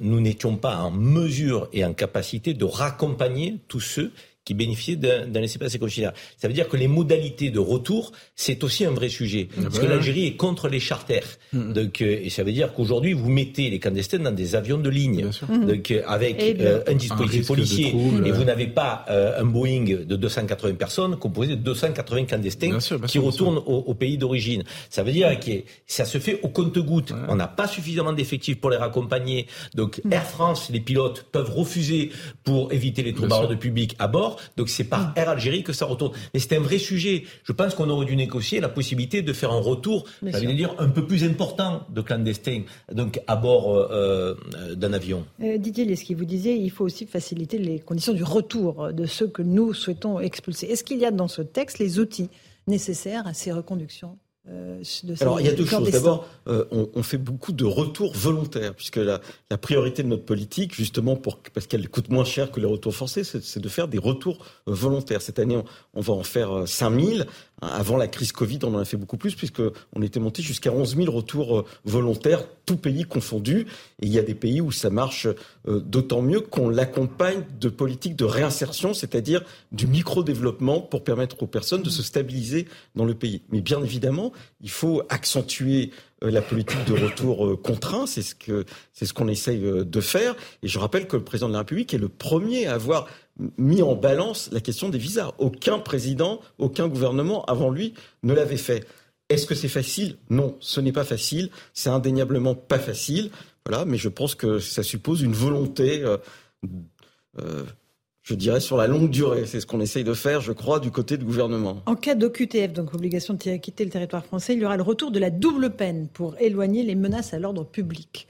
nous 0.00 0.20
n'étions 0.20 0.56
pas 0.56 0.78
en 0.78 0.90
mesure 0.90 1.68
et 1.72 1.84
en 1.84 1.94
capacité 1.94 2.54
de 2.54 2.64
raccompagner 2.64 3.58
tous 3.68 3.80
ceux 3.80 4.12
qui 4.47 4.55
bénéficient 4.55 4.97
d'un 4.97 5.40
laissez-passer 5.40 5.78
consulaire. 5.78 6.12
Ça 6.39 6.47
veut 6.47 6.55
dire 6.55 6.68
que 6.68 6.77
les 6.77 6.86
modalités 6.86 7.51
de 7.51 7.59
retour, 7.59 8.12
c'est 8.36 8.62
aussi 8.62 8.85
un 8.85 8.93
vrai 8.93 9.09
sujet. 9.09 9.48
Ah 9.51 9.62
parce 9.64 9.78
que 9.81 9.86
bah 9.86 9.94
l'Algérie 9.94 10.27
est 10.27 10.36
contre 10.36 10.68
les 10.68 10.78
charters. 10.78 11.27
Mm-hmm. 11.52 11.73
Donc, 11.73 12.01
euh, 12.01 12.20
et 12.23 12.31
ça 12.31 12.44
veut 12.44 12.52
dire 12.52 12.73
qu'aujourd'hui, 12.73 13.12
vous 13.12 13.28
mettez 13.28 13.68
les 13.68 13.81
clandestins 13.81 14.20
dans 14.20 14.31
des 14.31 14.55
avions 14.55 14.78
de 14.78 14.89
ligne. 14.89 15.27
Mm-hmm. 15.27 15.66
Donc, 15.66 15.90
euh, 15.90 16.02
avec 16.06 16.40
euh, 16.60 16.81
un 16.86 16.94
dispositif 16.94 17.48
policier. 17.48 17.89
et 18.24 18.31
vous 18.31 18.44
n'avez 18.44 18.68
pas 18.68 19.05
un 19.09 19.44
Boeing 19.44 20.05
de 20.06 20.16
280 20.16 20.74
personnes 20.74 21.16
composé 21.16 21.56
de 21.56 21.62
280 21.62 22.24
clandestins 22.27 22.78
qui 23.09 23.18
retournent 23.18 23.60
au, 23.66 23.94
pays 23.94 24.16
d'origine. 24.16 24.62
Ça 24.90 25.02
veut 25.02 25.12
dire 25.12 25.39
que 25.40 25.51
ça 25.86 26.05
se 26.05 26.18
fait 26.18 26.39
au 26.43 26.48
compte-goutte. 26.48 27.12
On 27.28 27.35
n'a 27.35 27.48
pas 27.48 27.66
suffisamment 27.66 28.12
d'effectifs 28.12 28.60
pour 28.60 28.70
les 28.70 28.77
raccompagner. 28.77 29.47
Donc. 29.74 30.01
Air 30.09 30.24
France, 30.24 30.70
les 30.70 30.81
pilotes 30.81 31.27
peuvent 31.32 31.51
refuser 31.51 32.10
pour 32.44 32.73
éviter 32.73 33.02
les 33.02 33.12
troubles 33.12 33.48
de 33.48 33.55
public 33.56 33.97
à 33.98 34.06
bord. 34.06 34.35
Donc 34.56 34.68
c'est 34.68 34.84
par 34.84 35.12
Air 35.16 35.28
Algérie 35.28 35.62
que 35.62 35.72
ça 35.72 35.86
retourne. 35.86 36.12
Mais 36.34 36.40
c'est 36.40 36.56
un 36.56 36.60
vrai 36.60 36.78
sujet. 36.78 37.24
Je 37.44 37.52
pense 37.52 37.74
qu'on 37.74 37.88
aurait 37.90 38.06
dû 38.06 38.16
négocier 38.16 38.60
la 38.60 38.68
possibilité 38.68 39.22
de 39.22 39.32
faire 39.32 39.52
un 39.52 39.60
retour, 39.60 40.04
ça 40.30 40.40
veut 40.40 40.54
dire 40.54 40.74
un 40.78 40.88
peu 40.88 41.06
plus 41.06 41.24
important 41.24 41.84
de 41.88 42.00
clandestins, 42.00 42.62
donc 42.92 43.20
à 43.26 43.36
bord 43.36 43.74
euh, 43.74 44.36
euh, 44.54 44.74
d'un 44.74 44.92
avion. 44.92 45.24
Euh, 45.42 45.58
Didier 45.58 45.84
Leski, 45.84 46.14
vous 46.14 46.24
disiez 46.24 46.54
il 46.54 46.70
faut 46.70 46.84
aussi 46.84 47.06
faciliter 47.06 47.58
les 47.58 47.78
conditions 47.78 48.12
du 48.12 48.24
retour 48.24 48.92
de 48.92 49.06
ceux 49.06 49.28
que 49.28 49.42
nous 49.42 49.74
souhaitons 49.74 50.20
expulser. 50.20 50.66
Est-ce 50.66 50.84
qu'il 50.84 50.98
y 50.98 51.06
a 51.06 51.10
dans 51.10 51.28
ce 51.28 51.42
texte 51.42 51.78
les 51.78 51.98
outils 51.98 52.30
nécessaires 52.66 53.26
à 53.26 53.34
ces 53.34 53.52
reconductions? 53.52 54.18
Euh, 54.48 54.82
Alors 55.20 55.40
il 55.40 55.47
y 55.47 55.48
a 55.48 55.52
deux 55.52 55.64
choses. 55.64 55.90
D'abord, 55.90 56.27
euh, 56.47 56.64
on, 56.70 56.89
on, 56.94 57.02
fait 57.02 57.18
beaucoup 57.18 57.52
de 57.52 57.64
retours 57.64 58.14
volontaires, 58.14 58.74
puisque 58.74 58.97
la, 58.97 59.20
la 59.51 59.59
priorité 59.59 60.02
de 60.02 60.09
notre 60.09 60.24
politique, 60.24 60.74
justement, 60.74 61.16
pour, 61.16 61.39
parce 61.52 61.66
qu'elle 61.66 61.89
coûte 61.89 62.10
moins 62.10 62.24
cher 62.24 62.52
que 62.52 62.60
les 62.60 62.66
retours 62.66 62.94
forcés, 62.94 63.24
c'est 63.24 63.59
de 63.59 63.68
faire 63.68 63.89
des 63.89 63.98
retours 63.98 64.39
euh, 64.68 64.73
volontaires. 64.73 65.20
Cette 65.20 65.39
année, 65.39 65.56
on, 65.56 65.64
on 65.94 66.01
va 66.01 66.12
en 66.14 66.23
faire 66.23 66.66
5000. 66.66 67.27
Avant 67.62 67.96
la 67.96 68.08
crise 68.08 68.32
Covid, 68.32 68.58
on 68.64 68.74
en 68.74 68.78
a 68.78 68.84
fait 68.84 68.96
beaucoup 68.96 69.16
plus, 69.16 69.34
puisqu'on 69.34 70.02
était 70.02 70.20
monté 70.20 70.42
jusqu'à 70.42 70.72
11 70.72 70.96
000 70.96 71.10
retours 71.10 71.64
volontaires, 71.84 72.44
tout 72.66 72.76
pays 72.76 73.04
confondu. 73.04 73.66
Et 74.02 74.06
il 74.06 74.12
y 74.12 74.18
a 74.18 74.22
des 74.22 74.34
pays 74.34 74.60
où 74.60 74.70
ça 74.72 74.90
marche 74.90 75.26
d'autant 75.66 76.20
mieux 76.20 76.40
qu'on 76.40 76.68
l'accompagne 76.68 77.44
de 77.58 77.68
politiques 77.68 78.16
de 78.16 78.24
réinsertion, 78.24 78.92
c'est-à-dire 78.92 79.42
du 79.72 79.86
micro-développement 79.86 80.80
pour 80.80 81.02
permettre 81.02 81.42
aux 81.42 81.46
personnes 81.46 81.82
de 81.82 81.90
se 81.90 82.02
stabiliser 82.02 82.66
dans 82.94 83.04
le 83.04 83.14
pays. 83.14 83.42
Mais 83.50 83.60
bien 83.60 83.82
évidemment, 83.82 84.32
il 84.60 84.70
faut 84.70 85.02
accentuer 85.08 85.90
euh, 86.24 86.30
la 86.30 86.40
politique 86.40 86.84
de 86.86 86.94
retour 86.94 87.46
euh, 87.46 87.56
contraint, 87.56 88.06
c'est 88.06 88.22
ce 88.22 88.34
que 88.34 88.64
c'est 88.92 89.04
ce 89.04 89.12
qu'on 89.12 89.28
essaye 89.28 89.62
euh, 89.64 89.84
de 89.84 90.00
faire. 90.00 90.34
Et 90.62 90.68
je 90.68 90.78
rappelle 90.78 91.06
que 91.06 91.16
le 91.16 91.24
président 91.24 91.48
de 91.48 91.52
la 91.52 91.60
République 91.60 91.92
est 91.92 91.98
le 91.98 92.08
premier 92.08 92.66
à 92.66 92.74
avoir 92.74 93.06
mis 93.58 93.82
en 93.82 93.94
balance 93.94 94.50
la 94.52 94.60
question 94.60 94.88
des 94.88 94.98
visas. 94.98 95.32
Aucun 95.38 95.78
président, 95.78 96.40
aucun 96.58 96.88
gouvernement 96.88 97.44
avant 97.44 97.70
lui 97.70 97.94
ne 98.22 98.34
l'avait 98.34 98.56
fait. 98.56 98.86
Est-ce 99.28 99.46
que 99.46 99.54
c'est 99.54 99.68
facile? 99.68 100.16
Non, 100.30 100.56
ce 100.60 100.80
n'est 100.80 100.92
pas 100.92 101.04
facile. 101.04 101.50
C'est 101.74 101.90
indéniablement 101.90 102.54
pas 102.54 102.78
facile. 102.78 103.30
Voilà, 103.66 103.84
mais 103.84 103.96
je 103.98 104.08
pense 104.08 104.34
que 104.34 104.58
ça 104.58 104.82
suppose 104.82 105.22
une 105.22 105.32
volonté. 105.32 106.02
Euh, 106.02 106.16
euh, 107.38 107.64
je 108.22 108.34
dirais, 108.34 108.58
sur 108.58 108.76
la 108.76 108.88
longue 108.88 109.08
durée. 109.08 109.46
C'est 109.46 109.60
ce 109.60 109.66
qu'on 109.66 109.80
essaye 109.80 110.02
de 110.02 110.12
faire, 110.12 110.40
je 110.40 110.50
crois, 110.50 110.80
du 110.80 110.90
côté 110.90 111.16
du 111.16 111.24
gouvernement. 111.24 111.82
En 111.86 111.94
cas 111.94 112.16
d'OQTF, 112.16 112.72
donc 112.72 112.92
obligation 112.92 113.34
de 113.34 113.56
quitter 113.56 113.84
le 113.84 113.90
territoire 113.90 114.24
français, 114.24 114.54
il 114.54 114.60
y 114.60 114.64
aura 114.64 114.76
le 114.76 114.82
retour 114.82 115.12
de 115.12 115.20
la 115.20 115.30
double 115.30 115.70
peine 115.70 116.08
pour 116.08 116.36
éloigner 116.40 116.82
les 116.82 116.96
menaces 116.96 117.34
à 117.34 117.38
l'ordre 117.38 117.64
public. 117.64 118.26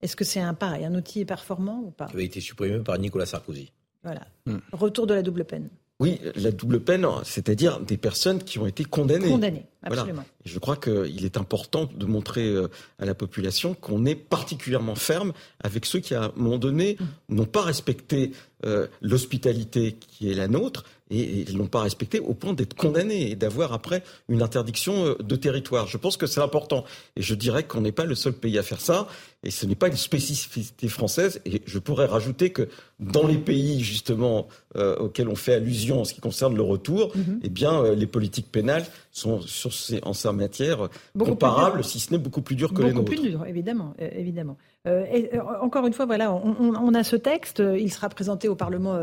Est-ce 0.00 0.16
que 0.16 0.24
c'est 0.24 0.40
un 0.40 0.54
pareil, 0.54 0.86
un 0.86 0.94
outil 0.94 1.26
performant 1.26 1.82
ou 1.86 1.90
pas? 1.90 2.06
Qui 2.06 2.14
avait 2.14 2.24
été 2.24 2.40
supprimé 2.40 2.78
par 2.78 2.98
Nicolas 2.98 3.26
Sarkozy. 3.26 3.70
Voilà. 4.04 4.26
Hmm. 4.46 4.58
Retour 4.72 5.06
de 5.06 5.14
la 5.14 5.22
double 5.22 5.44
peine. 5.44 5.68
Oui, 6.00 6.20
la 6.34 6.50
double 6.50 6.80
peine, 6.80 7.06
c'est-à-dire 7.22 7.78
des 7.78 7.96
personnes 7.96 8.42
qui 8.42 8.58
ont 8.58 8.66
été 8.66 8.84
condamnées. 8.84 9.28
Condamnées, 9.28 9.64
absolument. 9.84 10.24
je 10.44 10.58
crois 10.58 10.76
qu'il 10.76 11.24
est 11.24 11.36
important 11.36 11.88
de 11.94 12.04
montrer 12.04 12.48
euh, 12.48 12.68
à 12.98 13.04
la 13.04 13.14
population 13.14 13.74
qu'on 13.74 14.04
est 14.04 14.16
particulièrement 14.16 14.96
ferme 14.96 15.32
avec 15.62 15.86
ceux 15.86 16.00
qui, 16.00 16.14
à 16.16 16.24
un 16.24 16.32
moment 16.34 16.58
donné, 16.58 16.96
mmh. 16.98 17.34
n'ont 17.36 17.46
pas 17.46 17.62
respecté 17.62 18.32
euh, 18.66 18.88
l'hospitalité 19.02 19.92
qui 19.92 20.28
est 20.28 20.34
la 20.34 20.48
nôtre 20.48 20.84
et 21.20 21.44
ils 21.48 21.56
l'ont 21.56 21.66
pas 21.66 21.82
respecté 21.82 22.20
au 22.20 22.34
point 22.34 22.52
d'être 22.52 22.74
condamnés 22.74 23.30
et 23.30 23.36
d'avoir 23.36 23.72
après 23.72 24.02
une 24.28 24.42
interdiction 24.42 25.06
euh, 25.06 25.14
de 25.22 25.36
territoire. 25.36 25.86
Je 25.86 25.96
pense 25.96 26.16
que 26.16 26.26
c'est 26.26 26.40
important 26.40 26.84
et 27.16 27.22
je 27.22 27.34
dirais 27.34 27.64
qu'on 27.64 27.80
n'est 27.80 27.92
pas 27.92 28.04
le 28.04 28.14
seul 28.14 28.32
pays 28.32 28.58
à 28.58 28.62
faire 28.62 28.80
ça 28.80 29.06
et 29.42 29.50
ce 29.50 29.66
n'est 29.66 29.74
pas 29.74 29.88
une 29.88 29.96
spécificité 29.96 30.88
française 30.88 31.40
et 31.44 31.62
je 31.66 31.78
pourrais 31.78 32.06
rajouter 32.06 32.50
que 32.50 32.68
dans 33.00 33.26
les 33.26 33.36
pays 33.36 33.80
justement 33.80 34.48
euh, 34.76 34.96
auxquels 34.96 35.28
on 35.28 35.34
fait 35.34 35.54
allusion 35.54 36.00
en 36.00 36.04
ce 36.04 36.14
qui 36.14 36.20
concerne 36.20 36.56
le 36.56 36.62
retour, 36.62 37.12
mhm. 37.14 37.40
eh 37.42 37.48
bien 37.48 37.82
euh, 37.82 37.94
les 37.94 38.06
politiques 38.06 38.50
pénales 38.50 38.84
sont 39.10 39.40
sur 39.40 39.72
ces, 39.72 40.00
en 40.04 40.12
sa 40.12 40.32
matière 40.32 40.88
comparables, 41.18 41.84
si 41.84 42.00
ce 42.00 42.12
n'est 42.12 42.18
beaucoup 42.18 42.42
plus 42.42 42.56
dures 42.56 42.72
que 42.72 42.82
les 42.82 42.92
nôtres. 42.92 43.10
Beaucoup 43.10 43.22
plus 43.22 43.30
dur, 43.30 43.46
évidemment, 43.46 43.94
évidemment. 43.98 44.56
et, 44.86 45.30
encore 45.62 45.86
une 45.86 45.92
fois, 45.92 46.06
voilà, 46.06 46.32
on, 46.32 46.74
on, 46.74 46.94
a 46.94 47.04
ce 47.04 47.14
texte, 47.14 47.62
il 47.78 47.92
sera 47.92 48.08
présenté 48.08 48.48
au 48.48 48.56
Parlement 48.56 48.96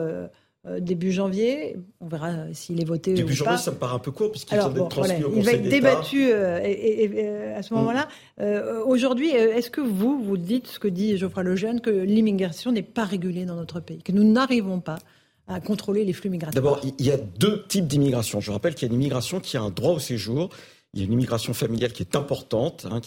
début 0.80 1.12
janvier. 1.12 1.78
On 2.00 2.08
verra 2.08 2.54
s'il 2.54 2.82
est 2.82 2.86
voté 2.86 3.14
début 3.14 3.32
ou 3.32 3.36
janvier, 3.36 3.54
pas. 3.54 3.58
ça 3.58 3.72
me 3.72 3.78
paraît 3.78 3.96
un 3.96 4.00
peu 4.00 4.12
court 4.12 4.32
puisqu'il 4.32 4.58
vient 4.58 4.70
d'être 4.70 4.90
transmis 4.90 5.24
au 5.24 5.34
Il 5.36 5.44
va 5.44 5.54
être 5.54 5.68
débattu 5.68 6.28
euh, 6.32 6.60
et, 6.64 7.54
à 7.56 7.64
ce 7.64 7.74
moment-là. 7.74 8.08
Mm. 8.38 8.42
Euh, 8.42 8.84
aujourd'hui, 8.86 9.30
est-ce 9.30 9.72
que 9.72 9.82
vous, 9.82 10.22
vous 10.24 10.38
dites 10.38 10.68
ce 10.68 10.80
que 10.80 10.88
dit 10.88 11.18
Geoffroy 11.18 11.44
Lejeune, 11.44 11.82
que 11.82 11.90
l'immigration 11.90 12.72
n'est 12.72 12.84
pas 12.84 13.06
régulée 13.06 13.46
dans 13.46 13.56
notre 13.56 13.80
pays, 13.80 14.04
que 14.04 14.12
nous 14.12 14.24
n'arrivons 14.24 14.80
pas 14.80 15.00
à 15.48 15.60
contrôler 15.60 16.06
les 16.06 16.14
flux 16.14 16.30
migratoires? 16.30 16.54
D'abord, 16.54 16.82
il 17.00 17.06
y 17.06 17.12
a 17.12 17.18
deux 17.18 17.66
types 17.68 17.88
d'immigration. 17.88 18.40
Je 18.40 18.52
rappelle 18.52 18.76
qu'il 18.76 18.88
y 18.88 18.92
a 18.92 18.94
une 18.94 19.02
immigration 19.02 19.40
qui 19.40 19.58
a 19.58 19.62
un 19.62 19.72
droit 19.72 19.94
au 19.94 20.00
séjour 20.00 20.50
il 20.94 21.00
y 21.00 21.04
a 21.04 21.06
une 21.06 21.14
immigration 21.14 21.54
familiale 21.54 21.94
qui 21.94 22.04
est 22.04 22.18
importante, 22.18 22.86
hein, 22.92 23.00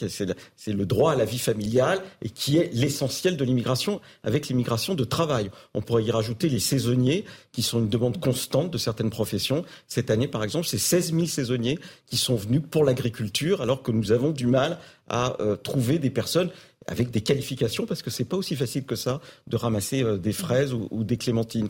c'est 0.56 0.73
le 0.73 0.86
droit 0.86 1.12
à 1.12 1.16
la 1.16 1.27
vie 1.27 1.39
familiale 1.39 2.01
et 2.23 2.31
qui 2.31 2.56
est 2.56 2.73
l'essentiel 2.73 3.36
de 3.36 3.44
l'immigration 3.44 4.01
avec 4.23 4.48
l'immigration 4.48 4.94
de 4.94 5.05
travail. 5.05 5.51
On 5.74 5.82
pourrait 5.82 6.05
y 6.05 6.11
rajouter 6.11 6.48
les 6.48 6.61
saisonniers 6.61 7.27
qui 7.52 7.61
sont 7.61 7.81
une 7.81 7.90
demande 7.90 8.19
constante 8.20 8.70
de 8.70 8.78
certaines 8.78 9.11
professions. 9.11 9.66
Cette 9.86 10.11
année, 10.11 10.28
par 10.28 10.44
exemple, 10.44 10.66
c'est 10.66 10.78
16 10.78 11.12
000 11.12 11.27
saisonniers 11.27 11.78
qui 12.06 12.16
sont 12.16 12.36
venus 12.36 12.62
pour 12.70 12.85
l'agriculture 12.85 13.61
alors 13.61 13.82
que 13.82 13.93
nous 13.93 14.12
avons 14.12 14.31
du 14.31 14.47
mal 14.47 14.78
à 15.09 15.36
euh, 15.40 15.56
trouver 15.56 15.98
des 15.98 16.11
personnes 16.11 16.51
avec 16.86 17.11
des 17.11 17.20
qualifications 17.20 17.86
parce 17.86 18.02
que 18.02 18.11
c'est 18.11 18.24
pas 18.24 18.36
aussi 18.36 18.56
facile 18.56 18.85
que 18.85 18.97
ça 18.97 19.20
de 19.47 19.56
ramasser 19.56 20.02
euh, 20.02 20.19
des 20.19 20.32
fraises 20.32 20.73
ou, 20.73 21.05
des 21.05 21.16
clémentines. 21.16 21.69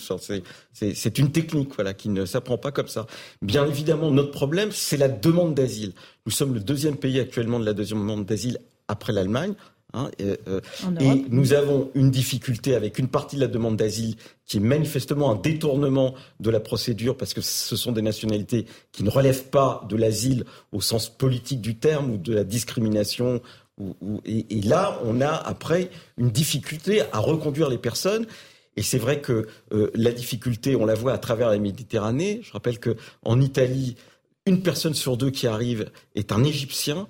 C'est 0.73 1.19
une 1.19 1.33
technique 1.33 1.75
voilà 1.75 1.95
qui 1.95 2.09
ne 2.09 2.25
s'apprend 2.25 2.59
pas 2.59 2.73
comme 2.73 2.89
ça. 2.89 3.07
Bien 3.43 3.67
évidemment, 3.67 4.11
notre 4.11 4.31
problème 4.31 4.71
c'est 4.73 4.97
la 4.97 5.09
demande 5.09 5.55
d'asile. 5.55 5.93
Nous 6.27 6.33
sommes 6.33 6.55
le 6.55 6.61
deuxième 6.61 6.97
pays 6.97 7.21
actuellement 7.21 7.61
de 7.61 7.65
la 7.65 7.75
deuxième 7.75 8.01
demande 8.01 8.25
d'asile 8.25 8.59
après 8.89 9.13
l'Allemagne. 9.13 9.55
Hein, 9.95 10.11
et, 10.19 10.37
euh, 10.49 10.61
et, 10.99 11.25
nous 11.29 11.53
avons 11.53 11.91
une 11.95 12.11
difficulté 12.11 12.75
avec 12.75 12.99
une 12.99 13.07
partie 13.07 13.37
de 13.37 13.41
la 13.41 13.47
demande 13.47 13.77
d'asile 13.77 14.17
qui 14.45 14.57
est 14.57 14.61
manifestement 14.61 15.31
un 15.31 15.37
détournement 15.37 16.15
de 16.41 16.51
la 16.51 16.59
procédure 16.59 17.17
parce 17.17 17.33
que 17.33 17.41
ce 17.41 17.77
sont 17.77 17.93
des 17.93 18.03
nationalités 18.03 18.67
qui 18.91 19.05
ne 19.05 19.11
relèvent 19.11 19.51
pas 19.51 19.87
de 19.89 19.97
l'asile 19.97 20.45
au 20.73 20.81
sens 20.81 21.09
politique 21.09 21.61
du 21.61 21.77
terme 21.77 22.11
ou 22.11 22.17
de 22.17 22.35
la 22.35 22.43
discrimination. 22.43 23.41
Et, 24.25 24.61
là, 24.63 25.01
on 25.05 25.21
a 25.21 25.31
après 25.31 25.91
une 26.17 26.31
difficulté 26.31 27.03
à 27.13 27.19
reconduire 27.19 27.69
les 27.69 27.79
personnes. 27.79 28.27
Et 28.77 28.83
c'est 28.83 28.99
vrai 28.99 29.21
que 29.21 29.47
euh, 29.73 29.91
la 29.95 30.13
difficulté, 30.13 30.77
on 30.77 30.85
la 30.85 30.95
voit 30.95 31.13
à 31.13 31.19
travers 31.19 31.49
la 31.51 31.59
Méditerranée. 31.59 32.41
Je 32.43 32.53
rappelle 32.53 32.79
que 32.79 32.97
en 33.25 33.41
Italie, 33.41 33.97
une 34.47 34.63
personne 34.63 34.95
sur 34.95 35.17
deux 35.17 35.31
qui 35.31 35.47
arrive 35.47 35.91
est 36.15 36.33
un 36.33 36.45
Égyptien 36.45 37.07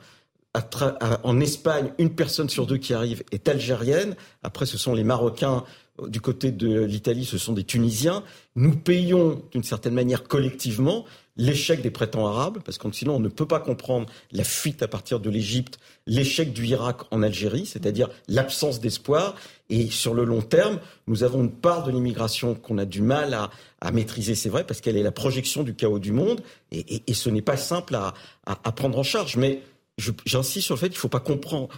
en 1.24 1.40
Espagne, 1.40 1.92
une 1.98 2.14
personne 2.14 2.48
sur 2.48 2.66
deux 2.66 2.76
qui 2.76 2.94
arrive 2.94 3.24
est 3.32 3.48
algérienne. 3.48 4.14
Après, 4.42 4.66
ce 4.66 4.78
sont 4.78 4.94
les 4.94 5.04
Marocains. 5.04 5.64
Du 6.08 6.20
côté 6.20 6.50
de 6.52 6.82
l'Italie, 6.82 7.24
ce 7.24 7.38
sont 7.38 7.52
des 7.52 7.64
Tunisiens. 7.64 8.22
Nous 8.56 8.76
payons 8.76 9.42
d'une 9.52 9.62
certaine 9.62 9.94
manière 9.94 10.24
collectivement 10.24 11.04
l'échec 11.36 11.82
des 11.82 11.90
prétends 11.90 12.26
arabes, 12.26 12.58
parce 12.64 12.78
que 12.78 12.90
sinon 12.92 13.16
on 13.16 13.20
ne 13.20 13.28
peut 13.28 13.46
pas 13.46 13.60
comprendre 13.60 14.06
la 14.32 14.44
fuite 14.44 14.82
à 14.82 14.88
partir 14.88 15.20
de 15.20 15.30
l'Égypte, 15.30 15.78
l'échec 16.06 16.52
du 16.52 16.66
Irak 16.66 17.02
en 17.10 17.22
Algérie, 17.22 17.66
c'est-à-dire 17.66 18.08
l'absence 18.28 18.80
d'espoir. 18.80 19.34
Et 19.70 19.90
sur 19.90 20.12
le 20.12 20.24
long 20.24 20.42
terme, 20.42 20.78
nous 21.06 21.24
avons 21.24 21.40
une 21.40 21.50
part 21.50 21.84
de 21.84 21.90
l'immigration 21.90 22.54
qu'on 22.54 22.76
a 22.76 22.84
du 22.84 23.00
mal 23.00 23.34
à, 23.80 23.90
maîtriser, 23.92 24.34
c'est 24.34 24.50
vrai, 24.50 24.64
parce 24.64 24.80
qu'elle 24.80 24.96
est 24.96 25.02
la 25.02 25.12
projection 25.12 25.62
du 25.62 25.74
chaos 25.74 25.98
du 25.98 26.12
monde, 26.12 26.42
et, 26.70 27.02
ce 27.12 27.30
n'est 27.30 27.42
pas 27.42 27.56
simple 27.56 27.94
à, 27.94 28.14
à 28.46 28.72
prendre 28.72 28.98
en 28.98 29.02
charge. 29.02 29.36
Mais 29.36 29.62
j'insiste 29.98 30.66
sur 30.66 30.74
le 30.74 30.80
fait 30.80 30.88
qu'il 30.88 30.96
ne 30.96 31.00
faut 31.00 31.08
pas 31.08 31.22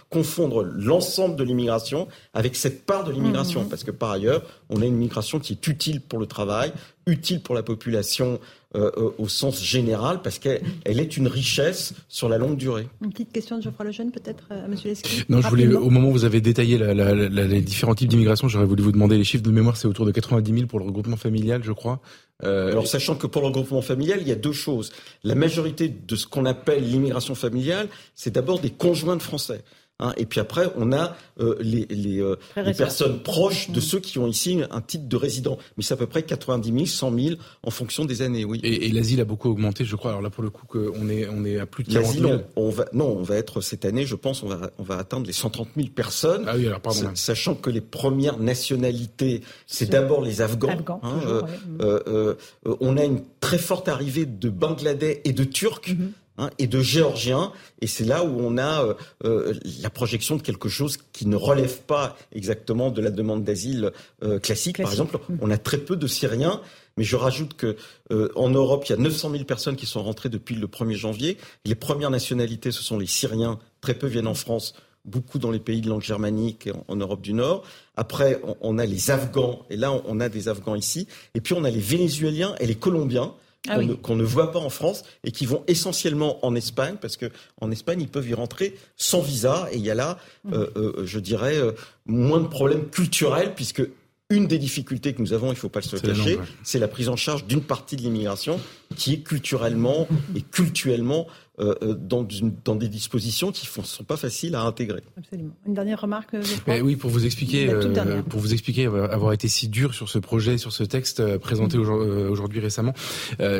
confondre 0.09 0.63
l'ensemble 0.63 1.35
de 1.35 1.43
l'immigration 1.43 2.07
avec 2.33 2.55
cette 2.55 2.85
part 2.85 3.03
de 3.03 3.11
l'immigration, 3.11 3.63
mmh. 3.63 3.69
parce 3.69 3.83
que 3.83 3.91
par 3.91 4.11
ailleurs, 4.11 4.43
on 4.69 4.81
a 4.81 4.85
une 4.85 4.95
immigration 4.95 5.39
qui 5.39 5.53
est 5.53 5.67
utile 5.67 6.01
pour 6.01 6.19
le 6.19 6.25
travail, 6.25 6.71
utile 7.05 7.41
pour 7.41 7.53
la 7.53 7.63
population 7.63 8.39
euh, 8.75 8.91
euh, 8.97 9.11
au 9.17 9.27
sens 9.27 9.63
général, 9.63 10.21
parce 10.21 10.39
qu'elle 10.39 10.61
est 10.85 11.15
une 11.15 11.27
richesse 11.27 11.93
sur 12.09 12.27
la 12.27 12.37
longue 12.37 12.57
durée. 12.57 12.87
Une 13.01 13.11
petite 13.11 13.31
question 13.31 13.57
de 13.57 13.63
Geoffroy 13.63 13.85
Lejeune, 13.85 14.11
peut-être, 14.11 14.43
euh, 14.51 14.63
à 14.63 14.65
M. 14.65 14.75
Lesky 14.83 15.23
Non, 15.29 15.41
je 15.41 15.47
voulais, 15.47 15.67
au 15.73 15.89
moment 15.89 16.09
où 16.09 16.11
vous 16.11 16.25
avez 16.25 16.41
détaillé 16.41 16.77
les 16.77 17.61
différents 17.61 17.95
types 17.95 18.09
d'immigration, 18.09 18.47
j'aurais 18.47 18.65
voulu 18.65 18.83
vous 18.83 18.91
demander 18.91 19.17
les 19.17 19.23
chiffres 19.23 19.43
de 19.43 19.51
mémoire, 19.51 19.77
c'est 19.77 19.87
autour 19.87 20.05
de 20.05 20.11
90 20.11 20.53
000 20.53 20.67
pour 20.67 20.79
le 20.79 20.85
regroupement 20.85 21.15
familial, 21.15 21.63
je 21.63 21.71
crois. 21.71 22.01
Alors, 22.43 22.85
sachant 22.85 23.15
que 23.15 23.25
pour 23.25 23.41
le 23.41 23.47
regroupement 23.47 23.81
familial, 23.81 24.19
il 24.21 24.27
y 24.27 24.31
a 24.31 24.35
deux 24.35 24.53
choses. 24.53 24.91
La 25.23 25.33
majorité 25.33 25.89
de 25.89 26.15
ce 26.15 26.27
qu'on 26.27 26.45
appelle 26.45 26.87
l'immigration 26.87 27.33
familiale, 27.33 27.89
c'est 28.13 28.31
d'abord 28.31 28.59
des 28.59 28.69
conjoints 28.69 29.15
de 29.15 29.23
Français. 29.23 29.63
Hein, 29.99 30.13
et 30.17 30.25
puis 30.25 30.39
après, 30.39 30.67
on 30.75 30.91
a 30.91 31.15
euh, 31.39 31.55
les, 31.59 31.85
les, 31.89 32.19
euh, 32.19 32.37
les 32.55 32.73
personnes 32.73 33.23
proches 33.23 33.71
de 33.71 33.79
mmh. 33.79 33.81
ceux 33.81 33.99
qui 33.99 34.19
ont 34.19 34.27
ici 34.27 34.61
un 34.69 34.81
titre 34.81 35.07
de 35.07 35.15
résident. 35.15 35.57
Mais 35.75 35.83
c'est 35.83 35.93
à 35.93 35.97
peu 35.97 36.07
près 36.07 36.23
90 36.23 36.71
000, 36.71 36.85
100 36.85 37.19
000 37.19 37.35
en 37.63 37.71
fonction 37.71 38.05
des 38.05 38.21
années, 38.21 38.45
oui. 38.45 38.59
Et, 38.63 38.87
et 38.87 38.91
l'asile 38.91 39.21
a 39.21 39.25
beaucoup 39.25 39.49
augmenté, 39.49 39.85
je 39.85 39.95
crois. 39.95 40.11
Alors 40.11 40.21
là, 40.21 40.29
pour 40.29 40.43
le 40.43 40.49
coup, 40.49 40.67
on 40.95 41.09
est, 41.09 41.27
on 41.27 41.45
est 41.45 41.59
à 41.59 41.65
plus 41.65 41.83
de 41.83 41.93
40 41.93 42.13
000. 42.13 42.27
Non, 42.27 42.43
on 42.55 42.69
va, 42.69 42.85
non, 42.93 43.07
on 43.17 43.23
va 43.23 43.35
être 43.35 43.61
cette 43.61 43.85
année, 43.85 44.05
je 44.05 44.15
pense, 44.15 44.43
on 44.43 44.47
va, 44.47 44.69
on 44.77 44.83
va 44.83 44.97
atteindre 44.97 45.25
les 45.25 45.33
130 45.33 45.69
000 45.75 45.87
personnes. 45.89 46.45
Ah 46.47 46.53
oui, 46.55 46.67
alors 46.67 46.79
pardon. 46.79 47.11
Sachant 47.15 47.55
que 47.55 47.69
les 47.69 47.81
premières 47.81 48.39
nationalités, 48.39 49.41
c'est 49.65 49.89
d'abord 49.89 50.21
les 50.21 50.41
Afghans. 50.41 50.69
Afghans 50.69 50.99
hein, 51.03 51.19
toujours, 51.19 51.47
euh, 51.81 51.99
euh, 52.07 52.35
euh, 52.65 52.75
on 52.79 52.97
a 52.97 53.03
une 53.03 53.23
très 53.39 53.57
forte 53.57 53.87
arrivée 53.87 54.25
de 54.25 54.49
Bangladais 54.49 55.21
et 55.25 55.33
de 55.33 55.43
Turcs. 55.43 55.89
Mmh. 55.89 56.07
Hein, 56.39 56.51
et 56.59 56.67
de 56.67 56.81
géorgiens. 56.81 57.51
Et 57.81 57.87
c'est 57.87 58.03
là 58.03 58.23
où 58.23 58.39
on 58.39 58.59
a 58.59 58.83
euh, 58.83 58.93
euh, 59.25 59.53
la 59.81 59.89
projection 59.89 60.35
de 60.35 60.43
quelque 60.43 60.69
chose 60.69 60.97
qui 61.11 61.27
ne 61.27 61.35
relève 61.35 61.81
pas 61.81 62.15
exactement 62.31 62.91
de 62.91 63.01
la 63.01 63.09
demande 63.09 63.43
d'asile 63.43 63.91
euh, 64.23 64.37
classique. 64.37 64.77
Par 64.77 64.91
exemple, 64.91 65.17
mm. 65.17 65.37
on 65.41 65.49
a 65.49 65.57
très 65.57 65.79
peu 65.79 65.95
de 65.95 66.05
Syriens. 66.05 66.61
Mais 66.95 67.03
je 67.03 67.15
rajoute 67.15 67.53
que 67.53 67.77
en 68.09 68.49
Europe, 68.49 68.85
il 68.87 68.89
y 68.89 68.93
a 68.93 68.97
900 68.97 69.29
000 69.29 69.43
personnes 69.43 69.75
qui 69.75 69.85
sont 69.85 70.01
rentrées 70.01 70.29
depuis 70.29 70.55
le 70.55 70.65
1er 70.65 70.95
janvier. 70.95 71.37
Les 71.63 71.75
premières 71.75 72.09
nationalités, 72.09 72.71
ce 72.71 72.81
sont 72.81 72.97
les 72.97 73.05
Syriens. 73.05 73.59
Très 73.81 73.93
peu 73.93 74.07
viennent 74.07 74.25
en 74.25 74.33
France 74.33 74.73
beaucoup 75.05 75.37
dans 75.37 75.51
les 75.51 75.59
pays 75.59 75.81
de 75.81 75.89
langue 75.89 76.01
germanique 76.01 76.65
et 76.65 76.73
en, 76.87 76.95
Europe 76.95 77.21
du 77.21 77.33
Nord. 77.33 77.61
Après, 77.95 78.41
on, 78.43 78.57
on, 78.61 78.77
a 78.79 78.85
les 78.87 79.11
Afghans, 79.11 79.63
et 79.69 79.77
là, 79.77 79.93
on 80.07 80.19
a 80.19 80.27
des 80.27 80.47
Afghans 80.47 80.73
ici. 80.73 81.07
Et 81.35 81.41
puis, 81.41 81.53
on 81.53 81.63
a 81.63 81.69
les 81.69 81.79
Vénézuéliens 81.79 82.55
et 82.59 82.65
les 82.65 82.75
Colombiens. 82.75 83.35
Ah 83.69 83.79
qu'on 84.01 84.15
ne, 84.15 84.23
voit 84.23 84.51
pas 84.51 84.59
en 84.59 84.69
France 84.69 85.03
et 85.23 85.31
qui 85.31 85.45
vont 85.45 85.63
essentiellement 85.67 86.45
en 86.45 86.55
Espagne 86.55 86.95
parce 87.01 87.17
que 87.17 87.25
en 87.59 87.69
Espagne 87.71 88.01
ils 88.01 88.07
peuvent 88.07 88.29
y 88.29 88.33
rentrer 88.33 88.77
sans 88.95 89.19
visa 89.19 89.67
et 89.71 89.77
il 89.77 89.83
y 89.83 89.91
a 89.91 89.95
là, 89.95 90.19
mmh. 90.45 90.53
euh, 90.53 90.67
euh, 90.77 91.05
je 91.05 91.19
dirais, 91.19 91.57
euh, 91.57 91.73
moins 92.05 92.39
de 92.39 92.47
problèmes 92.47 92.89
culturels 92.89 93.53
puisque 93.55 93.81
une 94.29 94.47
des 94.47 94.57
difficultés 94.57 95.13
que 95.13 95.21
nous 95.21 95.33
avons, 95.33 95.47
il 95.47 95.51
ne 95.51 95.55
faut 95.55 95.69
pas 95.69 95.81
se 95.81 95.95
le 95.95 96.01
cacher, 96.01 96.37
c'est 96.63 96.79
la 96.79 96.87
prise 96.89 97.07
en 97.07 97.15
charge 97.15 97.45
d'une 97.45 97.61
partie 97.61 97.95
de 97.95 98.01
l'immigration 98.01 98.59
qui 98.95 99.13
est 99.13 99.19
culturellement 99.19 100.07
et 100.35 100.41
culturellement 100.41 101.27
euh, 101.59 101.73
euh, 101.81 101.95
dans, 101.95 102.27
dans, 102.63 102.75
des 102.75 102.87
dispositions 102.87 103.51
qui 103.51 103.67
ne 103.79 103.83
sont 103.83 104.03
pas 104.03 104.15
faciles 104.15 104.53
à 104.53 104.61
intégrer. 104.61 105.01
Absolument. 105.17 105.55
Une 105.65 105.73
dernière 105.73 105.99
remarque, 105.99 106.35
crois. 106.61 106.79
oui, 106.81 106.95
pour 106.95 107.09
vous 107.09 107.25
expliquer, 107.25 107.67
euh, 107.67 108.21
pour 108.21 108.39
vous 108.39 108.53
expliquer 108.53 108.85
avoir 108.85 109.33
été 109.33 109.47
si 109.47 109.67
dur 109.67 109.95
sur 109.95 110.07
ce 110.07 110.19
projet, 110.19 110.59
sur 110.59 110.71
ce 110.71 110.83
texte 110.83 111.37
présenté 111.37 111.79
mm-hmm. 111.79 112.27
aujourd'hui 112.27 112.59
récemment. 112.59 112.93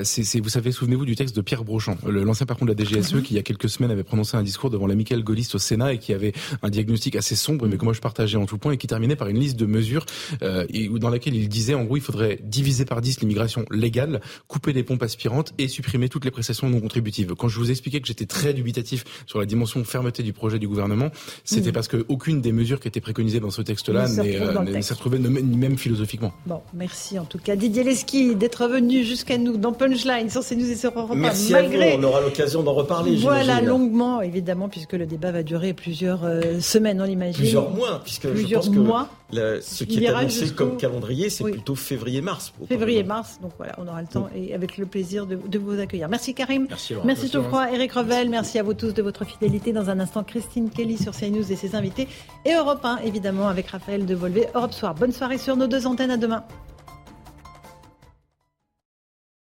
c'est, 0.03 0.40
vous 0.40 0.49
savez, 0.49 0.72
souvenez-vous 0.72 1.06
du 1.06 1.15
texte 1.15 1.36
de 1.36 1.41
Pierre 1.41 1.64
Brochant, 1.64 1.98
l'ancien 2.06 2.45
patron 2.45 2.65
de 2.65 2.72
la 2.72 2.78
DGSE, 2.78 3.14
mm-hmm. 3.14 3.22
qui 3.24 3.34
il 3.34 3.38
y 3.38 3.40
a 3.40 3.44
quelques 3.44 3.69
semaines 3.69 3.90
avait 3.90 4.03
prononcé 4.03 4.38
un 4.38 4.44
discours 4.44 4.69
devant 4.69 4.86
l'amical 4.86 5.24
gaulliste 5.24 5.56
au 5.56 5.60
Sénat 5.60 5.94
et 5.94 5.98
qui 5.98 6.14
avait 6.14 6.34
un 6.61 6.69
diagnostic 6.69 7.15
assez 7.15 7.36
sombre, 7.36 7.68
mais 7.68 7.76
mm. 7.76 7.78
que 7.80 7.86
moi 7.86 7.94
je 7.94 8.02
partageais 8.02 8.38
en 8.38 8.45
tout 8.45 8.60
point, 8.60 8.74
et 8.74 8.78
qui 8.78 8.86
terminait 8.86 9.15
par 9.15 9.28
une 9.28 9.40
liste 9.40 9.57
de 9.57 9.65
mesures 9.65 10.06
et, 10.44 10.88
dans 10.88 11.10
laquelle 11.10 11.36
il 11.36 11.49
disait, 11.49 11.74
en 11.74 11.84
gros, 11.84 11.98
il 11.98 12.03
faudrait 12.03 12.40
diviser 12.44 12.86
par 12.86 13.02
10 13.02 13.22
l'immigration 13.22 13.65
légale, 13.72 14.22
couper 14.48 14.72
les 14.72 14.84
pompes 14.84 15.02
aspirantes 15.02 15.56
et 15.57 15.68
supprimer 15.68 16.10
toutes 16.10 16.26
les 16.26 16.32
prestations 16.32 16.69
non 16.69 16.80
contributives. 16.80 17.34
Quand 17.34 17.48
je 17.48 17.57
vous 17.57 17.72
explique 17.72 17.87
que 17.90 18.08
j'étais 18.08 18.26
très 18.26 18.54
dubitatif 18.54 19.04
sur 19.26 19.40
la 19.40 19.46
dimension 19.46 19.84
fermeté 19.84 20.24
du 20.24 20.34
projet 20.34 20.60
du 20.60 20.68
gouvernement, 20.68 21.10
c'était 21.44 21.70
mm. 21.70 21.74
parce 21.74 21.88
qu'aucune 21.88 22.42
des 22.42 22.52
mesures 22.52 22.80
qui 22.80 22.88
étaient 22.88 23.02
préconisées 23.02 23.40
dans 23.40 23.52
ce 23.52 23.62
texte-là 23.62 24.08
euh, 24.20 24.64
ne 24.64 24.82
s'est 24.82 24.94
retrouvée 24.94 25.20
même 25.20 25.78
philosophiquement. 25.78 26.34
Bon, 26.46 26.62
merci 26.74 27.20
en 27.20 27.26
tout 27.26 27.38
cas 27.38 27.56
Didier 27.56 27.84
Leski 27.84 28.36
d'être 28.36 28.68
venu 28.68 29.04
jusqu'à 29.04 29.38
nous 29.38 29.58
dans 29.58 29.74
Punchline 29.74 30.30
sur 30.30 30.46
CNews 30.46 30.72
et 30.72 30.76
sur 30.76 30.92
Europe 30.98 31.16
Merci 31.16 31.52
malgré... 31.52 31.94
à 31.94 31.98
vous, 31.98 32.04
on 32.04 32.08
aura 32.08 32.22
l'occasion 32.22 32.64
d'en 32.64 32.74
reparler. 32.74 33.18
Voilà, 33.18 33.62
longuement 33.62 34.22
évidemment, 34.22 34.70
puisque 34.70 34.94
le 34.94 35.06
débat 35.06 35.32
va 35.32 35.44
durer 35.44 35.74
plusieurs 35.74 36.24
euh, 36.24 36.60
semaines, 36.60 37.02
on 37.02 37.06
l'imagine. 37.06 37.42
Plusieurs 37.42 37.70
mois, 37.70 38.02
puisque 38.04 38.28
plusieurs 38.28 38.62
je 38.62 38.70
pense 38.70 38.78
mois. 38.78 39.10
Ce 39.32 39.84
qui 39.84 40.04
est 40.04 40.08
annoncé 40.08 40.49
comme 40.54 40.78
calendrier, 40.78 41.30
c'est 41.30 41.44
plutôt 41.44 41.76
février-mars. 41.76 42.54
Février-mars, 42.68 43.40
donc 43.41 43.52
voilà, 43.58 43.76
on 43.78 43.88
aura 43.88 44.02
le 44.02 44.08
temps 44.08 44.30
et 44.36 44.54
avec 44.54 44.78
le 44.78 44.86
plaisir 44.86 45.26
de, 45.26 45.58
vous 45.58 45.80
accueillir. 45.80 46.10
Merci 46.10 46.34
Karim. 46.34 46.68
Merci, 46.70 46.94
Merci 47.04 47.30
Geoffroy, 47.30 47.72
Eric 47.74 47.91
Revel. 47.94 48.30
Merci 48.30 48.60
à 48.60 48.64
vous 48.64 48.74
tous 48.74 48.94
de 48.94 49.02
votre 49.02 49.26
fidélité. 49.26 49.74
Dans 49.74 49.90
un 49.90 49.99
instant, 49.99 50.24
Christine 50.24 50.70
Kelly 50.70 50.98
sur 50.98 51.14
CNews 51.14 51.52
et 51.52 51.56
ses 51.56 51.76
invités. 51.76 52.08
Et 52.45 52.54
Europe 52.54 52.84
1, 52.84 52.99
évidemment, 52.99 53.48
avec 53.48 53.68
Raphaël 53.68 54.06
Devolvé. 54.06 54.48
Europe 54.56 54.74
Soir. 54.74 54.94
Bonne 54.95 55.12
soirée 55.12 55.38
sur 55.38 55.56
nos 55.56 55.68
deux 55.68 55.88
antennes. 55.88 56.12
À 56.12 56.18
demain. 56.18 56.44